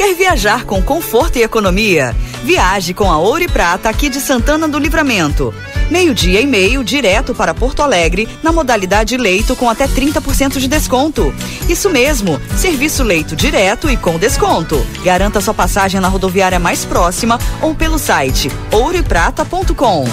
Quer 0.03 0.15
viajar 0.15 0.65
com 0.65 0.83
conforto 0.83 1.37
e 1.37 1.43
economia? 1.43 2.13
Viaje 2.43 2.93
com 2.93 3.09
a 3.09 3.17
Ouro 3.17 3.41
e 3.41 3.47
Prata 3.47 3.87
aqui 3.87 4.09
de 4.09 4.19
Santana 4.19 4.67
do 4.67 4.77
Livramento. 4.77 5.55
Meio-dia 5.89 6.41
e 6.41 6.45
meio 6.45 6.83
direto 6.83 7.33
para 7.33 7.53
Porto 7.53 7.81
Alegre 7.81 8.27
na 8.43 8.51
modalidade 8.51 9.15
leito 9.15 9.55
com 9.55 9.69
até 9.69 9.87
30% 9.87 10.59
de 10.59 10.67
desconto. 10.67 11.33
Isso 11.69 11.89
mesmo, 11.89 12.37
serviço 12.57 13.01
leito 13.01 13.33
direto 13.33 13.89
e 13.89 13.95
com 13.95 14.19
desconto. 14.19 14.85
Garanta 15.05 15.39
sua 15.39 15.53
passagem 15.53 16.01
na 16.01 16.09
rodoviária 16.09 16.59
mais 16.59 16.83
próxima 16.83 17.39
ou 17.61 17.73
pelo 17.73 17.97
site 17.97 18.51
ouroeprata.com. 18.73 20.03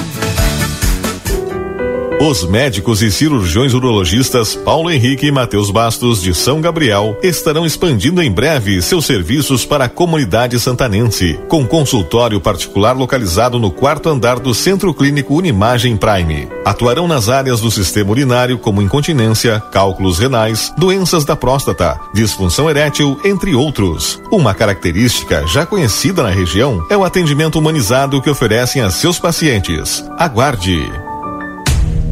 Os 2.21 2.45
médicos 2.45 3.01
e 3.01 3.11
cirurgiões 3.11 3.73
urologistas 3.73 4.55
Paulo 4.55 4.91
Henrique 4.91 5.25
e 5.25 5.33
Matheus 5.33 5.71
Bastos 5.71 6.21
de 6.21 6.35
São 6.35 6.61
Gabriel 6.61 7.19
estarão 7.23 7.65
expandindo 7.65 8.21
em 8.21 8.31
breve 8.31 8.83
seus 8.83 9.07
serviços 9.07 9.65
para 9.65 9.87
a 9.87 9.89
comunidade 9.89 10.61
santanense, 10.61 11.41
com 11.49 11.67
consultório 11.67 12.39
particular 12.39 12.95
localizado 12.95 13.59
no 13.59 13.71
quarto 13.71 14.11
andar 14.11 14.39
do 14.39 14.55
Centro 14.55 14.93
Clínico 14.93 15.35
Unimagem 15.35 15.97
Prime. 15.97 16.47
Atuarão 16.63 17.09
nas 17.09 17.31
áreas 17.31 17.59
do 17.63 17.71
sistema 17.71 18.11
urinário 18.11 18.59
como 18.59 18.83
incontinência, 18.83 19.59
cálculos 19.73 20.19
renais, 20.19 20.75
doenças 20.77 21.25
da 21.25 21.35
próstata, 21.35 21.99
disfunção 22.13 22.69
erétil, 22.69 23.19
entre 23.25 23.55
outros. 23.55 24.21
Uma 24.31 24.53
característica 24.53 25.47
já 25.47 25.65
conhecida 25.65 26.23
na 26.23 26.29
região 26.29 26.87
é 26.91 26.97
o 26.99 27.03
atendimento 27.03 27.59
humanizado 27.59 28.21
que 28.21 28.29
oferecem 28.29 28.83
a 28.83 28.91
seus 28.91 29.19
pacientes. 29.19 30.05
Aguarde. 30.19 31.10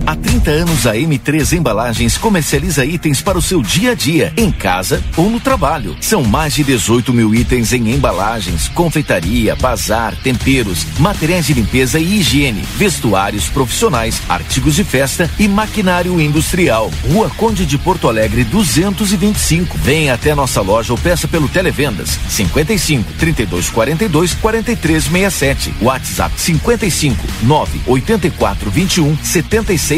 Há 0.08 0.16
30 0.16 0.50
anos 0.50 0.86
a 0.86 0.94
M3 0.94 1.58
Embalagens 1.58 2.16
comercializa 2.16 2.82
itens 2.82 3.20
para 3.20 3.36
o 3.36 3.42
seu 3.42 3.60
dia 3.60 3.90
a 3.90 3.94
dia, 3.94 4.32
em 4.38 4.50
casa 4.50 5.04
ou 5.18 5.28
no 5.28 5.38
trabalho. 5.38 5.94
São 6.00 6.24
mais 6.24 6.54
de 6.54 6.64
18 6.64 7.12
mil 7.12 7.34
itens 7.34 7.74
em 7.74 7.90
embalagens, 7.90 8.68
confeitaria, 8.68 9.54
bazar, 9.54 10.16
temperos, 10.22 10.86
materiais 10.98 11.46
de 11.46 11.52
limpeza 11.52 12.00
e 12.00 12.20
higiene, 12.20 12.64
vestuários 12.78 13.50
profissionais, 13.50 14.22
artigos 14.30 14.76
de 14.76 14.82
festa 14.82 15.30
e 15.38 15.46
maquinário 15.46 16.18
industrial. 16.18 16.90
Rua 17.12 17.28
Conde 17.36 17.66
de 17.66 17.76
Porto 17.76 18.08
Alegre 18.08 18.44
225. 18.44 19.76
Venha 19.76 20.14
até 20.14 20.34
nossa 20.34 20.62
loja 20.62 20.90
ou 20.90 20.98
peça 20.98 21.28
pelo 21.28 21.50
Televendas 21.50 22.18
55 22.30 23.12
32 23.18 23.68
42 23.68 24.32
43 24.32 25.04
67. 25.04 25.74
WhatsApp 25.82 26.40
55 26.40 27.26
9 27.42 27.80
84 27.86 28.70
21 28.70 29.14
76 29.22 29.97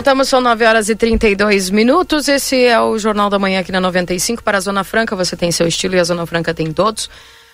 Voltamos, 0.00 0.30
são 0.30 0.40
9 0.40 0.64
horas 0.64 0.88
e 0.88 0.96
32 0.96 1.68
minutos. 1.68 2.26
Esse 2.26 2.64
é 2.64 2.80
o 2.80 2.98
Jornal 2.98 3.28
da 3.28 3.38
Manhã 3.38 3.60
aqui 3.60 3.70
na 3.70 3.82
95. 3.82 4.42
Para 4.42 4.56
a 4.56 4.60
Zona 4.62 4.82
Franca, 4.82 5.14
você 5.14 5.36
tem 5.36 5.52
seu 5.52 5.68
estilo 5.68 5.94
e 5.94 5.98
a 5.98 6.04
Zona 6.04 6.24
Franca 6.24 6.54
tem 6.54 6.72
todos. 6.72 7.10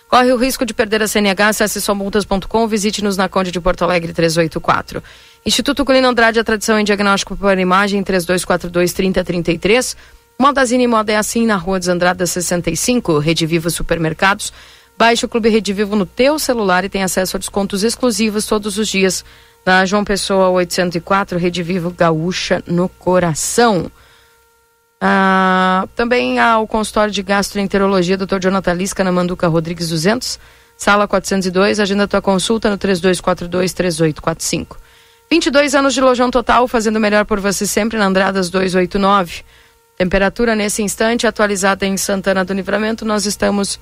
Corre 0.07 0.31
o 0.31 0.37
risco 0.37 0.65
de 0.65 0.73
perder 0.73 1.03
a 1.03 1.09
CNH, 1.09 1.49
acesse 1.49 1.81
somultas.com, 1.81 2.65
visite-nos 2.65 3.17
na 3.17 3.27
Conde 3.27 3.51
de 3.51 3.59
Porto 3.59 3.83
Alegre 3.83 4.13
384. 4.13 5.03
Instituto 5.45 5.83
Colina 5.83 6.07
Andrade, 6.07 6.39
a 6.39 6.43
tradição 6.45 6.79
em 6.79 6.85
diagnóstico 6.85 7.35
por 7.35 7.59
imagem 7.59 8.01
3242-3033. 8.05 9.97
Modazine 10.39 10.87
Moda 10.87 11.11
é 11.11 11.17
assim 11.17 11.45
na 11.45 11.57
Rua 11.57 11.79
dos 11.79 11.89
Andradas 11.89 12.31
65, 12.31 13.19
Rede 13.19 13.45
Viva 13.45 13.69
Supermercados. 13.69 14.53
Baixe 14.97 15.25
o 15.25 15.29
Clube 15.29 15.49
Rede 15.49 15.73
Vivo 15.73 15.97
no 15.97 16.05
teu 16.05 16.39
celular 16.39 16.85
e 16.85 16.89
tem 16.89 17.03
acesso 17.03 17.35
a 17.35 17.39
descontos 17.39 17.83
exclusivos 17.83 18.45
todos 18.45 18.77
os 18.77 18.87
dias 18.87 19.25
na 19.67 19.85
João 19.85 20.03
Pessoa 20.05 20.47
804, 20.47 21.37
Rede 21.37 21.61
Vivo 21.61 21.91
Gaúcha 21.91 22.63
no 22.65 22.87
coração. 22.87 23.91
Ah, 25.01 25.85
também 25.93 26.39
há 26.39 26.57
o 26.57 26.65
consultório 26.65 27.11
de 27.11 27.21
gastroenterologia 27.21 28.15
Dr. 28.15 28.39
Jonathan 28.39 28.73
Lisca 28.73 29.03
na 29.03 29.11
Manduca 29.11 29.45
Rodrigues 29.49 29.89
200, 29.89 30.39
sala 30.77 31.05
402. 31.05 31.81
Agenda 31.81 32.07
tua 32.07 32.21
consulta 32.21 32.69
no 32.69 32.77
3242-3845. 32.77 34.77
22 35.29 35.75
anos 35.75 35.93
de 35.93 35.99
lojão 35.99 36.31
total, 36.31 36.65
fazendo 36.69 36.97
melhor 36.97 37.25
por 37.25 37.41
você 37.41 37.67
sempre 37.67 37.97
na 37.97 38.05
Andradas 38.05 38.49
289. 38.49 39.43
Temperatura 39.97 40.55
nesse 40.55 40.81
instante 40.81 41.27
atualizada 41.27 41.85
em 41.85 41.97
Santana 41.97 42.45
do 42.45 42.53
Livramento, 42.53 43.03
nós 43.03 43.25
estamos 43.25 43.77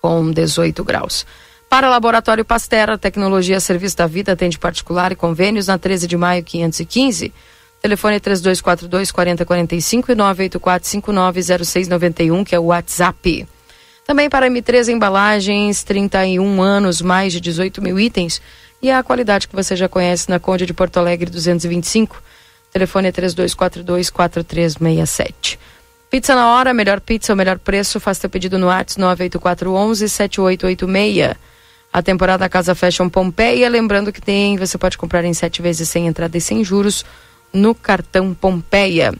com 0.00 0.30
18 0.30 0.84
graus. 0.84 1.26
Para 1.74 1.88
Laboratório 1.88 2.44
Pastera, 2.44 2.96
tecnologia 2.96 3.58
serviço 3.58 3.96
da 3.96 4.06
vida, 4.06 4.30
atende 4.30 4.60
particular 4.60 5.10
e 5.10 5.16
convênios 5.16 5.66
na 5.66 5.76
13 5.76 6.06
de 6.06 6.16
maio 6.16 6.44
515. 6.44 7.34
Telefone 7.82 8.20
3242 8.20 9.10
4045 9.10 10.12
e 10.12 10.14
984 10.14 10.88
590691, 10.88 12.44
que 12.44 12.54
é 12.54 12.60
o 12.60 12.66
WhatsApp. 12.66 13.48
Também 14.06 14.30
para 14.30 14.48
M3 14.48 14.86
Embalagens, 14.86 15.82
31 15.82 16.62
anos, 16.62 17.02
mais 17.02 17.32
de 17.32 17.40
18 17.40 17.82
mil 17.82 17.98
itens. 17.98 18.40
E 18.80 18.88
a 18.88 19.02
qualidade 19.02 19.48
que 19.48 19.56
você 19.56 19.74
já 19.74 19.88
conhece 19.88 20.30
na 20.30 20.38
Conde 20.38 20.66
de 20.66 20.72
Porto 20.72 20.98
Alegre 20.98 21.28
225. 21.28 22.22
Telefone 22.72 23.08
é 23.08 23.10
3242 23.10 24.10
4367. 24.10 25.58
Pizza 26.08 26.36
na 26.36 26.54
hora, 26.54 26.72
melhor 26.72 27.00
pizza, 27.00 27.32
o 27.32 27.36
melhor 27.36 27.58
preço. 27.58 27.98
Faça 27.98 28.20
teu 28.20 28.30
pedido 28.30 28.60
no 28.60 28.68
WhatsApp 28.68 29.00
98411 29.00 30.08
7886. 30.08 31.53
A 31.94 32.02
temporada 32.02 32.46
Casa 32.48 32.74
Fashion 32.74 33.08
Pompeia, 33.08 33.68
lembrando 33.68 34.10
que 34.10 34.20
tem, 34.20 34.56
você 34.56 34.76
pode 34.76 34.98
comprar 34.98 35.24
em 35.24 35.32
sete 35.32 35.62
vezes 35.62 35.88
sem 35.88 36.08
entrada 36.08 36.36
e 36.36 36.40
sem 36.40 36.64
juros 36.64 37.04
no 37.52 37.72
cartão 37.72 38.34
Pompeia. 38.34 39.14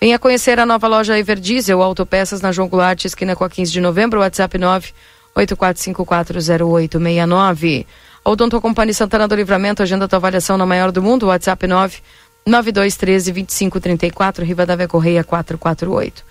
Venha 0.00 0.16
conhecer 0.16 0.60
a 0.60 0.64
nova 0.64 0.86
loja 0.86 1.18
Everdiesel 1.18 1.82
Autopeças 1.82 2.40
na 2.40 2.52
João 2.52 2.68
Goulart, 2.68 3.04
esquina 3.04 3.34
com 3.34 3.42
a 3.42 3.50
15 3.50 3.72
de 3.72 3.80
novembro, 3.80 4.20
WhatsApp 4.20 4.56
9 4.56 4.92
84540869. 5.34 7.84
Odonto 8.24 8.60
Company 8.60 8.94
Santana 8.94 9.26
do 9.26 9.34
Livramento, 9.34 9.82
agenda 9.82 10.06
tua 10.06 10.18
avaliação 10.18 10.56
na 10.56 10.64
maior 10.64 10.92
do 10.92 11.02
mundo, 11.02 11.26
WhatsApp 11.26 11.66
9 11.66 11.98
9213 12.46 13.32
2534, 13.32 14.44
Rivadavia 14.44 14.86
Correia 14.86 15.24
448. 15.24 16.22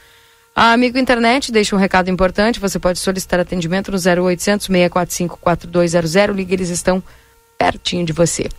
Amigo 0.62 0.98
Internet 0.98 1.54
deixa 1.54 1.74
um 1.74 1.80
recado 1.80 2.10
importante, 2.10 2.60
você 2.60 2.78
pode 2.78 3.00
solicitar 3.00 3.40
atendimento 3.40 3.94
no 3.94 3.98
0800 3.98 4.68
645 4.68 5.38
4200, 5.38 6.36
ligue, 6.36 6.54
eles 6.54 6.68
estão 6.68 7.02
pertinho 7.58 8.06
de 8.06 8.12
você. 8.12 8.50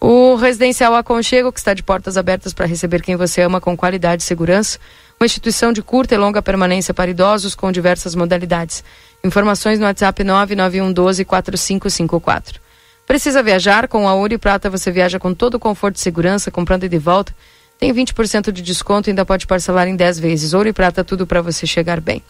O 0.00 0.34
Residencial 0.36 0.94
Aconchego, 0.94 1.52
que 1.52 1.58
está 1.58 1.74
de 1.74 1.82
portas 1.82 2.16
abertas 2.16 2.54
para 2.54 2.64
receber 2.64 3.02
quem 3.02 3.16
você 3.16 3.42
ama 3.42 3.60
com 3.60 3.76
qualidade 3.76 4.22
e 4.22 4.24
segurança. 4.24 4.78
Uma 5.20 5.26
instituição 5.26 5.74
de 5.74 5.82
curta 5.82 6.14
e 6.14 6.18
longa 6.18 6.40
permanência 6.40 6.94
para 6.94 7.10
idosos 7.10 7.54
com 7.54 7.70
diversas 7.70 8.14
modalidades. 8.14 8.82
Informações 9.22 9.78
no 9.78 9.84
WhatsApp 9.84 10.24
99112 10.24 11.22
4554. 11.22 12.62
Precisa 13.06 13.42
viajar? 13.42 13.88
Com 13.88 14.08
a 14.08 14.14
Ouro 14.14 14.38
Prata 14.38 14.70
você 14.70 14.90
viaja 14.90 15.18
com 15.18 15.34
todo 15.34 15.56
o 15.56 15.60
conforto 15.60 15.96
e 15.96 16.00
segurança, 16.00 16.50
comprando 16.50 16.84
e 16.84 16.88
de 16.88 16.98
volta. 16.98 17.34
Tem 17.82 17.92
20% 17.92 18.52
de 18.52 18.62
desconto 18.62 19.08
e 19.08 19.10
ainda 19.10 19.26
pode 19.26 19.44
parcelar 19.44 19.88
em 19.88 19.96
10 19.96 20.20
vezes. 20.20 20.54
Ouro 20.54 20.68
e 20.68 20.72
Prata, 20.72 21.02
tudo 21.02 21.26
para 21.26 21.42
você 21.42 21.66
chegar 21.66 22.00
bem. 22.00 22.22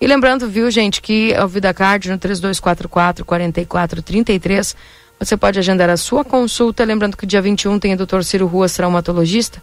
E 0.00 0.06
lembrando, 0.06 0.48
viu, 0.48 0.70
gente, 0.70 1.02
que 1.02 1.34
o 1.42 1.48
VidaCard 1.48 2.08
no 2.08 2.16
3244 2.18 3.24
4433 3.24 4.76
você 5.18 5.36
pode 5.36 5.58
agendar 5.58 5.90
a 5.90 5.96
sua 5.96 6.24
consulta. 6.24 6.84
Lembrando 6.84 7.16
que 7.16 7.26
dia 7.26 7.42
21 7.42 7.80
tem 7.80 7.94
o 7.94 7.96
Dr. 7.96 8.22
Ciro 8.22 8.46
Ruas, 8.46 8.74
traumatologista. 8.74 9.60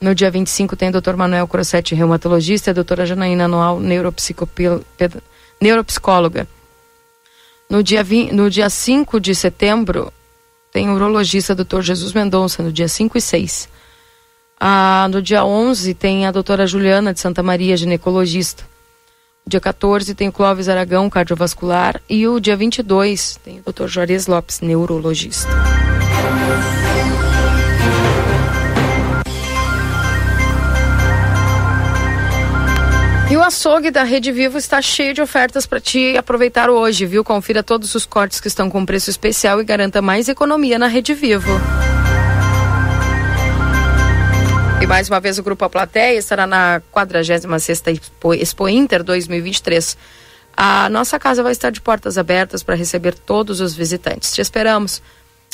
No 0.00 0.14
dia 0.14 0.30
25 0.30 0.74
tem 0.74 0.88
o 0.88 0.92
Dr. 0.98 1.14
Manuel 1.14 1.46
Crossetti, 1.46 1.94
reumatologista, 1.94 2.70
e 2.70 2.72
a 2.72 2.74
doutora 2.74 3.04
Janaína 3.04 3.44
Anual, 3.44 3.78
neuropsicóloga. 5.60 6.48
No 7.68 7.82
dia, 7.82 8.02
20, 8.02 8.32
no 8.32 8.48
dia 8.48 8.70
5 8.70 9.20
de 9.20 9.34
setembro, 9.34 10.10
tem 10.72 10.88
o 10.88 10.94
urologista 10.94 11.54
Dr. 11.54 11.82
Jesus 11.82 12.14
Mendonça, 12.14 12.62
no 12.62 12.72
dia 12.72 12.88
5 12.88 13.18
e 13.18 13.20
6. 13.20 13.68
Ah, 14.62 15.08
no 15.10 15.22
dia 15.22 15.42
11 15.42 15.94
tem 15.94 16.26
a 16.26 16.30
doutora 16.30 16.66
Juliana 16.66 17.14
de 17.14 17.20
Santa 17.20 17.42
Maria, 17.42 17.78
ginecologista. 17.78 18.62
Dia 19.46 19.58
14 19.58 20.14
tem 20.14 20.28
o 20.28 20.32
Clóvis 20.32 20.68
Aragão, 20.68 21.08
cardiovascular. 21.08 21.98
E 22.06 22.28
o 22.28 22.38
dia 22.38 22.54
22 22.58 23.40
tem 23.42 23.62
o 23.64 23.72
Dr. 23.72 23.86
Juarez 23.86 24.26
Lopes, 24.26 24.60
neurologista. 24.60 25.48
E 33.30 33.36
o 33.36 33.42
açougue 33.42 33.90
da 33.90 34.02
Rede 34.02 34.30
Vivo 34.30 34.58
está 34.58 34.82
cheio 34.82 35.14
de 35.14 35.22
ofertas 35.22 35.64
para 35.64 35.80
te 35.80 36.18
aproveitar 36.18 36.68
hoje, 36.68 37.06
viu? 37.06 37.24
Confira 37.24 37.62
todos 37.62 37.94
os 37.94 38.04
cortes 38.04 38.40
que 38.40 38.48
estão 38.48 38.68
com 38.68 38.84
preço 38.84 39.08
especial 39.08 39.58
e 39.58 39.64
garanta 39.64 40.02
mais 40.02 40.28
economia 40.28 40.78
na 40.78 40.88
Rede 40.88 41.14
Vivo. 41.14 41.50
E 44.80 44.86
mais 44.86 45.10
uma 45.10 45.20
vez 45.20 45.38
o 45.38 45.42
Grupo 45.42 45.62
A 45.66 45.68
Plateia 45.68 46.18
estará 46.18 46.46
na 46.46 46.80
46ª 46.90 47.92
Expo, 47.92 48.32
Expo 48.32 48.66
Inter 48.66 49.04
2023. 49.04 49.96
A 50.56 50.88
nossa 50.88 51.18
casa 51.18 51.42
vai 51.42 51.52
estar 51.52 51.70
de 51.70 51.82
portas 51.82 52.16
abertas 52.16 52.62
para 52.62 52.74
receber 52.74 53.14
todos 53.14 53.60
os 53.60 53.74
visitantes. 53.74 54.32
Te 54.32 54.40
esperamos. 54.40 55.02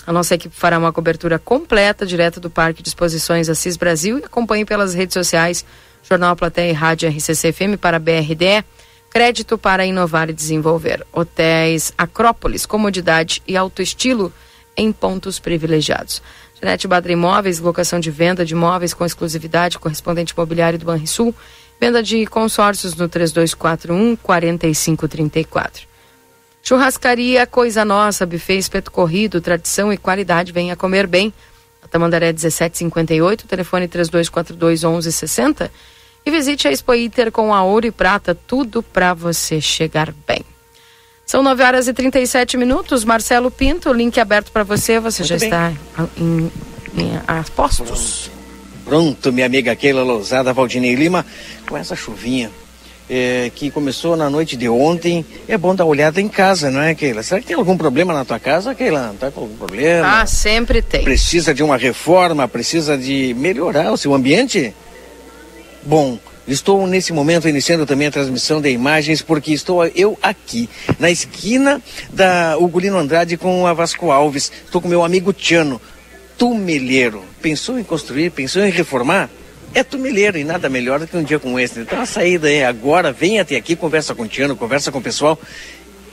A 0.06 0.12
nossa 0.12 0.36
equipe 0.36 0.54
fará 0.54 0.78
uma 0.78 0.92
cobertura 0.92 1.40
completa 1.40 2.06
direto 2.06 2.38
do 2.38 2.48
Parque 2.48 2.84
de 2.84 2.88
Exposições 2.88 3.48
Assis 3.48 3.76
Brasil 3.76 4.20
e 4.20 4.24
acompanhe 4.24 4.64
pelas 4.64 4.94
redes 4.94 5.14
sociais 5.14 5.64
Jornal 6.08 6.30
A 6.30 6.36
Plateia 6.36 6.70
e 6.70 6.74
Rádio 6.74 7.08
RCC 7.08 7.52
FM 7.52 7.80
para 7.80 7.98
BRD. 7.98 8.64
Crédito 9.10 9.58
para 9.58 9.84
inovar 9.84 10.30
e 10.30 10.32
desenvolver. 10.32 11.04
Hotéis 11.12 11.92
Acrópolis, 11.98 12.64
comodidade 12.64 13.42
e 13.44 13.56
alto 13.56 13.82
estilo 13.82 14.32
em 14.76 14.92
pontos 14.92 15.38
privilegiados. 15.38 16.22
Janete 16.60 16.88
Badra 16.88 17.12
Imóveis, 17.12 17.60
locação 17.60 18.00
de 18.00 18.10
venda 18.10 18.44
de 18.44 18.54
imóveis 18.54 18.94
com 18.94 19.04
exclusividade, 19.04 19.78
correspondente 19.78 20.32
imobiliário 20.32 20.78
do 20.78 20.86
Banrisul, 20.86 21.34
venda 21.80 22.02
de 22.02 22.26
consórcios 22.26 22.94
no 22.94 23.08
3241 23.08 24.16
4534. 24.16 25.86
Churrascaria 26.62 27.46
Coisa 27.46 27.84
Nossa, 27.84 28.26
buffet 28.26 28.58
espeto 28.58 28.90
corrido, 28.90 29.40
tradição 29.40 29.92
e 29.92 29.96
qualidade, 29.96 30.50
venha 30.50 30.74
comer 30.74 31.06
bem. 31.06 31.32
A 31.82 31.88
Tamandaré 31.88 32.32
1758, 32.32 33.46
telefone 33.46 33.86
3242 33.86 34.82
1160 34.82 35.70
e 36.24 36.30
visite 36.30 36.66
a 36.66 36.72
Expo 36.72 36.92
Inter 36.92 37.30
com 37.30 37.54
a 37.54 37.62
ouro 37.62 37.86
e 37.86 37.92
prata, 37.92 38.34
tudo 38.34 38.82
para 38.82 39.14
você 39.14 39.60
chegar 39.60 40.12
bem. 40.26 40.44
São 41.26 41.42
9 41.42 41.60
horas 41.64 41.88
e 41.88 41.92
37 41.92 42.56
minutos. 42.56 43.04
Marcelo 43.04 43.50
Pinto, 43.50 43.92
link 43.92 44.20
aberto 44.20 44.52
para 44.52 44.62
você. 44.62 45.00
Você 45.00 45.22
Muito 45.22 45.28
já 45.28 45.36
bem. 45.36 45.48
está 45.48 45.72
em, 46.16 46.52
em, 46.96 47.20
a 47.26 47.44
postos. 47.56 48.30
Pronto, 48.84 49.32
minha 49.32 49.44
amiga 49.44 49.74
Keila 49.74 50.04
Lousada, 50.04 50.52
Valdinei 50.52 50.94
Lima, 50.94 51.26
com 51.68 51.76
essa 51.76 51.96
chuvinha 51.96 52.48
é, 53.10 53.50
que 53.52 53.72
começou 53.72 54.16
na 54.16 54.30
noite 54.30 54.56
de 54.56 54.68
ontem. 54.68 55.26
É 55.48 55.58
bom 55.58 55.74
dar 55.74 55.84
uma 55.84 55.90
olhada 55.90 56.20
em 56.20 56.28
casa, 56.28 56.70
não 56.70 56.80
é, 56.80 56.94
Keila? 56.94 57.24
Será 57.24 57.40
que 57.40 57.46
tem 57.48 57.56
algum 57.56 57.76
problema 57.76 58.14
na 58.14 58.24
tua 58.24 58.38
casa, 58.38 58.72
Keila? 58.72 59.08
Não 59.08 59.16
tá 59.16 59.28
com 59.28 59.40
algum 59.40 59.56
problema? 59.56 60.20
Ah, 60.20 60.26
sempre 60.26 60.80
tem. 60.80 61.02
Precisa 61.02 61.52
de 61.52 61.62
uma 61.62 61.76
reforma, 61.76 62.46
precisa 62.46 62.96
de 62.96 63.34
melhorar 63.34 63.92
o 63.92 63.96
seu 63.96 64.14
ambiente? 64.14 64.72
Bom, 65.82 66.20
Estou 66.46 66.86
nesse 66.86 67.12
momento 67.12 67.48
iniciando 67.48 67.84
também 67.84 68.06
a 68.06 68.10
transmissão 68.10 68.60
de 68.60 68.70
imagens 68.70 69.20
porque 69.20 69.52
estou 69.52 69.84
eu 69.84 70.16
aqui 70.22 70.68
na 70.98 71.10
esquina 71.10 71.82
da 72.12 72.56
Ugolino 72.56 72.96
Andrade 72.96 73.36
com 73.36 73.66
a 73.66 73.72
Vasco 73.72 74.12
Alves. 74.12 74.52
Estou 74.64 74.80
com 74.80 74.86
meu 74.86 75.02
amigo 75.02 75.32
Tiano, 75.32 75.80
tumeleiro. 76.38 77.24
Pensou 77.42 77.78
em 77.80 77.82
construir, 77.82 78.30
pensou 78.30 78.62
em 78.62 78.70
reformar? 78.70 79.28
É 79.74 79.82
tumeleiro 79.82 80.38
e 80.38 80.44
nada 80.44 80.68
melhor 80.68 81.00
do 81.00 81.08
que 81.08 81.16
um 81.16 81.24
dia 81.24 81.40
como 81.40 81.58
esse. 81.58 81.80
Então 81.80 82.00
a 82.00 82.06
saída 82.06 82.48
é 82.50 82.64
agora, 82.64 83.10
vem 83.10 83.40
até 83.40 83.56
aqui, 83.56 83.74
conversa 83.74 84.14
com 84.14 84.22
o 84.22 84.28
Tiano, 84.28 84.54
conversa 84.54 84.92
com 84.92 84.98
o 84.98 85.02
pessoal. 85.02 85.36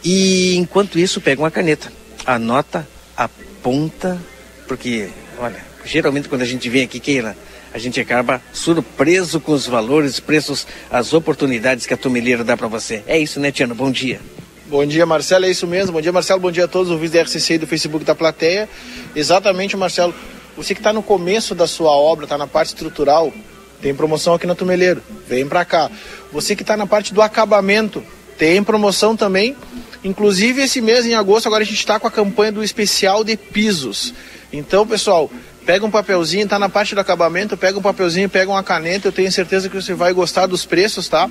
E 0.04 0.56
enquanto 0.58 0.98
isso, 0.98 1.22
pega 1.22 1.44
uma 1.44 1.52
caneta, 1.52 1.94
anota, 2.26 2.88
aponta, 3.16 4.20
porque, 4.68 5.10
olha, 5.38 5.64
geralmente 5.86 6.28
quando 6.28 6.42
a 6.42 6.46
gente 6.46 6.68
vem 6.70 6.84
aqui, 6.84 7.00
Keila, 7.00 7.38
a 7.74 7.80
gente 7.80 8.00
acaba 8.00 8.40
surpreso 8.54 9.40
com 9.40 9.52
os 9.52 9.66
valores, 9.66 10.20
preços, 10.20 10.68
as 10.92 11.12
oportunidades 11.12 11.88
que 11.88 11.94
a 11.94 11.98
Tumeleira 11.98 12.44
dá 12.44 12.56
para 12.56 12.68
você. 12.68 13.04
É 13.08 13.18
isso, 13.18 13.40
né, 13.40 13.52
Tiano? 13.52 13.74
Bom 13.74 13.90
dia. 13.90 14.22
Bom 14.68 14.86
dia, 14.86 15.06
Marcelo. 15.08 15.46
É 15.46 15.50
isso 15.50 15.66
mesmo. 15.66 15.94
Bom 15.94 16.02
dia, 16.02 16.12
Marcelo. 16.12 16.40
Bom 16.40 16.52
dia 16.52 16.66
a 16.66 16.68
todos 16.68 16.90
os 16.90 16.94
ouvintes 16.94 17.14
da 17.14 17.24
RCC 17.24 17.56
e 17.56 17.58
do 17.58 17.68
Facebook 17.68 18.06
da 18.06 18.14
plateia. 18.14 18.70
Exatamente, 19.16 19.76
Marcelo. 19.76 20.14
Você 20.56 20.76
que 20.76 20.82
está 20.82 20.94
no 20.94 21.02
começo 21.02 21.56
da 21.56 21.66
sua 21.66 21.90
obra, 21.90 22.26
está 22.26 22.38
na 22.38 22.46
parte 22.46 22.68
estrutural, 22.68 23.34
tem 23.82 23.94
promoção 23.96 24.36
aqui 24.36 24.46
na 24.46 24.54
Tumeleiro. 24.54 25.02
Vem 25.28 25.48
para 25.48 25.66
cá. 25.66 25.90
Você 26.32 26.56
que 26.56 26.62
está 26.62 26.78
na 26.78 26.86
parte 26.86 27.12
do 27.12 27.24
acabamento, 27.24 28.04
tem 28.38 28.64
promoção 28.64 29.16
também. 29.16 29.56
Inclusive, 30.04 30.62
esse 30.62 30.80
mês, 30.80 31.08
em 31.08 31.16
agosto, 31.16 31.48
agora 31.48 31.64
a 31.64 31.66
gente 31.66 31.80
está 31.80 32.00
com 32.00 32.06
a 32.06 32.12
campanha 32.12 32.52
do 32.52 32.64
especial 32.64 33.24
de 33.24 33.36
pisos. 33.36 34.14
Então, 34.52 34.86
pessoal, 34.86 35.32
Pega 35.66 35.86
um 35.86 35.92
papelzinho, 35.92 36.48
tá 36.48 36.60
na 36.60 36.68
parte 36.68 36.94
do 36.94 37.02
acabamento, 37.02 37.56
pega 37.56 37.80
um 37.80 37.82
papelzinho, 37.82 38.30
pega 38.30 38.52
uma 38.52 38.64
caneta, 38.64 39.08
eu 39.08 39.12
tenho 39.12 39.32
certeza 39.32 39.70
que 39.70 39.76
você 39.76 39.94
vai 39.94 40.12
gostar 40.12 40.46
dos 40.46 40.66
preços, 40.66 41.08
tá? 41.08 41.30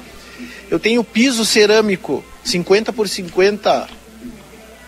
Eu 0.70 0.78
tenho 0.78 1.04
piso 1.04 1.44
cerâmico, 1.44 2.24
50 2.42 2.92
por 2.94 3.09
50, 3.09 3.88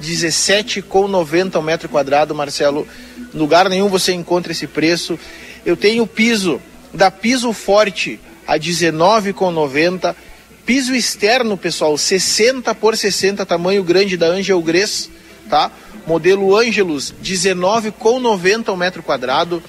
17 0.00 0.82
com 0.82 1.06
90 1.06 1.58
um 1.58 1.62
metro 1.62 1.88
quadrado, 1.88 2.34
Marcelo. 2.34 2.86
Lugar 3.34 3.68
nenhum 3.68 3.88
você 3.88 4.12
encontra 4.12 4.52
esse 4.52 4.66
preço. 4.66 5.18
Eu 5.64 5.76
tenho 5.76 6.06
piso 6.06 6.60
da 6.92 7.10
Piso 7.10 7.52
Forte 7.52 8.18
a 8.46 8.56
19 8.56 9.32
com 9.32 9.50
90. 9.50 10.16
Piso 10.64 10.94
externo, 10.94 11.56
pessoal, 11.58 11.96
60 11.98 12.74
por 12.74 12.96
60, 12.96 13.44
tamanho 13.44 13.84
grande 13.84 14.16
da 14.16 14.28
Angel 14.28 14.60
Gres, 14.62 15.10
tá? 15.48 15.70
Modelo 16.06 16.56
Angelus, 16.56 17.14
19 17.20 17.90
com 17.92 18.20
90 18.20 18.72
um 18.72 18.76
metro 18.76 19.02
quadrado. 19.02 19.62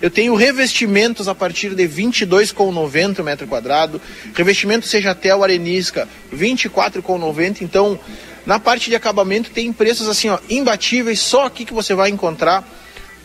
Eu 0.00 0.10
tenho 0.10 0.34
revestimentos 0.34 1.28
a 1.28 1.34
partir 1.34 1.74
de 1.74 1.86
22 1.86 2.52
com 2.52 2.72
90 2.72 3.22
metro 3.22 3.46
quadrado. 3.46 4.00
Revestimento 4.34 4.86
Sejatel 4.86 5.42
Arenisca, 5.42 6.08
24 6.32 7.02
com 7.02 7.18
90. 7.18 7.62
Então, 7.62 7.98
na 8.46 8.58
parte 8.58 8.88
de 8.88 8.96
acabamento 8.96 9.50
tem 9.50 9.72
preços 9.72 10.08
assim, 10.08 10.30
ó, 10.30 10.38
imbatíveis, 10.48 11.20
só 11.20 11.44
aqui 11.44 11.64
que 11.64 11.74
você 11.74 11.94
vai 11.94 12.08
encontrar. 12.08 12.66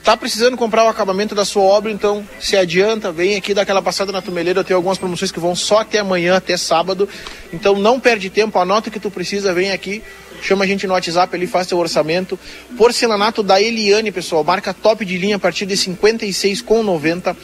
Tá 0.04 0.16
precisando 0.16 0.56
comprar 0.56 0.86
o 0.86 0.88
acabamento 0.88 1.34
da 1.34 1.44
sua 1.44 1.64
obra, 1.64 1.92
então 1.92 2.24
se 2.40 2.56
adianta, 2.56 3.12
vem 3.12 3.36
aqui 3.36 3.56
dar 3.56 3.64
aquela 3.64 3.82
passada 3.82 4.12
na 4.12 4.22
Tumeleira, 4.22 4.60
eu 4.60 4.64
tenho 4.64 4.78
algumas 4.78 5.00
promoções 5.00 5.32
que 5.32 5.40
vão 5.40 5.56
só 5.56 5.80
até 5.80 5.98
amanhã, 5.98 6.36
até 6.36 6.56
sábado. 6.58 7.10
Então 7.52 7.76
não 7.76 8.00
perde 8.00 8.30
tempo, 8.30 8.60
anota 8.60 8.90
o 8.90 8.92
que 8.92 9.00
tu 9.00 9.10
precisa, 9.10 9.52
vem 9.52 9.72
aqui, 9.72 10.04
chama 10.42 10.66
a 10.66 10.68
gente 10.68 10.88
no 10.88 10.94
WhatsApp 10.94 11.36
ali, 11.36 11.48
faz 11.48 11.68
teu 11.68 11.78
orçamento. 11.78 12.40
Porcelanato 12.78 13.44
da 13.44 13.62
Eliane, 13.62 14.12
pessoal, 14.12 14.44
marca 14.44 14.74
top 14.74 15.06
de 15.06 15.18
linha 15.18 15.36
a 15.36 15.40
partir 15.40 15.66
de 15.66 15.76
56,90. 15.76 17.36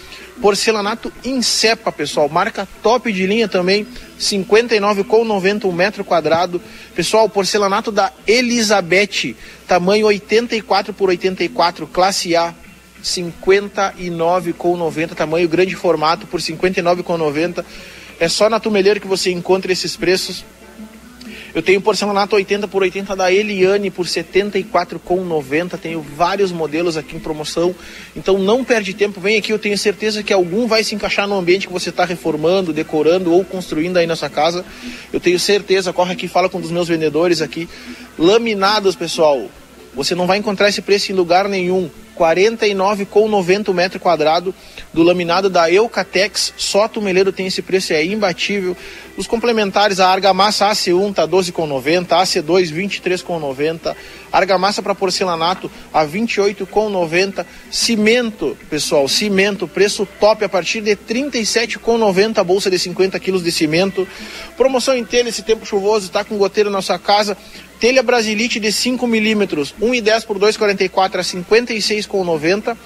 Porcelanato 0.41 1.13
Incepa, 1.23 1.91
pessoal, 1.91 2.27
marca 2.27 2.67
top 2.81 3.11
de 3.11 3.27
linha 3.27 3.47
também, 3.47 3.85
59,90 4.19 5.65
um 5.65 5.71
metro 5.71 6.03
quadrado. 6.03 6.59
Pessoal, 6.95 7.29
porcelanato 7.29 7.91
da 7.91 8.11
Elizabeth, 8.25 9.35
tamanho 9.67 10.07
84 10.07 10.93
por 10.93 11.09
84, 11.09 11.85
classe 11.87 12.35
A, 12.35 12.55
59,90, 13.03 15.15
tamanho 15.15 15.47
grande 15.47 15.75
formato 15.75 16.25
por 16.25 16.39
59,90. 16.39 17.63
É 18.19 18.27
só 18.27 18.49
na 18.49 18.59
Tumeleiro 18.59 18.99
que 18.99 19.07
você 19.07 19.31
encontra 19.31 19.71
esses 19.71 19.95
preços. 19.95 20.43
Eu 21.53 21.61
tenho 21.61 21.81
porcelanato 21.81 22.35
80 22.35 22.67
por 22.67 22.81
80 22.81 23.15
da 23.15 23.31
Eliane 23.31 23.91
por 23.91 24.05
74,90. 24.05 25.77
Tenho 25.77 26.01
vários 26.01 26.51
modelos 26.51 26.97
aqui 26.97 27.15
em 27.15 27.19
promoção. 27.19 27.75
Então 28.15 28.37
não 28.37 28.63
perde 28.63 28.93
tempo, 28.93 29.19
vem 29.19 29.37
aqui. 29.37 29.51
Eu 29.51 29.59
tenho 29.59 29.77
certeza 29.77 30.23
que 30.23 30.31
algum 30.31 30.67
vai 30.67 30.83
se 30.83 30.95
encaixar 30.95 31.27
no 31.27 31.37
ambiente 31.37 31.67
que 31.67 31.73
você 31.73 31.89
está 31.89 32.05
reformando, 32.05 32.71
decorando 32.71 33.33
ou 33.33 33.43
construindo 33.43 33.97
aí 33.97 34.07
nessa 34.07 34.29
casa. 34.29 34.65
Eu 35.11 35.19
tenho 35.19 35.39
certeza. 35.39 35.91
Corre 35.91 36.13
aqui, 36.13 36.27
fala 36.27 36.49
com 36.49 36.57
um 36.57 36.61
dos 36.61 36.71
meus 36.71 36.87
vendedores 36.87 37.41
aqui. 37.41 37.67
Laminados, 38.17 38.95
pessoal. 38.95 39.49
Você 39.93 40.15
não 40.15 40.27
vai 40.27 40.37
encontrar 40.37 40.69
esse 40.69 40.81
preço 40.81 41.11
em 41.11 41.15
lugar 41.15 41.47
nenhum. 41.47 41.89
49,90 42.17 43.69
o 43.69 43.73
metro 43.73 43.99
quadrado 43.99 44.53
do 44.93 45.01
laminado 45.01 45.49
da 45.49 45.71
Eucatex. 45.71 46.53
Só 46.55 46.87
Tumeleiro 46.87 47.31
tem 47.31 47.47
esse 47.47 47.61
preço, 47.61 47.93
é 47.93 48.05
imbatível. 48.05 48.77
Os 49.17 49.27
complementares, 49.27 49.99
a 49.99 50.07
argamassa 50.07 50.69
AC1 50.69 51.15
tá 51.15 51.27
12,90, 51.27 52.07
AC2 52.07 52.71
23,90, 52.71 53.95
argamassa 54.31 54.81
para 54.81 54.95
porcelanato 54.95 55.69
a 55.93 56.05
28,90, 56.05 57.45
cimento, 57.69 58.57
pessoal, 58.69 59.07
cimento, 59.07 59.67
preço 59.67 60.07
top 60.19 60.45
a 60.45 60.49
partir 60.49 60.81
de 60.81 60.95
37,90 60.95 62.37
a 62.37 62.43
bolsa 62.43 62.69
de 62.69 62.79
50 62.79 63.19
quilos 63.19 63.43
de 63.43 63.51
cimento. 63.51 64.07
Promoção 64.55 65.01
telha 65.03 65.29
esse 65.29 65.41
tempo 65.41 65.65
chuvoso, 65.65 66.05
está 66.05 66.23
com 66.23 66.37
goteiro 66.37 66.69
na 66.69 66.81
sua 66.81 66.99
casa. 66.99 67.35
Telha 67.81 68.01
Brasilite 68.03 68.59
de 68.59 68.71
5 68.71 69.07
milímetros, 69.07 69.73
1,10 69.81 70.27
por 70.27 70.37
2,44 70.37 71.15
a 71.15 71.23
56,90. 71.23 72.77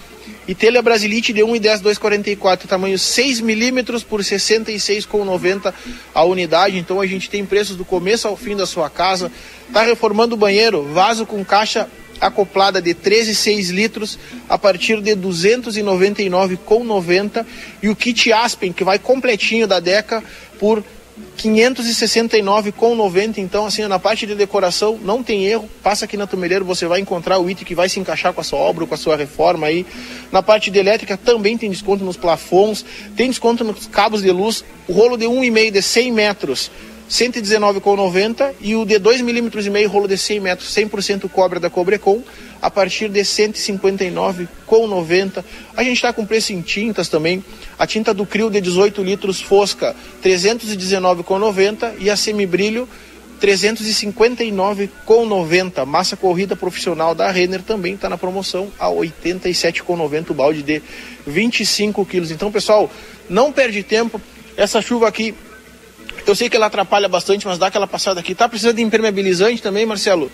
E 0.48 0.56
telha 0.56 0.82
Brasilite 0.82 1.34
de 1.34 1.42
1,10 1.42 1.82
2,44, 1.82 2.66
tamanho 2.66 2.98
6 2.98 3.42
milímetros 3.42 4.06
por 4.06 4.22
66,90 4.22 5.74
a 6.14 6.24
unidade. 6.24 6.78
Então 6.78 7.02
a 7.02 7.06
gente 7.06 7.30
tem 7.30 7.46
preços 7.46 7.76
do 7.76 7.84
começo 7.84 8.26
ao 8.26 8.38
fim 8.38 8.56
da 8.56 8.66
sua 8.66 8.90
casa. 8.90 9.30
Tá 9.74 9.84
reformando 9.84 10.36
o 10.36 10.38
banheiro, 10.38 10.84
vaso 10.94 11.26
com 11.26 11.44
caixa 11.44 11.90
acoplada 12.22 12.82
de 12.82 12.96
13,6 12.96 13.72
litros 13.72 14.18
a 14.48 14.58
partir 14.58 15.02
de 15.02 15.12
299,90 15.12 17.46
e 17.84 17.90
o 17.90 17.96
kit 17.98 18.32
Aspen 18.32 18.72
que 18.72 18.86
vai 18.86 18.98
completinho 18.98 19.68
da 19.68 19.82
Deca 19.82 20.24
por 20.58 20.82
569,90. 21.38 23.38
Então, 23.38 23.66
assim, 23.66 23.88
na 23.88 24.00
parte 24.00 24.26
de 24.26 24.36
decoração 24.36 25.00
não 25.02 25.24
tem 25.24 25.46
erro. 25.46 25.70
Passa 25.82 26.04
aqui 26.06 26.18
na 26.18 26.28
Tumeleiro, 26.28 26.66
você 26.66 26.86
vai 26.86 27.00
encontrar 27.00 27.40
o 27.40 27.50
item 27.50 27.66
que 27.66 27.76
vai 27.76 27.90
se 27.90 28.00
encaixar 28.00 28.34
com 28.34 28.42
a 28.42 28.44
sua 28.44 28.60
obra, 28.60 28.86
com 28.86 28.94
a 28.94 28.98
sua 28.98 29.16
reforma 29.16 29.68
aí. 29.68 29.86
Na 30.32 30.44
parte 30.44 30.70
de 30.70 30.80
elétrica 30.80 31.18
também 31.18 31.58
tem 31.58 31.70
desconto 31.70 32.04
nos 32.04 32.18
plafons, 32.18 32.86
tem 33.16 33.30
desconto 33.30 33.64
nos 33.64 33.88
cabos 33.88 34.22
de 34.22 34.32
luz. 34.32 34.66
O 34.88 34.94
rolo 34.94 35.18
de 35.18 35.26
1,5 35.26 35.72
de 35.72 35.82
100 35.82 36.12
metros. 36.12 36.70
119,90 37.10 38.54
e 38.60 38.76
o 38.76 38.86
de 38.86 38.98
2 38.98 39.22
milímetros 39.22 39.68
e 39.68 39.70
meio 39.70 39.88
rolo 39.90 40.08
de 40.08 40.18
100 40.18 40.40
metros, 40.40 40.74
100% 40.74 41.30
cobre 41.30 41.60
da 41.60 41.70
Cobrecon, 41.70 42.24
a 42.62 42.72
partir 42.72 43.10
de 43.10 43.22
159,90. 43.22 45.46
A 45.76 45.84
gente 45.84 45.98
está 45.98 46.12
com 46.12 46.26
preço 46.26 46.52
em 46.52 46.62
tintas 46.62 47.08
também. 47.08 47.46
A 47.78 47.86
tinta 47.86 48.12
do 48.14 48.26
Crio 48.26 48.50
de 48.50 48.60
18 48.60 49.04
litros 49.04 49.40
Fosca, 49.40 49.96
319,90 50.24 51.94
e 52.00 52.10
a 52.10 52.16
Semibrilho 52.16 52.90
359,90. 53.40 55.86
Massa 55.86 56.16
corrida 56.16 56.56
profissional 56.56 57.14
da 57.14 57.30
Renner 57.30 57.62
também 57.62 57.94
está 57.94 58.10
na 58.10 58.18
promoção 58.18 58.72
a 58.80 58.88
87,90 58.88 60.32
o 60.32 60.34
balde 60.34 60.64
de 60.64 60.82
25 61.28 62.04
quilos. 62.06 62.32
Então, 62.32 62.52
pessoal, 62.52 62.90
não 63.30 63.52
perde 63.52 63.84
tempo. 63.84 64.20
Essa 64.58 64.82
chuva 64.82 65.08
aqui 65.08 65.36
eu 66.28 66.36
sei 66.36 66.50
que 66.50 66.56
ela 66.56 66.66
atrapalha 66.66 67.08
bastante, 67.08 67.46
mas 67.46 67.58
dá 67.58 67.68
aquela 67.68 67.88
passada 67.88 68.20
aqui. 68.20 68.34
Tá 68.34 68.50
precisando 68.50 68.78
de 68.78 68.82
impermeabilizante 68.82 69.62
também, 69.62 69.86
Marcelo? 69.86 70.32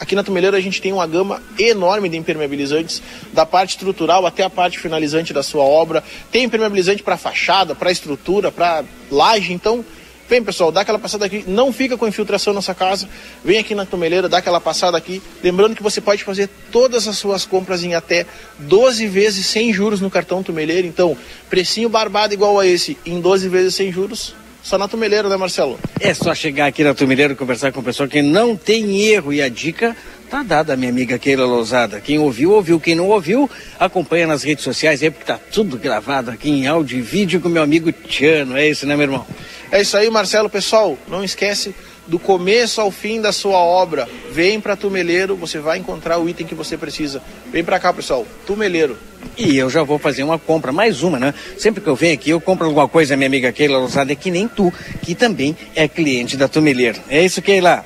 Aqui 0.00 0.16
na 0.16 0.24
Tumeleira 0.24 0.56
a 0.56 0.60
gente 0.60 0.82
tem 0.82 0.92
uma 0.92 1.06
gama 1.06 1.40
enorme 1.56 2.08
de 2.08 2.16
impermeabilizantes, 2.16 3.00
da 3.32 3.46
parte 3.46 3.70
estrutural 3.70 4.26
até 4.26 4.42
a 4.42 4.50
parte 4.50 4.76
finalizante 4.80 5.32
da 5.32 5.44
sua 5.44 5.62
obra. 5.62 6.02
Tem 6.32 6.42
impermeabilizante 6.42 7.04
para 7.04 7.16
fachada, 7.16 7.72
para 7.72 7.92
estrutura, 7.92 8.50
para 8.50 8.82
laje. 9.12 9.52
Então, 9.52 9.84
vem 10.28 10.42
pessoal, 10.42 10.72
dá 10.72 10.80
aquela 10.80 10.98
passada 10.98 11.24
aqui. 11.24 11.44
Não 11.46 11.72
fica 11.72 11.96
com 11.96 12.08
infiltração 12.08 12.52
na 12.52 12.60
sua 12.60 12.74
casa. 12.74 13.08
Vem 13.44 13.58
aqui 13.58 13.76
na 13.76 13.86
Tumeleira, 13.86 14.28
dá 14.28 14.38
aquela 14.38 14.60
passada 14.60 14.98
aqui. 14.98 15.22
Lembrando 15.40 15.76
que 15.76 15.82
você 15.84 16.00
pode 16.00 16.24
fazer 16.24 16.48
todas 16.72 17.06
as 17.06 17.16
suas 17.16 17.46
compras 17.46 17.84
em 17.84 17.94
até 17.94 18.26
12 18.58 19.06
vezes 19.06 19.46
sem 19.46 19.72
juros 19.72 20.00
no 20.00 20.10
cartão 20.10 20.42
Tumeleira. 20.42 20.84
Então, 20.84 21.16
precinho 21.48 21.88
barbado 21.88 22.34
igual 22.34 22.58
a 22.58 22.66
esse, 22.66 22.98
em 23.06 23.20
12 23.20 23.48
vezes 23.48 23.76
sem 23.76 23.92
juros, 23.92 24.34
só 24.62 24.78
na 24.78 24.86
Tumeleiro, 24.86 25.28
né, 25.28 25.36
Marcelo? 25.36 25.78
É 26.00 26.14
só 26.14 26.34
chegar 26.34 26.66
aqui 26.66 26.84
na 26.84 26.94
Tumeleiro 26.94 27.32
e 27.32 27.36
conversar 27.36 27.72
com 27.72 27.80
o 27.80 27.82
pessoal 27.82 28.08
que 28.08 28.22
não 28.22 28.56
tem 28.56 29.02
erro. 29.02 29.32
E 29.32 29.42
a 29.42 29.48
dica 29.48 29.96
tá 30.30 30.42
dada, 30.42 30.76
minha 30.76 30.90
amiga 30.90 31.18
Keila 31.18 31.44
Lousada. 31.44 32.00
Quem 32.00 32.18
ouviu, 32.18 32.52
ouviu. 32.52 32.80
Quem 32.80 32.94
não 32.94 33.08
ouviu, 33.08 33.50
acompanha 33.78 34.26
nas 34.26 34.42
redes 34.42 34.64
sociais 34.64 35.02
aí, 35.02 35.10
porque 35.10 35.26
tá 35.26 35.38
tudo 35.52 35.76
gravado 35.76 36.30
aqui 36.30 36.48
em 36.48 36.66
áudio 36.66 36.98
e 36.98 37.02
vídeo 37.02 37.40
com 37.40 37.48
meu 37.48 37.62
amigo 37.62 37.90
Tiano. 37.92 38.56
É 38.56 38.68
isso, 38.68 38.86
né, 38.86 38.94
meu 38.94 39.04
irmão? 39.04 39.26
É 39.70 39.80
isso 39.80 39.96
aí, 39.96 40.08
Marcelo. 40.08 40.48
Pessoal, 40.48 40.96
não 41.08 41.24
esquece 41.24 41.74
do 42.06 42.18
começo 42.18 42.80
ao 42.80 42.90
fim 42.90 43.20
da 43.20 43.32
sua 43.32 43.58
obra. 43.58 44.08
Vem 44.30 44.60
para 44.60 44.76
Tumeleiro, 44.76 45.36
você 45.36 45.58
vai 45.58 45.78
encontrar 45.78 46.18
o 46.18 46.28
item 46.28 46.46
que 46.46 46.54
você 46.54 46.76
precisa. 46.76 47.22
Vem 47.50 47.64
para 47.64 47.78
cá, 47.78 47.92
pessoal. 47.92 48.26
Tumeleiro. 48.46 48.98
E 49.36 49.56
eu 49.56 49.70
já 49.70 49.82
vou 49.82 49.98
fazer 49.98 50.22
uma 50.22 50.38
compra, 50.38 50.72
mais 50.72 51.02
uma, 51.02 51.18
né? 51.18 51.34
Sempre 51.56 51.80
que 51.80 51.88
eu 51.88 51.96
venho 51.96 52.14
aqui, 52.14 52.30
eu 52.30 52.40
compro 52.40 52.66
alguma 52.66 52.88
coisa, 52.88 53.16
minha 53.16 53.28
amiga 53.28 53.52
Keila 53.52 53.78
Lousada, 53.78 54.12
é 54.12 54.16
que 54.16 54.30
nem 54.30 54.48
tu, 54.48 54.72
que 55.00 55.14
também 55.14 55.56
é 55.74 55.86
cliente 55.88 56.36
da 56.36 56.48
Tumeleiro. 56.48 57.00
É 57.08 57.24
isso, 57.24 57.40
Keila? 57.40 57.84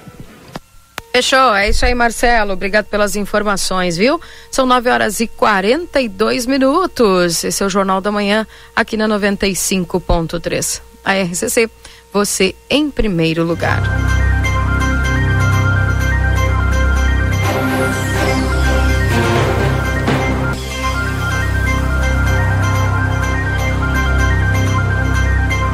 Fechou, 1.17 1.55
é 1.55 1.71
isso 1.71 1.83
aí, 1.87 1.95
Marcelo. 1.95 2.53
Obrigado 2.53 2.87
pelas 2.87 3.17
informações, 3.17 3.97
viu? 3.97 4.21
São 4.51 4.67
9 4.67 4.91
horas 4.91 5.19
e 5.19 5.27
42 5.27 6.45
minutos. 6.45 7.43
Esse 7.43 7.63
é 7.63 7.67
o 7.67 7.71
Jornal 7.71 8.03
da 8.03 8.13
Manhã, 8.13 8.47
aqui 8.75 8.99
na 8.99 9.09
95.3. 9.09 10.83
A 11.03 11.15
RCC, 11.15 11.71
você 12.17 12.55
em 12.71 12.91
primeiro 12.91 13.45
lugar. 13.45 13.83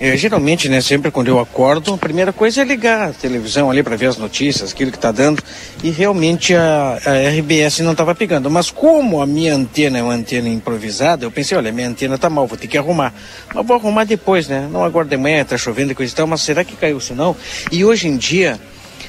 eh, 0.00 0.16
geralmente, 0.16 0.68
né, 0.68 0.80
sempre 0.80 1.10
quando 1.10 1.28
eu 1.28 1.38
acordo, 1.38 1.94
a 1.94 1.98
primeira 1.98 2.32
coisa 2.32 2.62
é 2.62 2.64
ligar 2.64 3.08
a 3.08 3.12
televisão 3.12 3.70
ali 3.70 3.82
para 3.82 3.96
ver 3.96 4.06
as 4.06 4.16
notícias, 4.16 4.72
aquilo 4.72 4.90
que 4.90 4.96
está 4.96 5.10
dando, 5.10 5.42
e 5.82 5.90
realmente 5.90 6.54
a, 6.54 6.98
a 7.04 7.28
RBS 7.30 7.80
não 7.80 7.92
estava 7.92 8.14
pegando. 8.14 8.50
Mas 8.50 8.70
como 8.70 9.20
a 9.22 9.26
minha 9.26 9.54
antena 9.54 9.98
é 9.98 10.02
uma 10.02 10.14
antena 10.14 10.48
improvisada, 10.48 11.24
eu 11.24 11.30
pensei, 11.30 11.56
olha, 11.56 11.72
minha 11.72 11.88
antena 11.88 12.18
tá 12.18 12.28
mal, 12.28 12.46
vou 12.46 12.58
ter 12.58 12.66
que 12.66 12.78
arrumar. 12.78 13.14
Mas 13.54 13.66
vou 13.66 13.76
arrumar 13.76 14.04
depois, 14.04 14.48
né? 14.48 14.68
Não 14.70 14.84
agora 14.84 15.06
de 15.06 15.16
manhã, 15.16 15.44
tá 15.44 15.56
chovendo 15.56 15.92
e 15.92 15.94
coisa 15.94 16.12
e 16.12 16.16
tal, 16.16 16.26
mas 16.26 16.42
será 16.42 16.64
que 16.64 16.76
caiu 16.76 16.96
o 16.96 17.00
sinal? 17.00 17.36
E 17.70 17.84
hoje 17.84 18.08
em 18.08 18.16
dia, 18.16 18.60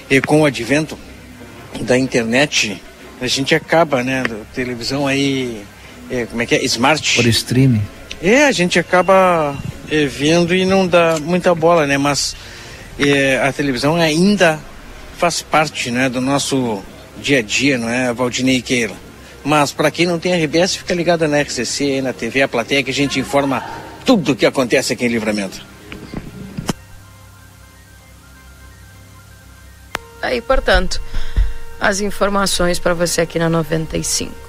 eh, 0.09 0.21
com 0.21 0.41
o 0.41 0.45
advento 0.45 0.97
da 1.81 1.97
internet, 1.97 2.81
a 3.21 3.27
gente 3.27 3.53
acaba, 3.53 4.03
né, 4.03 4.23
da 4.23 4.37
televisão 4.53 5.05
aí, 5.05 5.63
eh, 6.09 6.25
como 6.29 6.41
é 6.41 6.45
que 6.45 6.55
é? 6.55 6.63
Smart. 6.65 7.15
Por 7.15 7.27
streaming. 7.27 7.81
É, 8.21 8.45
a 8.45 8.51
gente 8.51 8.77
acaba 8.77 9.57
eh, 9.91 10.05
vendo 10.05 10.53
e 10.53 10.65
não 10.65 10.87
dá 10.87 11.17
muita 11.19 11.53
bola, 11.55 11.85
né? 11.85 11.97
Mas 11.97 12.35
eh, 12.99 13.39
a 13.41 13.51
televisão 13.53 13.95
ainda 13.95 14.59
faz 15.17 15.41
parte, 15.41 15.91
né, 15.91 16.09
do 16.09 16.21
nosso 16.21 16.81
dia 17.21 17.39
a 17.39 17.41
dia, 17.41 17.77
não 17.77 17.89
é, 17.89 18.13
Valdinei 18.13 18.61
Keila? 18.61 18.95
Mas 19.43 19.71
para 19.71 19.91
quem 19.91 20.05
não 20.05 20.19
tem 20.19 20.33
RBS, 20.33 20.77
fica 20.77 20.93
ligado 20.93 21.27
na 21.27 21.41
RCC, 21.41 22.01
na 22.01 22.13
TV, 22.13 22.41
a 22.41 22.47
plateia, 22.47 22.83
que 22.83 22.91
a 22.91 22.93
gente 22.93 23.19
informa 23.19 23.63
tudo 24.05 24.31
o 24.31 24.35
que 24.35 24.45
acontece 24.45 24.93
aqui 24.93 25.05
em 25.05 25.09
Livramento. 25.09 25.61
Aí, 30.21 30.41
portanto, 30.41 31.01
as 31.79 32.01
informações 32.01 32.79
para 32.79 32.93
você 32.93 33.21
aqui 33.21 33.39
na 33.39 33.49
95. 33.49 34.48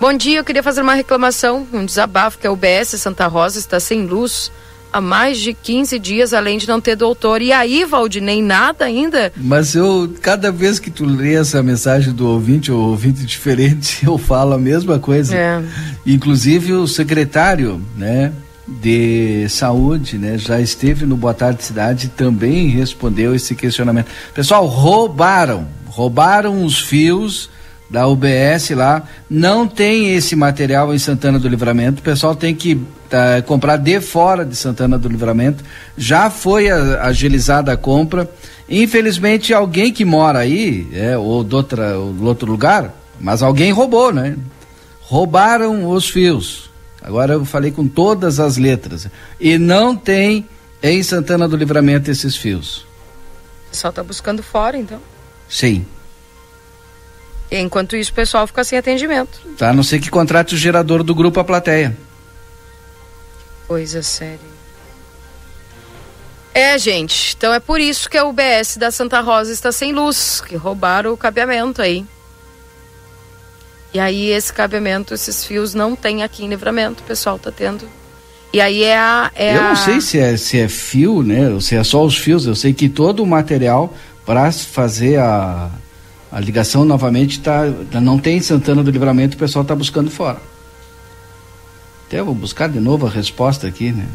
Bom 0.00 0.14
dia, 0.14 0.38
eu 0.38 0.44
queria 0.44 0.62
fazer 0.62 0.80
uma 0.80 0.94
reclamação, 0.94 1.66
um 1.74 1.84
desabafo 1.84 2.38
que 2.38 2.46
a 2.46 2.50
UBS 2.50 2.88
Santa 2.96 3.26
Rosa 3.26 3.58
está 3.58 3.78
sem 3.78 4.06
luz 4.06 4.50
há 4.90 4.98
mais 4.98 5.38
de 5.38 5.52
15 5.52 5.98
dias, 5.98 6.32
além 6.32 6.56
de 6.56 6.66
não 6.66 6.80
ter 6.80 6.96
doutor. 6.96 7.42
E 7.42 7.52
aí, 7.52 7.84
Valdinei, 7.84 8.40
nada 8.40 8.86
ainda? 8.86 9.30
Mas 9.36 9.74
eu, 9.74 10.10
cada 10.22 10.50
vez 10.50 10.78
que 10.78 10.90
tu 10.90 11.04
lê 11.04 11.34
essa 11.34 11.62
mensagem 11.62 12.14
do 12.14 12.26
ouvinte, 12.26 12.72
ou 12.72 12.80
ouvinte 12.88 13.26
diferente, 13.26 13.98
eu 14.08 14.16
falo 14.16 14.54
a 14.54 14.58
mesma 14.58 14.98
coisa. 14.98 15.36
É. 15.36 15.62
Inclusive 16.06 16.72
o 16.72 16.86
secretário, 16.86 17.78
né, 17.94 18.32
de 18.66 19.46
saúde, 19.50 20.16
né, 20.16 20.38
já 20.38 20.58
esteve 20.58 21.04
no 21.04 21.14
Boa 21.14 21.34
Tarde 21.34 21.62
Cidade 21.62 22.06
e 22.06 22.08
também 22.08 22.68
respondeu 22.68 23.34
esse 23.34 23.54
questionamento. 23.54 24.06
Pessoal, 24.34 24.64
roubaram, 24.64 25.68
roubaram 25.86 26.64
os 26.64 26.78
fios 26.80 27.50
da 27.90 28.06
UBS 28.06 28.70
lá, 28.70 29.02
não 29.28 29.66
tem 29.66 30.14
esse 30.14 30.36
material 30.36 30.94
em 30.94 30.98
Santana 30.98 31.40
do 31.40 31.48
Livramento, 31.48 31.98
o 32.00 32.04
pessoal 32.04 32.36
tem 32.36 32.54
que 32.54 32.80
tá, 33.08 33.42
comprar 33.42 33.76
de 33.78 34.00
fora 34.00 34.44
de 34.44 34.54
Santana 34.54 34.96
do 34.96 35.08
Livramento, 35.08 35.64
já 35.98 36.30
foi 36.30 36.70
a- 36.70 37.02
agilizada 37.02 37.72
a 37.72 37.76
compra, 37.76 38.30
infelizmente 38.68 39.52
alguém 39.52 39.92
que 39.92 40.04
mora 40.04 40.38
aí, 40.38 40.88
é, 40.92 41.18
ou 41.18 41.42
de 41.42 41.52
outra, 41.54 41.98
ou 41.98 42.12
do 42.12 42.24
outro 42.26 42.48
lugar, 42.48 42.94
mas 43.18 43.42
alguém 43.42 43.72
roubou, 43.72 44.12
né? 44.14 44.36
Roubaram 45.00 45.90
os 45.90 46.08
fios, 46.08 46.70
agora 47.02 47.32
eu 47.34 47.44
falei 47.44 47.72
com 47.72 47.88
todas 47.88 48.38
as 48.38 48.56
letras, 48.56 49.08
e 49.40 49.58
não 49.58 49.96
tem 49.96 50.46
em 50.80 51.02
Santana 51.02 51.48
do 51.48 51.56
Livramento 51.56 52.08
esses 52.10 52.36
fios, 52.36 52.86
O 53.66 53.70
pessoal 53.72 53.92
tá 53.92 54.02
buscando 54.04 54.42
fora, 54.44 54.78
então. 54.78 54.98
sim. 55.48 55.84
Enquanto 57.50 57.96
isso, 57.96 58.12
o 58.12 58.14
pessoal 58.14 58.46
fica 58.46 58.62
sem 58.62 58.78
atendimento. 58.78 59.40
Tá? 59.58 59.70
A 59.70 59.72
não 59.72 59.82
ser 59.82 59.98
que 60.00 60.08
contrate 60.08 60.54
o 60.54 60.58
gerador 60.58 61.02
do 61.02 61.14
grupo 61.14 61.40
A 61.40 61.44
Plateia. 61.44 61.96
Coisa 63.66 64.02
séria. 64.02 64.38
É, 66.54 66.76
gente. 66.78 67.34
Então 67.36 67.52
é 67.52 67.60
por 67.60 67.80
isso 67.80 68.08
que 68.08 68.16
a 68.16 68.24
UBS 68.24 68.76
da 68.76 68.90
Santa 68.90 69.20
Rosa 69.20 69.52
está 69.52 69.72
sem 69.72 69.92
luz, 69.92 70.42
que 70.46 70.56
roubaram 70.56 71.12
o 71.12 71.16
cabeamento 71.16 71.80
aí. 71.80 72.04
E 73.92 73.98
aí 73.98 74.30
esse 74.30 74.52
cabeamento, 74.52 75.14
esses 75.14 75.44
fios 75.44 75.74
não 75.74 75.96
tem 75.96 76.22
aqui 76.22 76.44
em 76.44 76.48
livramento, 76.48 77.02
o 77.02 77.06
pessoal 77.06 77.38
tá 77.38 77.50
tendo. 77.50 77.88
E 78.52 78.60
aí 78.60 78.82
é 78.82 78.96
a. 78.96 79.30
É 79.34 79.56
eu 79.56 79.60
a... 79.60 79.68
não 79.68 79.76
sei 79.76 80.00
se 80.00 80.18
é, 80.18 80.36
se 80.36 80.58
é 80.58 80.68
fio, 80.68 81.22
né? 81.22 81.50
Ou 81.50 81.60
se 81.60 81.76
é 81.76 81.84
só 81.84 82.04
os 82.04 82.16
fios. 82.16 82.46
Eu 82.46 82.54
sei 82.54 82.72
que 82.72 82.88
todo 82.88 83.22
o 83.22 83.26
material 83.26 83.94
para 84.26 84.50
fazer 84.52 85.18
a, 85.18 85.70
a 86.32 86.38
ligação 86.38 86.84
novamente 86.84 87.40
tá, 87.40 87.64
não 88.00 88.18
tem 88.18 88.36
em 88.36 88.40
Santana 88.40 88.82
do 88.82 88.90
Livramento, 88.90 89.36
o 89.36 89.38
pessoal 89.38 89.62
está 89.62 89.74
buscando 89.74 90.10
fora. 90.10 90.38
Até 92.06 92.20
eu 92.20 92.24
vou 92.24 92.34
buscar 92.34 92.68
de 92.68 92.80
novo 92.80 93.06
a 93.06 93.10
resposta 93.10 93.66
aqui, 93.66 93.92
né? 93.92 94.06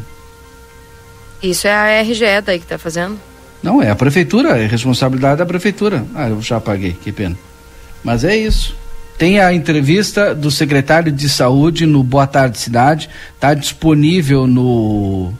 Isso 1.42 1.66
é 1.66 1.72
a 1.72 2.02
RGE 2.02 2.40
daí 2.44 2.58
que 2.58 2.66
tá 2.66 2.78
fazendo. 2.78 3.18
Não, 3.62 3.82
é 3.82 3.90
a 3.90 3.96
prefeitura, 3.96 4.58
é 4.58 4.66
responsabilidade 4.66 5.38
da 5.38 5.46
prefeitura. 5.46 6.04
Ah, 6.14 6.28
eu 6.28 6.40
já 6.40 6.60
paguei, 6.60 6.92
que 6.92 7.12
pena. 7.12 7.36
Mas 8.02 8.24
é 8.24 8.36
isso. 8.36 8.74
Tem 9.18 9.40
a 9.40 9.52
entrevista 9.52 10.34
do 10.34 10.50
secretário 10.50 11.10
de 11.10 11.28
saúde 11.28 11.86
no 11.86 12.02
Boa 12.02 12.26
Tarde 12.26 12.58
Cidade, 12.58 13.08
está 13.34 13.54
disponível 13.54 14.46
no 14.46 15.32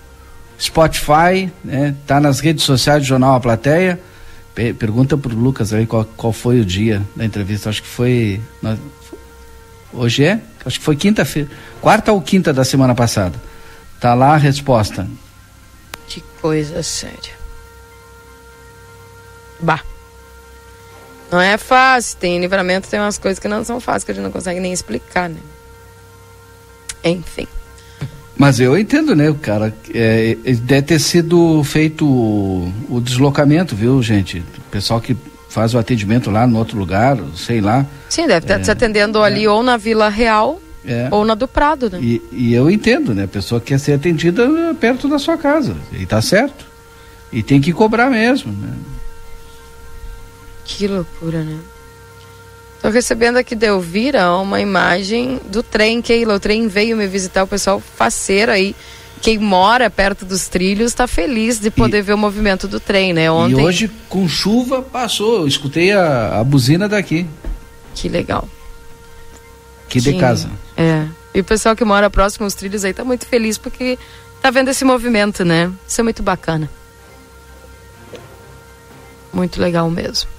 Spotify, 0.59 1.51
né? 1.62 1.94
Tá 2.07 2.20
nas 2.20 2.40
redes 2.40 2.65
sociais 2.65 3.03
do 3.03 3.07
Jornal 3.07 3.35
A 3.35 3.40
Plateia. 3.40 4.01
Pe- 4.57 4.73
pergunta 4.73 5.16
pro 5.19 5.37
Lucas 5.37 5.73
aí 5.73 5.87
qual, 5.87 6.05
qual 6.16 6.33
foi 6.33 6.59
o 6.61 6.65
dia 6.65 7.01
da 7.15 7.24
entrevista. 7.24 7.69
Acho 7.70 7.83
que 7.83 7.89
foi. 7.89 8.41
nós- 8.62 8.78
hoje 9.93 10.24
é? 10.24 10.41
Acho 10.65 10.78
que 10.81 10.85
foi 10.85 10.97
quinta-feira. 10.97 11.49
Quarta 11.81 12.11
ou 12.11 12.20
quinta 12.20 12.53
da 12.53 12.65
semana 12.65 12.95
passada. 12.95 13.41
Tá 14.01 14.15
lá 14.15 14.33
a 14.35 14.37
resposta. 14.37 15.07
Que 16.09 16.20
coisa 16.41 16.83
séria. 16.83 17.37
Bah. 19.61 19.83
Não 21.31 21.41
é 21.41 21.57
fácil. 21.59 22.19
Tem 22.19 22.41
livramento, 22.41 22.89
tem 22.89 22.99
umas 22.99 23.19
coisas 23.19 23.39
que 23.39 23.49
não 23.49 23.62
são 23.65 23.78
fáceis, 23.78 24.05
que 24.05 24.11
a 24.11 24.15
gente 24.15 24.24
não 24.24 24.33
consegue 24.33 24.59
nem 24.61 24.73
explicar, 24.73 25.28
né? 25.28 25.41
Enfim. 27.05 27.47
Mas 28.39 28.61
eu 28.61 28.77
entendo, 28.79 29.15
né, 29.17 29.31
o 29.31 29.35
cara, 29.35 29.75
é, 29.95 30.37
é, 30.45 30.53
deve 30.53 30.83
ter 30.83 30.99
sido 30.99 31.63
feito 31.65 32.07
o, 32.07 32.71
o 32.91 33.01
deslocamento, 33.01 33.75
viu, 33.75 34.03
gente? 34.03 34.41
O 34.59 34.71
pessoal 34.71 35.01
que 35.01 35.17
faz 35.49 35.73
o 35.75 35.79
atendimento 35.79 36.31
lá 36.31 36.47
no 36.47 36.59
outro 36.59 36.79
lugar, 36.79 37.17
sei 37.35 37.63
lá. 37.63 37.87
Sim, 38.11 38.27
deve 38.27 38.45
estar 38.45 38.61
É, 38.61 38.65
se 38.65 38.71
atendendo 38.71 39.23
ali 39.23 39.49
ou 39.49 39.63
na 39.63 39.79
Vila 39.79 40.11
Real 40.11 40.61
É. 40.85 41.09
ou 41.11 41.25
na 41.25 41.35
do 41.35 41.49
Prado, 41.49 41.89
né? 41.89 41.99
E, 42.03 42.23
e 42.31 42.53
eu 42.55 42.71
entendo, 42.71 43.15
né? 43.15 43.25
A 43.25 43.29
pessoa 43.29 43.59
quer 43.59 43.81
ser 43.81 43.95
atendida 43.95 44.43
eh, 44.45 44.75
perto 44.75 45.09
da 45.09 45.19
sua 45.19 45.39
casa. 45.39 45.75
E 45.93 46.05
tá 46.05 46.21
certo. 46.21 46.67
E 47.33 47.43
tem 47.43 47.59
que 47.61 47.73
cobrar 47.73 48.11
mesmo, 48.11 48.53
né? 48.53 48.73
Que 50.65 50.87
loucura, 50.87 51.43
né? 51.43 51.59
Tô 52.87 52.91
recebendo 52.91 53.37
aqui 53.37 53.57
de 53.57 53.67
Elvira 53.67 54.31
uma 54.37 54.61
imagem 54.61 55.41
do 55.51 55.61
trem, 55.61 56.01
Keila. 56.01 56.37
O 56.37 56.39
trem 56.39 56.69
veio 56.69 56.97
me 56.97 57.09
visitar, 57.09 57.43
o 57.43 57.47
pessoal 57.49 57.81
faceiro 57.81 58.53
aí. 58.53 58.77
Quem 59.21 59.39
mora 59.41 59.91
perto 59.91 60.25
dos 60.25 60.47
trilhos 60.47 60.95
tá 60.95 61.09
feliz 61.09 61.59
de 61.59 61.69
poder 61.69 62.01
ver 62.03 62.13
o 62.13 62.17
movimento 62.17 62.69
do 62.69 62.79
trem, 62.79 63.13
né? 63.13 63.29
Ontem. 63.29 63.61
E 63.61 63.65
hoje, 63.65 63.91
com 64.09 64.29
chuva, 64.29 64.83
passou. 64.83 65.41
Eu 65.41 65.49
escutei 65.49 65.91
a, 65.91 66.39
a 66.39 66.45
buzina 66.45 66.89
daqui. 66.89 67.27
Que 67.93 68.09
legal. 68.09 68.49
Aqui 69.89 70.01
de 70.01 70.13
Que- 70.13 70.21
casa. 70.21 70.49
É. 70.77 71.09
E 71.35 71.41
o 71.41 71.45
pessoal 71.45 71.75
que 71.75 71.85
mora 71.85 72.09
próximo 72.09 72.45
aos 72.45 72.55
trilhos 72.55 72.85
aí 72.85 72.95
tá 72.95 73.03
muito 73.05 73.27
feliz 73.27 73.59
porque 73.59 73.99
tá 74.41 74.49
vendo 74.53 74.69
esse 74.69 74.85
movimento, 74.85 75.45
né? 75.45 75.73
Isso 75.89 76.01
é 76.01 76.05
muito 76.05 76.23
bacana. 76.23 76.71
Muito 79.33 79.61
legal 79.61 79.91
mesmo. 79.91 80.36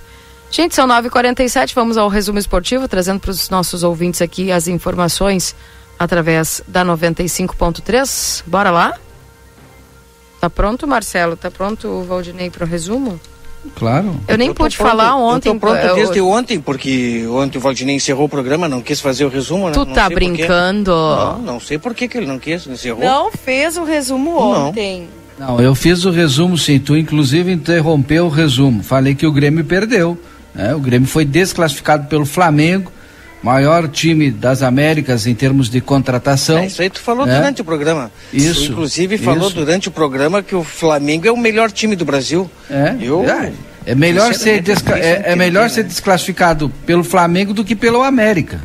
Gente, 0.49 0.73
são 0.75 0.87
9h47, 0.87 1.73
vamos 1.75 1.97
ao 1.97 2.07
resumo 2.07 2.39
esportivo, 2.39 2.87
trazendo 2.87 3.19
para 3.19 3.31
os 3.31 3.49
nossos 3.49 3.83
ouvintes 3.83 4.21
aqui 4.21 4.51
as 4.51 4.67
informações 4.67 5.55
através 5.99 6.61
da 6.67 6.85
95.3. 6.85 8.43
Bora 8.47 8.71
lá? 8.71 8.93
Tá 10.39 10.49
pronto, 10.49 10.87
Marcelo? 10.87 11.35
Tá 11.35 11.51
pronto 11.51 11.87
o 11.87 12.03
Valdinei 12.03 12.49
para 12.49 12.63
o 12.63 12.67
resumo? 12.67 13.19
Claro. 13.75 14.15
Eu 14.27 14.37
nem 14.37 14.49
tô 14.49 14.63
pude 14.63 14.77
pronto- 14.77 14.89
falar 14.89 15.15
ontem. 15.17 15.49
Eu 15.49 15.53
tô 15.55 15.59
pronto 15.59 15.77
eu- 15.79 15.95
desde 15.95 16.21
ontem, 16.21 16.59
porque 16.61 17.25
ontem 17.29 17.57
o 17.57 17.61
Valdinei 17.61 17.95
encerrou 17.95 18.25
o 18.25 18.29
programa, 18.29 18.69
não 18.69 18.81
quis 18.81 19.01
fazer 19.01 19.25
o 19.25 19.29
resumo, 19.29 19.67
né? 19.67 19.73
Tu 19.73 19.83
Não 19.85 19.93
tá 19.93 20.09
brincando? 20.09 20.91
Não, 20.91 21.39
não 21.39 21.59
sei 21.59 21.77
por 21.77 21.93
que 21.93 22.07
que 22.07 22.17
ele 22.17 22.27
não 22.27 22.39
quis, 22.39 22.65
encerrou. 22.67 23.03
Não 23.03 23.31
fez 23.31 23.75
o 23.75 23.83
resumo 23.83 24.31
Não. 24.39 24.69
ontem. 24.69 25.09
Não, 25.37 25.59
eu 25.59 25.75
fiz 25.75 26.05
o 26.05 26.11
resumo 26.11 26.57
sim. 26.57 26.79
Tu, 26.79 26.95
inclusive, 26.95 27.51
interrompeu 27.51 28.25
o 28.27 28.29
resumo. 28.29 28.81
Falei 28.81 29.13
que 29.13 29.25
o 29.27 29.31
Grêmio 29.31 29.65
perdeu. 29.65 30.17
Né? 30.57 30.75
O 30.75 30.79
Grêmio 30.79 31.07
foi 31.07 31.23
desclassificado 31.23 32.07
pelo 32.07 32.25
Flamengo, 32.25 32.91
maior 33.41 33.87
time 33.87 34.31
das 34.31 34.61
Américas 34.63 35.27
em 35.27 35.35
termos 35.35 35.69
de 35.69 35.79
contratação. 35.79 36.57
É, 36.57 36.65
isso 36.65 36.81
aí 36.81 36.89
tu 36.89 36.99
falou 36.99 37.25
né? 37.25 37.37
durante 37.37 37.61
o 37.61 37.65
programa. 37.65 38.11
Isso, 38.33 38.65
Tu, 38.65 38.71
inclusive 38.71 39.17
falou 39.19 39.47
isso. 39.47 39.55
durante 39.55 39.87
o 39.87 39.91
programa 39.91 40.41
que 40.41 40.55
o 40.55 40.63
Flamengo 40.63 41.27
é 41.27 41.31
o 41.31 41.37
melhor 41.37 41.71
time 41.71 41.95
do 41.95 42.03
Brasil. 42.03 42.49
É, 42.69 42.95
Eu, 42.99 43.23
é, 43.29 43.53
é 43.85 43.95
melhor, 43.95 44.33
ser, 44.33 44.61
descla- 44.61 44.97
é, 44.99 45.21
é 45.31 45.35
melhor 45.35 45.69
ser 45.69 45.83
desclassificado 45.83 46.69
pelo 46.85 47.03
Flamengo 47.03 47.53
do 47.53 47.63
que 47.63 47.75
pelo 47.75 48.01
América. 48.03 48.59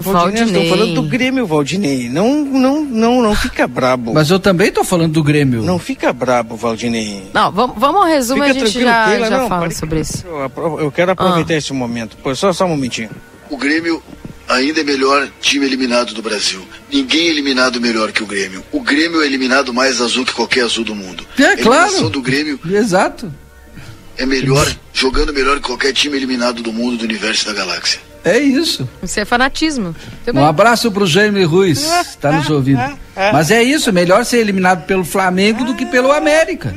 Valdinei, 0.00 0.42
eu 0.42 0.62
estou 0.62 0.76
falando 0.76 0.94
do 0.94 1.02
Grêmio, 1.04 1.46
Valdinei. 1.46 2.08
Não, 2.08 2.44
não, 2.44 2.84
não, 2.84 3.22
não 3.22 3.34
fica 3.34 3.66
brabo. 3.66 4.12
Mas 4.12 4.30
eu 4.30 4.38
também 4.38 4.70
tô 4.70 4.84
falando 4.84 5.12
do 5.12 5.22
Grêmio. 5.22 5.62
Não 5.62 5.78
fica 5.78 6.12
brabo, 6.12 6.56
Valdinei. 6.56 7.30
Não, 7.32 7.50
vamos, 7.50 7.76
vamos 7.78 8.02
ao 8.02 8.06
resumo 8.06 8.42
Fica 8.42 8.50
a 8.50 8.66
gente 8.66 8.80
já, 8.82 9.06
Keila, 9.06 9.28
já 9.28 9.38
não, 9.38 9.48
fala 9.48 9.70
sobre 9.70 10.00
isso. 10.00 10.26
Eu, 10.26 10.80
eu 10.80 10.92
quero 10.92 11.12
aproveitar 11.12 11.54
esse 11.54 11.72
momento. 11.72 12.16
Pô, 12.16 12.34
só, 12.34 12.52
só 12.52 12.64
um 12.66 12.70
momentinho. 12.70 13.10
O 13.48 13.56
Grêmio 13.56 14.02
ainda 14.48 14.80
é 14.80 14.84
melhor 14.84 15.28
time 15.40 15.64
eliminado 15.64 16.12
do 16.12 16.22
Brasil. 16.22 16.62
Ninguém 16.92 17.28
é 17.28 17.30
eliminado 17.30 17.80
melhor 17.80 18.12
que 18.12 18.22
o 18.22 18.26
Grêmio. 18.26 18.62
O 18.72 18.80
Grêmio 18.80 19.22
é 19.22 19.26
eliminado 19.26 19.72
mais 19.72 20.00
azul 20.00 20.24
que 20.24 20.32
qualquer 20.32 20.64
azul 20.64 20.84
do 20.84 20.94
mundo. 20.94 21.26
É, 21.38 21.44
a 21.44 21.52
eliminação 21.52 21.92
claro. 21.92 22.10
do 22.10 22.22
Grêmio 22.22 22.60
Exato. 22.64 23.32
é 24.16 24.26
melhor, 24.26 24.70
jogando 24.92 25.32
melhor 25.32 25.56
que 25.56 25.66
qualquer 25.66 25.92
time 25.92 26.16
eliminado 26.16 26.62
do 26.62 26.72
mundo, 26.72 26.98
do 26.98 27.04
universo 27.04 27.46
da 27.46 27.52
galáxia. 27.52 28.00
É 28.24 28.38
isso. 28.38 28.88
Isso 29.02 29.20
é 29.20 29.24
fanatismo. 29.24 29.94
Muito 30.24 30.38
Um 30.38 30.44
abraço 30.44 30.90
pro 30.90 31.06
Jaime 31.06 31.44
Ruiz, 31.44 32.16
tá 32.20 32.32
nos 32.32 32.48
ouvindo. 32.48 32.80
Mas 33.14 33.50
é 33.50 33.62
isso, 33.62 33.92
melhor 33.92 34.24
ser 34.24 34.38
eliminado 34.38 34.86
pelo 34.86 35.04
Flamengo 35.04 35.64
do 35.64 35.74
que 35.74 35.84
pelo 35.84 36.10
América. 36.10 36.74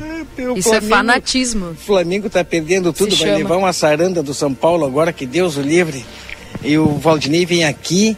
Isso 0.54 0.72
é 0.74 0.80
fanatismo. 0.80 1.70
O 1.70 1.74
Flamengo 1.74 2.28
tá 2.28 2.44
perdendo 2.44 2.92
tudo, 2.92 3.12
Se 3.12 3.18
vai 3.20 3.28
chama. 3.28 3.38
levar 3.38 3.56
uma 3.56 3.72
saranda 3.72 4.22
do 4.22 4.34
São 4.34 4.52
Paulo 4.52 4.84
agora, 4.84 5.12
que 5.12 5.24
Deus 5.26 5.56
o 5.56 5.62
livre. 5.62 6.04
E 6.62 6.76
o 6.76 6.96
Valdinei 6.98 7.44
vem 7.46 7.64
aqui 7.64 8.16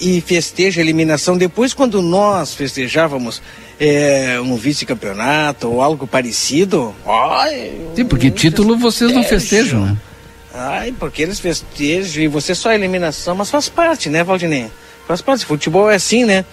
e 0.00 0.20
festeja 0.20 0.80
a 0.80 0.84
eliminação. 0.84 1.36
Depois, 1.36 1.74
quando 1.74 2.00
nós 2.02 2.54
festejávamos 2.54 3.42
é, 3.78 4.38
um 4.40 4.56
vice-campeonato 4.56 5.68
ou 5.68 5.82
algo 5.82 6.06
parecido, 6.06 6.94
ai, 7.06 7.72
Sim, 7.96 8.04
porque 8.04 8.30
título 8.30 8.76
vocês 8.76 9.12
não 9.12 9.22
festejam, 9.24 9.86
né? 9.86 9.96
Ai, 10.54 10.94
porque 10.98 11.22
eles 11.22 11.40
festejam 11.40 12.22
e 12.22 12.28
você 12.28 12.54
só 12.54 12.72
eliminação, 12.72 13.34
mas 13.34 13.50
faz 13.50 13.68
parte, 13.68 14.08
né, 14.08 14.24
Valdinei? 14.24 14.70
Faz 15.06 15.20
parte. 15.20 15.44
Futebol 15.44 15.90
é 15.90 15.96
assim, 15.96 16.24
né? 16.24 16.44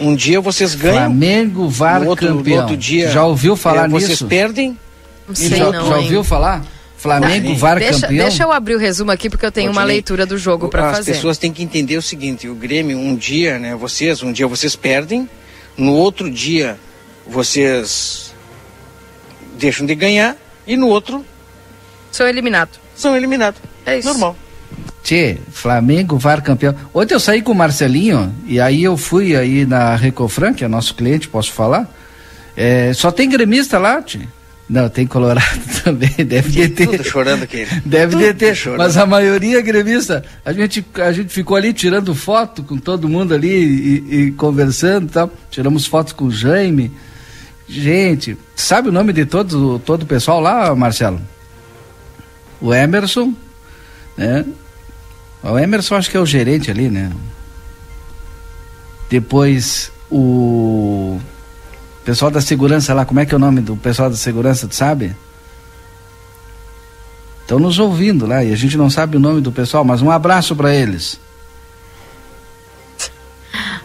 Um 0.00 0.14
dia 0.14 0.40
vocês 0.40 0.74
ganham. 0.74 1.04
Flamengo 1.04 1.68
VAR 1.68 2.00
no 2.02 2.08
outro, 2.10 2.28
no 2.28 2.38
campeão. 2.38 2.60
outro 2.60 2.76
dia 2.76 3.10
Já 3.10 3.24
ouviu 3.24 3.56
falar 3.56 3.84
é, 3.86 3.88
vocês 3.88 4.10
nisso? 4.10 4.26
perdem. 4.26 4.78
Não 5.26 5.34
sei 5.34 5.48
já, 5.48 5.72
não, 5.72 5.88
já 5.88 5.96
hein? 5.96 6.02
ouviu 6.02 6.24
falar? 6.24 6.62
Flamengo 6.98 7.54
VAR 7.54 7.78
deixa, 7.78 8.00
campeão? 8.00 8.26
deixa 8.26 8.42
eu 8.42 8.52
abrir 8.52 8.74
o 8.74 8.78
resumo 8.78 9.10
aqui 9.10 9.30
porque 9.30 9.46
eu 9.46 9.52
tenho 9.52 9.70
uma 9.70 9.84
leitura 9.84 10.26
do 10.26 10.36
jogo 10.36 10.68
para 10.68 10.90
As 10.90 10.96
fazer. 10.98 11.12
pessoas 11.12 11.38
têm 11.38 11.52
que 11.52 11.62
entender 11.62 11.96
o 11.96 12.02
seguinte: 12.02 12.48
o 12.48 12.54
Grêmio, 12.54 12.98
um 12.98 13.14
dia, 13.14 13.58
né? 13.58 13.74
Vocês, 13.74 14.22
um 14.22 14.32
dia 14.32 14.46
vocês 14.46 14.74
perdem, 14.74 15.28
no 15.76 15.92
outro 15.92 16.30
dia 16.30 16.78
vocês 17.26 18.34
deixam 19.58 19.86
de 19.86 19.94
ganhar 19.94 20.36
e 20.66 20.76
no 20.76 20.88
outro 20.88 21.24
Sou 22.10 22.26
eliminado. 22.26 22.85
São 22.96 23.16
eliminados. 23.16 23.60
É 23.84 23.98
isso. 23.98 24.08
Normal. 24.08 24.36
Tchê, 25.02 25.38
Flamengo 25.52 26.18
VAR 26.18 26.42
campeão. 26.42 26.74
Ontem 26.92 27.14
eu 27.14 27.20
saí 27.20 27.40
com 27.40 27.52
o 27.52 27.54
Marcelinho 27.54 28.34
e 28.46 28.58
aí 28.60 28.82
eu 28.82 28.96
fui 28.96 29.36
aí 29.36 29.64
na 29.64 29.94
Recofran, 29.94 30.52
que 30.52 30.64
é 30.64 30.68
nosso 30.68 30.94
cliente, 30.94 31.28
posso 31.28 31.52
falar? 31.52 31.88
É, 32.56 32.92
só 32.92 33.12
tem 33.12 33.28
gremista 33.28 33.78
lá, 33.78 34.02
tchê. 34.02 34.20
Não, 34.68 34.88
tem 34.88 35.06
Colorado 35.06 35.60
também, 35.84 36.10
deve 36.26 36.50
de 36.50 36.68
ter. 36.68 36.86
Tudo 36.88 37.04
chorando 37.04 37.44
aqui. 37.44 37.64
Deve 37.84 38.14
Tudo 38.16 38.24
de 38.24 38.34
ter, 38.34 38.54
chorando. 38.56 38.78
mas 38.78 38.96
a 38.96 39.06
maioria 39.06 39.58
é 39.58 39.62
gremista. 39.62 40.24
A 40.44 40.52
gente, 40.52 40.84
a 40.94 41.12
gente 41.12 41.28
ficou 41.28 41.56
ali 41.56 41.72
tirando 41.72 42.12
foto 42.14 42.64
com 42.64 42.76
todo 42.76 43.08
mundo 43.08 43.32
ali 43.32 43.48
e, 43.48 44.14
e 44.14 44.30
conversando 44.32 45.06
e 45.06 45.10
tal. 45.12 45.30
Tiramos 45.52 45.86
fotos 45.86 46.12
com 46.12 46.24
o 46.24 46.32
Jaime. 46.32 46.90
Gente, 47.68 48.36
sabe 48.56 48.88
o 48.88 48.92
nome 48.92 49.12
de 49.12 49.24
todo, 49.24 49.78
todo 49.78 50.02
o 50.02 50.06
pessoal 50.06 50.40
lá, 50.40 50.74
Marcelo? 50.74 51.20
O 52.60 52.72
Emerson, 52.74 53.34
né? 54.16 54.44
O 55.42 55.58
Emerson 55.58 55.94
acho 55.96 56.10
que 56.10 56.16
é 56.16 56.20
o 56.20 56.26
gerente 56.26 56.70
ali, 56.70 56.88
né? 56.88 57.12
Depois 59.08 59.92
o 60.10 61.20
pessoal 62.04 62.30
da 62.30 62.40
segurança 62.40 62.94
lá, 62.94 63.04
como 63.04 63.20
é 63.20 63.26
que 63.26 63.34
é 63.34 63.36
o 63.36 63.40
nome 63.40 63.60
do 63.60 63.76
pessoal 63.76 64.10
da 64.10 64.16
segurança, 64.16 64.66
tu 64.66 64.74
sabe? 64.74 65.14
Estão 67.42 67.58
nos 67.60 67.78
ouvindo 67.78 68.26
lá 68.26 68.42
e 68.42 68.52
a 68.52 68.56
gente 68.56 68.76
não 68.76 68.90
sabe 68.90 69.16
o 69.16 69.20
nome 69.20 69.40
do 69.40 69.52
pessoal, 69.52 69.84
mas 69.84 70.02
um 70.02 70.10
abraço 70.10 70.56
para 70.56 70.74
eles. 70.74 71.20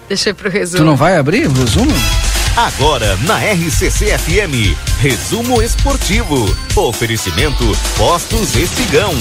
Deixa 0.07 0.33
pro 0.33 0.49
Tu 0.49 0.53
resumo. 0.53 0.83
não 0.85 0.95
vai 0.95 1.15
abrir 1.15 1.47
o 1.47 1.53
resumo? 1.53 1.91
Agora 2.55 3.15
na 3.25 3.37
RCC 3.37 4.17
FM, 4.17 4.75
resumo 4.99 5.61
esportivo. 5.61 6.35
Oferecimento 6.75 7.63
Postos 7.97 8.57
Espigão. 8.57 9.13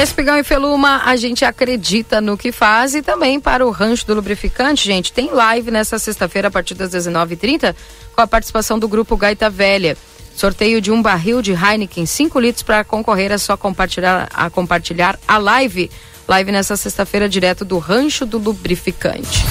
Espigão 0.00 0.38
e 0.38 0.44
Feluma, 0.44 1.02
a 1.04 1.16
gente 1.16 1.44
acredita 1.44 2.20
no 2.20 2.38
que 2.38 2.52
faz 2.52 2.94
e 2.94 3.02
também 3.02 3.40
para 3.40 3.66
o 3.66 3.70
Rancho 3.70 4.06
do 4.06 4.14
Lubrificante, 4.14 4.84
gente, 4.84 5.12
tem 5.12 5.32
live 5.32 5.72
nessa 5.72 5.98
sexta-feira 5.98 6.46
a 6.46 6.50
partir 6.52 6.74
das 6.74 6.92
19h30 6.92 7.74
com 8.14 8.20
a 8.20 8.26
participação 8.28 8.78
do 8.78 8.86
grupo 8.86 9.16
Gaita 9.16 9.50
Velha. 9.50 9.96
Sorteio 10.36 10.80
de 10.80 10.92
um 10.92 11.02
barril 11.02 11.42
de 11.42 11.52
Heineken 11.52 12.06
5 12.06 12.38
litros 12.38 12.62
para 12.62 12.84
concorrer 12.84 13.32
é 13.32 13.38
só 13.38 13.56
compartilhar 13.56 14.28
a 14.32 14.48
compartilhar 14.48 15.18
a 15.26 15.36
live. 15.36 15.90
Live 16.28 16.52
nessa 16.52 16.76
sexta-feira 16.76 17.28
direto 17.28 17.64
do 17.64 17.78
Rancho 17.78 18.24
do 18.24 18.38
Lubrificante. 18.38 19.44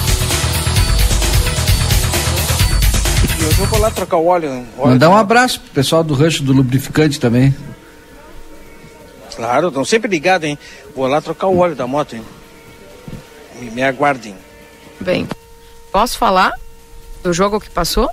Eu 3.58 3.66
vou 3.66 3.78
lá 3.80 3.90
trocar 3.90 4.16
o 4.16 4.26
óleo. 4.26 4.50
óleo 4.78 4.90
Mandar 4.92 5.08
um 5.10 5.16
abraço 5.16 5.60
pro 5.60 5.70
pessoal 5.70 6.02
do 6.04 6.14
rancho 6.14 6.42
do 6.42 6.52
lubrificante 6.52 7.18
também. 7.20 7.54
Claro, 9.36 9.68
estão 9.68 9.84
sempre 9.84 10.08
ligados, 10.10 10.48
hein? 10.48 10.58
Vou 10.96 11.06
lá 11.06 11.20
trocar 11.20 11.46
o 11.46 11.58
óleo 11.58 11.76
da 11.76 11.86
moto, 11.86 12.16
hein? 12.16 12.22
Me, 13.60 13.70
me 13.70 13.82
aguardem. 13.82 14.34
Bem, 15.00 15.28
posso 15.92 16.18
falar 16.18 16.52
do 17.22 17.32
jogo 17.32 17.60
que 17.60 17.70
passou? 17.70 18.08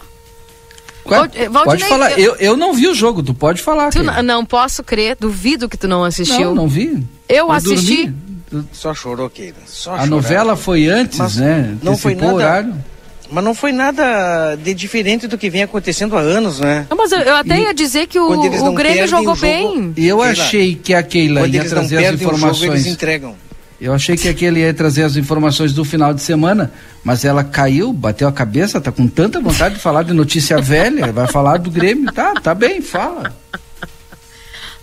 Qual- 1.04 1.26
eh, 1.26 1.30
pode 1.50 1.50
Valdinei, 1.50 1.90
falar. 1.90 2.20
Eu, 2.20 2.36
eu 2.36 2.56
não 2.58 2.74
vi 2.74 2.88
o 2.88 2.94
jogo, 2.94 3.22
tu 3.24 3.34
pode 3.34 3.62
falar. 3.62 3.90
Tu 3.92 4.00
Keila. 4.00 4.14
n- 4.14 4.22
não 4.24 4.46
posso 4.46 4.84
crer, 4.84 5.16
duvido 5.20 5.68
que 5.70 5.78
tu 5.78 5.88
não 5.88 6.04
assistiu. 6.04 6.46
Não, 6.50 6.56
não 6.56 6.68
vi. 6.68 7.04
Eu 7.30 7.52
assisti. 7.52 8.08
dormi. 8.52 8.68
Só 8.72 8.94
chorou, 8.94 9.30
Keila. 9.30 9.58
Só 9.66 9.92
A 9.92 9.98
chorar. 9.98 10.08
novela 10.08 10.56
foi 10.56 10.88
antes, 10.88 11.18
Mas 11.20 11.36
né? 11.38 11.78
não 11.82 11.98
foi 11.98 12.14
Antecipou 12.14 12.36
o 12.36 12.40
nada- 12.40 12.50
horário. 12.50 12.84
Mas 13.32 13.44
não 13.44 13.56
foi 13.56 13.72
nada 13.72 14.56
de 14.56 14.74
diferente 14.74 15.28
do 15.28 15.38
que 15.38 15.50
vem 15.50 15.64
acontecendo 15.64 16.16
há 16.16 16.20
anos, 16.22 16.60
né? 16.60 16.86
Não, 16.90 16.96
mas 16.98 17.12
eu, 17.12 17.20
eu 17.20 17.36
até 17.36 17.60
ia 17.60 17.74
dizer 17.74 18.08
que 18.08 18.20
o, 18.20 18.30
o 18.32 18.74
Grêmio 18.74 19.08
jogou 19.08 19.34
o 19.34 19.36
jogo- 19.36 19.42
bem. 19.42 19.94
E 19.98 20.08
eu 20.08 20.18
Keila, 20.20 20.32
achei 20.32 20.76
que 20.76 20.94
a 20.94 21.02
Keila 21.02 21.42
Quando 21.42 21.54
ia 21.56 21.60
eles 21.62 21.72
não 21.72 21.80
trazer 21.80 21.96
as 21.98 22.02
perdem 22.04 22.16
o 22.16 22.22
jogo, 22.30 22.38
informações. 22.38 22.72
eles 22.72 22.86
entregam. 22.86 23.36
Eu 23.82 23.94
achei 23.94 24.16
que 24.16 24.30
aquele 24.30 24.62
ia 24.62 24.74
trazer 24.74 25.04
as 25.04 25.18
informações 25.18 25.74
do 25.74 25.84
final 25.84 26.14
de 26.14 26.22
semana, 26.22 26.72
mas 27.04 27.26
ela 27.26 27.44
caiu, 27.44 27.92
bateu 27.92 28.26
a 28.28 28.32
cabeça, 28.32 28.80
tá 28.80 28.90
com 28.92 29.06
tanta 29.06 29.42
vontade 29.42 29.76
de 29.76 29.82
falar 29.82 30.04
de 30.04 30.14
notícia 30.14 30.62
velha, 30.62 31.12
vai 31.14 31.28
falar 31.28 31.58
do 31.58 31.70
Grêmio. 31.70 32.12
Tá, 32.14 32.34
tá 32.36 32.54
bem, 32.56 32.82
fala. 32.82 33.36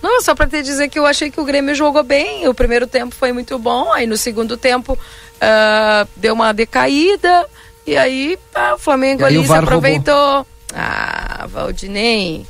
Não, 0.03 0.21
só 0.21 0.35
pra 0.35 0.47
te 0.49 0.63
dizer 0.63 0.89
que 0.89 0.99
eu 0.99 1.07
achei 1.07 1.31
que 1.31 1.41
o 1.41 1.45
Grêmio 1.45 1.75
jogou 1.75 2.03
bem. 2.03 2.47
O 2.49 2.55
primeiro 2.55 2.87
tempo 2.87 3.15
foi 3.15 3.33
muito 3.33 3.59
bom, 3.59 3.93
aí 3.93 4.07
no 4.07 4.17
segundo 4.17 4.57
tempo 4.57 4.99
ah, 5.41 6.07
deu 6.17 6.35
uma 6.35 6.53
decaída, 6.53 7.47
e 7.87 7.97
aí 7.97 8.39
ah, 8.55 8.75
o 8.75 8.79
Flamengo 8.79 9.23
E 9.23 9.25
ali 9.25 9.47
se 9.47 9.53
aproveitou. 9.53 10.47
Ah, 10.75 11.47
Valdinei. 11.49 12.47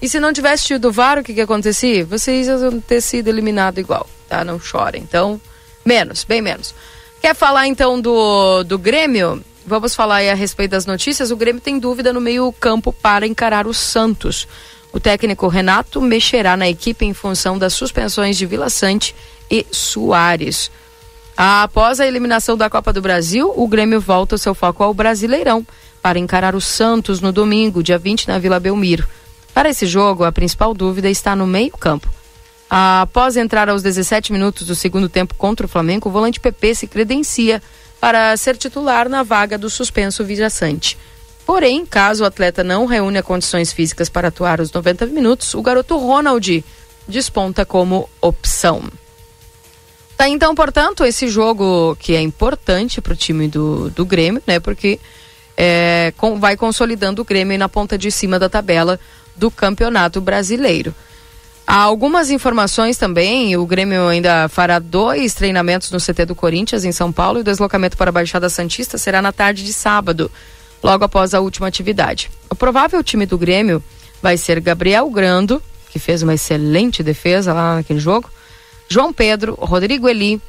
E 0.00 0.08
se 0.08 0.20
não 0.20 0.32
tivesse 0.32 0.66
tido 0.66 0.88
o 0.88 0.92
VAR, 0.92 1.18
o 1.18 1.24
que 1.24 1.32
que 1.32 1.40
acontecia? 1.40 2.04
Vocês 2.04 2.46
iam 2.46 2.80
ter 2.80 3.00
sido 3.00 3.28
eliminados 3.28 3.78
igual, 3.78 4.08
tá? 4.28 4.44
Não 4.44 4.58
chora. 4.58 4.98
Então, 4.98 5.40
menos, 5.84 6.24
bem 6.24 6.42
menos. 6.42 6.74
Quer 7.22 7.34
falar 7.34 7.66
então 7.66 8.00
do, 8.00 8.62
do 8.64 8.78
Grêmio? 8.78 9.42
Vamos 9.66 9.94
falar 9.94 10.16
aí 10.16 10.28
a 10.28 10.34
respeito 10.34 10.72
das 10.72 10.84
notícias. 10.84 11.30
O 11.30 11.36
Grêmio 11.36 11.60
tem 11.60 11.78
dúvida 11.78 12.12
no 12.12 12.20
meio-campo 12.20 12.92
para 12.92 13.26
encarar 13.26 13.66
o 13.66 13.72
Santos. 13.72 14.46
O 14.92 15.00
técnico 15.00 15.48
Renato 15.48 16.00
mexerá 16.02 16.56
na 16.56 16.68
equipe 16.68 17.06
em 17.06 17.14
função 17.14 17.58
das 17.58 17.72
suspensões 17.72 18.36
de 18.36 18.44
Vila 18.44 18.68
Sante 18.68 19.14
e 19.50 19.66
Soares. 19.70 20.70
Após 21.36 21.98
a 21.98 22.06
eliminação 22.06 22.56
da 22.56 22.70
Copa 22.70 22.92
do 22.92 23.02
Brasil, 23.02 23.52
o 23.56 23.66
Grêmio 23.66 24.00
volta 24.00 24.38
seu 24.38 24.54
foco 24.54 24.84
ao 24.84 24.94
Brasileirão 24.94 25.66
para 26.00 26.18
encarar 26.18 26.54
o 26.54 26.60
Santos 26.60 27.20
no 27.20 27.32
domingo, 27.32 27.82
dia 27.82 27.98
20, 27.98 28.28
na 28.28 28.38
Vila 28.38 28.60
Belmiro. 28.60 29.06
Para 29.52 29.70
esse 29.70 29.86
jogo, 29.86 30.24
a 30.24 30.30
principal 30.30 30.72
dúvida 30.74 31.10
está 31.10 31.34
no 31.34 31.46
meio-campo. 31.46 32.08
Após 32.70 33.36
entrar 33.36 33.68
aos 33.68 33.82
17 33.82 34.32
minutos 34.32 34.66
do 34.66 34.74
segundo 34.74 35.08
tempo 35.08 35.34
contra 35.34 35.66
o 35.66 35.68
Flamengo, 35.68 36.08
o 36.08 36.12
volante 36.12 36.38
PP 36.38 36.74
se 36.74 36.86
credencia 36.86 37.62
para 38.00 38.36
ser 38.36 38.56
titular 38.56 39.08
na 39.08 39.22
vaga 39.22 39.58
do 39.58 39.70
suspenso 39.70 40.24
Vijaçante. 40.24 40.96
Porém, 41.44 41.84
caso 41.84 42.22
o 42.22 42.26
atleta 42.26 42.62
não 42.62 42.86
reúne 42.86 43.22
condições 43.22 43.72
físicas 43.72 44.08
para 44.08 44.28
atuar 44.28 44.60
os 44.60 44.72
90 44.72 45.06
minutos, 45.06 45.54
o 45.54 45.62
garoto 45.62 45.96
Ronald 45.96 46.64
desponta 47.08 47.66
como 47.66 48.08
opção. 48.20 48.82
Tá, 50.16 50.28
então, 50.28 50.54
portanto, 50.54 51.04
esse 51.04 51.28
jogo 51.28 51.96
que 51.98 52.14
é 52.14 52.20
importante 52.20 53.00
para 53.00 53.12
o 53.12 53.16
time 53.16 53.48
do, 53.48 53.90
do 53.90 54.06
Grêmio, 54.06 54.42
né? 54.46 54.60
Porque 54.60 55.00
é, 55.56 56.12
com- 56.16 56.38
vai 56.38 56.56
consolidando 56.56 57.22
o 57.22 57.24
Grêmio 57.24 57.58
na 57.58 57.68
ponta 57.68 57.98
de 57.98 58.10
cima 58.10 58.38
da 58.38 58.48
tabela 58.48 58.98
do 59.34 59.50
Campeonato 59.50 60.20
Brasileiro. 60.20 60.94
Há 61.66 61.80
algumas 61.82 62.30
informações 62.30 62.96
também. 62.96 63.56
O 63.56 63.66
Grêmio 63.66 64.06
ainda 64.06 64.48
fará 64.48 64.78
dois 64.78 65.34
treinamentos 65.34 65.90
no 65.90 65.98
CT 65.98 66.26
do 66.26 66.34
Corinthians, 66.34 66.84
em 66.84 66.92
São 66.92 67.10
Paulo, 67.10 67.38
e 67.38 67.40
o 67.40 67.44
deslocamento 67.44 67.96
para 67.96 68.10
a 68.10 68.12
Baixada 68.12 68.48
Santista 68.48 68.98
será 68.98 69.20
na 69.22 69.32
tarde 69.32 69.64
de 69.64 69.72
sábado, 69.72 70.30
logo 70.82 71.04
após 71.04 71.34
a 71.34 71.40
última 71.40 71.66
atividade. 71.66 72.30
O 72.50 72.54
provável 72.54 73.02
time 73.02 73.26
do 73.26 73.38
Grêmio 73.38 73.82
vai 74.22 74.36
ser 74.36 74.60
Gabriel 74.60 75.08
Grando, 75.10 75.60
que 75.90 75.98
fez 75.98 76.22
uma 76.22 76.34
excelente 76.34 77.02
defesa 77.02 77.52
lá 77.52 77.76
naquele 77.76 77.98
jogo, 77.98 78.28
João 78.88 79.12
Pedro, 79.12 79.54
Rodrigo 79.54 80.08
Eli, 80.08 80.40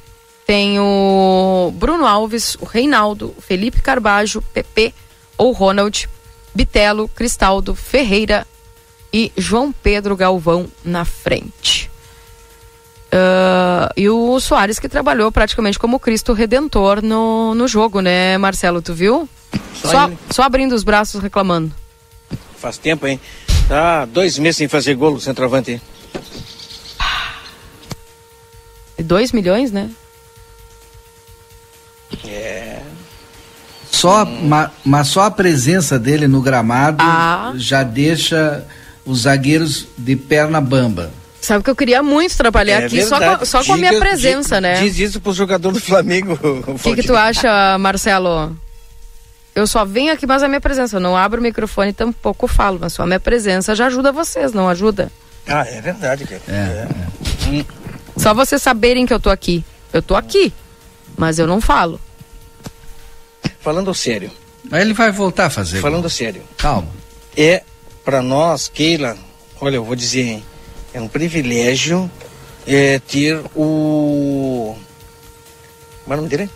tem 0.46 0.80
o 0.80 1.72
Bruno 1.76 2.06
Alves, 2.06 2.56
o 2.60 2.66
Reinaldo, 2.66 3.36
Felipe 3.40 3.82
Carbajo, 3.82 4.42
Pepe 4.54 4.94
ou 5.38 5.52
Ronald, 5.52 6.08
Bitelo, 6.54 7.08
Cristaldo, 7.10 7.74
Ferreira 7.74 8.46
e 9.12 9.32
João 9.36 9.72
Pedro 9.72 10.16
Galvão 10.16 10.68
na 10.84 11.04
frente. 11.04 11.90
Uh, 13.08 13.88
e 13.96 14.10
o 14.10 14.40
Soares 14.40 14.78
que 14.78 14.90
trabalhou 14.90 15.32
praticamente 15.32 15.80
como 15.80 16.00
Cristo 16.00 16.34
Redentor 16.34 17.02
no, 17.02 17.56
no 17.56 17.68
jogo, 17.68 18.02
né, 18.02 18.38
Marcelo? 18.38 18.82
Tu 18.82 18.94
viu? 18.94 19.30
Só 19.74 20.12
Só, 20.32 20.44
abrindo 20.44 20.76
os 20.76 20.84
braços 20.84 21.22
reclamando. 21.22 21.74
Faz 22.58 22.78
tempo, 22.78 23.08
hein? 23.08 23.20
Tá 23.68 24.06
dois 24.06 24.38
meses 24.38 24.58
sem 24.58 24.68
fazer 24.68 24.96
gol 24.96 25.14
o 25.14 25.22
centroavante. 25.22 25.72
hein? 25.72 25.82
E 28.95 28.95
2 29.06 29.32
milhões, 29.32 29.72
né? 29.72 29.90
É. 32.28 32.80
Só, 33.90 34.26
ma- 34.26 34.72
mas 34.84 35.08
só 35.08 35.22
a 35.24 35.32
presença 35.32 35.98
dele 35.98 36.28
no 36.28 36.42
gramado 36.42 36.98
Ah. 37.02 37.54
já 37.56 37.82
deixa 37.84 38.64
os 39.06 39.22
zagueiros 39.22 39.88
de 39.98 40.16
perna 40.16 40.60
bamba. 40.60 41.12
Sabe 41.40 41.64
que 41.64 41.70
eu 41.70 41.76
queria 41.76 42.02
muito 42.02 42.36
trabalhar 42.36 42.82
É 42.82 42.86
aqui 42.86 43.04
só 43.04 43.20
com, 43.38 43.46
só 43.46 43.64
com 43.64 43.74
a 43.74 43.76
Diga- 43.76 43.90
minha 43.90 44.00
presença, 44.02 44.56
diz, 44.56 44.62
né? 44.62 44.82
Diz 44.82 44.98
isso 45.00 45.22
pro 45.22 45.32
jogador 45.32 45.72
do 45.72 45.80
Flamengo. 45.80 46.38
O 46.68 46.80
que, 46.80 46.96
que 46.96 47.04
tu 47.04 47.16
acha, 47.16 47.78
Marcelo? 47.78 48.56
Eu 49.54 49.66
só 49.68 49.86
venho 49.86 50.12
aqui, 50.12 50.26
mas 50.28 50.44
a 50.44 50.48
minha 50.48 50.60
presença. 50.60 50.98
Eu 50.98 51.00
não 51.00 51.16
abro 51.16 51.40
o 51.40 51.44
microfone, 51.44 51.94
tampouco 51.94 52.48
falo, 52.48 52.80
mas 52.82 52.94
só 52.94 53.04
a 53.04 53.08
minha 53.08 53.20
presença 53.20 53.74
já 53.76 53.86
ajuda 53.88 54.12
vocês, 54.12 54.52
não 54.52 54.68
ajuda? 54.68 55.10
Ah, 55.48 55.66
é 55.68 55.80
verdade, 55.80 56.26
cara. 56.26 56.42
É. 56.50 56.88
Hum. 57.48 57.64
Só 58.18 58.34
vocês 58.34 58.62
saberem 58.62 59.06
que 59.06 59.14
eu 59.14 59.20
tô 59.20 59.30
aqui. 59.30 59.64
Eu 59.92 60.02
tô 60.02 60.16
aqui, 60.16 60.54
mas 61.18 61.40
eu 61.40 61.48
não 61.48 61.62
falo. 61.62 62.00
Falando 63.60 63.94
sério. 63.94 64.32
Aí 64.72 64.82
ele 64.82 64.94
vai 64.94 65.12
voltar 65.12 65.46
a 65.46 65.50
fazer. 65.50 65.80
Falando 65.80 66.10
sério. 66.10 66.42
Calma. 66.58 66.88
É, 67.38 67.64
pra 68.04 68.22
nós, 68.22 68.68
Keila, 68.68 69.18
olha, 69.60 69.78
eu 69.78 69.84
vou 69.84 69.96
dizer, 69.96 70.22
hein, 70.22 70.46
é 70.94 71.02
um 71.02 71.08
privilégio 71.08 72.10
é, 72.66 73.00
ter 73.00 73.42
o. 73.56 74.76
Como 76.04 76.14
é 76.14 76.18
o 76.18 76.18
nome 76.18 76.30
dele? 76.30 76.50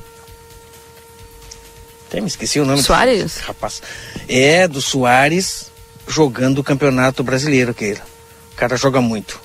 Até 2.07 2.21
me 2.21 2.27
esqueci 2.27 2.59
o 2.59 2.65
nome. 2.65 2.81
Soares? 2.81 3.35
Do... 3.35 3.41
Rapaz. 3.45 3.81
É, 4.27 4.67
do 4.67 4.81
Soares 4.81 5.71
jogando 6.07 6.59
o 6.59 6.63
Campeonato 6.63 7.23
Brasileiro, 7.23 7.73
Keila. 7.73 8.01
O 8.51 8.55
cara 8.55 8.75
joga 8.75 8.99
muito. 8.99 9.39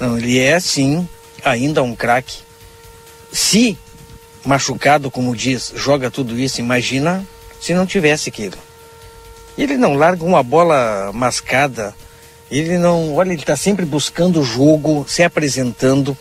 Não, 0.00 0.16
ele 0.16 0.38
é, 0.38 0.58
sim, 0.58 1.06
ainda 1.44 1.82
um 1.82 1.94
craque. 1.94 2.38
Se 3.30 3.78
machucado, 4.44 5.10
como 5.10 5.36
diz, 5.36 5.72
joga 5.76 6.10
tudo 6.10 6.38
isso, 6.38 6.60
imagina 6.60 7.24
se 7.60 7.74
não 7.74 7.84
tivesse 7.86 8.30
aquilo. 8.30 8.56
Ele 9.58 9.76
não 9.76 9.94
larga 9.94 10.24
uma 10.24 10.42
bola 10.42 11.12
mascada. 11.12 11.94
Ele 12.50 12.78
não. 12.78 13.14
Olha, 13.14 13.32
ele 13.32 13.42
está 13.42 13.56
sempre 13.56 13.84
buscando 13.84 14.40
o 14.40 14.44
jogo, 14.44 15.04
se 15.06 15.22
apresentando. 15.22 16.16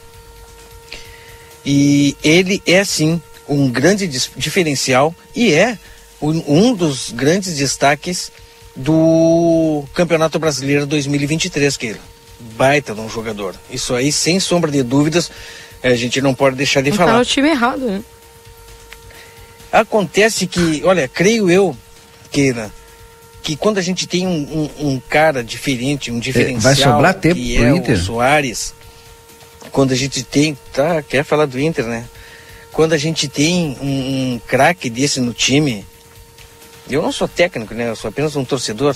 E 1.66 2.18
ele 2.22 2.62
é, 2.66 2.84
sim, 2.84 3.22
um 3.48 3.70
grande 3.70 4.08
diferencial 4.08 5.16
e 5.36 5.54
é 5.54 5.78
um, 6.22 6.74
dos 6.74 7.12
grandes 7.12 7.56
destaques 7.56 8.32
do 8.76 9.84
Campeonato 9.94 10.38
Brasileiro 10.40 10.86
2023, 10.86 11.78
que 11.78 11.86
ele 11.88 12.02
baita 12.40 12.94
de 12.96 13.02
um 13.02 13.10
jogador. 13.10 13.56
Isso 13.70 13.94
aí, 13.94 14.12
sem 14.12 14.40
sombra 14.40 14.72
de 14.72 14.82
dúvidas, 14.84 15.30
a 15.84 15.94
gente 15.96 16.22
não 16.22 16.34
pode 16.34 16.56
deixar 16.56 16.82
de 16.82 16.90
Não 16.92 16.98
falar. 16.98 17.12
tá 17.14 17.18
no 17.20 17.26
time 17.26 17.50
errado, 17.50 17.80
né? 17.86 18.04
Acontece 19.72 20.48
que, 20.48 20.82
olha, 20.84 21.08
creio 21.08 21.50
eu, 21.50 21.78
Keila, 22.32 22.72
que 23.44 23.56
quando 23.56 23.78
a 23.78 23.82
gente 23.82 24.08
tem 24.08 24.26
um, 24.26 24.70
um- 24.80 24.90
um 24.90 25.00
cara 25.00 25.44
diferente, 25.44 26.12
um 26.12 26.20
diferencial, 26.20 26.62
vai 26.62 26.76
sobrar 26.76 27.14
tempo 27.14 27.36
que 27.36 27.56
pro 27.56 27.66
é 27.66 27.70
Inter. 27.76 27.96
o 27.96 28.00
Soares, 28.02 28.74
quando 29.72 29.92
a 29.92 29.96
gente 29.96 30.24
tem, 30.24 30.58
tá, 30.74 31.02
quer 31.04 31.24
falar 31.24 31.46
do 31.46 31.60
Inter, 31.60 31.86
né? 31.86 32.06
Quando 32.72 32.94
a 32.94 32.98
gente 32.98 33.28
tem 33.28 33.78
um, 33.82 34.34
um 34.36 34.42
craque 34.48 34.90
desse 34.90 35.20
no 35.20 35.34
time, 35.34 35.86
eu 36.90 37.02
não 37.02 37.12
sou 37.12 37.28
técnico, 37.28 37.74
né? 37.74 37.90
Eu 37.90 37.96
sou 37.96 38.10
apenas 38.10 38.36
um 38.36 38.44
torcedor. 38.46 38.96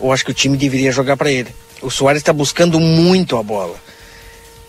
Eu 0.00 0.12
acho 0.12 0.24
que 0.24 0.30
o 0.30 0.34
time 0.34 0.56
deveria 0.56 0.92
jogar 0.92 1.16
para 1.16 1.30
ele. 1.30 1.54
O 1.80 1.90
Soares 1.90 2.20
está 2.20 2.32
buscando 2.32 2.80
muito 2.80 3.36
a 3.36 3.42
bola. 3.42 3.76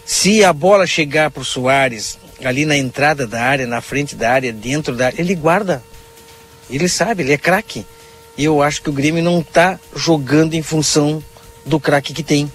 Se 0.06 0.44
a 0.44 0.52
bola 0.52 0.88
chegar 0.88 1.32
pro 1.32 1.44
Soares 1.44 2.18
ali 2.44 2.66
na 2.66 2.78
entrada 2.78 3.28
da 3.28 3.42
área, 3.42 3.68
na 3.68 3.82
frente 3.82 4.16
da 4.16 4.32
área, 4.32 4.52
dentro 4.54 4.96
da 4.96 5.08
área, 5.08 5.22
ele 5.22 5.36
guarda. 5.36 5.84
Ele 6.70 6.88
sabe, 6.88 7.24
ele 7.24 7.34
é 7.34 7.38
craque. 7.38 7.86
E 8.38 8.44
eu 8.44 8.62
acho 8.62 8.82
que 8.82 8.90
o 8.90 8.94
Grêmio 8.94 9.24
não 9.24 9.40
está 9.40 9.80
jogando 9.96 10.54
em 10.54 10.62
função 10.62 11.24
do 11.66 11.80
craque 11.80 12.14
que 12.14 12.24
tem. 12.24 12.52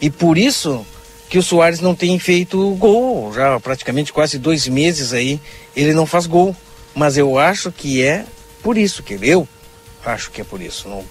E 0.00 0.10
por 0.10 0.36
isso 0.36 0.84
que 1.28 1.38
o 1.38 1.42
Soares 1.42 1.80
não 1.80 1.94
tem 1.94 2.18
feito 2.18 2.70
gol. 2.76 3.32
Já 3.32 3.58
praticamente 3.60 4.12
quase 4.12 4.38
dois 4.38 4.66
meses 4.66 5.12
aí 5.12 5.40
ele 5.74 5.92
não 5.92 6.06
faz 6.06 6.26
gol. 6.26 6.54
Mas 6.94 7.16
eu 7.16 7.38
acho 7.38 7.72
que 7.72 8.02
é 8.02 8.24
por 8.62 8.78
isso 8.78 9.02
que 9.02 9.18
eu 9.22 9.48
acho 10.04 10.30
que 10.30 10.40
é 10.40 10.44
por 10.44 10.60
isso. 10.60 10.88
Não, 10.88 11.04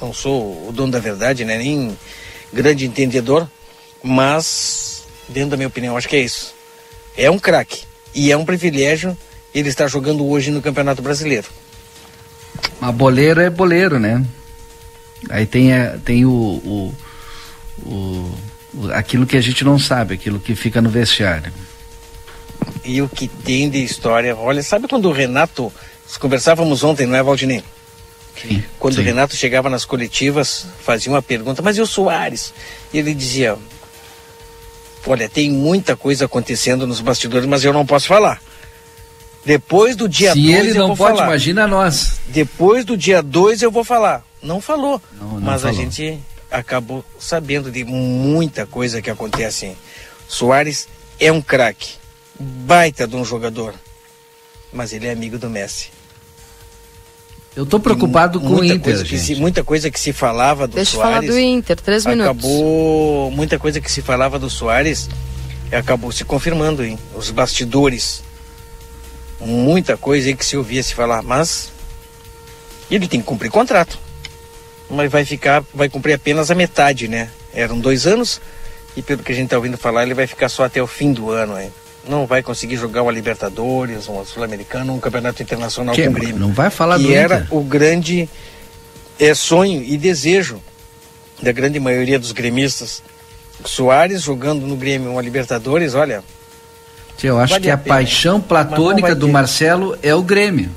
não 0.00 0.12
sou 0.12 0.68
o 0.68 0.72
dono 0.72 0.92
da 0.92 0.98
verdade, 0.98 1.44
né? 1.44 1.58
nem 1.58 1.96
grande 2.52 2.86
entendedor, 2.86 3.48
mas 4.02 5.02
dentro 5.28 5.50
da 5.50 5.56
minha 5.56 5.68
opinião 5.68 5.96
acho 5.96 6.08
que 6.08 6.16
é 6.16 6.20
isso. 6.20 6.54
É 7.16 7.30
um 7.30 7.38
craque 7.38 7.82
e 8.14 8.30
é 8.32 8.36
um 8.36 8.44
privilégio 8.44 9.16
ele 9.54 9.68
estar 9.68 9.88
jogando 9.88 10.26
hoje 10.26 10.50
no 10.50 10.62
Campeonato 10.62 11.02
Brasileiro. 11.02 11.46
Mas 12.80 12.94
boleiro 12.94 13.40
é 13.40 13.50
boleiro, 13.50 13.98
né? 13.98 14.24
Aí 15.30 15.46
tem, 15.46 15.72
a- 15.72 15.98
tem 16.04 16.24
o, 16.24 16.30
o, 16.30 16.94
o- 17.84 18.38
aquilo 18.92 19.26
que 19.26 19.36
a 19.36 19.40
gente 19.40 19.64
não 19.64 19.78
sabe, 19.78 20.14
aquilo 20.14 20.38
que 20.38 20.54
fica 20.54 20.80
no 20.80 20.88
vestiário. 20.88 21.52
E 22.84 23.02
o 23.02 23.08
que 23.08 23.26
tem 23.28 23.68
de 23.68 23.82
história, 23.82 24.36
olha, 24.36 24.62
sabe 24.62 24.86
quando 24.88 25.08
o 25.08 25.12
Renato, 25.12 25.72
conversávamos 26.20 26.82
ontem, 26.84 27.06
não 27.06 27.16
é, 27.16 27.22
Valdinei? 27.22 27.62
Sim, 28.42 28.62
Quando 28.78 28.94
sim. 28.94 29.00
o 29.00 29.04
Renato 29.04 29.34
chegava 29.36 29.68
nas 29.70 29.84
coletivas, 29.84 30.66
fazia 30.84 31.10
uma 31.12 31.22
pergunta, 31.22 31.62
mas 31.62 31.76
e 31.76 31.80
o 31.80 31.86
Soares? 31.86 32.52
E 32.92 32.98
ele 32.98 33.14
dizia, 33.14 33.56
olha, 35.06 35.28
tem 35.28 35.50
muita 35.50 35.96
coisa 35.96 36.26
acontecendo 36.26 36.86
nos 36.86 37.00
bastidores, 37.00 37.46
mas 37.46 37.64
eu 37.64 37.72
não 37.72 37.86
posso 37.86 38.06
falar. 38.06 38.40
Depois 39.44 39.96
do 39.96 40.08
dia 40.08 40.32
Se 40.32 40.40
2 40.42 40.54
ele 40.56 40.74
não 40.78 40.94
pode, 40.94 41.16
falar. 41.16 41.26
imagina 41.28 41.66
nós. 41.66 42.20
Depois 42.28 42.84
do 42.84 42.96
dia 42.96 43.22
2 43.22 43.62
eu 43.62 43.70
vou 43.70 43.84
falar. 43.84 44.24
Não 44.42 44.60
falou. 44.60 45.00
não 45.18 45.40
mas 45.40 45.64
a 45.64 45.68
falou. 45.72 45.74
gente 45.84 46.18
acabou 46.50 47.04
sabendo 47.18 47.70
de 47.70 47.84
muita 47.84 48.66
coisa 48.66 49.00
que 49.00 49.10
acontece. 49.10 49.76
Soares 50.28 50.86
é 51.18 51.32
um 51.32 51.40
craque. 51.40 51.94
Baita 52.38 53.06
de 53.06 53.16
um 53.16 53.24
jogador. 53.24 53.74
Mas 54.72 54.92
ele 54.92 55.06
é 55.06 55.12
amigo 55.12 55.38
do 55.38 55.48
Messi. 55.48 55.88
Eu 57.58 57.66
tô 57.66 57.80
preocupado 57.80 58.38
com 58.40 58.46
o 58.46 58.50
muita 58.50 58.74
Inter, 58.74 58.80
coisa 58.84 59.02
que 59.04 59.16
gente. 59.16 59.34
se- 59.34 59.34
muita 59.34 59.64
coisa 59.64 59.90
que 59.90 59.98
se 59.98 60.12
falava 60.12 60.68
do 60.68 60.76
Deixa 60.76 60.96
eu 60.96 61.00
falar 61.00 61.14
Soares. 61.14 61.30
do 61.30 61.38
Inter, 61.40 61.80
três 61.80 62.06
minutos. 62.06 62.30
Acabou. 62.30 63.30
Muita 63.32 63.58
coisa 63.58 63.80
que 63.80 63.90
se 63.90 64.00
falava 64.00 64.38
do 64.38 64.48
Soares 64.48 65.08
acabou 65.72 66.12
se 66.12 66.24
confirmando, 66.24 66.84
hein? 66.84 66.96
Os 67.16 67.32
bastidores. 67.32 68.22
Muita 69.40 69.96
coisa 69.96 70.28
aí 70.28 70.36
que 70.36 70.46
se 70.46 70.56
ouvia 70.56 70.80
se 70.84 70.94
falar, 70.94 71.20
mas 71.22 71.72
ele 72.88 73.08
tem 73.08 73.18
que 73.18 73.26
cumprir 73.26 73.50
contrato. 73.50 73.98
Mas 74.88 75.10
vai 75.10 75.24
ficar, 75.24 75.64
vai 75.74 75.88
cumprir 75.88 76.12
apenas 76.14 76.52
a 76.52 76.54
metade, 76.54 77.08
né? 77.08 77.28
Eram 77.52 77.80
dois 77.80 78.06
anos 78.06 78.40
e 78.96 79.02
pelo 79.02 79.24
que 79.24 79.32
a 79.32 79.34
gente 79.34 79.48
tá 79.48 79.56
ouvindo 79.56 79.76
falar, 79.76 80.04
ele 80.04 80.14
vai 80.14 80.28
ficar 80.28 80.48
só 80.48 80.62
até 80.64 80.80
o 80.80 80.86
fim 80.86 81.12
do 81.12 81.28
ano, 81.30 81.60
hein? 81.60 81.72
Não 82.06 82.26
vai 82.26 82.42
conseguir 82.42 82.76
jogar 82.76 83.02
uma 83.02 83.12
Libertadores, 83.12 84.06
uma 84.08 84.24
Sul-Americana, 84.24 84.92
um 84.92 85.00
campeonato 85.00 85.42
internacional 85.42 85.94
Que- 85.94 86.04
com 86.04 86.10
o 86.10 86.12
Grêmio. 86.12 86.38
não 86.38 86.52
vai 86.52 86.70
falar 86.70 86.96
que 86.98 87.04
do 87.04 87.12
era 87.12 87.36
Inter. 87.40 87.54
o 87.56 87.62
grande 87.62 88.28
é, 89.18 89.34
sonho 89.34 89.82
e 89.82 89.96
desejo 89.96 90.60
da 91.42 91.52
grande 91.52 91.78
maioria 91.80 92.18
dos 92.18 92.32
gremistas. 92.32 93.02
Soares 93.64 94.22
jogando 94.22 94.66
no 94.66 94.76
Grêmio 94.76 95.10
uma 95.10 95.20
Libertadores, 95.22 95.94
olha, 95.94 96.22
Eu 97.22 97.38
acho 97.38 97.54
Vale 97.54 97.64
que 97.64 97.70
a 97.70 97.74
a, 97.74 97.78
paixão 97.78 98.40
platônica 98.40 99.12
do 99.14 99.26
ter. 99.26 99.32
Marcelo 99.32 99.98
é 100.02 100.14
o 100.14 100.22
Grêmio. 100.22 100.70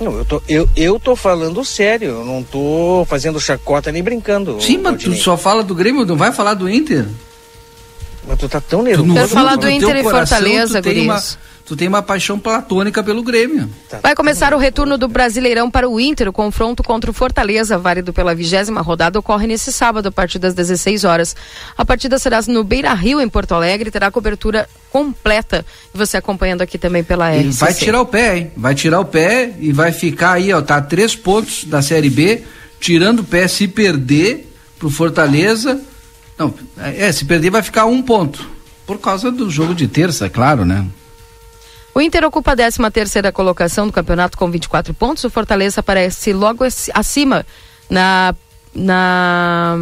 Não, 0.00 0.16
eu 0.16 0.24
tô, 0.24 0.42
eu, 0.48 0.68
eu 0.74 0.98
tô 0.98 1.14
falando 1.14 1.62
sério, 1.64 2.08
eu 2.08 2.24
não 2.24 2.42
tô 2.42 3.04
fazendo 3.08 3.38
chacota 3.38 3.92
nem 3.92 4.02
brincando. 4.02 4.60
Sim, 4.60 4.78
mas 4.78 5.00
tu 5.02 5.14
só 5.14 5.36
fala 5.36 5.62
do 5.62 5.74
Grêmio, 5.74 6.04
não 6.06 6.16
vai 6.16 6.32
falar 6.32 6.54
do 6.54 6.68
Inter? 6.68 7.06
Mas 8.26 8.38
tu 8.38 8.48
tá 8.48 8.60
tão 8.60 8.82
nervoso. 8.82 9.12
Quero 9.14 9.28
falar 9.28 9.56
do 9.56 9.68
Inter 9.68 9.96
e 9.96 10.02
coração, 10.02 10.38
Fortaleza, 10.38 10.80
tu 10.80 10.88
tem, 10.88 11.02
uma, 11.02 11.22
tu 11.66 11.76
tem 11.76 11.88
uma 11.88 12.02
paixão 12.02 12.38
platônica 12.38 13.02
pelo 13.02 13.22
Grêmio. 13.22 13.68
Vai 14.02 14.14
começar 14.14 14.54
o 14.54 14.58
retorno 14.58 14.96
do 14.96 15.06
Brasileirão 15.08 15.70
para 15.70 15.88
o 15.88 16.00
Inter. 16.00 16.28
O 16.28 16.32
confronto 16.32 16.82
contra 16.82 17.10
o 17.10 17.14
Fortaleza, 17.14 17.76
válido 17.76 18.12
pela 18.12 18.34
vigésima 18.34 18.80
rodada, 18.80 19.18
ocorre 19.18 19.46
nesse 19.46 19.70
sábado, 19.72 20.08
a 20.08 20.12
partir 20.12 20.38
das 20.38 20.54
16 20.54 21.04
horas. 21.04 21.36
A 21.76 21.84
partida 21.84 22.18
será 22.18 22.40
no 22.48 22.64
Beira 22.64 22.94
Rio, 22.94 23.20
em 23.20 23.28
Porto 23.28 23.52
Alegre, 23.54 23.90
terá 23.90 24.10
cobertura 24.10 24.68
completa. 24.90 25.64
E 25.94 25.98
você 25.98 26.16
acompanhando 26.16 26.62
aqui 26.62 26.78
também 26.78 27.04
pela 27.04 27.34
E 27.34 27.40
RCC. 27.48 27.60
vai 27.60 27.74
tirar 27.74 28.00
o 28.00 28.06
pé, 28.06 28.36
hein? 28.38 28.52
Vai 28.56 28.74
tirar 28.74 29.00
o 29.00 29.04
pé 29.04 29.52
e 29.60 29.70
vai 29.72 29.92
ficar 29.92 30.32
aí, 30.32 30.52
ó, 30.52 30.62
tá 30.62 30.76
a 30.76 30.82
três 30.82 31.14
pontos 31.14 31.64
da 31.64 31.82
Série 31.82 32.10
B, 32.10 32.42
tirando 32.80 33.20
o 33.20 33.24
pé 33.24 33.46
se 33.48 33.68
perder 33.68 34.50
pro 34.78 34.88
Fortaleza. 34.88 35.80
Não, 36.38 36.52
é, 36.78 37.12
se 37.12 37.24
perder 37.24 37.50
vai 37.50 37.62
ficar 37.62 37.86
um 37.86 38.02
ponto. 38.02 38.48
Por 38.86 38.98
causa 38.98 39.30
do 39.30 39.48
jogo 39.50 39.74
de 39.74 39.88
terça, 39.88 40.26
é 40.26 40.28
claro, 40.28 40.64
né? 40.64 40.86
O 41.94 42.00
Inter 42.00 42.24
ocupa 42.24 42.52
a 42.52 42.56
13 42.56 42.78
terceira 42.92 43.30
colocação 43.32 43.86
do 43.86 43.92
campeonato 43.92 44.36
com 44.36 44.50
24 44.50 44.92
pontos. 44.92 45.22
O 45.24 45.30
Fortaleza 45.30 45.80
aparece 45.80 46.32
logo 46.32 46.64
ac- 46.64 46.90
acima 46.92 47.46
na 47.88 48.34
na 48.74 49.76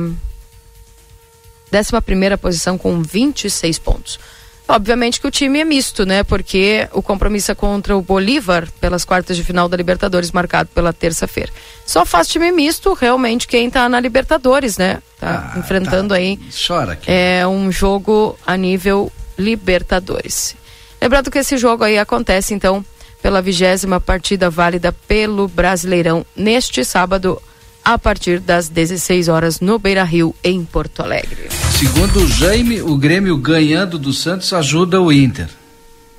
11 1.75 2.01
primeira 2.05 2.37
posição 2.37 2.77
com 2.77 3.01
26 3.03 3.79
pontos. 3.79 4.21
Obviamente 4.69 5.21
que 5.21 5.27
o 5.27 5.31
time 5.31 5.61
é 5.61 5.65
misto, 5.65 6.07
né? 6.07 6.23
Porque 6.23 6.89
o 6.93 7.03
compromisso 7.03 7.51
é 7.51 7.55
contra 7.55 7.97
o 7.97 8.03
Bolívar 8.03 8.69
pelas 8.81 9.05
quartas 9.05 9.37
de 9.37 9.45
final 9.45 9.69
da 9.69 9.77
Libertadores, 9.77 10.31
marcado 10.33 10.71
pela 10.75 10.93
terça-feira. 10.93 11.53
Só 11.85 12.07
faz 12.07 12.29
time 12.29 12.51
misto 12.53 12.95
realmente 12.95 13.47
quem 13.47 13.69
tá 13.69 13.89
na 13.89 14.01
Libertadores, 14.01 14.79
né? 14.79 15.03
Tá 15.19 15.55
enfrentando 15.57 16.15
aí 16.15 16.39
Chora 16.67 16.93
aqui. 16.93 17.11
é 17.11 17.47
um 17.47 17.71
jogo 17.71 18.39
a 18.47 18.57
nível 18.57 19.13
Libertadores. 19.37 20.57
Lembrando 21.01 21.31
que 21.31 21.39
esse 21.39 21.57
jogo 21.57 21.85
aí 21.85 21.99
acontece 21.99 22.55
então 22.55 22.85
pela 23.21 23.43
vigésima 23.43 24.01
partida 24.01 24.49
válida 24.51 24.93
pelo 25.07 25.49
Brasileirão 25.49 26.25
neste 26.37 26.85
sábado 26.85 27.41
a 27.85 27.99
partir 27.99 28.41
das 28.41 28.69
16 28.69 29.29
horas 29.29 29.61
no 29.61 29.79
Beira 29.79 30.05
Rio 30.05 30.35
em 30.43 30.65
Porto 30.65 31.03
Alegre. 31.03 31.49
Segundo 31.79 32.21
o 32.21 32.29
Jaime, 32.29 32.81
o 32.81 32.97
Grêmio 32.97 33.37
ganhando 33.37 33.99
do 33.99 34.13
Santos 34.13 34.53
ajuda 34.53 35.01
o 35.01 35.13
Inter. 35.13 35.49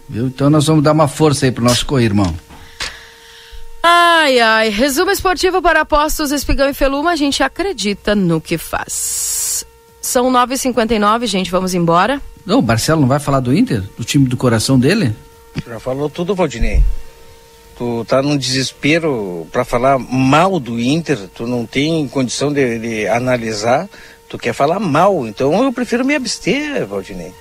Viu? 0.07 0.27
Então 0.27 0.49
nós 0.49 0.67
vamos 0.67 0.83
dar 0.83 0.91
uma 0.91 1.07
força 1.07 1.45
aí 1.45 1.51
pro 1.51 1.63
nosso 1.63 1.85
co-irmão. 1.85 2.35
Ai, 3.81 4.39
ai. 4.39 4.69
Resumo 4.69 5.11
esportivo 5.11 5.61
para 5.61 5.81
apostos 5.81 6.31
Espigão 6.31 6.69
e 6.69 6.73
Feluma. 6.73 7.11
A 7.11 7.15
gente 7.15 7.43
acredita 7.43 8.15
no 8.15 8.39
que 8.39 8.57
faz. 8.57 9.65
São 10.01 10.31
9h59, 10.31 11.25
gente. 11.27 11.51
Vamos 11.51 11.73
embora. 11.73 12.21
Não, 12.45 12.59
o 12.59 12.63
Marcelo 12.63 13.01
não 13.01 13.07
vai 13.07 13.19
falar 13.19 13.39
do 13.39 13.53
Inter? 13.53 13.83
Do 13.97 14.03
time 14.03 14.27
do 14.27 14.37
coração 14.37 14.77
dele? 14.77 15.15
Já 15.67 15.79
falou 15.79 16.09
tudo, 16.09 16.35
Valdinei. 16.35 16.83
Tu 17.83 18.05
tá 18.05 18.21
num 18.21 18.37
desespero 18.37 19.45
pra 19.51 19.65
falar 19.65 19.99
mal 19.99 20.57
do 20.57 20.79
Inter, 20.79 21.27
tu 21.35 21.45
não 21.45 21.65
tem 21.65 22.07
condição 22.07 22.53
de, 22.53 22.79
de 22.79 23.07
analisar, 23.09 23.89
tu 24.29 24.37
quer 24.37 24.53
falar 24.53 24.79
mal. 24.79 25.27
Então 25.27 25.61
eu 25.61 25.73
prefiro 25.73 26.05
me 26.05 26.15
abster, 26.15 26.87
Valdinei. 26.87 27.33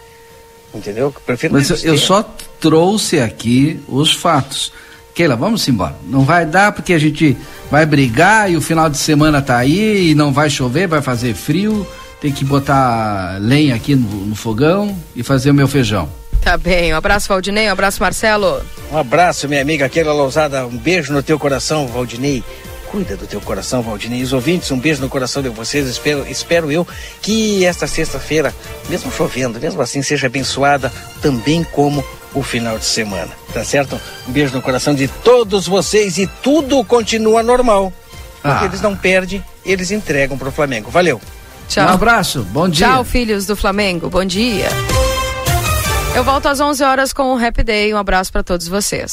Entendeu? 0.74 1.04
Eu 1.04 1.12
prefiro 1.24 1.52
Mas 1.52 1.70
eu, 1.70 1.92
eu 1.92 1.96
só 1.96 2.28
trouxe 2.58 3.20
aqui 3.20 3.80
os 3.86 4.12
fatos. 4.12 4.72
Keila, 5.14 5.36
vamos 5.36 5.68
embora. 5.68 5.94
Não 6.08 6.24
vai 6.24 6.44
dar 6.44 6.72
porque 6.72 6.92
a 6.92 6.98
gente 6.98 7.36
vai 7.70 7.86
brigar 7.86 8.50
e 8.50 8.56
o 8.56 8.60
final 8.60 8.90
de 8.90 8.98
semana 8.98 9.40
tá 9.40 9.58
aí 9.58 10.10
e 10.10 10.14
não 10.16 10.32
vai 10.32 10.50
chover, 10.50 10.88
vai 10.88 11.00
fazer 11.00 11.34
frio. 11.34 11.86
Tem 12.20 12.32
que 12.32 12.44
botar 12.44 13.38
lenha 13.40 13.76
aqui 13.76 13.94
no, 13.94 14.26
no 14.26 14.34
fogão 14.34 14.96
e 15.14 15.22
fazer 15.22 15.52
o 15.52 15.54
meu 15.54 15.68
feijão. 15.68 16.08
Tá 16.42 16.56
bem. 16.56 16.92
Um 16.92 16.96
abraço, 16.96 17.28
Valdinei. 17.28 17.68
Um 17.68 17.72
abraço, 17.72 18.00
Marcelo. 18.02 18.62
Um 18.90 18.98
abraço, 18.98 19.48
minha 19.48 19.62
amiga 19.62 19.88
Keila 19.88 20.12
Lousada. 20.12 20.66
Um 20.66 20.76
beijo 20.76 21.12
no 21.12 21.22
teu 21.22 21.38
coração, 21.38 21.86
Valdinei. 21.86 22.42
Cuida 22.90 23.16
do 23.16 23.26
teu 23.26 23.40
coração, 23.40 23.80
Valdinei. 23.80 24.22
Os 24.22 24.32
ouvintes, 24.32 24.70
um 24.70 24.78
beijo 24.78 25.00
no 25.00 25.08
coração 25.08 25.40
de 25.42 25.48
vocês. 25.48 25.86
Espero, 25.88 26.26
espero 26.28 26.70
eu 26.70 26.86
que 27.22 27.64
esta 27.64 27.86
sexta-feira, 27.86 28.52
mesmo 28.88 29.10
chovendo, 29.12 29.58
mesmo 29.60 29.80
assim, 29.80 30.02
seja 30.02 30.26
abençoada 30.26 30.92
também 31.22 31.64
como 31.64 32.04
o 32.34 32.42
final 32.42 32.76
de 32.78 32.84
semana. 32.84 33.30
Tá 33.54 33.64
certo? 33.64 33.98
Um 34.28 34.32
beijo 34.32 34.52
no 34.54 34.60
coração 34.60 34.94
de 34.94 35.06
todos 35.08 35.66
vocês 35.68 36.18
e 36.18 36.26
tudo 36.42 36.84
continua 36.84 37.42
normal. 37.42 37.92
Porque 38.42 38.64
Ah. 38.64 38.66
eles 38.66 38.80
não 38.80 38.96
perdem, 38.96 39.42
eles 39.64 39.90
entregam 39.92 40.36
pro 40.36 40.50
Flamengo. 40.50 40.90
Valeu. 40.90 41.20
Tchau. 41.68 41.86
Um 41.86 41.90
abraço, 41.92 42.42
bom 42.50 42.68
dia. 42.68 42.88
Tchau, 42.88 43.04
filhos 43.04 43.46
do 43.46 43.54
Flamengo. 43.54 44.10
Bom 44.10 44.24
dia. 44.24 44.68
Eu 46.14 46.22
volto 46.22 46.46
às 46.46 46.60
11 46.60 46.84
horas 46.84 47.12
com 47.12 47.34
o 47.34 47.38
Happy 47.42 47.62
Day. 47.62 47.94
Um 47.94 47.96
abraço 47.96 48.30
para 48.30 48.42
todos 48.42 48.68
vocês. 48.68 49.10